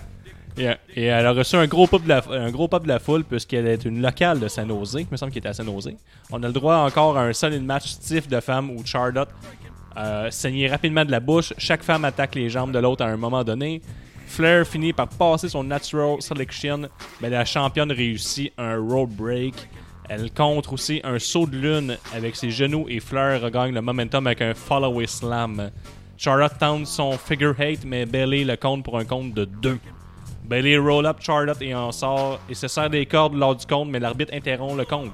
Et, 0.57 0.65
et 0.99 1.05
elle 1.05 1.23
a 1.27 1.33
reçu 1.33 1.55
un 1.55 1.67
gros 1.67 1.85
pop 1.85 2.01
de 2.01 2.09
la, 2.09 2.23
un 2.31 2.49
gros 2.49 2.67
pop 2.67 2.81
de 2.81 2.87
la 2.87 2.97
foule 2.97 3.23
puisqu'elle 3.23 3.67
est 3.67 3.85
une 3.85 4.01
locale 4.01 4.39
de 4.39 4.47
San 4.47 4.67
Jose. 4.67 4.97
Il 5.01 5.07
me 5.11 5.17
semble 5.17 5.31
qu'elle 5.31 5.41
était 5.41 5.49
à 5.49 5.53
San 5.53 5.67
Jose. 5.67 5.91
On 6.31 6.41
a 6.41 6.47
le 6.47 6.53
droit 6.53 6.77
encore 6.77 7.15
à 7.15 7.21
un 7.21 7.33
solide 7.33 7.63
match 7.63 7.89
stiff 7.89 8.27
de 8.27 8.39
femmes 8.39 8.71
où 8.71 8.83
Charlotte 8.83 9.29
euh, 9.97 10.31
saignait 10.31 10.67
rapidement 10.67 11.05
de 11.05 11.11
la 11.11 11.19
bouche. 11.19 11.53
Chaque 11.59 11.83
femme 11.83 12.05
attaque 12.05 12.33
les 12.33 12.49
jambes 12.49 12.71
de 12.71 12.79
l'autre 12.79 13.05
à 13.05 13.07
un 13.07 13.17
moment 13.17 13.43
donné. 13.43 13.83
Flair 14.25 14.65
finit 14.65 14.93
par 14.93 15.09
passer 15.09 15.47
son 15.49 15.63
natural 15.63 16.21
selection, 16.21 16.89
mais 17.21 17.29
la 17.29 17.45
championne 17.45 17.91
réussit 17.91 18.51
un 18.57 18.77
road 18.77 19.09
break. 19.09 19.53
Elle 20.13 20.29
contre 20.29 20.73
aussi 20.73 20.99
un 21.05 21.19
saut 21.19 21.45
de 21.45 21.55
lune 21.55 21.97
avec 22.13 22.35
ses 22.35 22.51
genoux 22.51 22.85
et 22.89 22.99
Flair 22.99 23.39
regagne 23.41 23.73
le 23.73 23.81
momentum 23.81 24.27
avec 24.27 24.41
un 24.41 24.53
follow 24.53 25.01
slam. 25.07 25.71
Charlotte 26.17 26.51
tente 26.59 26.85
son 26.85 27.13
figure 27.13 27.57
eight, 27.61 27.85
mais 27.85 28.05
Bailey 28.05 28.43
le 28.43 28.57
compte 28.57 28.83
pour 28.83 28.97
un 28.97 29.05
compte 29.05 29.33
de 29.33 29.45
2. 29.45 29.79
Bailey 30.43 30.77
roll 30.77 31.05
up 31.05 31.19
Charlotte 31.21 31.61
et 31.61 31.73
en 31.73 31.93
sort 31.93 32.41
et 32.49 32.55
se 32.55 32.67
sert 32.67 32.89
des 32.89 33.05
cordes 33.05 33.35
lors 33.35 33.55
du 33.55 33.65
compte, 33.65 33.87
mais 33.87 34.01
l'arbitre 34.01 34.33
interrompt 34.33 34.77
le 34.77 34.83
compte. 34.83 35.13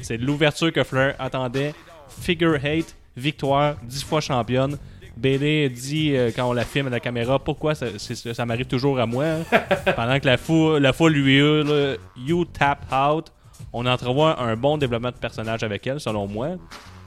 C'est 0.00 0.16
l'ouverture 0.16 0.72
que 0.72 0.82
Flair 0.82 1.14
attendait. 1.20 1.72
Figure 2.08 2.56
eight, 2.66 2.96
victoire, 3.16 3.76
10 3.84 4.02
fois 4.02 4.20
championne. 4.20 4.76
Bailey 5.16 5.68
dit 5.68 6.16
euh, 6.16 6.32
quand 6.34 6.50
on 6.50 6.52
la 6.52 6.64
filme 6.64 6.88
à 6.88 6.90
la 6.90 6.98
caméra 6.98 7.38
pourquoi 7.38 7.76
ça, 7.76 7.86
ça 7.96 8.44
m'arrive 8.44 8.66
toujours 8.66 8.98
à 8.98 9.06
moi. 9.06 9.24
hein? 9.24 9.58
Pendant 9.94 10.18
que 10.18 10.26
la 10.26 10.36
foule, 10.36 10.82
la 10.82 10.92
foule 10.92 11.12
lui 11.12 11.36
hurle 11.36 11.96
You 12.16 12.44
tap 12.46 12.92
out. 12.92 13.30
On 13.74 13.86
entrevoit 13.86 14.38
un 14.40 14.54
bon 14.54 14.76
développement 14.76 15.10
de 15.10 15.16
personnage 15.16 15.62
avec 15.62 15.86
elle, 15.86 15.98
selon 15.98 16.26
moi. 16.26 16.56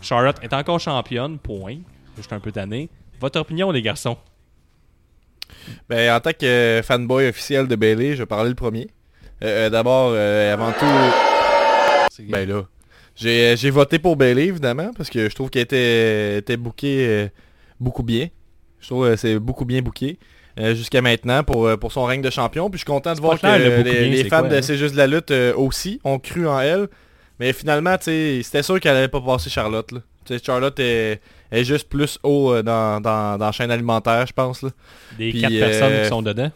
Charlotte 0.02 0.38
est 0.42 0.54
encore 0.54 0.80
championne, 0.80 1.38
point. 1.38 1.78
Je 2.18 2.24
suis 2.24 2.34
un 2.34 2.40
peu 2.40 2.52
tanné. 2.52 2.90
Votre 3.20 3.40
opinion, 3.40 3.70
les 3.70 3.84
garçons? 3.84 4.18
Ben, 5.88 6.16
en 6.16 6.20
tant 6.20 6.32
que 6.34 6.82
fanboy 6.84 7.30
officiel 7.30 7.68
de 7.68 7.76
Bailey, 7.76 8.14
je 8.14 8.24
vais 8.24 8.26
parler 8.26 8.50
le 8.50 8.56
premier. 8.56 8.88
Euh, 9.44 9.68
euh, 9.68 9.70
D'abord, 9.70 10.12
euh, 10.14 10.54
avant 10.54 10.72
tout, 10.72 10.86
ben 12.30 12.50
là, 12.50 12.64
j'ai 13.16 13.70
voté 13.70 14.00
pour 14.00 14.16
Bailey 14.16 14.48
évidemment 14.48 14.92
parce 14.98 15.10
que 15.12 15.30
je 15.30 15.36
trouve 15.36 15.52
qu'elle 15.52 15.64
était, 15.64 16.38
était 16.38 16.58
bookée 16.58 17.30
beaucoup 17.80 18.04
bien. 18.04 18.30
Je 18.80 18.88
trouve 18.88 19.10
que 19.10 19.16
c'est 19.18 19.38
beaucoup 19.38 19.66
bien 19.66 19.82
booké 19.82 20.18
jusqu'à 20.58 21.02
maintenant 21.02 21.44
pour, 21.44 21.68
euh, 21.68 21.78
pour 21.78 21.92
son 21.92 22.06
règne 22.06 22.22
de 22.22 22.30
champion. 22.30 22.70
Puis 22.70 22.78
je 22.80 22.84
suis 22.84 22.92
content 22.92 23.14
de 23.14 23.20
voir 23.22 23.40
que 23.40 23.46
le 23.46 23.52
euh, 23.52 23.84
les, 23.84 24.10
les 24.10 24.24
fans 24.30 24.44
de 24.48 24.56
hein? 24.56 24.62
C'est 24.62 24.78
juste 24.78 24.94
de 24.94 24.98
la 25.00 25.08
lutte 25.08 25.32
euh, 25.32 25.54
aussi 25.56 26.00
ont 26.04 26.20
cru 26.20 26.48
en 26.48 26.60
elle. 26.60 26.88
Mais 27.40 27.52
finalement, 27.52 27.96
c'était 28.00 28.64
sûr 28.64 28.80
qu'elle 28.80 28.96
allait 28.96 29.08
pas 29.10 29.20
passer 29.22 29.50
Charlotte. 29.50 29.92
Là. 29.92 30.00
Charlotte 30.44 30.80
est, 30.80 31.20
est 31.52 31.64
juste 31.66 31.90
plus 31.90 32.18
haut 32.24 32.54
euh, 32.54 32.64
dans, 32.64 33.02
dans, 33.02 33.38
dans 33.38 33.46
la 33.46 33.52
chaîne 33.52 33.72
alimentaire, 33.72 34.26
je 34.26 34.34
pense. 34.34 34.62
Là. 34.62 34.70
Des 35.18 35.32
Puis, 35.32 35.42
quatre 35.42 35.54
euh, 35.54 35.60
personnes 35.60 36.02
qui 36.04 36.08
sont 36.08 36.22
dedans? 36.22 36.52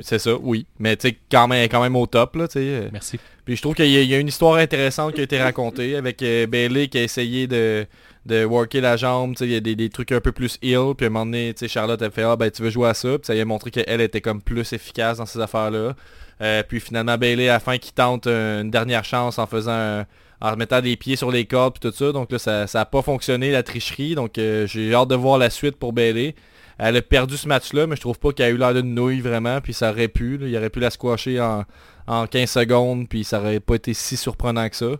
C'est 0.00 0.18
ça, 0.18 0.30
oui. 0.40 0.66
Mais 0.78 0.96
tu 0.96 1.08
sais, 1.08 1.18
quand 1.30 1.46
même, 1.46 1.68
quand 1.68 1.82
même 1.82 1.94
au 1.96 2.06
top, 2.06 2.36
là, 2.36 2.46
euh. 2.56 2.88
Merci. 2.92 3.18
Puis 3.44 3.56
je 3.56 3.62
trouve 3.62 3.74
qu'il 3.74 3.90
y, 3.90 3.98
a- 3.98 4.02
il 4.02 4.08
y 4.08 4.14
a 4.14 4.18
une 4.18 4.28
histoire 4.28 4.54
intéressante 4.54 5.14
qui 5.14 5.20
a 5.20 5.24
été 5.24 5.38
racontée 5.42 5.96
avec 5.96 6.22
euh, 6.22 6.46
Bailey 6.46 6.88
qui 6.88 6.96
a 6.98 7.02
essayé 7.02 7.46
de, 7.46 7.84
de 8.26 8.44
worker 8.44 8.80
la 8.82 8.96
jambe, 8.96 9.34
il 9.40 9.50
y 9.50 9.56
a 9.56 9.60
des, 9.60 9.74
des 9.76 9.88
trucs 9.88 10.12
un 10.12 10.20
peu 10.20 10.32
plus 10.32 10.58
ill, 10.62 10.92
puis 10.96 11.06
à 11.06 11.08
un 11.08 11.10
moment 11.10 11.26
donné, 11.26 11.54
Charlotte 11.66 12.00
a 12.02 12.10
fait 12.10 12.22
«Ah, 12.24 12.36
ben 12.36 12.50
tu 12.50 12.62
veux 12.62 12.70
jouer 12.70 12.88
à 12.88 12.94
ça», 12.94 13.08
puis 13.18 13.26
ça 13.26 13.34
lui 13.34 13.40
a 13.40 13.44
montré 13.44 13.70
qu'elle 13.70 14.00
était 14.00 14.20
comme 14.20 14.42
plus 14.42 14.72
efficace 14.72 15.18
dans 15.18 15.26
ces 15.26 15.40
affaires-là. 15.40 15.94
Euh, 16.42 16.62
puis 16.66 16.80
finalement, 16.80 17.16
Bailey, 17.18 17.48
à 17.48 17.54
la 17.54 17.60
fin, 17.60 17.78
qui 17.78 17.92
tente 17.92 18.26
une 18.26 18.70
dernière 18.70 19.04
chance 19.04 19.38
en 19.38 19.46
faisant... 19.46 19.72
un- 19.72 20.06
en 20.42 20.52
remettant 20.52 20.80
des 20.80 20.96
pieds 20.96 21.16
sur 21.16 21.30
les 21.30 21.44
cordes 21.44 21.78
puis 21.78 21.90
tout 21.90 21.94
ça. 21.94 22.12
Donc 22.12 22.32
là, 22.32 22.38
ça 22.38 22.64
n'a 22.72 22.84
pas 22.86 23.02
fonctionné, 23.02 23.52
la 23.52 23.62
tricherie. 23.62 24.14
Donc 24.14 24.38
euh, 24.38 24.66
j'ai 24.66 24.94
hâte 24.94 25.08
de 25.08 25.14
voir 25.14 25.36
la 25.36 25.50
suite 25.50 25.76
pour 25.76 25.92
Bailey. 25.92 26.34
Elle 26.78 26.96
a 26.96 27.02
perdu 27.02 27.36
ce 27.36 27.46
match-là, 27.46 27.86
mais 27.86 27.94
je 27.94 28.00
trouve 28.00 28.18
pas 28.18 28.32
qu'elle 28.32 28.46
a 28.46 28.48
eu 28.48 28.56
l'air 28.56 28.72
d'une 28.72 28.94
nouille 28.94 29.20
vraiment. 29.20 29.60
Puis 29.60 29.74
ça 29.74 29.90
aurait 29.90 30.08
pu. 30.08 30.38
il 30.40 30.56
aurait 30.56 30.70
pu 30.70 30.80
la 30.80 30.88
squasher 30.88 31.38
en, 31.42 31.64
en 32.06 32.26
15 32.26 32.48
secondes. 32.48 33.06
Puis 33.06 33.22
ça 33.24 33.38
aurait 33.38 33.60
pas 33.60 33.74
été 33.74 33.92
si 33.92 34.16
surprenant 34.16 34.66
que 34.70 34.76
ça. 34.76 34.92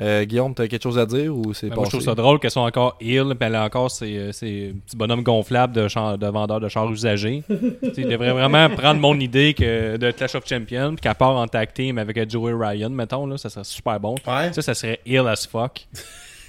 Euh, 0.00 0.24
Guillaume, 0.24 0.54
t'as 0.54 0.66
quelque 0.66 0.82
chose 0.82 0.98
à 0.98 1.06
dire 1.06 1.32
ou 1.36 1.54
c'est 1.54 1.68
Ben, 1.68 1.76
moi, 1.76 1.84
je 1.84 1.90
trouve 1.90 2.00
ça 2.02 2.16
drôle 2.16 2.40
qu'elles 2.40 2.50
sont 2.50 2.62
encore 2.62 2.96
ill, 3.00 3.26
puis 3.38 3.46
elle 3.46 3.54
a 3.54 3.64
encore 3.64 3.90
ses, 3.92 4.16
euh, 4.18 4.32
ses 4.32 4.74
petits 4.84 4.96
bonhommes 4.96 5.22
gonflables 5.22 5.72
de, 5.72 5.86
char- 5.86 6.18
de 6.18 6.26
vendeurs 6.26 6.58
de 6.58 6.68
chars 6.68 6.90
usagés. 6.90 7.44
Il 7.96 8.08
devrait 8.08 8.32
vraiment 8.32 8.68
prendre 8.70 9.00
mon 9.00 9.18
idée 9.20 9.54
que 9.54 9.96
de 9.96 10.10
Clash 10.10 10.34
of 10.34 10.44
Champions, 10.48 10.90
puis 10.96 11.02
qu'elle 11.02 11.14
part 11.14 11.36
en 11.36 11.46
tag 11.46 11.72
team 11.72 11.98
avec 11.98 12.28
Joey 12.28 12.52
Ryan, 12.54 12.90
mettons, 12.90 13.24
là, 13.26 13.38
ça 13.38 13.48
serait 13.50 13.62
super 13.64 14.00
bon. 14.00 14.16
Ouais. 14.26 14.52
Ça, 14.52 14.62
ça 14.62 14.74
serait 14.74 14.98
ill 15.06 15.28
as 15.28 15.46
fuck. 15.46 15.86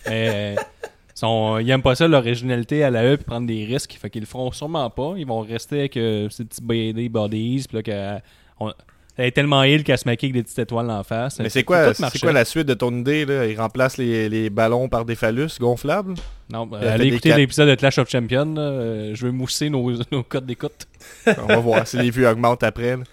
Mais, 0.09 0.55
sont- 1.13 1.59
ils 1.59 1.69
aiment 1.69 1.81
pas 1.83 1.93
ça, 1.95 2.07
l'originalité 2.07 2.83
à 2.83 2.89
la 2.89 3.03
E, 3.05 3.15
puis 3.15 3.25
prendre 3.25 3.45
des 3.47 3.63
risques. 3.65 3.95
Fait 4.01 4.09
qu'ils 4.09 4.21
le 4.21 4.27
feront 4.27 4.51
sûrement 4.51 4.89
pas. 4.89 5.13
Ils 5.17 5.25
vont 5.27 5.41
rester 5.41 5.79
avec 5.81 5.97
euh, 5.97 6.29
ces 6.29 6.45
petits 6.45 6.61
BD 6.63 7.09
bodies, 7.09 7.65
puis 7.69 7.77
là, 7.77 7.83
que, 7.83 8.21
on- 8.59 8.73
elle 9.17 9.25
est 9.27 9.31
tellement 9.31 9.63
ill 9.63 9.83
qu'elle 9.83 9.97
se 9.97 10.07
maquille 10.07 10.29
avec 10.29 10.35
des 10.35 10.43
petites 10.43 10.59
étoiles 10.59 10.89
en 10.89 11.03
face. 11.03 11.39
Mais 11.39 11.49
c'est 11.49 11.63
quoi, 11.63 11.93
quoi 12.21 12.31
la 12.31 12.45
suite 12.45 12.67
de 12.67 12.73
ton 12.73 12.95
idée 12.97 13.25
là? 13.25 13.45
Il 13.45 13.57
remplace 13.59 13.97
les, 13.97 14.29
les 14.29 14.49
ballons 14.49 14.89
par 14.89 15.05
des 15.05 15.15
phallus 15.15 15.57
gonflables? 15.59 16.15
Non, 16.51 16.65
ben, 16.67 16.79
fait 16.79 16.87
allez 16.87 17.07
écouter 17.07 17.33
l'épisode 17.35 17.69
de 17.69 17.75
Clash 17.75 17.97
of 17.97 18.09
Champions. 18.09 18.53
là. 18.55 18.61
Euh, 18.61 19.11
je 19.15 19.25
vais 19.25 19.31
mousser 19.31 19.69
nos, 19.69 19.91
nos 20.11 20.23
codes 20.23 20.45
d'écoute. 20.45 20.87
On 21.25 21.45
va 21.47 21.57
voir 21.57 21.87
si 21.87 21.97
les 21.97 22.09
vues 22.09 22.27
augmentent 22.27 22.63
après. 22.63 22.97
là. 22.97 23.03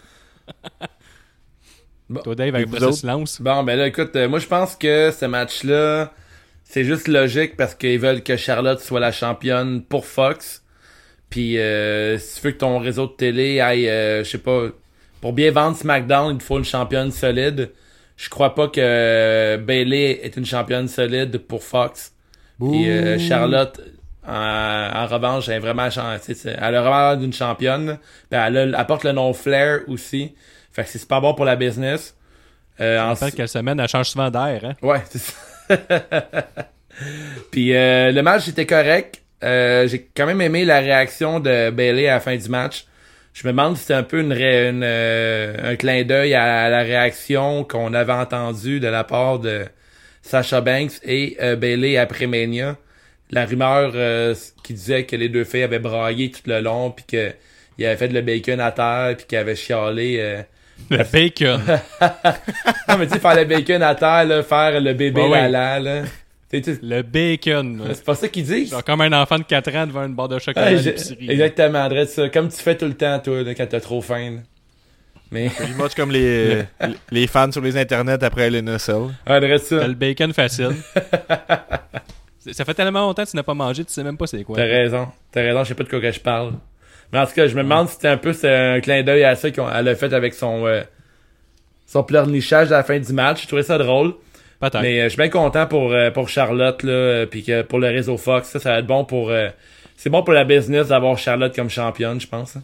Toi, 2.24 2.34
Dave, 2.34 2.54
avec 2.54 2.68
vous 2.68 2.78
ce 2.78 2.92
silence? 2.92 3.40
Bon, 3.40 3.62
ben 3.62 3.76
là, 3.76 3.86
écoute, 3.86 4.14
euh, 4.16 4.28
moi 4.28 4.38
je 4.38 4.46
pense 4.46 4.76
que 4.76 5.10
ce 5.10 5.24
match-là, 5.24 6.12
c'est 6.64 6.84
juste 6.84 7.08
logique 7.08 7.56
parce 7.56 7.74
qu'ils 7.74 7.98
veulent 7.98 8.22
que 8.22 8.36
Charlotte 8.36 8.80
soit 8.80 9.00
la 9.00 9.12
championne 9.12 9.82
pour 9.82 10.04
Fox. 10.04 10.62
Puis, 11.30 11.58
euh, 11.58 12.18
si 12.18 12.40
tu 12.40 12.46
veux 12.46 12.52
que 12.52 12.58
ton 12.58 12.78
réseau 12.78 13.06
de 13.06 13.12
télé 13.12 13.60
aille, 13.60 13.88
euh, 13.88 14.22
je 14.24 14.28
sais 14.30 14.38
pas, 14.38 14.66
pour 15.22 15.32
bien 15.32 15.50
vendre 15.50 15.76
SmackDown, 15.78 16.34
il 16.36 16.42
faut 16.42 16.58
une 16.58 16.64
championne 16.66 17.10
solide. 17.10 17.70
Je 18.18 18.28
crois 18.28 18.54
pas 18.54 18.68
que 18.68 18.78
euh, 18.80 19.56
Bailey 19.56 20.20
est 20.22 20.36
une 20.36 20.44
championne 20.44 20.86
solide 20.88 21.38
pour 21.38 21.62
Fox. 21.64 22.12
Puis 22.60 22.90
euh, 22.90 23.18
Charlotte, 23.18 23.80
en, 24.28 24.32
en 24.94 25.06
revanche, 25.06 25.48
elle 25.48 25.54
est 25.54 25.58
vraiment 25.58 25.88
elle 26.44 26.74
a 26.74 26.82
vraiment 26.82 27.08
l'air 27.08 27.16
d'une 27.18 27.32
championne. 27.32 27.98
Ben, 28.30 28.44
elle, 28.46 28.56
a- 28.58 28.62
elle 28.64 28.74
apporte 28.74 29.04
le 29.04 29.12
nom 29.12 29.32
Flair 29.32 29.80
aussi. 29.88 30.34
Fait 30.72 30.84
que 30.84 30.90
c'est 30.90 30.98
super 30.98 31.20
bon 31.20 31.34
pour 31.34 31.44
la 31.46 31.56
business. 31.56 32.14
Euh, 32.80 33.00
en- 33.00 33.08
rappelle 33.14 33.32
qu'elle 33.32 33.48
semaine, 33.48 33.80
elle 33.80 33.88
change 33.88 34.10
souvent 34.10 34.30
d'air. 34.30 34.60
Hein? 34.64 34.74
Ouais, 34.82 35.02
c'est 35.10 35.18
ça. 35.18 35.32
Puis 37.50 37.74
euh, 37.74 38.12
le 38.12 38.22
match 38.22 38.48
était 38.48 38.66
correct. 38.66 39.22
Euh, 39.42 39.88
J'ai 39.88 40.08
quand 40.14 40.26
même 40.26 40.40
aimé 40.40 40.64
la 40.64 40.78
réaction 40.80 41.40
de 41.40 41.70
Bailey 41.70 42.06
à 42.08 42.14
la 42.14 42.20
fin 42.20 42.36
du 42.36 42.48
match. 42.48 42.86
Je 43.32 43.46
me 43.46 43.52
demande 43.52 43.76
si 43.76 43.82
c'était 43.82 43.94
un 43.94 44.02
peu 44.02 44.20
une, 44.20 44.32
ré- 44.32 44.68
une, 44.68 44.82
euh, 44.84 45.72
un 45.72 45.76
clin 45.76 46.02
d'œil 46.04 46.34
à, 46.34 46.68
la 46.68 46.82
réaction 46.82 47.64
qu'on 47.64 47.94
avait 47.94 48.12
entendue 48.12 48.78
de 48.78 48.88
la 48.88 49.04
part 49.04 49.38
de 49.38 49.64
Sasha 50.22 50.60
Banks 50.60 50.92
et 51.02 51.36
euh, 51.40 51.56
Bailey 51.56 51.96
après 51.96 52.26
Mania. 52.26 52.76
La 53.30 53.46
rumeur 53.46 53.92
euh, 53.94 54.34
qui 54.62 54.74
disait 54.74 55.04
que 55.04 55.16
les 55.16 55.30
deux 55.30 55.44
filles 55.44 55.62
avaient 55.62 55.78
braillé 55.78 56.30
tout 56.30 56.42
le 56.46 56.60
long 56.60 56.90
puis 56.90 57.04
que 57.06 57.32
il 57.78 57.86
avait 57.86 57.96
fait 57.96 58.08
le 58.08 58.20
bacon 58.20 58.60
à 58.60 58.70
terre 58.70 59.14
puis 59.16 59.26
qu'il 59.26 59.38
avait 59.38 59.56
chialé. 59.56 60.16
euh, 60.20 60.42
Le 60.90 61.02
bacon. 61.10 61.60
non, 62.88 62.98
mais 62.98 63.06
tu 63.06 63.14
sais, 63.14 63.18
faire 63.20 63.34
le 63.36 63.44
bacon 63.46 63.82
à 63.82 63.94
terre, 63.94 64.26
là, 64.26 64.42
faire 64.42 64.78
le 64.78 64.92
bébé 64.92 65.22
Ouais, 65.22 65.28
ouais. 65.28 65.48
lala, 65.48 65.80
là. 65.80 66.02
Le 66.52 67.02
bacon. 67.02 67.82
C'est 67.94 68.04
pas 68.04 68.14
ça 68.14 68.28
qu'ils 68.28 68.44
disent? 68.44 68.70
Genre 68.70 68.84
comme 68.84 69.00
un 69.00 69.12
enfant 69.22 69.38
de 69.38 69.44
4 69.44 69.74
ans 69.76 69.86
devant 69.86 70.04
une 70.06 70.14
barre 70.14 70.28
de 70.28 70.38
chocolat 70.38 70.66
Ouais, 70.66 70.78
à 70.78 70.82
l'épicerie. 70.82 71.30
exactement, 71.30 71.78
André, 71.80 72.06
ça. 72.06 72.28
Comme 72.28 72.48
tu 72.48 72.58
fais 72.58 72.76
tout 72.76 72.84
le 72.84 72.94
temps, 72.94 73.18
toi, 73.20 73.42
quand 73.56 73.66
t'as 73.68 73.80
trop 73.80 74.00
faim. 74.02 74.30
là. 74.32 74.40
Mais, 75.30 75.48
Pretty 75.56 75.72
much 75.72 75.94
comme 75.94 76.10
les, 76.10 76.64
les 77.10 77.26
fans 77.26 77.50
sur 77.50 77.62
les 77.62 77.76
internets 77.78 78.22
après 78.22 78.50
l'NSL. 78.50 79.08
André, 79.26 79.58
T'as 79.58 79.58
ça. 79.58 79.88
le 79.88 79.94
bacon 79.94 80.32
facile. 80.34 80.72
Ça 82.52 82.64
fait 82.64 82.74
tellement 82.74 83.00
longtemps 83.06 83.24
que 83.24 83.30
tu 83.30 83.36
n'as 83.36 83.44
pas 83.44 83.54
mangé, 83.54 83.84
tu 83.84 83.92
sais 83.92 84.02
même 84.02 84.16
pas 84.16 84.26
c'est 84.26 84.42
quoi. 84.42 84.56
T'as 84.56 84.64
raison. 84.64 85.06
T'as 85.30 85.42
raison, 85.42 85.62
je 85.62 85.68
sais 85.68 85.74
pas 85.76 85.84
de 85.84 85.88
quoi 85.88 86.00
que 86.00 86.10
je 86.10 86.18
parle. 86.18 86.54
Mais 87.12 87.20
en 87.20 87.26
tout 87.26 87.34
cas, 87.34 87.46
je 87.46 87.54
me 87.54 87.62
demande 87.62 87.88
si 87.88 87.94
c'était 87.94 88.08
un 88.08 88.16
peu 88.16 88.32
c'est 88.32 88.52
un 88.52 88.80
clin 88.80 89.02
d'œil 89.04 89.22
à 89.22 89.36
ça 89.36 89.50
qu'elle 89.52 89.64
a 89.88 89.94
fait 89.94 90.12
avec 90.12 90.34
son, 90.34 90.66
euh, 90.66 90.82
son 91.86 92.02
pleurnichage 92.02 92.72
à 92.72 92.78
la 92.78 92.82
fin 92.82 92.98
du 92.98 93.12
match. 93.12 93.42
Je 93.42 93.46
trouvais 93.46 93.62
ça 93.62 93.78
drôle. 93.78 94.14
Peut-être. 94.62 94.80
Mais 94.80 95.00
euh, 95.00 95.04
je 95.04 95.08
suis 95.10 95.16
bien 95.18 95.28
content 95.28 95.66
pour, 95.66 95.92
euh, 95.92 96.10
pour 96.10 96.28
Charlotte, 96.30 96.82
là, 96.82 96.90
euh, 96.92 97.26
puis 97.26 97.42
que 97.44 97.60
pour 97.62 97.78
le 97.80 97.88
réseau 97.88 98.16
Fox, 98.16 98.48
ça, 98.48 98.58
ça 98.58 98.70
va 98.72 98.78
être 98.78 98.86
bon 98.86 99.04
pour. 99.04 99.28
euh, 99.30 99.48
c'est 99.96 100.08
bon 100.08 100.22
pour 100.22 100.32
la 100.32 100.44
business 100.44 100.88
d'avoir 100.88 101.18
Charlotte 101.18 101.54
comme 101.54 101.68
championne, 101.68 102.20
je 102.20 102.26
pense. 102.26 102.56
hein. 102.56 102.62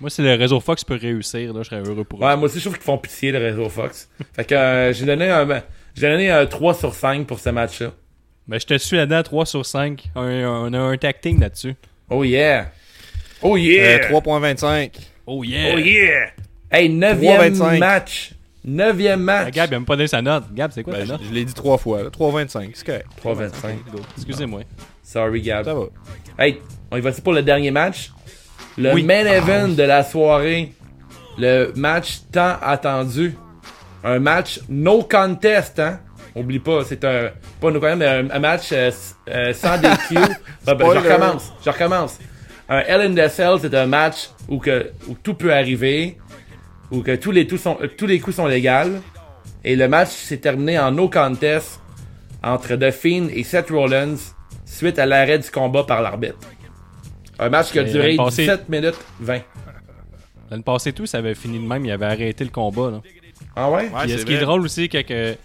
Moi, 0.00 0.10
si 0.10 0.22
le 0.22 0.34
réseau 0.34 0.60
Fox 0.60 0.82
peut 0.84 0.98
réussir, 1.00 1.52
là, 1.52 1.62
je 1.62 1.68
serais 1.68 1.80
heureux 1.80 2.04
pour 2.04 2.20
eux. 2.20 2.24
Ouais, 2.26 2.36
moi 2.36 2.44
aussi, 2.46 2.58
je 2.58 2.64
trouve 2.64 2.74
qu'ils 2.74 2.84
font 2.84 2.98
pitié, 2.98 3.32
le 3.32 3.38
réseau 3.38 3.68
Fox. 3.68 4.08
fait 4.34 4.44
que 4.44 4.54
euh, 4.54 4.92
j'ai 4.92 5.06
donné 5.06 5.28
un. 5.30 5.46
J'ai 5.94 6.08
donné 6.08 6.30
un 6.30 6.46
3 6.46 6.74
sur 6.74 6.94
5 6.94 7.26
pour 7.26 7.38
ce 7.40 7.50
match-là. 7.50 7.92
Ben, 8.48 8.58
je 8.58 8.66
te 8.66 8.78
suis 8.78 8.96
là-dedans, 8.96 9.22
3 9.22 9.46
sur 9.46 9.66
5. 9.66 10.10
On, 10.14 10.22
on 10.22 10.72
a 10.72 10.78
un 10.78 10.96
team 10.96 11.40
là-dessus. 11.40 11.74
Oh 12.08 12.24
yeah! 12.24 12.70
Oh 13.42 13.56
Euh, 13.56 13.60
yeah! 13.60 14.10
3.25. 14.10 14.90
Oh 15.26 15.44
yeah! 15.44 15.72
oh 15.74 15.78
yeah! 15.78 16.30
Hey, 16.70 16.88
9e 16.88 17.52
3,25. 17.52 17.78
match! 17.78 18.30
9e 18.66 19.16
match! 19.16 19.46
Ah, 19.48 19.50
Gab, 19.50 19.70
il 19.70 19.74
a 19.74 19.78
même 19.78 19.86
pas 19.86 19.96
donné 19.96 20.06
sa 20.08 20.20
note. 20.22 20.44
Gab, 20.52 20.70
c'est 20.72 20.82
quoi 20.82 20.94
Ben, 20.94 21.06
ta 21.06 21.12
note? 21.14 21.22
je 21.28 21.32
l'ai 21.32 21.44
dit 21.44 21.54
trois 21.54 21.78
fois. 21.78 22.02
là. 22.02 22.10
3.25. 22.10 22.70
C'est 22.74 22.84
correct. 22.86 23.06
3,25. 23.24 23.50
Excusez-moi. 24.16 24.60
Sorry, 25.02 25.40
Gab. 25.42 25.64
Ça 25.64 25.74
va. 25.74 25.84
Hey, 26.38 26.60
on 26.90 26.96
y 26.96 27.00
va 27.00 27.10
pour 27.12 27.32
le 27.32 27.42
dernier 27.42 27.70
match? 27.70 28.12
Le 28.78 28.92
Oui. 28.94 29.02
main 29.02 29.24
event 29.26 29.68
de 29.68 29.82
la 29.82 30.04
soirée. 30.04 30.72
Le 31.38 31.72
match 31.74 32.20
tant 32.32 32.56
attendu. 32.62 33.34
Un 34.04 34.18
match 34.18 34.60
no 34.68 35.02
contest, 35.02 35.78
hein? 35.78 36.00
Oublie 36.34 36.58
pas, 36.60 36.84
c'est 36.84 37.04
un. 37.04 37.30
Pas 37.60 37.70
no 37.70 37.80
contest, 37.80 37.98
mais 37.98 38.06
un, 38.06 38.30
un 38.30 38.38
match 38.38 38.68
euh, 38.72 38.90
euh, 39.28 39.52
sans 39.52 39.76
DQ. 39.80 40.16
Ah, 40.66 40.74
ben, 40.74 40.86
je 40.94 40.98
recommence, 40.98 41.52
je 41.64 41.70
recommence. 41.70 42.18
Un 42.68 42.78
Hell 42.80 43.00
in 43.00 43.14
the 43.14 43.28
Cell, 43.28 43.56
c'est 43.60 43.74
un 43.74 43.86
match 43.86 44.30
où, 44.48 44.58
que, 44.58 44.90
où 45.08 45.14
tout 45.20 45.34
peut 45.34 45.52
arriver. 45.52 46.18
Où 46.90 47.02
que 47.02 47.14
tous 47.16 47.30
les, 47.30 47.46
tous 47.46 47.58
sont, 47.58 47.78
euh, 47.82 47.88
tous 47.96 48.06
les 48.06 48.18
coups 48.20 48.36
sont 48.36 48.46
légaux. 48.46 48.98
Et 49.64 49.76
le 49.76 49.88
match 49.88 50.08
s'est 50.10 50.38
terminé 50.38 50.78
en 50.78 50.90
no 50.90 51.08
contest 51.08 51.80
entre 52.42 52.74
The 52.76 52.90
Fiend 52.90 53.28
et 53.32 53.44
Seth 53.44 53.70
Rollins 53.70 54.16
suite 54.64 54.98
à 54.98 55.06
l'arrêt 55.06 55.38
du 55.38 55.50
combat 55.50 55.84
par 55.84 56.00
l'arbitre. 56.02 56.38
Un 57.38 57.48
match 57.48 57.70
qui 57.72 57.78
a 57.78 57.84
duré 57.84 58.02
l'année 58.08 58.16
passée- 58.16 58.42
17 58.44 58.68
minutes 58.68 58.98
20. 59.20 59.40
L'année 60.50 60.62
passée, 60.62 60.92
tout, 60.92 61.06
ça 61.06 61.18
avait 61.18 61.34
fini 61.34 61.58
de 61.58 61.66
même. 61.66 61.84
Il 61.86 61.90
avait 61.92 62.06
arrêté 62.06 62.44
le 62.44 62.50
combat. 62.50 62.90
Là. 62.90 63.00
Ah 63.54 63.70
ouais? 63.70 63.82
Ouais, 63.84 63.88
Puis, 64.02 64.10
c'est 64.10 64.18
ce 64.18 64.26
qui 64.26 64.34
est 64.34 64.40
drôle 64.40 64.62
aussi, 64.62 64.88
c'est 64.90 65.04
que. 65.04 65.36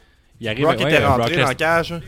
Il 0.41 0.47
arrive 0.49 0.63
Brock 0.65 0.77
ouais, 0.79 0.83
était 0.93 1.05
rentré 1.05 1.29
Brock 1.35 1.39
dans 1.41 1.47
la 1.47 1.55
cage. 1.55 1.91
hein. 1.93 2.01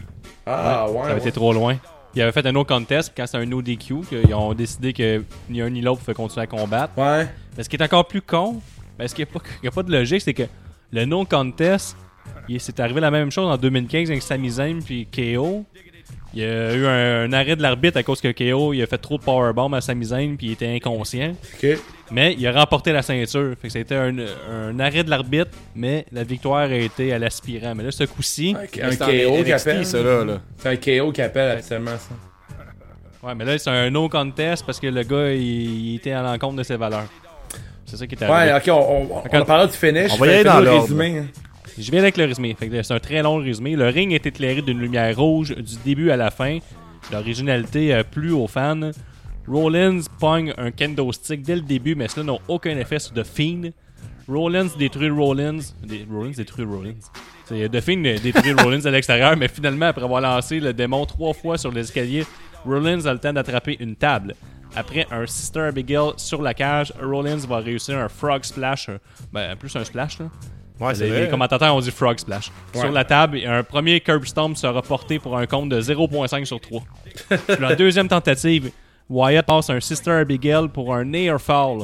Ah 0.45 0.88
ouais. 0.89 0.93
Ça 0.99 1.03
avait 1.05 1.13
ouais. 1.13 1.19
été 1.19 1.31
trop 1.31 1.53
loin. 1.53 1.77
Il 2.15 2.21
avait 2.21 2.31
fait 2.31 2.45
un 2.45 2.55
autre 2.55 2.73
contest, 2.75 3.09
puis 3.13 3.21
quand 3.21 3.27
c'est 3.27 3.38
un 3.38 3.45
no 3.45 3.61
DQ, 3.61 4.01
qu'ils 4.09 4.33
ont 4.33 4.53
décidé 4.53 4.91
que 4.91 5.23
ni 5.49 5.61
un 5.61 5.69
ni 5.69 5.81
l'autre 5.81 5.99
pouvait 5.99 6.13
continuer 6.13 6.43
à 6.43 6.47
combattre. 6.47 6.97
Ouais. 6.97 7.27
Mais 7.55 7.63
ce 7.63 7.69
qui 7.69 7.75
est 7.77 7.83
encore 7.83 8.05
plus 8.07 8.21
con, 8.21 8.61
ben, 8.98 9.08
ce 9.08 9.16
qui 9.16 9.24
n'y 9.62 9.68
a, 9.68 9.72
pas 9.72 9.84
de 9.84 9.91
logique, 9.91 10.22
c'est 10.22 10.34
que 10.34 10.43
le 10.91 11.06
no 11.06 11.26
contest, 11.26 11.95
il- 12.50 12.60
c'est 12.60 12.80
arrivé 12.80 13.00
la 13.02 13.12
même 13.12 13.32
chose 13.32 13.50
en 13.50 13.58
2015 13.58 14.10
avec 14.10 14.22
Sami 14.24 14.50
Zayn 14.50 14.80
puis 14.84 15.08
KO. 15.08 15.66
Il 16.34 16.41
y 16.41 16.45
a 16.45 16.74
eu 16.76 16.86
un, 16.86 17.24
un 17.24 17.34
arrêt 17.34 17.56
de 17.56 17.62
l'arbitre 17.62 17.98
à 17.98 18.04
cause 18.04 18.20
que 18.22 18.28
KO 18.32 18.74
il 18.74 18.82
a 18.84 18.86
fait 18.86 18.98
trop 18.98 19.18
de 19.18 19.24
powerbomb 19.24 19.74
à 19.74 19.82
Sami 19.82 20.06
Zayn 20.06 20.36
puis 20.36 20.48
il 20.48 20.52
était 20.54 20.68
inconscient. 20.76 21.32
Ok. 21.56 21.78
Mais 22.12 22.36
il 22.38 22.45
a 22.48 22.52
remporté 22.52 22.91
la 22.91 23.02
ceinture. 23.02 23.54
Fait 23.62 23.68
que 23.68 23.74
c'était 23.74 23.95
un, 23.95 24.14
un 24.52 24.80
arrêt 24.80 25.04
de 25.04 25.10
l'arbitre, 25.10 25.52
mais 25.76 26.06
la 26.12 26.24
victoire 26.24 26.70
a 26.70 26.76
été 26.76 27.12
à 27.14 27.20
l'aspirant. 27.20 27.74
Mais 27.76 27.84
là, 27.84 27.91
ce 27.91 28.04
coup-ci, 28.06 28.56
Un, 28.58 28.66
C'est 28.91 29.02
un 29.02 29.08
KO 29.30 29.43
qui 29.43 29.52
appelle. 29.52 29.86
ça, 29.86 30.02
là, 30.04 30.24
là. 30.26 30.41
C'est 30.58 30.70
un 30.70 30.76
KO 30.76 31.12
qui 31.12 31.22
appelle 31.22 31.58
actuellement 31.58 31.98
ça. 31.98 32.16
ouais, 33.28 33.36
mais 33.36 33.45
là, 33.45 33.58
c'est 33.58 33.70
un 33.70 33.89
no 33.89 34.08
contest 34.10 34.66
parce 34.66 34.80
que 34.80 34.88
le 34.88 35.04
gars, 35.04 35.32
il, 35.34 35.41
il 35.41 35.95
était 35.95 36.12
à 36.12 36.22
l'encontre 36.22 36.56
de 36.58 36.64
ses 36.64 36.78
valeurs. 36.78 37.08
C'est 37.88 37.97
ça 37.97 38.05
qui 38.05 38.15
est 38.15 38.23
arrivé. 38.23 38.51
Ouais, 38.51 38.57
ok, 38.57 38.67
on, 38.67 39.15
on, 39.15 39.23
on 39.41 39.45
parlera 39.45 39.65
du 39.67 39.73
finish. 39.73 40.11
On 40.13 40.17
va 40.17 40.27
y 40.27 40.29
aller 40.35 40.43
dans 40.43 40.59
le 40.59 40.69
résumé. 40.71 41.23
Je 41.79 41.89
viens 41.91 42.01
avec 42.01 42.17
le 42.17 42.25
résumé. 42.25 42.55
C'est 42.59 42.91
un 42.91 42.99
très 42.99 43.21
long 43.23 43.38
résumé. 43.38 43.75
Le 43.75 43.88
ring 43.88 44.11
est 44.11 44.25
éclairé 44.25 44.61
d'une 44.61 44.79
lumière 44.79 45.15
rouge 45.17 45.55
du 45.55 45.75
début 45.85 46.11
à 46.11 46.17
la 46.17 46.29
fin. 46.31 46.59
L'originalité 47.11 47.93
a 47.93 48.03
plu 48.03 48.31
aux 48.31 48.47
fans. 48.47 48.91
Rollins 49.47 50.01
pogne 50.19 50.53
un 50.57 50.71
kendo 50.71 51.11
stick 51.13 51.41
dès 51.41 51.55
le 51.55 51.61
début, 51.61 51.95
mais 51.95 52.07
cela 52.09 52.25
n'a 52.25 52.38
aucun 52.49 52.77
effet 52.77 52.99
sur 52.99 53.13
The 53.13 53.23
Fiend. 53.23 53.69
Rollins 54.27 54.67
détruit 54.77 55.09
Rollins. 55.09 55.59
Dé- 55.83 56.05
Rollins 56.11 56.31
détruit 56.35 56.65
Rollins. 56.65 56.99
C'est 57.45 57.69
The 57.69 57.79
Fiend 57.79 58.01
détruit 58.21 58.51
Rollins 58.61 58.85
à 58.85 58.91
l'extérieur, 58.91 59.38
mais 59.38 59.47
finalement, 59.47 59.85
après 59.85 60.03
avoir 60.03 60.19
lancé 60.19 60.59
le 60.59 60.73
démon 60.73 61.05
trois 61.05 61.33
fois 61.33 61.57
sur 61.57 61.71
l'escalier, 61.71 62.25
Rollins 62.65 63.05
a 63.05 63.13
le 63.13 63.19
temps 63.19 63.31
d'attraper 63.31 63.77
une 63.79 63.95
table. 63.95 64.35
Après 64.78 65.07
un 65.11 65.25
Sister 65.25 65.61
Abigail 65.61 66.11
sur 66.17 66.41
la 66.41 66.53
cage, 66.53 66.93
Rollins 67.01 67.38
va 67.47 67.57
réussir 67.57 67.97
un 67.97 68.09
Frog 68.09 68.43
Splash. 68.43 68.89
un- 68.89 68.97
ben, 69.34 69.55
plus 69.55 69.75
un 69.75 69.84
splash, 69.84 70.19
là. 70.19 70.25
Ouais, 70.80 70.93
c'est 70.93 71.05
Les, 71.05 71.09
les 71.11 71.19
vrai. 71.21 71.30
commentateurs 71.30 71.75
ont 71.75 71.80
dit 71.80 71.89
Frog 71.89 72.19
Splash. 72.19 72.51
Sur 72.73 72.91
la 72.91 73.03
table, 73.03 73.39
un 73.47 73.63
premier 73.63 73.99
Curb 73.99 74.23
Stomp 74.25 74.55
sera 74.55 74.82
porté 74.84 75.17
pour 75.17 75.36
un 75.38 75.47
compte 75.47 75.69
de 75.69 75.82
0.5 75.82 76.45
sur 76.45 76.59
3. 76.61 76.82
Puis 77.30 77.38
la 77.59 77.75
deuxième 77.75 78.07
tentative, 78.07 78.69
Wyatt 79.09 79.45
passe 79.45 79.69
un 79.71 79.80
Sister 79.80 80.11
Abigail 80.11 80.67
pour 80.67 80.93
un 80.93 81.03
Near 81.05 81.41
Fall. 81.41 81.80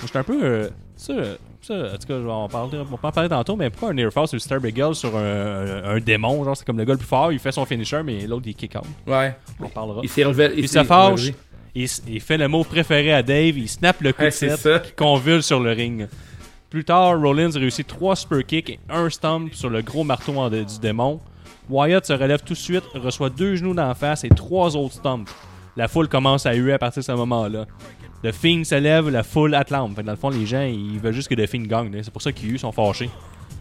J'étais 0.00 0.18
un 0.18 0.22
peu. 0.24 0.42
euh, 0.42 0.68
ça, 0.96 1.12
ça, 1.60 1.74
en 1.74 1.98
tout 1.98 2.06
cas, 2.08 2.14
on 2.14 2.22
va 2.24 2.32
en 2.32 2.48
parler, 2.48 2.78
on 2.78 2.84
va 2.84 2.98
en 3.02 3.12
parler 3.12 3.28
tantôt, 3.28 3.54
mais 3.56 3.68
pourquoi 3.68 3.90
un 3.90 3.94
Near 3.94 4.10
Fall 4.10 4.26
sur 4.28 4.40
Sister 4.40 4.54
Abigail 4.54 4.94
sur 4.94 5.14
un, 5.14 5.20
un- 5.22 5.84
un 5.96 6.00
démon 6.00 6.42
Genre, 6.42 6.56
c'est 6.56 6.64
comme 6.64 6.78
le 6.78 6.84
gars 6.84 6.94
le 6.94 6.98
plus 6.98 7.06
fort, 7.06 7.32
il 7.32 7.38
fait 7.38 7.52
son 7.52 7.66
finisher, 7.66 8.02
mais 8.02 8.26
l'autre 8.26 8.44
il 8.46 8.54
kick 8.54 8.74
out. 8.76 8.84
Ouais. 9.06 9.34
On 9.60 9.66
en 9.66 9.68
parlera. 9.68 10.00
Il 10.02 10.08
s'est 10.08 10.24
relevé. 10.24 10.52
Il 10.56 10.68
s'est 10.68 10.78
se 10.80 10.84
fâche, 10.84 11.10
relevé. 11.20 11.34
Il, 11.74 12.20
fait 12.20 12.36
le 12.38 12.48
mot 12.48 12.64
préféré 12.64 13.12
à 13.12 13.22
Dave, 13.22 13.56
il 13.56 13.68
snap 13.68 14.00
le 14.00 14.12
coup 14.12 14.22
Ouais, 14.22 14.28
de 14.28 14.32
set 14.32 14.82
qui 14.82 14.92
convulse 14.92 15.46
sur 15.46 15.60
le 15.60 15.72
ring. 15.72 16.08
Plus 16.70 16.84
tard, 16.84 17.20
Rollins 17.20 17.50
réussit 17.50 17.86
3 17.86 18.16
super 18.16 18.46
kicks 18.46 18.70
et 18.70 18.80
un 18.88 19.10
stomp 19.10 19.52
sur 19.52 19.70
le 19.70 19.82
gros 19.82 20.04
marteau 20.04 20.48
du 20.48 20.78
démon. 20.80 21.20
Wyatt 21.68 22.04
se 22.04 22.12
relève 22.12 22.42
tout 22.42 22.54
de 22.54 22.58
suite, 22.58 22.84
reçoit 22.94 23.30
deux 23.30 23.56
genoux 23.56 23.74
d'en 23.74 23.94
face 23.94 24.24
et 24.24 24.28
trois 24.28 24.76
autres 24.76 24.94
stomps. 24.94 25.30
La 25.76 25.88
foule 25.88 26.08
commence 26.08 26.44
à 26.44 26.54
huer 26.54 26.72
à 26.72 26.78
partir 26.78 27.00
de 27.00 27.06
ce 27.06 27.12
moment-là. 27.12 27.66
The 28.22 28.32
Fiend 28.32 28.64
se 28.64 28.74
lève, 28.74 29.08
la 29.08 29.22
foule 29.22 29.54
acclame. 29.54 29.94
Fait 29.94 30.02
dans 30.02 30.12
le 30.12 30.18
fond, 30.18 30.30
les 30.30 30.46
gens, 30.46 30.62
ils 30.62 31.00
veulent 31.00 31.14
juste 31.14 31.28
que 31.28 31.34
The 31.34 31.46
Fiend 31.46 31.62
gagne. 31.62 31.92
là. 31.92 32.02
C'est 32.02 32.10
pour 32.10 32.22
ça 32.22 32.32
qu'ils 32.32 32.50
huent, 32.50 32.58
sont 32.58 32.72
fâchés. 32.72 33.10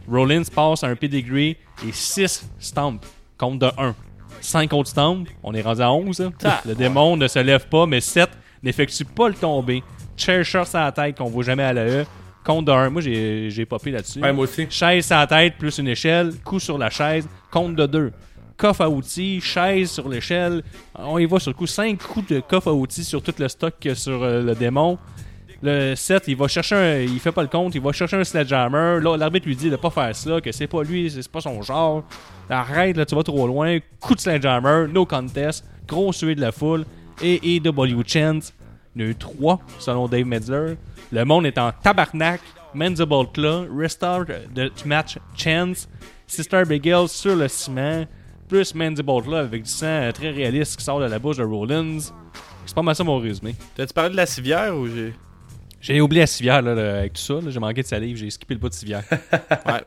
Rollins 0.10 0.44
passe 0.54 0.84
à 0.84 0.88
un 0.88 0.96
pedigree 0.96 1.58
et 1.88 1.92
6 1.92 2.48
stomps. 2.60 3.02
Compte 3.38 3.60
de 3.60 3.72
1. 3.78 3.96
5 4.42 4.74
autres 4.74 4.90
stomps. 4.90 5.26
On 5.44 5.54
est 5.54 5.62
rendu 5.62 5.82
à 5.82 5.92
11. 5.92 6.32
là. 6.44 6.62
Le 6.66 6.76
démon 6.76 7.18
ne 7.18 7.28
se 7.28 7.40
lève 7.40 7.68
pas, 7.68 7.86
mais 7.86 8.02
7 8.02 8.30
n'effectue 8.64 9.06
pas 9.06 9.28
le 9.30 9.36
tombé. 9.36 9.84
Chair 10.18 10.44
shot 10.44 10.66
sur 10.66 10.80
la 10.80 10.92
tête 10.92 11.18
qu'on 11.18 11.26
voit 11.26 11.44
jamais 11.44 11.64
à 11.64 11.74
la 11.74 11.86
E. 11.86 12.06
Compte 12.44 12.66
de 12.66 12.72
1. 12.72 12.90
Moi, 12.90 13.02
j'ai 13.02 13.50
j'ai 13.50 13.66
popé 13.66 13.92
là-dessus. 13.92 14.20
Ouais, 14.20 14.34
moi 14.34 14.44
aussi. 14.46 14.66
Chaise 14.70 15.06
sur 15.06 15.16
la 15.16 15.28
tête 15.28 15.58
plus 15.58 15.78
une 15.78 15.88
échelle, 15.88 16.34
coup 16.44 16.60
sur 16.60 16.78
la 16.78 16.90
chaise, 16.90 17.28
compte 17.52 17.76
de 17.76 17.86
2. 17.86 18.12
Coffre 18.58 18.82
à 18.82 18.90
outils, 18.90 19.42
chaise 19.42 19.90
sur 19.92 20.10
l'échelle. 20.10 20.64
On 20.96 21.18
y 21.18 21.26
va 21.26 21.40
sur 21.40 21.52
le 21.52 21.56
coup. 21.56 21.68
5 21.68 21.98
coups 22.02 22.28
de 22.28 22.40
coffre 22.40 22.70
à 22.70 22.74
outils 22.74 23.04
sur 23.04 23.22
tout 23.22 23.34
le 23.38 23.48
stock 23.48 23.74
sur 23.96 24.24
euh, 24.24 24.44
le 24.44 24.56
démon. 24.56 24.98
Le 25.64 25.96
7, 25.96 26.24
il 26.28 26.36
va 26.36 26.48
chercher 26.48 26.76
un. 26.76 27.00
Il 27.02 27.20
fait 27.20 27.32
pas 27.32 27.44
le 27.44 27.48
compte, 27.48 27.76
il 27.76 27.82
va 27.82 27.92
chercher 27.92 28.18
un 28.18 28.24
sledgehammer. 28.24 29.00
Là, 29.02 29.16
l'arbitre 29.18 29.48
lui 29.48 29.56
dit 29.56 29.70
de 29.70 29.76
pas 29.76 29.90
faire 29.90 30.16
ça, 30.16 30.42
que 30.42 30.52
c'est 30.52 30.68
pas 30.68 30.84
lui, 30.84 31.12
c'est 31.12 31.28
pas 31.32 31.42
son 31.42 31.62
genre. 31.62 32.04
Arrête, 32.50 32.98
là, 32.98 33.06
tu 33.06 33.16
vas 33.16 33.24
trop 33.24 33.48
loin. 33.48 33.78
Coup 34.00 34.16
de 34.16 34.20
sledgehammer, 34.20 34.88
no 34.92 35.06
contest. 35.06 35.66
Gros 35.88 36.12
sué 36.12 36.36
de 36.36 36.42
la 36.42 36.52
foule. 36.52 36.86
Et 37.22 37.56
EW 37.56 38.02
Chance. 38.06 38.54
Eu 38.96 39.16
3, 39.16 39.60
selon 39.80 40.08
Dave 40.08 40.26
Metzler. 40.26 40.76
Le 41.12 41.24
monde 41.24 41.46
est 41.46 41.58
en 41.58 41.72
tabarnak. 41.72 42.42
Mandible 42.74 43.28
Claw, 43.34 43.68
Restart 43.70 44.28
the 44.56 44.86
Match 44.86 45.18
Chance, 45.36 45.90
Sister 46.28 46.64
Bigel 46.66 47.08
sur 47.10 47.36
le 47.36 47.48
ciment, 47.48 48.06
plus 48.48 48.74
Mandible 48.74 49.22
Claw 49.24 49.36
avec 49.36 49.64
du 49.64 49.70
sang 49.70 50.10
très 50.14 50.32
réaliste 50.32 50.78
qui 50.78 50.86
sort 50.86 51.00
de 51.00 51.06
la 51.06 51.20
bouche 51.20 51.38
de 51.38 51.44
Rollins. 51.44 52.00
C'est 52.66 52.76
pas 52.76 52.82
mal 52.82 52.96
ça 52.96 53.04
mon 53.04 53.20
résumé. 53.20 53.56
T'as-tu 53.76 53.94
parlé 53.94 54.12
de 54.12 54.16
la 54.16 54.26
civière 54.26 54.76
ou 54.76 54.88
j'ai. 54.88 55.14
J'ai 55.82 56.00
oublié 56.02 56.22
la 56.22 56.28
civière 56.28 56.62
là, 56.62 56.74
là, 56.76 57.00
avec 57.00 57.14
tout 57.14 57.22
ça. 57.22 57.34
là. 57.36 57.50
J'ai 57.50 57.60
manqué 57.60 57.82
de 57.82 57.88
salive, 57.88 58.16
j'ai 58.18 58.30
skippé 58.30 58.54
le 58.54 58.60
bout 58.60 58.70
de 58.70 58.74
civière. 58.74 59.04
Ouais. 59.66 59.82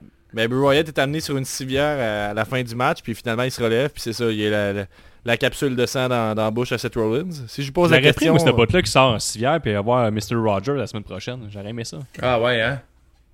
Ben, 0.49 0.53
Wyatt 0.53 0.89
est 0.89 0.99
amené 0.99 1.21
sur 1.21 1.37
une 1.37 1.45
civière 1.45 1.99
à, 2.27 2.31
à 2.31 2.35
la 2.35 2.45
fin 2.45 2.61
du 2.63 2.75
match, 2.75 2.99
puis 3.03 3.15
finalement 3.15 3.45
il 3.45 3.53
se 3.53 3.63
relève, 3.63 3.91
puis 3.91 4.03
c'est 4.03 4.13
ça, 4.13 4.25
il 4.33 4.37
y 4.41 4.47
a 4.47 4.51
la, 4.51 4.73
la- 4.73 4.87
la 5.27 5.37
capsule 5.39 5.75
de 5.77 5.87
sang 5.87 6.09
dans, 6.09 6.35
dans 6.35 6.45
la 6.45 6.51
bouche 6.51 6.73
à 6.73 6.77
Seth 6.79 6.97
Rollins. 6.97 7.31
Si 7.49 7.63
je 7.63 7.73
pose 7.73 7.91
la 7.93 7.97
J'aurais 7.99 8.13
pris, 8.13 8.27
question. 8.27 8.35
moi, 8.35 8.45
ce 8.45 8.51
bout-là 8.51 8.83
qui 8.83 8.91
sort 8.91 9.15
en 9.15 9.19
civière 9.19 9.59
puis 9.61 9.73
avoir 9.73 10.11
Mr. 10.13 10.35
Roger 10.35 10.75
la 10.75 10.87
semaine 10.87 11.05
prochaine. 11.05 11.47
J'aurais 11.51 11.71
aimé 11.71 11.85
ça. 11.85 11.99
Ah 12.21 12.39
ouais, 12.41 12.61
hein? 12.61 12.83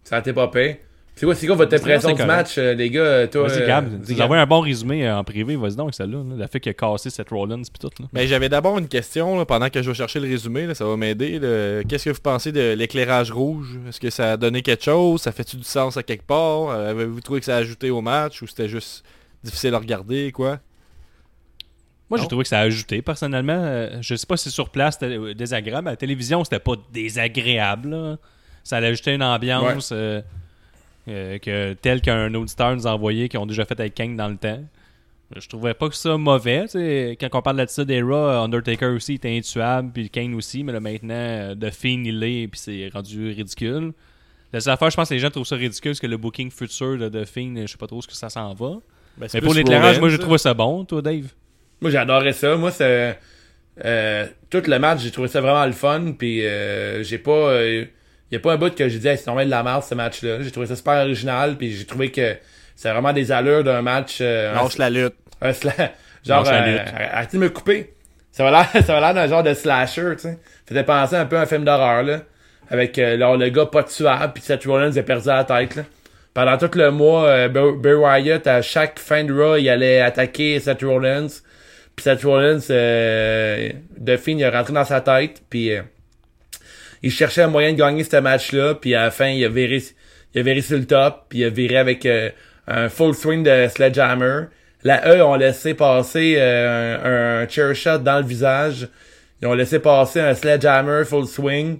Ça 0.04 0.16
a 0.16 0.18
été 0.20 0.32
pas 0.32 0.46
payé. 0.48 0.82
C'est 1.21 1.27
quoi, 1.27 1.35
c'est 1.35 1.47
quoi 1.47 1.57
votre 1.57 1.77
impression 1.77 2.14
du 2.14 2.25
match, 2.25 2.57
euh, 2.57 2.73
les 2.73 2.89
gars? 2.89 3.29
Toi, 3.29 3.47
Vas-y, 3.47 3.61
euh, 3.61 3.66
Gab. 3.66 4.01
dis, 4.01 4.14
Vous 4.14 4.23
avez 4.23 4.37
un 4.39 4.47
bon 4.47 4.61
résumé 4.61 5.07
euh, 5.07 5.18
en 5.18 5.23
privé, 5.23 5.55
vas-y 5.55 5.77
donc, 5.77 5.93
celle-là. 5.95 6.16
là. 6.16 6.35
La 6.39 6.49
fait 6.49 6.61
qu'il 6.61 6.71
a 6.71 6.73
cassé 6.73 7.11
cette 7.11 7.29
Rollins 7.29 7.61
puis 7.61 7.79
tout. 7.79 7.91
Là. 8.03 8.09
Ben, 8.11 8.27
j'avais 8.27 8.49
d'abord 8.49 8.79
une 8.79 8.89
question 8.89 9.39
là, 9.39 9.45
pendant 9.45 9.68
que 9.68 9.83
je 9.83 9.91
vais 9.91 9.95
chercher 9.95 10.18
le 10.18 10.27
résumé, 10.29 10.66
là, 10.66 10.75
ça 10.75 10.87
va 10.87 10.97
m'aider. 10.97 11.39
là. 11.39 11.85
Qu'est-ce 11.87 12.07
que 12.07 12.11
vous 12.14 12.23
pensez 12.23 12.53
de 12.53 12.73
l'éclairage 12.73 13.31
rouge? 13.33 13.79
Est-ce 13.87 14.01
que 14.01 14.09
ça 14.09 14.33
a 14.33 14.37
donné 14.39 14.62
quelque 14.62 14.83
chose? 14.83 15.21
Ça 15.21 15.31
fait-tu 15.31 15.59
du 15.59 15.64
sens 15.64 15.99
à 15.99 16.03
quelque 16.03 16.25
part? 16.27 16.71
Avez-vous 16.71 17.21
trouvé 17.21 17.41
que 17.41 17.45
ça 17.47 17.57
a 17.57 17.59
ajouté 17.59 17.91
au 17.91 18.01
match 18.01 18.41
ou 18.41 18.47
c'était 18.47 18.71
juste 18.71 19.05
difficile 19.45 19.75
à 19.75 19.79
regarder 19.79 20.33
quoi? 20.33 20.59
Moi, 22.09 22.16
Non. 22.16 22.23
j'ai 22.25 22.29
trouvé 22.29 22.45
que 22.45 22.49
ça 22.49 22.61
a 22.61 22.62
ajouté, 22.62 23.03
personnellement. 23.03 23.89
Je 24.01 24.14
sais 24.14 24.27
pas 24.27 24.39
si 24.39 24.51
sur 24.51 24.71
place 24.71 24.97
c'était 24.99 25.35
désagréable. 25.35 25.89
À 25.89 25.91
la 25.91 25.97
télévision, 25.99 26.43
c'était 26.45 26.61
pas 26.61 26.77
désagréable. 26.91 27.91
là. 27.91 28.16
Ça 28.64 28.79
allait 28.79 28.87
ajouter 28.87 29.12
une 29.12 29.23
ambiance 29.23 29.91
euh, 29.93 30.23
euh, 31.09 31.38
que, 31.38 31.72
telle 31.74 32.01
qu'un 32.01 32.32
auditeur 32.34 32.74
nous 32.76 32.86
a 32.86 32.94
envoyé, 32.94 33.28
qu'ils 33.28 33.40
ont 33.40 33.46
déjà 33.46 33.64
fait 33.64 33.78
avec 33.80 33.94
Kane 33.94 34.16
dans 34.16 34.28
le 34.28 34.36
temps. 34.36 34.62
Je 35.36 35.48
trouvais 35.48 35.74
pas 35.74 35.88
que 35.88 35.94
ça 35.94 36.16
mauvais. 36.16 36.64
Quand 37.20 37.28
on 37.38 37.42
parle 37.42 37.57
de 37.57 37.62
l'attitude 37.62 37.84
d'Era, 37.84 38.40
Undertaker 38.40 38.86
aussi 38.86 39.14
était 39.14 39.36
intuable, 39.36 39.90
puis 39.92 40.11
Kane 40.11 40.34
aussi, 40.34 40.64
mais 40.64 40.72
là 40.72 40.80
maintenant, 40.80 41.14
euh, 41.14 41.55
The 41.55 41.70
Fiend 41.70 42.03
il 42.05 42.18
l'est, 42.18 42.48
puis 42.48 42.59
c'est 42.61 42.88
rendu 42.92 43.28
ridicule. 43.30 43.92
La 44.53 44.61
seule 44.61 44.72
affaire, 44.72 44.90
je 44.90 44.96
pense 44.96 45.09
que 45.09 45.14
les 45.14 45.20
gens 45.20 45.30
trouvent 45.30 45.46
ça 45.46 45.55
ridicule, 45.55 45.92
parce 45.92 46.01
que 46.01 46.09
le 46.09 46.16
booking 46.16 46.51
futur 46.51 46.98
de 46.98 47.09
The 47.09 47.24
Fiend, 47.24 47.55
je 47.62 47.66
sais 47.66 47.78
pas 47.78 47.86
trop 47.86 47.98
où 47.98 48.03
ce 48.03 48.09
que 48.09 48.14
ça 48.14 48.28
s'en 48.28 48.53
va. 48.55 48.78
Ben, 49.16 49.28
Mais 49.32 49.40
pour 49.40 49.55
l'éclairage, 49.55 50.01
moi 50.01 50.09
j'ai 50.09 50.16
ça. 50.16 50.22
trouvé 50.22 50.38
ça 50.38 50.53
bon, 50.55 50.84
toi 50.84 51.01
Dave. 51.01 51.28
Moi, 51.80 51.90
j'adorais 51.90 52.32
ça. 52.32 52.57
Moi, 52.57 52.70
c'est. 52.72 53.18
euh, 53.84 54.26
tout 54.51 54.62
le 54.66 54.78
match, 54.80 55.01
j'ai 55.01 55.11
trouvé 55.12 55.28
ça 55.28 55.40
vraiment 55.40 55.64
le 55.64 55.72
fun. 55.72 56.12
Puis, 56.18 56.44
euh, 56.44 57.03
j'ai 57.05 57.18
pas. 57.18 57.53
Il 58.31 58.35
y 58.35 58.37
a 58.37 58.41
pas 58.41 58.53
un 58.53 58.57
bout 58.57 58.74
que 58.74 58.89
j'ai 58.89 58.99
dit, 58.99 59.09
hey, 59.09 59.18
c'est 59.18 59.26
normal 59.26 59.47
de 59.47 59.51
la 59.51 59.62
merde, 59.62 59.83
ce 59.83 59.95
match-là. 59.95 60.41
J'ai 60.41 60.51
trouvé 60.51 60.66
ça 60.66 60.76
super 60.76 60.95
original. 61.03 61.57
Puis, 61.57 61.72
j'ai 61.72 61.85
trouvé 61.85 62.11
que 62.11 62.37
c'est 62.76 62.91
vraiment 62.91 63.12
des 63.12 63.33
allures 63.33 63.64
d'un 63.64 63.83
match. 63.83 64.18
euh, 64.20 64.55
un- 64.57 64.68
la 64.78 64.91
lutte. 64.91 65.14
un 65.43 65.51
sla- 65.51 65.91
genre, 66.24 66.45
Lâche 66.45 66.51
la 66.53 66.62
euh, 66.62 66.72
lutte. 66.72 66.95
arrêtez 67.12 67.37
de 67.39 67.43
me 67.43 67.49
couper. 67.51 67.95
Ça 68.33 68.45
va 68.45 68.51
l'air, 68.51 68.68
ça 68.85 68.93
va 68.95 69.01
l'air 69.01 69.14
d'un 69.14 69.26
genre 69.26 69.43
de 69.43 69.53
slasher, 69.55 70.12
tu 70.16 70.20
sais. 70.22 70.39
Faisait 70.66 70.85
penser 70.85 71.16
un 71.16 71.26
peu 71.26 71.37
à 71.37 71.41
un 71.41 71.47
film 71.47 71.64
d'horreur, 71.64 72.03
là. 72.05 72.20
Avec, 72.70 72.97
euh, 72.99 73.16
le 73.37 73.49
gars 73.49 73.66
pas 73.66 73.83
tuable, 73.83 74.33
puis 74.35 74.43
Seth 74.45 74.64
Rollins 74.64 74.97
a 74.97 75.03
perdu 75.03 75.26
la 75.26 75.43
tête, 75.45 75.74
là. 75.76 75.83
Pendant 76.33 76.57
tout 76.57 76.70
le 76.78 76.93
mois, 76.93 77.26
euh, 77.26 77.49
Bray 77.49 77.95
Wyatt, 77.95 78.47
à 78.47 78.62
chaque 78.62 79.01
fin 79.01 79.24
de 79.24 79.33
Raw, 79.33 79.57
il 79.57 79.68
allait 79.68 80.01
attaquer 80.01 80.61
Seth 80.61 80.83
Rollins. 80.83 81.26
Puis 81.97 82.05
Seth 82.05 82.22
Rollins, 82.22 82.61
euh, 82.70 83.70
de 83.99 84.16
fin, 84.16 84.33
il 84.33 84.43
est 84.43 84.49
rentré 84.49 84.72
dans 84.72 84.85
sa 84.85 85.01
tête, 85.01 85.43
puis 85.51 85.74
euh, 85.74 85.83
il 87.03 87.11
cherchait 87.11 87.42
un 87.42 87.48
moyen 87.48 87.72
de 87.72 87.78
gagner 87.78 88.05
ce 88.05 88.16
match-là, 88.16 88.74
puis 88.74 88.94
à 88.94 89.05
la 89.05 89.11
fin, 89.11 89.28
il 89.28 89.44
a 89.44 89.48
viré, 89.48 89.82
il 90.34 90.40
a 90.40 90.42
viré 90.42 90.61
sur 90.61 90.78
le 90.78 90.86
top, 90.86 91.26
puis 91.28 91.40
il 91.40 91.44
a 91.44 91.51
viré 91.51 91.78
avec 91.78 92.05
euh, 92.07 92.30
un 92.66 92.88
full 92.88 93.14
swing 93.14 93.42
de 93.42 93.68
Sledgehammer. 93.68 94.44
La 94.82 95.09
E 95.09 95.22
ont 95.22 95.34
laissé 95.34 95.74
passer 95.74 96.36
euh, 96.38 97.42
un, 97.42 97.48
chair 97.48 97.74
shot 97.74 97.98
dans 97.98 98.18
le 98.18 98.24
visage. 98.24 98.88
Ils 99.42 99.48
ont 99.48 99.55
laissé 99.55 99.78
passer 99.78 100.20
un 100.20 100.34
Sledgehammer 100.34 101.05
full 101.05 101.26
swing. 101.26 101.78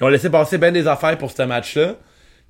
Ils 0.00 0.04
ont 0.04 0.08
laissé 0.08 0.30
passer 0.30 0.58
bien 0.58 0.72
des 0.72 0.86
affaires 0.86 1.16
pour 1.18 1.30
ce 1.30 1.42
match-là. 1.42 1.96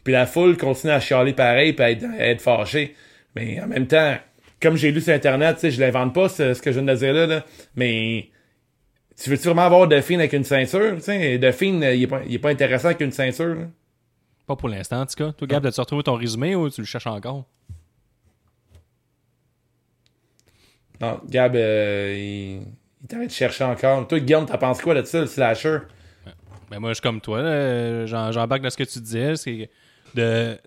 Puis 0.05 0.13
la 0.13 0.27
foule 0.27 0.57
continue 0.57 0.93
à 0.93 1.01
chialer 1.01 1.33
pareil, 1.33 1.73
puis 1.73 1.85
à 1.85 1.91
être, 1.91 2.05
à 2.19 2.27
être 2.27 2.41
fâchée. 2.41 2.95
Mais 3.35 3.61
en 3.61 3.67
même 3.67 3.87
temps, 3.87 4.17
comme 4.61 4.77
j'ai 4.77 4.91
lu 4.91 5.01
sur 5.01 5.13
Internet, 5.13 5.59
je 5.69 5.81
l'invente 5.81 6.15
pas 6.15 6.29
ce, 6.29 6.55
ce 6.55 6.63
que 6.63 6.73
je 6.73 6.81
viens 6.81 6.95
de 6.95 6.99
dire 6.99 7.13
là, 7.13 7.27
là, 7.27 7.45
mais 7.77 8.29
tu 9.23 9.31
veux-tu 9.31 9.45
vraiment 9.45 9.63
avoir 9.63 9.89
Duffin 9.89 10.19
avec 10.19 10.33
une 10.33 10.45
ceinture? 10.45 10.97
Tu 10.97 11.03
sais, 11.03 11.39
Duffin, 11.39 11.83
euh, 11.83 11.95
il 11.95 12.03
est, 12.05 12.07
pas, 12.07 12.23
il 12.27 12.35
est 12.35 12.39
pas 12.39 12.51
intéressant 12.51 12.87
avec 12.87 13.01
une 13.01 13.13
ceinture. 13.13 13.55
là. 13.55 13.67
Pas 14.47 14.57
pour 14.57 14.69
l'instant, 14.69 15.01
en 15.01 15.07
tout 15.07 15.15
cas. 15.17 15.33
Toi, 15.33 15.47
Gab, 15.47 15.67
as-tu 15.67 15.81
retrouvé 15.81 16.03
ton 16.03 16.15
résumé 16.15 16.55
ou 16.55 16.71
tu 16.71 16.81
le 16.81 16.87
cherches 16.87 17.07
encore? 17.07 17.45
Non, 21.01 21.21
Gab, 21.29 21.55
euh, 21.55 22.15
il, 22.17 22.63
il 23.03 23.07
t'arrête 23.09 23.29
de 23.29 23.33
chercher 23.33 23.65
encore. 23.65 24.07
Toi, 24.09 24.21
Guillaume, 24.21 24.47
t'en 24.47 24.59
penses 24.59 24.81
quoi 24.81 24.95
de 24.95 25.03
ça, 25.05 25.21
le 25.21 25.27
slasher? 25.27 25.79
Ben 26.71 26.81
moi, 26.81 26.91
je 26.91 26.95
suis 26.95 27.03
comme 27.03 27.21
toi. 27.21 28.07
J'embarque 28.07 28.63
dans 28.63 28.71
ce 28.71 28.77
que 28.77 28.85
tu 28.85 29.01
disais. 29.01 29.37
C'est 29.37 29.71
de, 30.15 30.59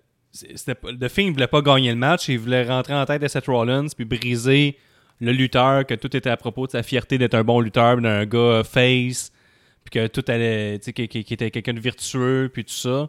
de 0.92 1.08
Finn, 1.08 1.26
il 1.26 1.32
voulait 1.32 1.46
pas 1.46 1.60
gagner 1.60 1.90
le 1.90 1.96
match. 1.96 2.28
Il 2.28 2.38
voulait 2.38 2.64
rentrer 2.64 2.94
en 2.94 3.04
tête 3.04 3.22
de 3.22 3.28
Seth 3.28 3.46
Rollins 3.46 3.86
puis 3.94 4.04
briser 4.04 4.76
le 5.22 5.32
lutteur, 5.32 5.86
que 5.86 5.94
tout 5.94 6.14
était 6.16 6.30
à 6.30 6.36
propos 6.36 6.66
de 6.66 6.72
sa 6.72 6.82
fierté 6.82 7.16
d'être 7.16 7.34
un 7.34 7.44
bon 7.44 7.60
lutteur, 7.60 7.96
d'un 8.00 8.24
gars 8.26 8.62
face, 8.64 9.32
puis 9.84 9.90
que 10.00 10.06
tout 10.08 10.24
allait, 10.28 10.78
tu 10.78 10.92
sais, 10.96 11.04
était 11.32 11.50
quelqu'un 11.50 11.74
de 11.74 11.80
vertueux, 11.80 12.50
puis 12.52 12.64
tout 12.64 12.72
ça. 12.74 13.08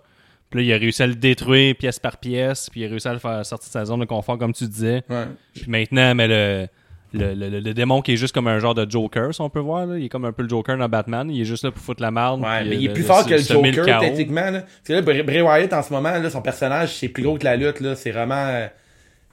Puis 0.50 0.60
là, 0.60 0.66
il 0.66 0.74
a 0.74 0.78
réussi 0.78 1.02
à 1.02 1.08
le 1.08 1.16
détruire 1.16 1.76
pièce 1.76 1.98
par 2.00 2.18
pièce, 2.18 2.70
puis 2.70 2.82
il 2.82 2.86
a 2.86 2.90
réussi 2.90 3.08
à 3.08 3.14
le 3.14 3.20
faire 3.20 3.44
sortir 3.46 3.68
de 3.70 3.72
sa 3.74 3.86
zone 3.86 4.00
de 4.02 4.06
confort, 4.06 4.38
comme 4.38 4.54
tu 4.54 4.68
disais. 4.68 5.02
Ouais. 5.10 5.26
Puis 5.56 5.66
maintenant, 5.68 6.14
mais 6.14 6.28
le, 6.28 6.68
le, 7.14 7.34
le, 7.34 7.50
le- 7.50 7.60
le 7.60 7.74
démon 7.74 8.02
qui 8.04 8.14
est 8.14 8.18
juste 8.18 8.34
comme 8.36 8.48
un 8.48 8.60
genre 8.60 8.76
de 8.76 8.90
Joker, 8.90 9.34
si 9.34 9.42
on 9.42 9.50
peut 9.50 9.60
voir, 9.60 9.88
là. 9.88 9.98
il 9.98 10.06
est 10.06 10.10
comme 10.10 10.26
un 10.26 10.32
peu 10.32 10.44
le 10.44 10.50
Joker 10.50 10.78
dans 10.78 10.88
Batman. 10.90 11.30
Il 11.32 11.42
est 11.42 11.46
juste 11.46 11.64
là 11.64 11.72
pour 11.72 11.82
foutre 11.82 12.02
la 12.04 12.12
merde. 12.12 12.42
Ouais, 12.42 12.64
mais 12.64 12.70
euh, 12.72 12.80
il 12.80 12.86
est 12.86 12.88
de- 12.90 12.94
plus 12.94 13.04
fort 13.04 13.26
que 13.26 13.32
le 13.34 13.38
Joker, 13.40 14.00
techniquement. 14.00 14.52
Là. 14.52 14.62
Parce 14.62 14.84
que 14.86 14.94
là, 14.94 15.02
Bray 15.24 15.42
Wyatt, 15.42 15.74
en 15.74 15.82
ce 15.82 15.92
moment, 15.92 16.12
là, 16.12 16.30
son 16.30 16.42
personnage, 16.44 16.94
c'est 16.96 17.08
plus 17.10 17.24
gros 17.24 17.38
que 17.40 17.46
la 17.46 17.56
lutte. 17.56 17.80
Là. 17.80 17.96
C'est 17.96 18.12
vraiment... 18.12 18.36
euh, 18.36 18.68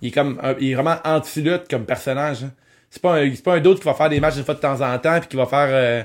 il, 0.01 0.09
est 0.09 0.13
comme 0.13 0.39
un- 0.43 0.55
il 0.59 0.71
est 0.71 0.75
vraiment 0.75 0.97
anti-lutte 1.05 1.69
comme 1.69 1.85
personnage. 1.85 2.45
hein. 2.45 2.53
C'est 2.91 3.01
pas 3.03 3.21
un, 3.21 3.31
c'est 3.35 3.45
pas 3.45 3.55
un 3.55 3.61
d'autre 3.61 3.81
qui 3.81 3.87
va 3.87 3.95
faire 3.95 4.09
des 4.09 4.21
matchs 4.21 4.37
une 4.37 4.45
fois 4.45 4.55
de 4.55 4.61
temps 4.61 4.81
en 4.81 4.99
temps 4.99 5.19
puis 5.21 5.29
qui 5.29 5.37
va 5.37 5.47
faire... 5.47 5.69
euh, 5.71 6.03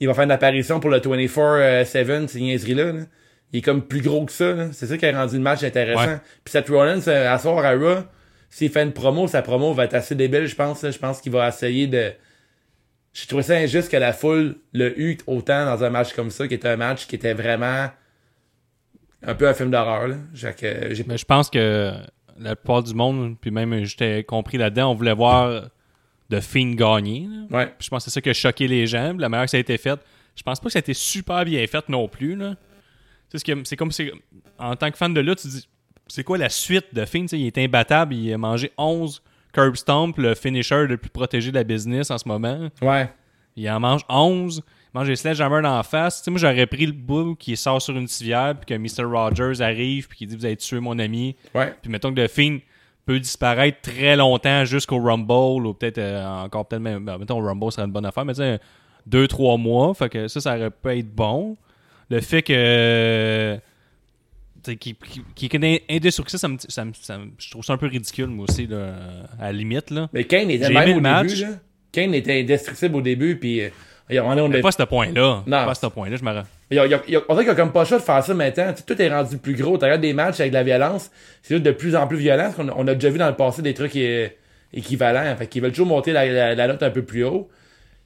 il 0.00 0.06
va 0.08 0.14
faire 0.14 0.24
une 0.24 0.30
apparition 0.30 0.80
pour 0.80 0.90
le 0.90 0.98
24-7, 1.00 2.28
ces 2.28 2.40
niaiseries-là. 2.40 2.92
là. 2.92 3.00
Il 3.52 3.58
est 3.58 3.62
comme 3.62 3.82
plus 3.82 4.00
gros 4.00 4.24
que 4.24 4.32
ça. 4.32 4.52
là. 4.52 4.68
C'est 4.72 4.86
ça 4.86 4.96
qui 4.98 5.06
a 5.06 5.12
rendu 5.12 5.36
le 5.36 5.42
match 5.42 5.62
intéressant. 5.62 6.06
Ouais. 6.06 6.18
Puis 6.44 6.52
Seth 6.52 6.68
Rollins, 6.68 7.06
euh, 7.08 7.32
à 7.32 7.38
soir 7.38 7.64
à 7.64 7.72
Raw, 7.72 8.02
s'il 8.50 8.70
fait 8.70 8.82
une 8.82 8.92
promo, 8.92 9.26
sa 9.28 9.42
promo 9.42 9.72
va 9.72 9.84
être 9.84 9.94
assez 9.94 10.14
débile, 10.14 10.46
je 10.46 10.54
pense. 10.56 10.88
Je 10.88 10.98
pense 10.98 11.20
qu'il 11.20 11.32
va 11.32 11.48
essayer 11.48 11.86
de... 11.86 12.12
J'ai 13.12 13.26
trouvé 13.26 13.42
ça 13.44 13.54
injuste 13.54 13.90
que 13.90 13.96
la 13.96 14.12
foule 14.12 14.56
le 14.72 14.98
eut 15.00 15.18
autant 15.28 15.64
dans 15.66 15.84
un 15.84 15.90
match 15.90 16.12
comme 16.14 16.30
ça, 16.30 16.48
qui 16.48 16.54
était 16.54 16.68
un 16.68 16.76
match 16.76 17.06
qui 17.06 17.14
était 17.14 17.32
vraiment 17.34 17.88
un 19.26 19.34
peu 19.34 19.48
un 19.48 19.54
film 19.54 19.70
d'horreur. 19.70 20.08
là. 20.08 20.16
J'ai 20.34 20.52
que- 20.52 20.92
j'ai- 20.94 21.04
Mais 21.06 21.16
je 21.16 21.24
pense 21.24 21.48
que 21.48 21.92
la 22.38 22.56
plupart 22.56 22.82
du 22.82 22.94
monde, 22.94 23.36
puis 23.40 23.50
même 23.52 23.84
j'étais 23.84 24.24
compris 24.24 24.58
là-dedans, 24.58 24.90
on 24.90 24.94
voulait 24.94 25.14
voir 25.14 25.70
de 26.30 26.40
Fiend 26.40 26.72
gagner. 26.74 27.26
là. 27.50 27.56
Ouais. 27.58 27.66
Puis 27.78 27.84
je 27.86 27.90
pense 27.90 28.04
que 28.04 28.10
c'est 28.10 28.14
ça 28.14 28.20
qui 28.20 28.30
a 28.30 28.34
choqué 28.34 28.66
les 28.68 28.86
gens. 28.86 29.14
La 29.18 29.28
manière 29.28 29.44
que 29.46 29.50
ça 29.50 29.56
a 29.56 29.60
été 29.60 29.76
fait, 29.78 29.98
je 30.36 30.42
pense 30.42 30.58
pas 30.60 30.66
que 30.66 30.72
ça 30.72 30.78
a 30.78 30.80
été 30.80 30.94
super 30.94 31.44
bien 31.44 31.66
fait 31.66 31.88
non 31.88 32.08
plus. 32.08 32.34
là. 32.36 32.54
Sais, 33.30 33.38
ce 33.38 33.44
que- 33.44 33.64
C'est 33.64 33.76
comme 33.76 33.92
si, 33.92 34.10
en 34.58 34.76
tant 34.76 34.90
que 34.90 34.96
fan 34.96 35.12
de 35.12 35.20
lutte, 35.20 35.40
tu 35.40 35.48
dis, 35.48 35.68
c'est 36.08 36.24
quoi 36.24 36.38
la 36.38 36.48
suite 36.48 36.86
de 36.94 37.04
Fiend? 37.04 37.26
Il 37.32 37.46
est 37.46 37.58
imbattable, 37.58 38.14
il 38.14 38.32
a 38.32 38.38
mangé 38.38 38.70
11 38.78 39.22
curb 39.52 39.76
stomp, 39.76 40.18
le 40.18 40.34
finisher 40.34 40.86
le 40.86 40.96
plus 40.96 41.10
protégé 41.10 41.50
de 41.50 41.56
la 41.56 41.64
business 41.64 42.10
en 42.10 42.18
ce 42.18 42.26
moment. 42.28 42.68
Ouais. 42.82 43.08
Il 43.56 43.68
en 43.70 43.78
mange 43.80 44.02
11. 44.08 44.62
Il 44.66 44.98
mange 44.98 45.06
des 45.08 45.16
sledgehammer 45.16 45.62
dans 45.62 45.76
la 45.76 45.82
face. 45.82 46.26
Moi, 46.28 46.38
j'aurais 46.38 46.66
pris 46.66 46.86
le 46.86 46.92
bout 46.92 47.34
qui 47.36 47.56
sort 47.56 47.80
sur 47.82 47.96
une 47.96 48.06
civière, 48.08 48.54
puis 48.58 48.66
que 48.66 48.74
Mr. 49.02 49.04
Rogers 49.04 49.60
arrive, 49.60 50.08
puis 50.08 50.18
qui 50.18 50.26
dit 50.26 50.36
Vous 50.36 50.44
avez 50.44 50.56
tué 50.56 50.80
mon 50.80 50.98
ami. 50.98 51.36
Ouais. 51.54 51.74
Puis 51.82 51.90
mettons 51.90 52.12
que 52.14 52.24
The 52.26 52.30
Fiend 52.30 52.58
peut 53.06 53.20
disparaître 53.20 53.80
très 53.82 54.16
longtemps 54.16 54.64
jusqu'au 54.64 54.98
Rumble, 54.98 55.66
ou 55.66 55.74
peut-être 55.74 55.98
euh, 55.98 56.24
encore, 56.44 56.66
peut-être 56.66 56.82
même. 56.82 57.04
ben, 57.04 57.18
mettons, 57.18 57.38
Rumble 57.44 57.70
serait 57.72 57.84
une 57.86 57.92
bonne 57.92 58.06
affaire, 58.06 58.24
mais 58.24 58.32
tu 58.34 58.38
sais, 58.40 58.58
deux, 59.06 59.28
trois 59.28 59.56
mois. 59.58 59.92
Fait 59.94 60.08
que 60.08 60.28
ça, 60.28 60.40
ça 60.40 60.56
aurait 60.56 60.70
pu 60.70 60.88
être 60.98 61.14
bon. 61.14 61.56
Le 62.10 62.20
fait 62.20 62.42
que. 62.42 63.58
Qui, 64.62 64.76
qui, 64.78 64.98
qui 65.34 65.46
est 65.46 65.84
indestructible, 65.90 66.38
ça 66.38 66.48
me, 66.48 66.56
ça 66.66 66.84
me- 66.86 66.92
ça 66.94 67.18
me- 67.18 67.30
je 67.38 67.50
trouve 67.50 67.62
ça 67.62 67.74
un 67.74 67.76
peu 67.76 67.86
ridicule, 67.86 68.28
moi 68.28 68.46
aussi, 68.48 68.66
là, 68.66 68.94
à 69.38 69.46
la 69.46 69.52
limite. 69.52 69.90
Là. 69.90 70.08
Mais 70.14 70.24
Kane 70.24 70.50
était 70.50 70.70
même 70.70 70.96
au 70.96 71.00
match. 71.00 71.26
début. 71.34 71.42
Là. 71.42 71.48
Kane 71.92 72.14
était 72.14 72.40
indestructible 72.40 72.96
au 72.96 73.02
début, 73.02 73.36
puis 73.38 73.60
euh, 73.60 73.68
a- 74.08 74.22
on, 74.24 74.38
on, 74.38 74.48
Mais 74.48 74.62
pas 74.62 74.68
à 74.68 74.72
ce 74.72 74.82
point-là. 74.84 75.42
Pas 75.66 75.70
à 75.70 75.74
ce 75.74 75.86
point-là, 75.86 76.16
je 76.16 76.24
me. 76.24 76.42
On 76.70 76.86
dirait 76.86 77.00
qu'il 77.02 77.14
y 77.14 77.50
a 77.50 77.54
comme 77.54 77.72
pas 77.72 77.80
le 77.80 77.86
choix 77.86 77.98
de 77.98 78.02
faire 78.02 78.24
ça 78.24 78.34
maintenant. 78.34 78.72
Tout 78.86 79.00
est 79.00 79.08
rendu 79.08 79.38
plus 79.38 79.54
gros. 79.54 79.78
Tu 79.78 79.84
regardes 79.84 80.00
des 80.00 80.12
matchs 80.12 80.40
avec 80.40 80.52
de 80.52 80.56
la 80.56 80.62
violence, 80.64 81.10
c'est 81.42 81.58
de 81.60 81.70
plus 81.72 81.94
en 81.96 82.06
plus 82.06 82.18
violent. 82.18 82.52
a- 82.58 82.74
on 82.76 82.86
a 82.88 82.94
déjà 82.94 83.10
vu 83.10 83.18
dans 83.18 83.28
le 83.28 83.36
passé 83.36 83.62
des 83.62 83.74
trucs 83.74 83.96
équivalents. 84.72 85.36
Fait 85.36 85.46
qu'ils 85.46 85.62
veulent 85.62 85.70
toujours 85.72 85.86
monter 85.86 86.12
la, 86.12 86.66
note 86.66 86.82
un 86.82 86.90
peu 86.90 87.02
plus 87.04 87.24
haut. 87.24 87.48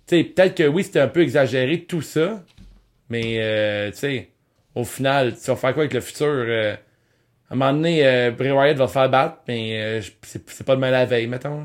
Peut-être 0.06 0.54
que 0.56 0.66
oui, 0.68 0.84
c'était 0.84 1.00
un 1.00 1.08
peu 1.08 1.20
exagéré 1.22 1.84
tout 1.84 2.02
ça, 2.02 2.42
mais 3.10 3.40
euh, 3.40 3.92
sais, 3.92 4.30
au 4.74 4.84
final, 4.84 5.34
tu 5.36 5.46
vas 5.50 5.56
faire 5.56 5.74
quoi 5.74 5.82
avec 5.84 5.94
le 5.94 6.00
futur? 6.00 6.26
euh, 6.28 6.74
à 7.50 7.54
un 7.54 7.56
moment 7.56 7.72
donné, 7.74 8.06
euh, 8.06 8.30
Bray 8.32 8.52
Wyatt 8.52 8.76
va 8.78 8.88
se 8.88 8.92
faire 8.94 9.10
battre, 9.10 9.38
mais 9.48 10.00
euh, 10.00 10.02
c'est 10.22 10.64
pas 10.66 10.76
demain 10.76 10.90
la 10.90 11.06
veille, 11.06 11.26
mettons. 11.28 11.64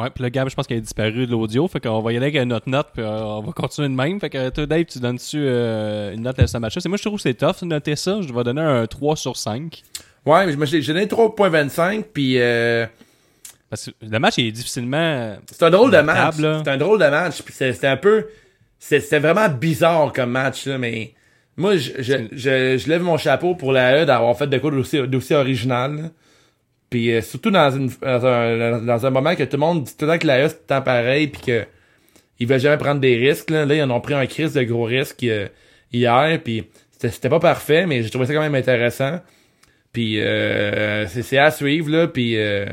Ouais, 0.00 0.08
puis 0.10 0.22
le 0.24 0.30
Gab, 0.30 0.48
je 0.48 0.54
pense 0.54 0.66
qu'il 0.66 0.76
a 0.76 0.80
disparu 0.80 1.26
de 1.26 1.30
l'audio. 1.30 1.68
Fait 1.68 1.80
qu'on 1.80 2.00
va 2.00 2.12
y 2.12 2.16
aller 2.16 2.26
avec 2.28 2.46
notre 2.46 2.68
note, 2.68 2.88
puis 2.94 3.02
euh, 3.02 3.22
on 3.22 3.42
va 3.42 3.52
continuer 3.52 3.88
de 3.88 3.94
même. 3.94 4.18
Fait 4.20 4.30
que 4.30 4.48
toi, 4.50 4.66
Dave, 4.66 4.84
tu 4.84 4.98
donnes-tu 4.98 5.36
euh, 5.38 6.12
une 6.14 6.22
note 6.22 6.38
à 6.38 6.46
ce 6.46 6.56
match-là? 6.58 6.80
C'est- 6.80 6.88
Moi, 6.88 6.96
je 6.98 7.02
trouve 7.02 7.16
que 7.16 7.22
c'est 7.22 7.34
tough 7.34 7.60
de 7.62 7.66
noter 7.66 7.96
ça. 7.96 8.20
Je 8.22 8.32
vais 8.32 8.44
donner 8.44 8.62
un 8.62 8.86
3 8.86 9.16
sur 9.16 9.36
5. 9.36 9.82
Ouais, 10.26 10.54
mais 10.56 10.66
j'ai 10.66 10.80
donné 10.92 11.06
3.25, 11.06 12.04
puis 12.12 12.34
euh, 12.38 12.86
Parce 13.68 13.86
que 13.86 13.90
le 14.06 14.18
match 14.18 14.38
est 14.38 14.50
difficilement. 14.50 15.36
c'est 15.50 15.62
un 15.64 15.70
drôle 15.70 15.90
de 15.90 15.98
match. 15.98 16.36
C'est 16.36 16.68
un 16.70 16.76
drôle 16.76 16.98
de 16.98 17.06
match, 17.08 17.42
puis 17.42 17.54
c'est- 17.56 17.72
c'était 17.72 17.86
un 17.88 17.96
peu... 17.96 18.26
c'est- 18.78 19.00
C'était 19.00 19.18
vraiment 19.18 19.48
bizarre 19.48 20.12
comme 20.12 20.30
match, 20.30 20.66
là, 20.66 20.78
mais... 20.78 21.14
Moi, 21.56 21.76
je, 21.76 21.90
je, 21.98 22.14
je, 22.32 22.78
je 22.78 22.88
lève 22.88 23.02
mon 23.02 23.18
chapeau 23.18 23.54
pour 23.54 23.72
la 23.72 24.02
E 24.02 24.06
d'avoir 24.06 24.34
fait 24.38 24.46
de 24.46 24.56
quoi 24.56 24.70
d'aussi 24.70 24.98
d'aussi 25.06 25.34
original. 25.34 25.96
là. 25.96 26.02
Puis 26.90 27.12
euh, 27.12 27.22
surtout 27.22 27.50
dans, 27.50 27.70
une, 27.70 27.88
dans, 28.02 28.26
un, 28.26 28.78
dans 28.82 29.06
un 29.06 29.10
moment 29.10 29.34
que 29.36 29.44
tout 29.44 29.56
le 29.56 29.60
monde 29.60 29.84
dit 29.84 29.96
tout 29.96 30.04
le 30.06 30.12
temps 30.12 30.18
que 30.18 30.26
la 30.26 30.40
E 30.40 30.48
le 30.48 30.50
temps 30.52 30.82
pareil, 30.82 31.28
puis 31.28 31.40
que 31.40 31.64
ils 32.40 32.46
veulent 32.46 32.60
jamais 32.60 32.78
prendre 32.78 33.00
des 33.00 33.16
risques. 33.16 33.50
Là, 33.50 33.64
là 33.64 33.74
ils 33.76 33.82
en 33.82 33.90
ont 33.90 34.00
pris 34.00 34.14
un 34.14 34.26
crise 34.26 34.54
de 34.54 34.62
gros 34.64 34.84
risques 34.84 35.22
euh, 35.24 35.46
hier, 35.92 36.40
puis 36.42 36.64
c'était 36.98 37.28
pas 37.28 37.38
parfait, 37.40 37.86
mais 37.86 38.02
j'ai 38.02 38.10
trouvé 38.10 38.26
ça 38.26 38.34
quand 38.34 38.40
même 38.40 38.54
intéressant. 38.54 39.20
Puis 39.92 40.20
euh, 40.20 41.06
c'est 41.06 41.38
à 41.38 41.50
suivre, 41.50 41.90
là, 41.90 42.06
puis... 42.08 42.36
Euh, 42.36 42.66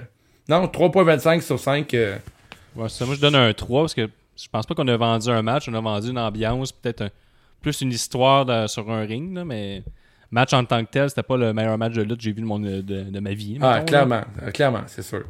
non, 0.50 0.66
3.25 0.66 1.42
sur 1.42 1.60
5. 1.60 1.94
euh, 1.94 2.16
Ouais, 2.76 2.88
ça, 2.90 3.06
moi, 3.06 3.16
je 3.16 3.20
donne 3.20 3.36
un 3.36 3.52
3 3.54 3.82
parce 3.84 3.94
que 3.96 4.08
je 4.38 4.48
pense 4.52 4.66
pas 4.66 4.76
qu'on 4.76 4.88
a 4.88 4.96
vendu 4.96 5.30
un 5.30 5.42
match. 5.42 5.68
On 5.68 5.74
a 5.74 5.82
vendu 5.82 6.10
une 6.12 6.20
ambiance, 6.20 6.72
peut-être 6.72 7.02
un- 7.02 7.10
plus 7.62 7.82
une 7.82 7.92
histoire 7.92 8.70
sur 8.70 8.90
un 8.92 9.02
ring, 9.02 9.36
là, 9.36 9.44
mais 9.44 9.84
match 10.32 10.54
en 10.54 10.64
tant 10.66 10.84
que 10.84 10.90
tel, 10.92 11.10
c'était 11.10 11.24
pas 11.24 11.38
le 11.38 11.54
meilleur 11.54 11.78
match 11.78 11.94
de 11.94 12.02
lutte 12.04 12.18
que 12.18 12.24
j'ai 12.24 12.32
vu 12.34 12.42
de, 12.42 12.46
mon, 12.46 12.60
de, 12.60 12.82
de 12.82 13.20
ma 13.20 13.34
vie. 13.34 13.58
ah, 13.62 13.76
mettons, 13.76 13.86
clairement, 13.86 14.22
euh, 14.44 14.52
clairement, 14.52 14.82
c'est 14.88 15.04
sûr. 15.04 15.24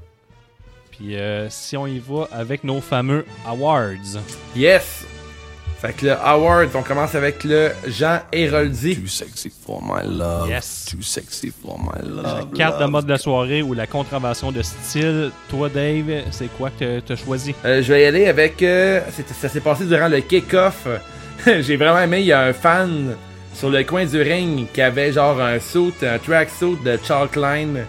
Puis 0.91 1.16
euh, 1.16 1.48
si 1.50 1.78
on 1.78 1.86
y 1.88 2.00
va 2.00 2.28
avec 2.32 2.64
nos 2.64 2.82
fameux 2.82 3.26
awards. 3.45 4.20
Yes! 4.56 5.06
Fait 5.80 5.93
que 5.95 6.08
le 6.08 6.14
Howard, 6.14 6.70
on 6.74 6.82
commence 6.82 7.14
avec 7.14 7.43
le 7.43 7.70
Jean 7.88 8.22
Héroldi. 8.32 8.95
Too 9.00 9.06
sexy 9.06 9.52
for 9.64 9.80
my 9.84 10.02
love. 10.08 10.50
Yes. 10.50 10.86
Too 10.89 11.04
sexy 11.04 11.52
for 11.52 11.78
my 11.80 12.02
La 12.04 12.39
love. 12.39 12.52
carte 12.54 12.80
de 12.82 12.86
mode 12.88 13.06
de 13.06 13.12
la 13.12 13.20
soirée 13.20 13.62
ou 13.62 13.76
la 13.76 13.86
contravention 13.86 14.52
de 14.52 14.64
style. 14.64 15.30
Toi, 15.50 15.70
Dave, 15.70 16.24
c'est 16.32 16.48
quoi 16.58 16.72
que 16.72 17.00
t'as 17.02 17.16
choisi? 17.16 17.54
Euh, 17.64 17.84
je 17.84 17.93
vais 17.93 18.02
y 18.02 18.06
aller 18.06 18.26
avec. 18.26 18.64
euh, 18.64 19.02
ça 19.39 19.50
s'est 19.50 19.60
passé 19.62 19.86
durant 19.86 20.08
le 20.08 20.20
kick-off. 20.22 20.88
J'ai 21.45 21.76
vraiment 21.78 22.00
aimé. 22.00 22.22
Il 22.22 22.26
y 22.26 22.32
a 22.32 22.41
un 22.41 22.54
fan 22.54 23.16
sur 23.58 23.72
le 23.72 23.84
coin 23.84 24.05
du 24.05 24.22
ring 24.22 24.68
qui 24.72 24.82
avait 24.82 25.12
genre 25.12 25.41
un 25.41 25.60
suit, 25.60 25.93
un 26.03 26.20
track 26.20 26.49
suit 26.49 26.78
de 26.86 26.99
Chalkline 27.03 27.86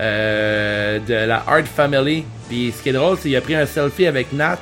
euh, 0.00 0.98
de 0.98 1.14
la 1.14 1.44
Hart 1.46 1.66
Family. 1.66 2.24
Puis 2.48 2.74
ce 2.76 2.82
qui 2.82 2.88
est 2.88 2.92
drôle, 2.92 3.16
c'est 3.16 3.28
qu'il 3.28 3.36
a 3.36 3.40
pris 3.40 3.54
un 3.54 3.64
selfie 3.66 4.08
avec 4.08 4.32
Nat. 4.32 4.58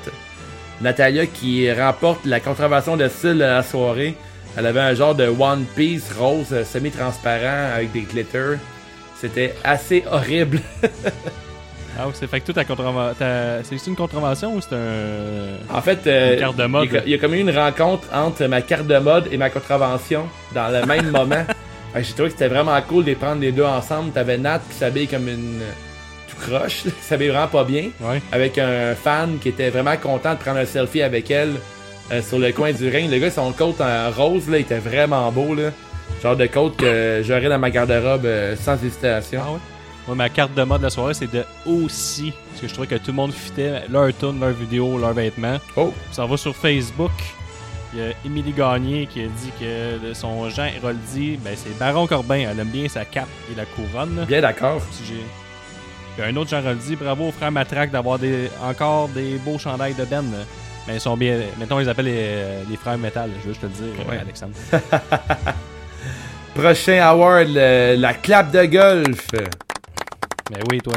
Natalia 0.82 1.24
qui 1.24 1.72
remporte 1.72 2.26
la 2.26 2.38
contravention 2.38 2.98
de 2.98 3.09
style 3.09 3.38
la 3.38 3.62
soirée. 3.62 4.14
Elle 4.57 4.66
avait 4.66 4.80
un 4.80 4.94
genre 4.94 5.14
de 5.14 5.24
One 5.26 5.64
Piece 5.74 6.12
rose 6.18 6.48
euh, 6.53 6.64
semi-transparent 6.64 7.72
avec 7.74 7.92
des 7.92 8.03
glitters. 8.03 8.59
C'était 9.18 9.55
assez 9.64 10.05
horrible. 10.11 10.61
Ah, 11.99 12.05
oui, 12.07 12.12
c'est 12.14 12.26
fait 12.26 12.40
que 12.40 12.51
toi, 12.53 12.64
ta 13.18 13.62
c'est 13.64 13.86
une 13.86 13.97
contravention 13.97 14.55
ou 14.55 14.61
c'est 14.61 14.74
un. 14.74 15.76
En 15.76 15.82
fait, 15.82 16.07
euh, 16.07 16.34
Une 16.34 16.40
carte 16.40 16.57
de 16.57 16.64
mode? 16.64 16.88
Il 16.90 16.95
y, 16.95 16.99
a, 16.99 17.03
il 17.05 17.11
y 17.11 17.14
a 17.14 17.18
comme 17.18 17.34
eu 17.34 17.40
une 17.40 17.51
rencontre 17.57 18.05
entre 18.14 18.45
ma 18.47 18.62
carte 18.62 18.86
de 18.86 18.99
mode 18.99 19.28
et 19.30 19.36
ma 19.36 19.51
contravention 19.51 20.26
dans 20.55 20.68
le 20.68 20.86
même 20.86 21.11
moment. 21.11 21.45
J'ai 21.95 22.14
trouvé 22.14 22.28
que 22.30 22.32
c'était 22.38 22.49
vraiment 22.49 22.80
cool 22.88 23.05
de 23.05 23.11
les 23.11 23.14
prendre 23.14 23.43
les 23.43 23.53
deux 23.53 23.64
ensemble. 23.64 24.11
T'avais 24.12 24.38
Nat 24.38 24.61
qui 24.70 24.76
s'habille 24.76 25.07
comme 25.07 25.28
une 25.28 25.61
euh, 25.61 25.70
tout 26.30 26.36
croche, 26.51 26.82
qui 26.84 26.90
s'habille 27.03 27.28
vraiment 27.28 27.49
pas 27.49 27.64
bien, 27.64 27.90
Ouais. 28.01 28.22
avec 28.32 28.57
un 28.57 28.95
fan 28.95 29.36
qui 29.38 29.51
était 29.51 29.68
vraiment 29.68 29.97
content 29.99 30.32
de 30.32 30.38
prendre 30.38 30.59
un 30.59 30.64
selfie 30.64 31.03
avec 31.03 31.30
elle 31.30 31.53
euh, 32.11 32.22
sur 32.22 32.38
le 32.38 32.51
coin 32.53 32.72
du 32.72 32.88
ring. 32.88 33.11
Le 33.11 33.18
gars, 33.18 33.30
son 33.30 33.53
coat 33.53 33.74
en 33.80 34.11
rose, 34.11 34.49
là, 34.49 34.57
il 34.57 34.62
était 34.62 34.78
vraiment 34.78 35.30
beau. 35.30 35.55
Là. 35.55 35.64
Genre 36.22 36.36
de 36.36 36.47
coat 36.47 36.72
que 36.78 37.20
j'aurais 37.22 37.51
dans 37.51 37.59
ma 37.59 37.68
garde-robe 37.70 38.24
euh, 38.24 38.57
sans 38.57 38.82
hésitation. 38.82 39.43
Ah 39.47 39.51
ouais? 39.53 39.59
Moi, 40.07 40.16
ma 40.16 40.28
carte 40.28 40.55
de 40.55 40.62
mode 40.64 40.80
de 40.80 40.84
la 40.86 40.90
soirée, 40.90 41.14
c'est 41.14 41.30
de 41.32 41.44
aussi. 41.64 42.32
Parce 42.50 42.61
que 42.62 42.68
je 42.68 42.72
trouvais 42.72 42.88
que 42.88 42.96
tout 42.96 43.12
le 43.12 43.12
monde 43.14 43.32
fitait 43.32 43.82
leur 43.88 44.09
tune, 44.16 44.40
leur 44.40 44.50
vidéo, 44.50 44.98
leurs 44.98 45.12
vêtements. 45.12 45.59
Oh, 45.76 45.94
Ça 46.11 46.26
va 46.26 46.36
sur 46.36 46.55
Facebook. 46.57 47.12
Il 47.94 48.00
y 48.00 48.03
a 48.03 48.07
Émilie 48.24 48.53
Gagné 48.53 49.07
qui 49.07 49.20
a 49.20 49.26
dit 49.26 49.53
que 49.61 50.12
son 50.14 50.48
Jean 50.48 50.64
Héroldi, 50.64 51.38
ben 51.44 51.55
c'est 51.55 51.78
Baron 51.78 52.07
Corbin. 52.07 52.46
Elle 52.50 52.59
aime 52.59 52.68
bien 52.68 52.88
sa 52.88 53.05
cape 53.05 53.28
et 53.53 53.55
la 53.55 53.64
couronne. 53.66 54.24
bien 54.26 54.40
d'accord. 54.40 54.80
Puis 56.16 56.24
un 56.24 56.34
autre 56.36 56.50
Jean 56.50 56.59
Héroldi, 56.61 56.96
bravo 56.96 57.28
au 57.28 57.32
frère 57.32 57.53
Matraque 57.53 57.90
d'avoir 57.90 58.18
des, 58.18 58.50
encore 58.62 59.09
des 59.09 59.36
beaux 59.44 59.59
chandails 59.59 59.94
de 59.94 60.05
Ben. 60.05 60.24
Mais 60.88 60.94
ils 60.94 61.00
sont 61.00 61.16
bien. 61.16 61.38
Mettons, 61.61 61.78
ils 61.80 61.88
appellent 61.88 62.07
les, 62.07 62.64
les 62.68 62.76
frères 62.76 62.98
métal, 62.98 63.30
je 63.42 63.46
veux 63.48 63.53
juste 63.55 63.61
te 63.61 63.66
le 63.66 63.72
dire, 63.92 64.07
Ouais. 64.09 64.18
Alexandre. 64.18 64.55
Prochain 66.55 67.00
award, 67.03 67.48
le- 67.48 67.94
la 67.96 68.14
clap 68.14 68.50
de 68.50 68.64
golf. 68.64 69.28
Mais 70.53 70.61
oui, 70.70 70.78
toi. 70.80 70.94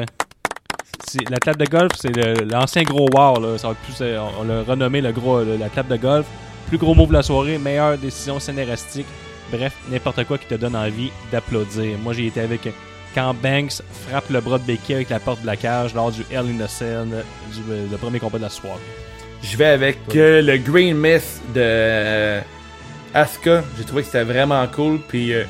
La 1.30 1.38
clap 1.38 1.58
de 1.58 1.66
golf, 1.66 1.92
c'est 1.98 2.12
l'ancien 2.52 2.84
gros. 2.84 3.08
Là. 3.14 3.58
Ça 3.58 3.70
va 3.70 3.74
plus, 3.76 3.96
euh, 4.02 4.20
on 4.40 4.44
l'a 4.44 4.64
renommé 4.64 5.00
le 5.02 5.12
gros, 5.14 5.42
le- 5.44 5.56
la 5.56 5.70
clap 5.70 5.88
de 5.88 5.96
golf. 5.96 6.26
Plus 6.68 6.78
gros 6.78 6.94
move 6.94 7.10
de 7.10 7.14
la 7.14 7.24
soirée, 7.24 7.58
meilleure 7.58 7.98
décision 7.98 8.40
scénaristique. 8.40 9.06
Bref, 9.52 9.74
n'importe 9.90 10.24
quoi 10.26 10.38
qui 10.38 10.48
te 10.48 10.56
donne 10.56 10.76
envie 10.76 11.12
d'applaudir. 11.32 11.98
Moi, 12.04 12.14
j'ai 12.14 12.28
été 12.28 12.42
avec 12.42 12.68
quand 13.14 13.34
Banks 13.36 13.82
frappe 14.10 14.30
le 14.30 14.42
bras 14.42 14.58
de 14.58 14.64
Becky 14.64 14.96
avec 14.96 15.10
la 15.10 15.20
porte 15.20 15.42
de 15.42 15.46
la 15.48 15.56
cage 15.56 15.94
lors 15.94 16.12
du 16.12 16.22
Hell 16.32 16.48
in 16.50 16.66
the 16.66 16.68
Cell, 16.68 17.06
du 17.54 17.62
euh, 17.72 17.86
le 17.90 17.98
premier 17.98 18.20
combat 18.20 18.38
de 18.40 18.44
la 18.44 18.50
soirée. 18.50 18.80
Je 19.44 19.56
vais 19.56 19.68
avec 19.68 20.00
euh, 20.16 20.42
le 20.42 20.58
Green 20.58 20.98
Mist 20.98 21.40
de 21.54 21.62
euh, 21.62 22.42
Asuka. 23.14 23.64
J'ai 23.78 23.86
trouvé 23.86 24.02
que 24.02 24.08
c'était 24.08 24.24
vraiment 24.24 24.66
cool. 24.68 25.00
Puis 25.08 25.34
euh, 25.34 25.44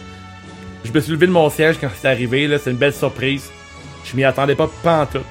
je 0.84 0.91
me 0.91 0.99
suis 0.99 1.14
levé 1.14 1.26
de 1.28 1.32
mon 1.32 1.49
siège 1.49 1.78
quand 1.80 1.88
c'est 1.99 2.10
arrivé. 2.10 2.45
là. 2.47 2.60
C'est 2.60 2.71
une 2.71 2.78
belle 2.78 2.93
surprise. 2.93 3.50
Je 4.05 4.15
m'y 4.15 4.23
attendais 4.23 4.55
pas 4.55 4.69
pantoute. 4.83 5.21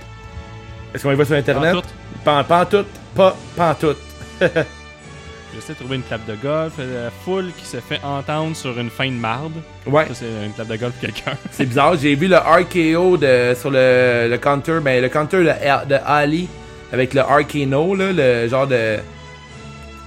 Est-ce 0.94 1.02
qu'on 1.02 1.12
y 1.12 1.14
va 1.16 1.24
sur 1.24 1.36
internet? 1.36 1.74
Pantoute? 1.74 1.94
Pan, 2.24 2.44
pantoute, 2.44 2.86
pas 3.14 3.36
pantoute. 3.56 3.98
J'essaie 4.40 5.74
de 5.74 5.78
trouver 5.78 5.96
une 5.96 6.02
clap 6.02 6.24
de 6.26 6.34
golf. 6.34 6.72
euh, 6.80 7.04
La 7.04 7.10
foule 7.24 7.52
qui 7.56 7.64
se 7.64 7.76
fait 7.76 8.00
entendre 8.02 8.56
sur 8.56 8.76
une 8.78 8.90
fin 8.90 9.06
de 9.06 9.12
marde. 9.12 9.52
Ouais, 9.86 10.06
Ça, 10.08 10.14
c'est 10.14 10.46
une 10.46 10.52
clap 10.52 10.66
de 10.66 10.76
golf 10.76 10.94
quelqu'un. 11.00 11.32
c'est 11.52 11.66
bizarre. 11.66 11.94
J'ai 11.96 12.14
vu 12.16 12.26
le 12.26 12.36
RKO 12.36 13.16
de, 13.16 13.54
sur 13.58 13.70
le, 13.70 14.26
le 14.28 14.36
counter. 14.38 14.80
Ben, 14.82 15.00
le 15.00 15.08
counter 15.08 15.38
de, 15.38 15.88
de 15.88 15.98
Ali 16.04 16.48
avec 16.92 17.14
le 17.14 17.20
RKO, 17.22 17.94
là, 17.94 18.12
le 18.12 18.48
genre 18.48 18.66
de 18.66 18.98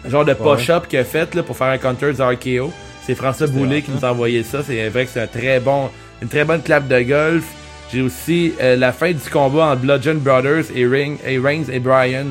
genre 0.06 0.24
de 0.26 0.34
push-up 0.34 0.88
qu'il 0.88 1.00
a 1.00 1.04
fait 1.04 1.34
là, 1.36 1.44
pour 1.44 1.56
faire 1.58 1.68
un 1.68 1.78
counter 1.78 2.12
du 2.14 2.22
RKO. 2.22 2.72
C'est 3.04 3.16
François 3.16 3.48
Boulet 3.48 3.82
qui 3.82 3.92
hein? 3.92 3.96
nous 3.98 4.06
a 4.06 4.12
envoyé 4.12 4.44
ça. 4.44 4.64
C'est 4.64 4.90
vrai 4.90 5.06
que 5.06 5.12
c'est 5.12 5.22
un 5.22 5.28
très 5.28 5.60
bon, 5.62 5.90
une 6.22 6.28
très 6.28 6.44
bonne 6.44 6.62
clap 6.62 6.88
de 6.90 7.00
golf. 7.02 7.46
J'ai 7.92 8.02
aussi 8.02 8.54
euh, 8.62 8.76
la 8.76 8.92
fin 8.92 9.12
du 9.12 9.30
combat 9.32 9.68
entre 9.68 9.82
Bludgeon 9.82 10.16
Brothers 10.16 10.66
et, 10.76 10.86
Ring, 10.86 11.18
et 11.26 11.38
Reigns 11.40 11.66
et 11.72 11.80
Bryan. 11.80 12.26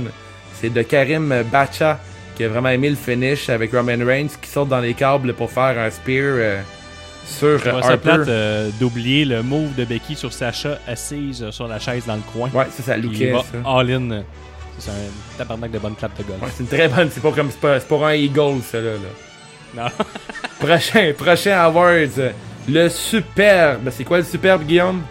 C'est 0.61 0.71
de 0.73 0.83
Karim 0.83 1.35
Bacha 1.51 1.99
qui 2.37 2.45
a 2.45 2.49
vraiment 2.49 2.69
aimé 2.69 2.91
le 2.91 2.97
finish 2.97 3.49
avec 3.49 3.73
Roman 3.73 4.05
Reigns 4.05 4.29
qui 4.41 4.51
saute 4.51 4.69
dans 4.69 4.81
les 4.81 4.93
câbles 4.95 5.33
pour 5.33 5.51
faire 5.51 5.79
un 5.79 5.91
spear 5.91 6.23
euh, 6.37 6.61
sur 7.25 7.59
Je 7.59 7.69
Harper. 7.71 7.97
plate 7.97 8.29
euh, 8.29 8.69
d'oublier 8.79 9.25
le 9.25 9.43
move 9.43 9.75
de 9.75 9.85
Becky 9.87 10.15
sur 10.15 10.33
Sacha 10.33 10.79
assise 10.87 11.49
sur 11.51 11.67
la 11.69 11.79
chaise 11.79 12.05
dans 12.07 12.17
le 12.17 12.23
coin. 12.33 12.51
Ouais, 12.53 12.67
ça, 12.71 12.83
ça 12.83 12.97
va 12.97 13.43
ça. 13.43 13.71
all-in. 13.79 14.11
euh, 14.11 14.21
C'est 14.79 14.91
un 14.91 14.95
tabarnak 15.39 15.71
de 15.71 15.79
bonne 15.79 15.95
clap 15.95 16.17
de 16.19 16.23
golf. 16.23 16.43
Ouais, 16.43 16.49
c'est 16.55 16.63
une 16.65 16.69
très 16.69 16.89
bonne. 16.89 17.09
C'est 17.11 17.23
pas 17.23 17.33
comme 17.33 17.51
c'est 17.51 17.61
pas, 17.61 17.81
c'est 17.81 17.89
pas 17.89 18.09
un 18.09 18.13
Eagle, 18.13 18.61
ça 18.63 18.79
là. 18.81 18.91
là. 18.93 19.83
Non. 19.85 20.05
Prochain, 20.61 21.13
prochain 21.17 21.57
awards, 21.59 22.33
le 22.69 22.89
superbe. 22.91 23.89
C'est 23.91 24.05
quoi 24.05 24.19
le 24.19 24.25
superbe, 24.25 24.65
Guillaume? 24.65 25.03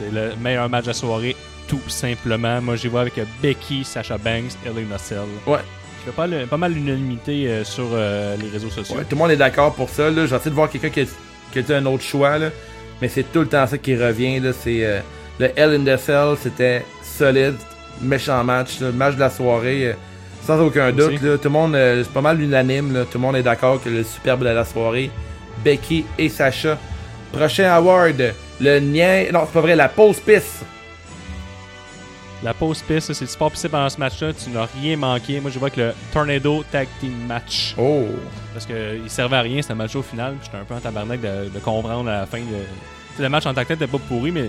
C'est 0.00 0.12
le 0.12 0.32
meilleur 0.40 0.68
match 0.68 0.84
de 0.84 0.88
la 0.88 0.94
soirée, 0.94 1.36
tout 1.68 1.80
simplement. 1.88 2.60
Moi, 2.62 2.76
j'y 2.76 2.88
vois 2.88 3.02
avec 3.02 3.20
Becky, 3.42 3.84
Sacha 3.84 4.16
Banks, 4.18 4.52
Elena 4.66 4.98
Cell. 4.98 5.18
Ouais. 5.46 5.58
Je 6.00 6.10
fais 6.10 6.16
pas, 6.16 6.26
le- 6.26 6.46
pas 6.46 6.56
mal 6.56 6.72
l'unanimité 6.72 7.46
euh, 7.48 7.62
sur 7.64 7.84
euh, 7.92 8.34
les 8.40 8.48
réseaux 8.48 8.70
sociaux. 8.70 8.96
Ouais, 8.96 9.02
Tout 9.04 9.16
le 9.16 9.18
monde 9.18 9.30
est 9.32 9.36
d'accord 9.36 9.74
pour 9.74 9.90
ça. 9.90 10.08
Là. 10.10 10.24
J'essaie 10.26 10.48
de 10.48 10.54
voir 10.54 10.70
quelqu'un 10.70 10.88
qui 10.88 11.00
a, 11.02 11.04
qui 11.62 11.72
a 11.72 11.76
un 11.76 11.84
autre 11.86 12.02
choix, 12.02 12.38
là. 12.38 12.48
mais 13.02 13.08
c'est 13.08 13.24
tout 13.30 13.40
le 13.40 13.46
temps 13.48 13.66
ça 13.66 13.76
qui 13.76 13.94
revient. 13.94 14.40
Là. 14.40 14.52
C'est 14.58 14.82
euh, 14.84 15.00
le 15.38 15.50
Hell 15.54 15.74
in 15.74 15.84
the 15.84 15.98
Cell, 16.00 16.36
c'était 16.40 16.84
solide, 17.02 17.56
méchant 18.00 18.42
match, 18.44 18.80
là. 18.80 18.90
match 18.92 19.16
de 19.16 19.20
la 19.20 19.28
soirée, 19.30 19.94
sans 20.46 20.58
aucun 20.60 20.90
doute. 20.90 21.20
Là. 21.20 21.36
Tout 21.36 21.44
le 21.44 21.50
monde, 21.50 21.74
c'est 21.76 22.12
pas 22.12 22.22
mal 22.22 22.40
unanime. 22.40 23.04
Tout 23.10 23.18
le 23.18 23.20
monde 23.20 23.36
est 23.36 23.42
d'accord 23.42 23.82
que 23.82 23.90
le 23.90 24.02
superbe 24.02 24.40
de 24.40 24.48
la 24.48 24.64
soirée, 24.64 25.10
Becky 25.62 26.06
et 26.18 26.30
Sacha. 26.30 26.78
Prochain 27.32 27.70
award, 27.70 28.32
le 28.60 28.80
nien, 28.80 29.26
non 29.32 29.40
c'est 29.46 29.52
pas 29.52 29.60
vrai, 29.60 29.76
la 29.76 29.88
pause 29.88 30.20
piste. 30.20 30.64
La 32.42 32.54
pause 32.54 32.82
piste, 32.82 33.12
c'est 33.12 33.26
tu 33.26 33.36
participes 33.36 33.70
pendant 33.70 33.90
ce 33.90 33.98
match-là, 33.98 34.32
tu 34.32 34.48
n'as 34.48 34.66
rien 34.80 34.96
manqué. 34.96 35.40
Moi, 35.40 35.50
je 35.50 35.58
vois 35.58 35.68
que 35.68 35.80
le 35.80 35.94
Tornado 36.10 36.64
Tag 36.72 36.88
Team 36.98 37.14
Match. 37.26 37.74
Oh! 37.76 38.06
Parce 38.54 38.64
qu'il 38.64 39.08
servait 39.08 39.36
à 39.36 39.42
rien, 39.42 39.60
c'était 39.60 39.72
un 39.72 39.76
match 39.76 39.94
au 39.94 40.02
final. 40.02 40.36
J'étais 40.42 40.56
un 40.56 40.64
peu 40.64 40.74
en 40.74 40.80
tabarnak 40.80 41.20
de, 41.20 41.50
de 41.50 41.58
comprendre 41.58 42.08
à 42.08 42.20
la 42.20 42.26
fin. 42.26 42.38
De... 42.38 43.22
Le 43.22 43.28
match 43.28 43.44
en 43.44 43.52
tant 43.52 43.62
que 43.62 43.68
tel 43.68 43.78
n'était 43.78 43.90
pas 43.90 43.98
pourri, 43.98 44.30
mais 44.30 44.48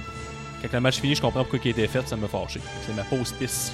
quand 0.61 0.73
le 0.73 0.79
match 0.79 1.01
finit, 1.01 1.15
je 1.15 1.21
comprends 1.21 1.43
pourquoi 1.43 1.59
il 1.63 1.67
a 1.67 1.71
été 1.71 1.87
fait, 1.87 2.07
ça 2.07 2.15
me 2.15 2.27
fâché. 2.27 2.61
C'est 2.85 2.95
ma 2.95 3.03
pause 3.03 3.33
piste. 3.33 3.73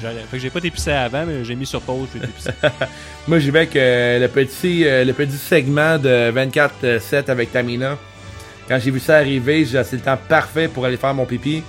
Fait 0.00 0.14
que 0.32 0.38
j'ai 0.38 0.50
pas 0.50 0.60
t'épicé 0.60 0.92
avant, 0.92 1.24
mais 1.26 1.44
j'ai 1.44 1.54
mis 1.54 1.66
sur 1.66 1.80
pause, 1.80 2.08
j'ai 2.14 2.20
t'épicé. 2.20 2.50
Moi, 3.28 3.38
j'y 3.38 3.50
vais 3.50 3.60
avec 3.60 3.76
euh, 3.76 4.18
le, 4.18 4.28
petit, 4.28 4.86
euh, 4.86 5.04
le 5.04 5.12
petit 5.12 5.36
segment 5.36 5.98
de 5.98 6.32
24-7 6.32 7.30
avec 7.30 7.52
Tamina. 7.52 7.98
Quand 8.68 8.78
j'ai 8.80 8.90
vu 8.90 9.00
ça 9.00 9.16
arriver, 9.16 9.64
j'ai 9.64 9.78
Ah, 9.78 9.84
c'est 9.84 9.96
le 9.96 10.02
temps 10.02 10.18
parfait 10.28 10.68
pour 10.68 10.84
aller 10.84 10.96
faire 10.96 11.14
mon 11.14 11.24
pipi. 11.24 11.62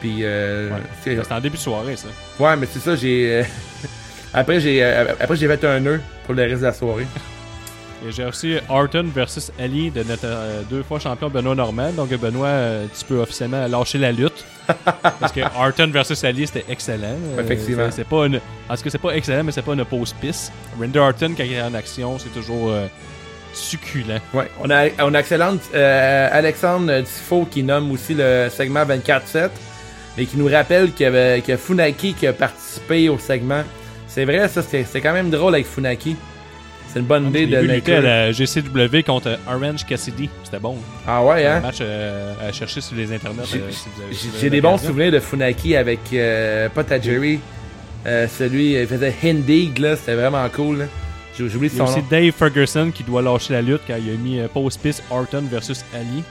Puis, 0.00 0.18
euh, 0.22 0.70
C'était 1.02 1.32
en 1.32 1.40
début 1.40 1.56
de 1.56 1.62
soirée, 1.62 1.96
ça. 1.96 2.08
ouais, 2.38 2.56
mais 2.56 2.66
c'est 2.70 2.78
ça, 2.80 2.94
j'ai. 2.94 3.40
euh, 3.40 3.42
après, 4.34 4.60
j'ai 4.60 4.82
euh, 4.84 5.12
après 5.18 5.34
j'ai 5.36 5.48
fait 5.48 5.64
un 5.64 5.80
nœud 5.80 6.00
pour 6.24 6.34
le 6.34 6.42
reste 6.42 6.60
de 6.60 6.66
la 6.66 6.72
soirée. 6.72 7.06
Et 8.06 8.12
j'ai 8.12 8.24
reçu 8.26 8.58
Orton 8.68 9.06
versus 9.14 9.50
Ali 9.58 9.90
de 9.90 10.02
notre 10.02 10.26
euh, 10.26 10.60
deux 10.68 10.82
fois 10.82 10.98
champion 11.00 11.30
Benoît 11.30 11.54
Normand. 11.54 11.90
Donc 11.92 12.10
Benoît, 12.10 12.48
euh, 12.48 12.84
tu 12.98 13.02
peux 13.06 13.18
officiellement 13.18 13.66
lâcher 13.66 13.96
la 13.96 14.12
lutte. 14.12 14.44
parce 15.20 15.32
que 15.32 15.40
Orton 15.58 15.88
versus 15.90 16.22
Ali, 16.22 16.46
c'était 16.46 16.66
excellent. 16.68 17.16
Euh, 17.38 17.40
Effectivement. 17.42 17.86
c'est- 17.90 17.96
C'est 18.02 18.04
pas 18.08 18.26
une... 18.26 18.40
En 18.68 18.76
tout 18.76 18.82
cas, 18.82 18.90
c'est 18.90 18.98
pas 19.00 19.12
excellent, 19.16 19.42
mais 19.44 19.52
c'est 19.52 19.62
pas 19.62 19.72
une 19.72 19.84
pause 19.86 20.12
piste. 20.20 20.52
Randy 20.78 20.98
Orton, 20.98 21.32
quand 21.34 21.44
il 21.44 21.54
est 21.54 21.62
en 21.62 21.72
action, 21.72 22.18
c'est 22.18 22.28
toujours 22.34 22.72
euh, 22.72 22.86
succulent. 23.54 24.20
Ouais, 24.32 24.50
on 24.60 24.70
a, 24.70 24.86
on 25.00 25.14
a 25.14 25.20
excellente 25.20 25.60
euh, 25.74 26.28
Alexandre 26.32 27.00
Tifo 27.02 27.46
qui 27.50 27.62
nomme 27.62 27.90
aussi 27.92 28.14
le 28.14 28.48
segment 28.50 28.84
24-7 28.84 29.50
et 30.18 30.26
qui 30.26 30.36
nous 30.36 30.48
rappelle 30.48 30.92
qu'il 30.92 31.04
y 31.04 31.06
avait 31.06 31.42
a 31.48 31.56
Funaki 31.56 32.14
qui 32.14 32.26
a 32.26 32.32
participé 32.32 33.08
au 33.08 33.18
segment. 33.18 33.62
C'est 34.06 34.24
vrai, 34.24 34.46
ça, 34.48 34.62
c'est 34.62 35.00
quand 35.00 35.12
même 35.12 35.30
drôle 35.30 35.54
avec 35.54 35.66
Funaki. 35.66 36.16
C'est 36.92 37.00
une 37.00 37.06
bonne 37.06 37.26
idée 37.30 37.48
J'ai 37.48 37.56
de 37.56 37.60
lutter 37.62 37.96
à 37.96 38.00
la 38.00 38.30
GCW 38.32 39.02
contre 39.04 39.36
Orange 39.48 39.84
Cassidy. 39.84 40.30
C'était 40.44 40.60
bon. 40.60 40.76
Ah 41.08 41.24
ouais, 41.24 41.44
Un 41.44 41.56
hein? 41.56 41.60
match 41.60 41.78
euh, 41.80 42.32
à 42.48 42.52
chercher 42.52 42.80
sur 42.80 42.94
les 42.94 43.12
internets. 43.12 43.42
J'ai- 43.50 43.58
euh, 43.58 43.70
si 44.12 44.28
des 44.50 44.60
bons 44.60 44.78
souvenirs 44.78 45.10
de 45.10 45.18
Funaki 45.18 45.74
avec 45.74 45.98
euh. 46.12 46.68
Euh, 48.06 48.28
celui, 48.28 48.74
il 48.74 48.86
faisait 48.86 49.14
Hindig, 49.24 49.78
là, 49.78 49.96
c'était 49.96 50.14
vraiment 50.14 50.46
cool. 50.50 50.78
là. 50.80 50.84
J'ai 51.36 51.44
oublié 51.44 51.72
nom. 51.78 51.86
Dave 52.08 52.32
Ferguson 52.32 52.90
qui 52.94 53.02
doit 53.02 53.20
lâcher 53.22 53.54
la 53.54 53.62
lutte 53.62 53.82
quand 53.86 53.96
il 53.98 54.10
a 54.14 54.16
mis 54.16 54.40
euh, 54.40 54.48
pause 54.48 54.76
piste 54.76 55.02
Orton 55.10 55.42
versus 55.50 55.84
Ali. 55.94 56.22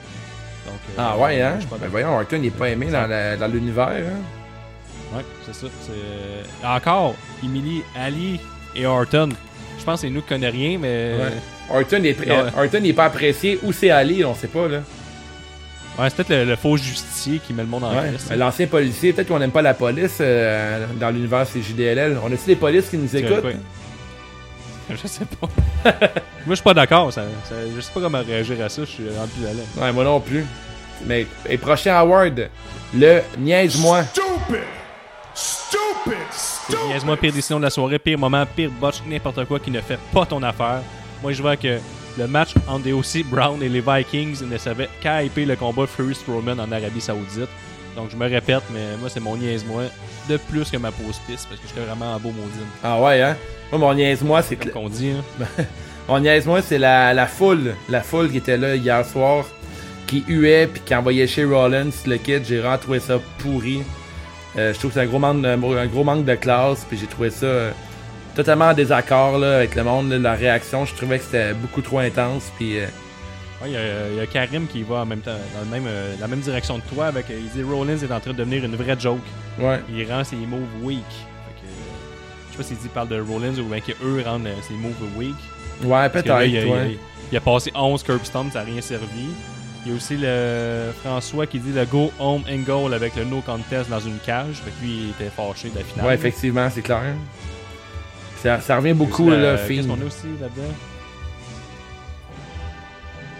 Donc, 0.65 0.75
euh, 0.89 0.93
Ah 0.97 1.17
ouais, 1.17 1.41
hein? 1.41 1.59
Ben 1.79 1.87
voyons, 1.89 2.15
Orton, 2.15 2.37
il 2.39 2.45
est 2.47 2.51
pas 2.51 2.69
aimé 2.69 2.87
dans 2.91 3.51
l'univers. 3.51 3.89
Hein? 3.89 5.15
Ouais, 5.17 5.23
c'est 5.45 5.53
ça. 5.53 5.67
C'est... 5.81 5.91
euh, 5.91 6.43
Encore, 6.75 7.15
Emily, 7.43 7.81
Ali 7.99 8.39
et 8.75 8.85
Orton. 8.85 9.29
Je 9.77 9.83
pense 9.83 10.01
que 10.01 10.07
c'est 10.07 10.13
nous 10.13 10.21
qui 10.21 10.29
connaissons 10.29 10.55
rien, 10.57 10.77
mais. 10.79 11.15
Ouais. 11.19 11.77
Orton, 11.77 12.03
est, 12.03 12.19
Ouais. 12.19 12.29
euh, 12.29 12.49
Orton, 12.63 12.79
il 12.81 12.87
est 12.89 12.93
pas 12.93 13.05
apprécié. 13.05 13.59
Où 13.63 13.71
c'est 13.73 13.89
Ali, 13.89 14.23
on 14.23 14.33
sait 14.35 14.47
pas, 14.47 14.67
là. 14.67 14.77
Ouais, 15.99 16.09
c'est 16.09 16.15
peut-être 16.15 16.29
le, 16.29 16.45
le 16.45 16.55
faux 16.55 16.75
justicier 16.77 17.39
qui 17.45 17.53
met 17.53 17.61
le 17.63 17.67
monde 17.67 17.83
en 17.83 17.91
Ouais. 17.93 18.07
crise. 18.09 18.25
Ben, 18.29 18.39
L'ancien 18.39 18.65
policier, 18.67 19.13
peut-être 19.13 19.27
qu'on 19.27 19.37
n'aime 19.39 19.51
pas 19.51 19.61
la 19.61 19.73
police 19.73 20.17
euh, 20.21 20.85
dans 20.99 21.09
l'univers 21.11 21.45
CJDLL. 21.45 22.17
On 22.23 22.27
a-tu 22.31 22.45
des 22.47 22.55
polices 22.55 22.89
qui 22.89 22.97
nous 22.97 23.07
C'est 23.07 23.19
écoutent? 23.19 23.43
Je 24.89 25.07
sais 25.07 25.25
pas. 25.25 25.47
Moi, 26.45 26.49
je 26.49 26.53
suis 26.55 26.63
pas 26.63 26.73
d'accord. 26.73 27.11
Ça, 27.13 27.23
ça- 27.45 27.55
je 27.73 27.79
sais 27.81 27.91
pas 27.93 28.01
comment 28.01 28.21
réagir 28.21 28.63
à 28.63 28.69
ça. 28.69 28.81
Je 28.81 28.89
suis 28.89 29.09
rendu 29.17 29.31
plus 29.31 29.45
à 29.45 29.53
l'aise. 29.53 29.67
Ouais, 29.77 29.91
moi 29.93 30.03
non 30.03 30.19
plus. 30.19 30.45
Mais, 31.05 31.25
et 31.47 31.57
prochain 31.57 31.95
award, 31.95 32.49
le 32.93 33.21
Niaise-moi. 33.37 34.03
Stupid! 34.03 34.63
Stupid! 35.33 36.13
Stupid! 36.31 36.79
Niaise-moi, 36.89 37.17
pire 37.17 37.33
décision 37.33 37.57
de 37.59 37.63
la 37.63 37.69
soirée, 37.69 37.97
pire 37.99 38.17
moment, 38.19 38.45
pire 38.45 38.69
botch, 38.71 39.01
n'importe 39.07 39.45
quoi 39.45 39.59
qui 39.59 39.71
ne 39.71 39.81
fait 39.81 39.99
pas 40.13 40.25
ton 40.25 40.41
affaire. 40.43 40.81
Moi, 41.21 41.31
je 41.33 41.41
vois 41.41 41.55
que 41.55 41.79
le 42.17 42.27
match 42.27 42.53
entre 42.67 42.91
aussi 42.91 43.23
Brown 43.23 43.61
et 43.63 43.69
les 43.69 43.81
Vikings 43.81 44.43
ne 44.47 44.57
savait 44.57 44.89
qu'à 45.01 45.23
hyper 45.23 45.47
le 45.47 45.55
combat 45.55 45.87
Fury 45.87 46.13
Strowman 46.13 46.59
en 46.59 46.71
Arabie 46.71 47.01
Saoudite. 47.01 47.49
Donc, 47.95 48.09
je 48.11 48.17
me 48.17 48.27
répète, 48.27 48.63
mais 48.71 48.97
moi, 48.99 49.09
c'est 49.09 49.19
mon 49.19 49.37
niaise-moi 49.37 49.83
de 50.29 50.37
plus 50.37 50.69
que 50.69 50.77
ma 50.77 50.91
pause 50.91 51.19
piste 51.27 51.47
parce 51.49 51.61
que 51.61 51.67
j'étais 51.67 51.81
vraiment 51.85 52.13
en 52.15 52.19
beau 52.19 52.29
maudine. 52.29 52.65
Ah 52.83 52.99
ouais, 53.01 53.21
hein? 53.21 53.37
Moi, 53.73 53.79
mon 53.79 53.93
Niaise-moi, 53.95 54.41
c'est 54.43 54.55
que. 54.55 54.69
Comme 54.69 54.83
qu'on 54.83 54.89
dit, 54.89 55.11
hein. 55.11 55.45
Mon 56.09 56.19
niaise-moi, 56.19 56.61
c'est 56.61 56.77
la, 56.77 57.13
la 57.13 57.25
foule. 57.27 57.75
La 57.89 58.01
foule 58.01 58.29
qui 58.29 58.37
était 58.37 58.57
là 58.57 58.75
hier 58.75 59.05
soir, 59.05 59.45
qui 60.05 60.21
huait 60.27 60.67
puis 60.67 60.81
qui 60.85 60.93
envoyait 60.93 61.27
chez 61.27 61.45
Rollins 61.45 61.89
le 62.05 62.17
kit. 62.17 62.39
J'ai 62.43 62.59
vraiment 62.59 62.77
trouvé 62.77 62.99
ça 62.99 63.19
pourri. 63.39 63.81
Euh, 64.57 64.73
je 64.73 64.79
trouve 64.79 64.91
que 64.91 64.95
c'est 64.95 64.99
un 65.01 65.05
gros 65.07 65.17
manque, 65.17 65.45
un 65.45 65.87
gros 65.87 66.03
manque 66.03 66.25
de 66.25 66.35
classe. 66.35 66.85
Puis 66.89 66.97
j'ai 66.99 67.07
trouvé 67.07 67.29
ça 67.29 67.45
euh, 67.45 67.71
totalement 68.35 68.65
en 68.65 68.73
désaccord 68.73 69.37
là, 69.39 69.55
avec 69.55 69.75
le 69.75 69.83
monde. 69.85 70.09
là, 70.11 70.17
la 70.19 70.33
réaction, 70.33 70.83
je 70.85 70.93
trouvais 70.93 71.19
que 71.19 71.23
c'était 71.23 71.53
beaucoup 71.53 71.81
trop 71.81 71.99
intense. 71.99 72.51
Puis 72.57 72.79
euh, 72.79 72.85
Ouais, 73.61 73.69
Il 73.69 73.73
y, 73.73 73.77
a- 73.77 74.09
il 74.11 74.17
y 74.17 74.19
a 74.19 74.25
Karim 74.27 74.67
qui 74.67 74.83
va 74.83 74.95
en 74.97 75.05
même 75.05 75.21
temps, 75.21 75.31
dans 75.55 75.61
le 75.63 75.71
même, 75.71 75.85
euh, 75.87 76.13
la 76.19 76.27
même 76.27 76.41
direction 76.41 76.81
que 76.81 76.93
toi. 76.93 77.05
Avec, 77.07 77.27
il 77.29 77.49
dit 77.49 77.63
Rollins 77.63 77.97
est 77.97 78.11
en 78.11 78.19
train 78.19 78.31
de 78.33 78.37
devenir 78.37 78.65
une 78.65 78.75
vraie 78.75 78.99
joke. 78.99 79.19
ouais. 79.57 79.79
Il 79.89 80.05
rend 80.11 80.25
ses 80.25 80.35
moves 80.35 80.67
weak. 80.83 80.99
Sais 82.53 82.57
pas 82.57 82.63
s'il 82.63 82.77
dit 82.77 82.87
parle 82.89 83.07
de 83.09 83.19
Rollins 83.21 83.57
ou 83.59 83.63
bien 83.65 83.79
qu'eux 83.79 84.23
rendent 84.25 84.47
euh, 84.47 84.53
ses 84.67 84.73
moves 84.73 84.93
weak. 85.17 85.35
Ouais, 85.83 86.09
peut-être. 86.09 86.25
il, 86.27 86.31
a, 86.31 86.45
il 86.45 86.57
a- 86.57 86.65
ouais. 86.71 86.97
il 87.31 87.37
a 87.37 87.41
passé 87.41 87.71
11 87.75 88.01
curb 88.03 88.23
stomps, 88.23 88.51
ça 88.53 88.59
n'a 88.59 88.65
rien 88.65 88.81
servi. 88.81 89.27
Il 89.85 89.91
y 89.91 89.93
a 89.93 89.97
aussi 89.97 90.15
le 90.15 90.91
François 91.03 91.45
qui 91.45 91.59
dit 91.59 91.73
le 91.73 91.83
go 91.85 92.09
home 92.17 92.43
and 92.49 92.59
goal 92.65 92.93
avec 92.93 93.15
le 93.17 93.25
no 93.25 93.41
contest 93.41 93.89
dans 93.89 93.99
une 93.99 94.17
cage. 94.25 94.55
Fait 94.63 94.71
que 94.71 94.81
lui, 94.85 94.91
il 94.91 95.09
était 95.09 95.29
fâché 95.29 95.69
de 95.69 95.77
la 95.77 95.83
finale. 95.83 96.05
Ouais, 96.07 96.13
effectivement, 96.15 96.69
c'est 96.73 96.81
clair. 96.81 97.01
Ça, 98.41 98.61
ça 98.61 98.77
revient 98.77 98.93
beaucoup, 98.93 99.29
La- 99.29 99.37
là, 99.37 99.57
Qu'est-ce 99.57 99.81
Fiend. 99.83 99.95
qu'on 99.95 100.01
a 100.01 100.05
aussi 100.05 100.27
là-dedans? 100.39 100.73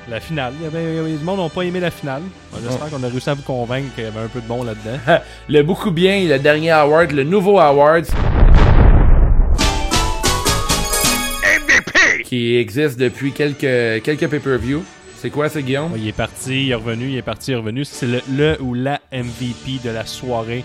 La 0.10 0.20
finale. 0.20 0.54
Il 0.60 0.64
y 0.64 0.68
avait, 0.68 0.84
il 0.84 0.96
y 0.96 1.00
avait- 1.00 1.12
du 1.18 1.24
monde 1.24 1.40
n'a 1.40 1.48
pas 1.50 1.62
aimé 1.62 1.80
la 1.80 1.92
finale. 1.92 2.24
J'espère 2.62 2.90
qu'on 2.90 3.04
a 3.04 3.08
réussi 3.08 3.30
à 3.30 3.36
vous 3.36 3.42
convaincre 3.44 3.96
qu'il 3.96 4.04
y 4.04 4.08
avait 4.08 4.20
un 4.20 4.28
peu 4.28 4.42
de 4.42 4.48
bon 4.48 4.64
là-dedans. 4.64 5.00
Le 5.48 5.62
beaucoup 5.64 5.92
bien, 5.92 6.28
le 6.28 6.40
dernier 6.40 6.72
award, 6.72 7.12
le 7.12 7.24
nouveau 7.24 7.58
award. 7.58 8.06
Qui 12.34 12.56
existe 12.56 12.98
depuis 13.00 13.32
quelques, 13.32 14.02
quelques 14.02 14.28
pay-per-view. 14.28 14.84
C'est 15.18 15.30
quoi 15.30 15.50
ça, 15.50 15.62
Guillaume? 15.62 15.92
Il 15.96 16.08
est 16.08 16.18
parti, 16.18 16.64
il 16.66 16.72
est 16.72 16.74
revenu, 16.74 17.10
il 17.10 17.18
est 17.20 17.22
parti, 17.22 17.52
il 17.52 17.54
est 17.54 17.58
revenu. 17.58 17.86
C'est 17.86 18.08
le, 18.08 18.22
le 18.36 18.60
ou 18.60 18.74
la 18.74 19.00
MVP 19.12 19.78
de 19.84 19.92
la 19.92 20.04
soirée. 20.08 20.64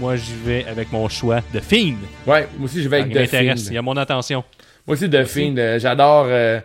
Moi, 0.00 0.16
j'y 0.16 0.34
vais 0.44 0.64
avec 0.68 0.90
mon 0.90 1.08
choix 1.08 1.40
de 1.54 1.60
Fiend. 1.60 1.94
Ouais, 2.26 2.48
moi 2.58 2.64
aussi 2.64 2.82
je 2.82 2.88
vais 2.88 2.96
Ah, 2.98 3.02
avec 3.02 3.14
The 3.14 3.30
Fiend. 3.30 3.54
il 3.70 3.78
a 3.78 3.82
mon 3.82 3.96
attention. 3.96 4.42
Moi 4.88 4.96
aussi 4.96 5.08
The 5.08 5.24
Fiend, 5.24 5.54
euh, 5.56 5.78
j'adore. 5.78 6.26
euh, 6.28 6.58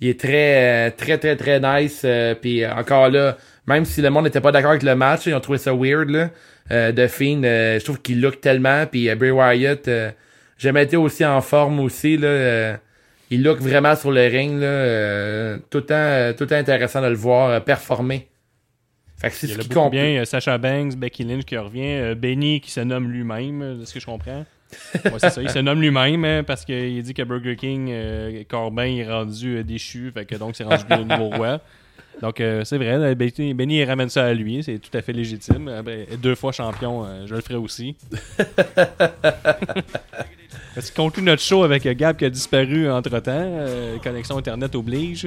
il 0.00 0.10
est 0.10 0.20
très, 0.20 0.86
euh, 0.86 0.90
très, 0.96 1.18
très, 1.18 1.34
très 1.34 1.58
nice. 1.58 2.02
euh, 2.04 2.36
Puis 2.40 2.64
encore 2.64 3.08
là, 3.10 3.36
même 3.66 3.84
si 3.84 4.02
le 4.02 4.10
monde 4.10 4.26
n'était 4.26 4.40
pas 4.40 4.52
d'accord 4.52 4.70
avec 4.70 4.84
le 4.84 4.94
match, 4.94 5.26
ils 5.26 5.34
ont 5.34 5.40
trouvé 5.40 5.58
ça 5.58 5.74
weird 5.74 6.10
là. 6.10 6.30
Euh, 6.70 6.92
The 6.92 7.08
Fiend, 7.10 7.42
je 7.42 7.82
trouve 7.82 8.00
qu'il 8.00 8.20
look 8.20 8.40
tellement. 8.40 8.86
Puis 8.86 9.12
Bray 9.16 9.32
Wyatt, 9.32 9.88
euh, 9.88 10.10
j'ai 10.58 10.68
jamais 10.68 10.84
été 10.84 10.96
aussi 10.96 11.24
en 11.24 11.40
forme 11.40 11.80
aussi 11.80 12.16
là. 12.16 12.78
Il 13.30 13.42
look 13.42 13.58
vraiment 13.58 13.94
sur 13.96 14.10
le 14.10 14.26
ring 14.26 14.60
là. 14.60 14.66
euh, 14.66 15.58
tout 15.70 15.78
le 15.78 15.86
temps, 15.86 15.94
euh, 15.94 16.32
tout 16.32 16.44
le 16.44 16.48
temps 16.48 16.56
intéressant 16.56 17.02
de 17.02 17.08
le 17.08 17.14
voir 17.14 17.50
euh, 17.50 17.60
performer. 17.60 18.28
Fait 19.18 19.30
que 19.30 19.34
c'est 19.34 19.46
ce 19.46 19.58
qui 19.58 19.68
compte. 19.70 19.92
bien. 19.92 20.24
Sacha 20.24 20.58
Banks, 20.58 20.94
Becky 20.96 21.24
Lynch 21.24 21.44
qui 21.44 21.56
revient. 21.56 22.14
Benny 22.14 22.60
qui 22.60 22.70
se 22.70 22.80
nomme 22.80 23.10
lui-même, 23.10 23.78
de 23.80 23.84
ce 23.84 23.94
que 23.94 24.00
je 24.00 24.06
comprends. 24.06 24.44
Ouais, 25.04 25.12
c'est 25.18 25.30
ça. 25.30 25.42
Il 25.42 25.50
se 25.50 25.58
nomme 25.60 25.80
lui-même 25.80 26.24
hein, 26.24 26.42
parce 26.44 26.64
qu'il 26.64 27.02
dit 27.02 27.14
que 27.14 27.22
Burger 27.22 27.56
King, 27.56 27.88
euh, 27.90 28.42
Corbin 28.48 28.96
est 28.96 29.08
rendu 29.08 29.58
euh, 29.58 29.62
déchu. 29.62 30.10
Fait 30.12 30.24
que 30.24 30.34
donc 30.34 30.56
c'est 30.56 30.64
rendu 30.64 30.84
le 30.90 31.04
nouveau 31.04 31.30
roi. 31.30 31.60
Donc 32.20 32.40
euh, 32.40 32.64
c'est 32.64 32.78
vrai, 32.78 33.14
Benny, 33.14 33.84
ramène 33.84 34.08
ça 34.08 34.24
à 34.26 34.32
lui. 34.34 34.62
C'est 34.62 34.78
tout 34.78 34.96
à 34.96 35.02
fait 35.02 35.12
légitime. 35.12 35.82
Ben, 35.84 36.06
deux 36.20 36.34
fois 36.34 36.50
champion, 36.50 37.06
je 37.26 37.34
le 37.34 37.40
ferai 37.40 37.56
aussi. 37.56 37.96
Parce 40.76 40.90
qu'on 40.92 41.04
conclut 41.06 41.22
notre 41.24 41.42
show 41.42 41.64
avec 41.64 41.84
euh, 41.86 41.94
Gab 41.94 42.16
qui 42.16 42.24
a 42.26 42.30
disparu 42.30 42.88
entre 42.88 43.18
temps. 43.18 44.00
connexion 44.04 44.36
Internet 44.38 44.74
oblige. 44.76 45.26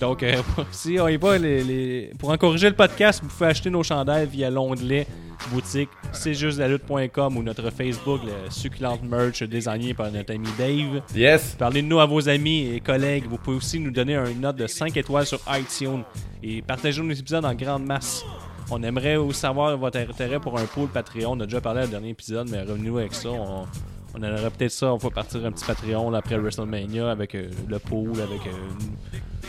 Donc, 0.00 0.22
euh, 0.22 0.34
si 0.72 0.98
on 1.00 1.08
y 1.08 1.16
va, 1.16 1.38
les, 1.38 1.62
les- 1.62 2.10
pour 2.18 2.30
encourager 2.30 2.68
le 2.68 2.74
podcast, 2.74 3.20
vous 3.22 3.28
pouvez 3.28 3.46
acheter 3.50 3.70
nos 3.70 3.82
chandails 3.84 4.26
via 4.26 4.50
l'onglet 4.50 5.06
boutique 5.50 5.88
c'est 6.12 6.34
juste 6.34 6.58
la 6.58 6.68
lutte.com 6.68 7.36
ou 7.36 7.42
notre 7.42 7.70
Facebook, 7.70 8.20
le 8.24 8.50
succulente 8.50 9.02
merch 9.02 9.42
désigné 9.44 9.94
par 9.94 10.10
notre 10.10 10.34
ami 10.34 10.48
Dave. 10.58 11.02
Yes. 11.14 11.54
Parlez 11.58 11.82
de 11.82 11.86
nous 11.86 12.00
à 12.00 12.06
vos 12.06 12.28
amis 12.28 12.74
et 12.74 12.80
collègues. 12.80 13.24
Vous 13.28 13.38
pouvez 13.38 13.56
aussi 13.56 13.78
nous 13.78 13.90
donner 13.90 14.16
une 14.16 14.40
note 14.40 14.56
de 14.56 14.66
5 14.66 14.96
étoiles 14.96 15.26
sur 15.26 15.40
iTunes 15.50 16.02
et 16.42 16.62
partagez 16.62 17.00
nos 17.00 17.12
épisodes 17.12 17.44
en 17.44 17.54
grande 17.54 17.86
masse. 17.86 18.24
On 18.70 18.82
aimerait 18.82 19.16
aussi 19.16 19.40
savoir 19.40 19.76
votre 19.78 19.98
intérêt 19.98 20.40
pour 20.40 20.58
un 20.58 20.64
pool 20.64 20.88
Patreon. 20.88 21.32
On 21.32 21.40
a 21.40 21.44
déjà 21.44 21.60
parlé 21.60 21.80
à 21.80 21.84
le 21.84 21.90
dernier 21.90 22.10
épisode, 22.10 22.48
mais 22.50 22.60
revenez-nous 22.62 22.98
avec 22.98 23.14
ça. 23.14 23.30
On, 23.30 23.66
On 24.14 24.22
aimerait 24.22 24.50
peut-être 24.50 24.72
ça, 24.72 24.92
on 24.92 24.96
va 24.96 25.10
partir 25.10 25.44
un 25.46 25.52
petit 25.52 25.64
Patreon 25.64 26.10
là, 26.10 26.18
après 26.18 26.36
WrestleMania 26.36 27.10
avec 27.10 27.34
euh, 27.34 27.48
le 27.68 27.78
pool, 27.78 28.12
avec 28.20 28.44
euh, 28.46 28.50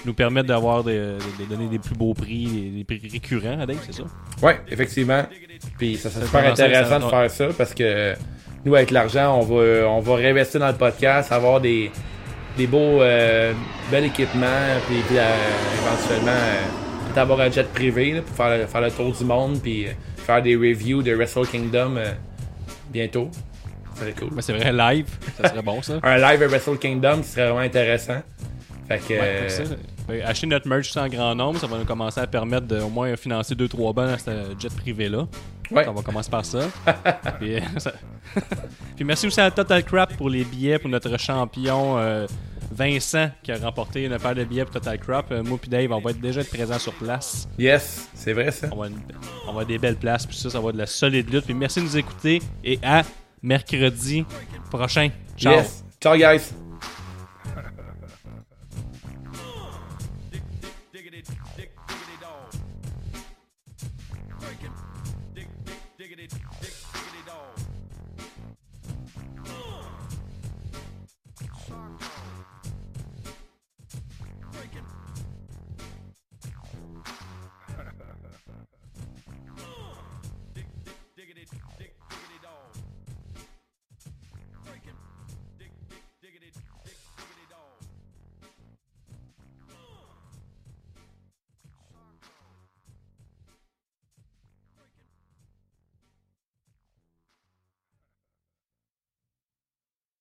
nous, 0.06 0.14
permettre 0.14 0.48
d'avoir 0.50 0.84
des, 0.84 0.98
de 1.40 1.46
donner 1.50 1.68
des 1.68 1.80
plus 1.80 1.96
beaux 1.96 2.14
prix, 2.14 2.46
des, 2.46 2.70
des 2.70 2.84
prix 2.84 3.10
récurrents, 3.12 3.66
Dave, 3.66 3.78
c'est 3.86 3.94
ça? 3.94 4.04
Ouais, 4.42 4.60
effectivement. 4.70 5.24
Puis 5.80 5.98
ça 5.98 6.10
serait 6.12 6.26
super 6.26 6.46
à- 6.46 6.50
intéressant 6.52 7.00
de 7.00 7.10
faire 7.10 7.30
ça 7.32 7.48
parce 7.58 7.74
que 7.74 8.14
nous, 8.64 8.76
avec 8.76 8.92
l'argent, 8.92 9.36
on 9.40 9.42
va, 9.42 9.88
on 9.90 10.00
va 10.00 10.16
réinvestir 10.16 10.60
dans 10.60 10.68
le 10.68 10.76
podcast, 10.76 11.32
avoir 11.32 11.60
des, 11.60 11.90
des 12.56 12.68
beaux, 12.68 13.02
euh, 13.02 13.54
bel 13.90 14.06
équipement, 14.06 14.46
puis, 14.88 14.98
puis, 15.08 15.18
euh, 15.18 15.34
éventuellement 15.82 16.32
euh, 16.32 16.62
peut-être 17.08 17.18
avoir 17.18 17.40
un 17.42 17.50
jet 17.50 17.68
privé 17.74 18.12
là, 18.14 18.22
pour 18.22 18.36
faire 18.36 18.58
le, 18.60 18.68
faire 18.68 18.82
le 18.82 18.92
tour 18.92 19.12
du 19.12 19.24
monde, 19.24 19.60
puis 19.62 19.88
faire 20.18 20.44
des 20.44 20.56
reviews 20.56 21.02
de 21.02 21.14
Wrestle 21.16 21.48
Kingdom 21.48 21.96
bientôt. 22.92 23.30
Serait 23.96 24.14
cool. 24.14 24.30
Mais 24.34 24.42
c'est 24.42 24.54
vrai, 24.54 24.72
live, 24.72 25.08
ça 25.38 25.50
serait 25.50 25.62
bon 25.62 25.82
ça. 25.82 26.00
Un 26.04 26.18
live 26.18 26.44
à 26.44 26.48
Wrestle 26.48 26.78
Kingdom, 26.78 27.22
ce 27.24 27.30
serait 27.34 27.46
vraiment 27.46 27.60
intéressant. 27.60 28.22
Fait 28.88 29.00
que. 29.00 29.14
Ouais, 29.14 29.44
c'est 29.48 29.66
ça. 29.66 29.76
Fait, 30.08 30.22
acheter 30.24 30.48
notre 30.48 30.68
merch 30.68 30.96
en 30.98 31.08
grand 31.08 31.36
nombre, 31.36 31.60
ça 31.60 31.68
va 31.68 31.78
nous 31.78 31.86
commencer 31.86 32.20
à 32.20 32.28
permettre 32.28 32.68
de 32.68 32.80
au 32.80 32.90
moins 32.90 33.16
financer 33.16 33.54
2-3 33.56 33.94
bancs 33.94 33.96
dans 34.10 34.18
ce 34.18 34.60
jet 34.60 34.74
privé-là. 34.76 35.28
Ouais. 35.70 35.88
On 35.88 35.94
va 35.94 36.02
commencer 36.02 36.30
par 36.30 36.44
ça. 36.44 36.68
Puis, 37.40 37.56
euh, 37.56 37.60
ça- 37.78 37.94
Puis 38.96 39.06
merci 39.06 39.28
aussi 39.28 39.40
à 39.40 39.50
Total 39.52 39.84
Crap 39.84 40.16
pour 40.18 40.30
les 40.30 40.44
billets 40.44 40.80
pour 40.80 40.90
notre 40.90 41.18
champion 41.18 41.98
euh, 41.98 42.28
Vincent 42.72 43.30
qui 43.44 43.52
a 43.54 43.58
remporté 43.58 44.04
une 44.06 44.18
paire 44.18 44.36
de 44.36 44.44
billets 44.44 44.64
pour 44.66 44.74
Total 44.74 44.98
Crap. 45.00 45.32
Euh, 45.32 45.44
moi 45.44 45.58
puis 45.62 45.70
Dave, 45.70 45.92
on 45.92 46.00
va 46.02 46.12
être 46.12 46.20
déjà 46.20 46.42
être 46.42 46.50
présents 46.50 46.80
sur 46.80 46.94
place. 46.94 47.48
Yes, 47.58 48.10
c'est 48.14 48.34
vrai 48.34 48.52
ça. 48.52 48.68
On 48.72 48.76
va, 48.78 48.88
une- 48.88 48.96
on 49.44 49.46
va 49.46 49.50
avoir 49.52 49.66
des 49.66 49.78
belles 49.78 49.96
places, 49.98 50.26
puis 50.26 50.36
ça, 50.36 50.50
ça 50.50 50.60
va 50.60 50.70
être 50.70 50.74
de 50.76 50.80
la 50.80 50.86
solide 50.88 51.32
lutte. 51.34 51.46
Puis 51.46 51.54
merci 51.54 51.80
de 51.80 51.86
nous 51.86 51.98
écouter 51.98 52.42
et 52.66 52.78
à 52.84 53.04
mercredi 53.42 54.26
prochain. 54.70 55.12
Ciao. 55.38 55.54
Yes. 55.54 55.84
Ciao, 56.00 56.18
guys. 56.18 56.61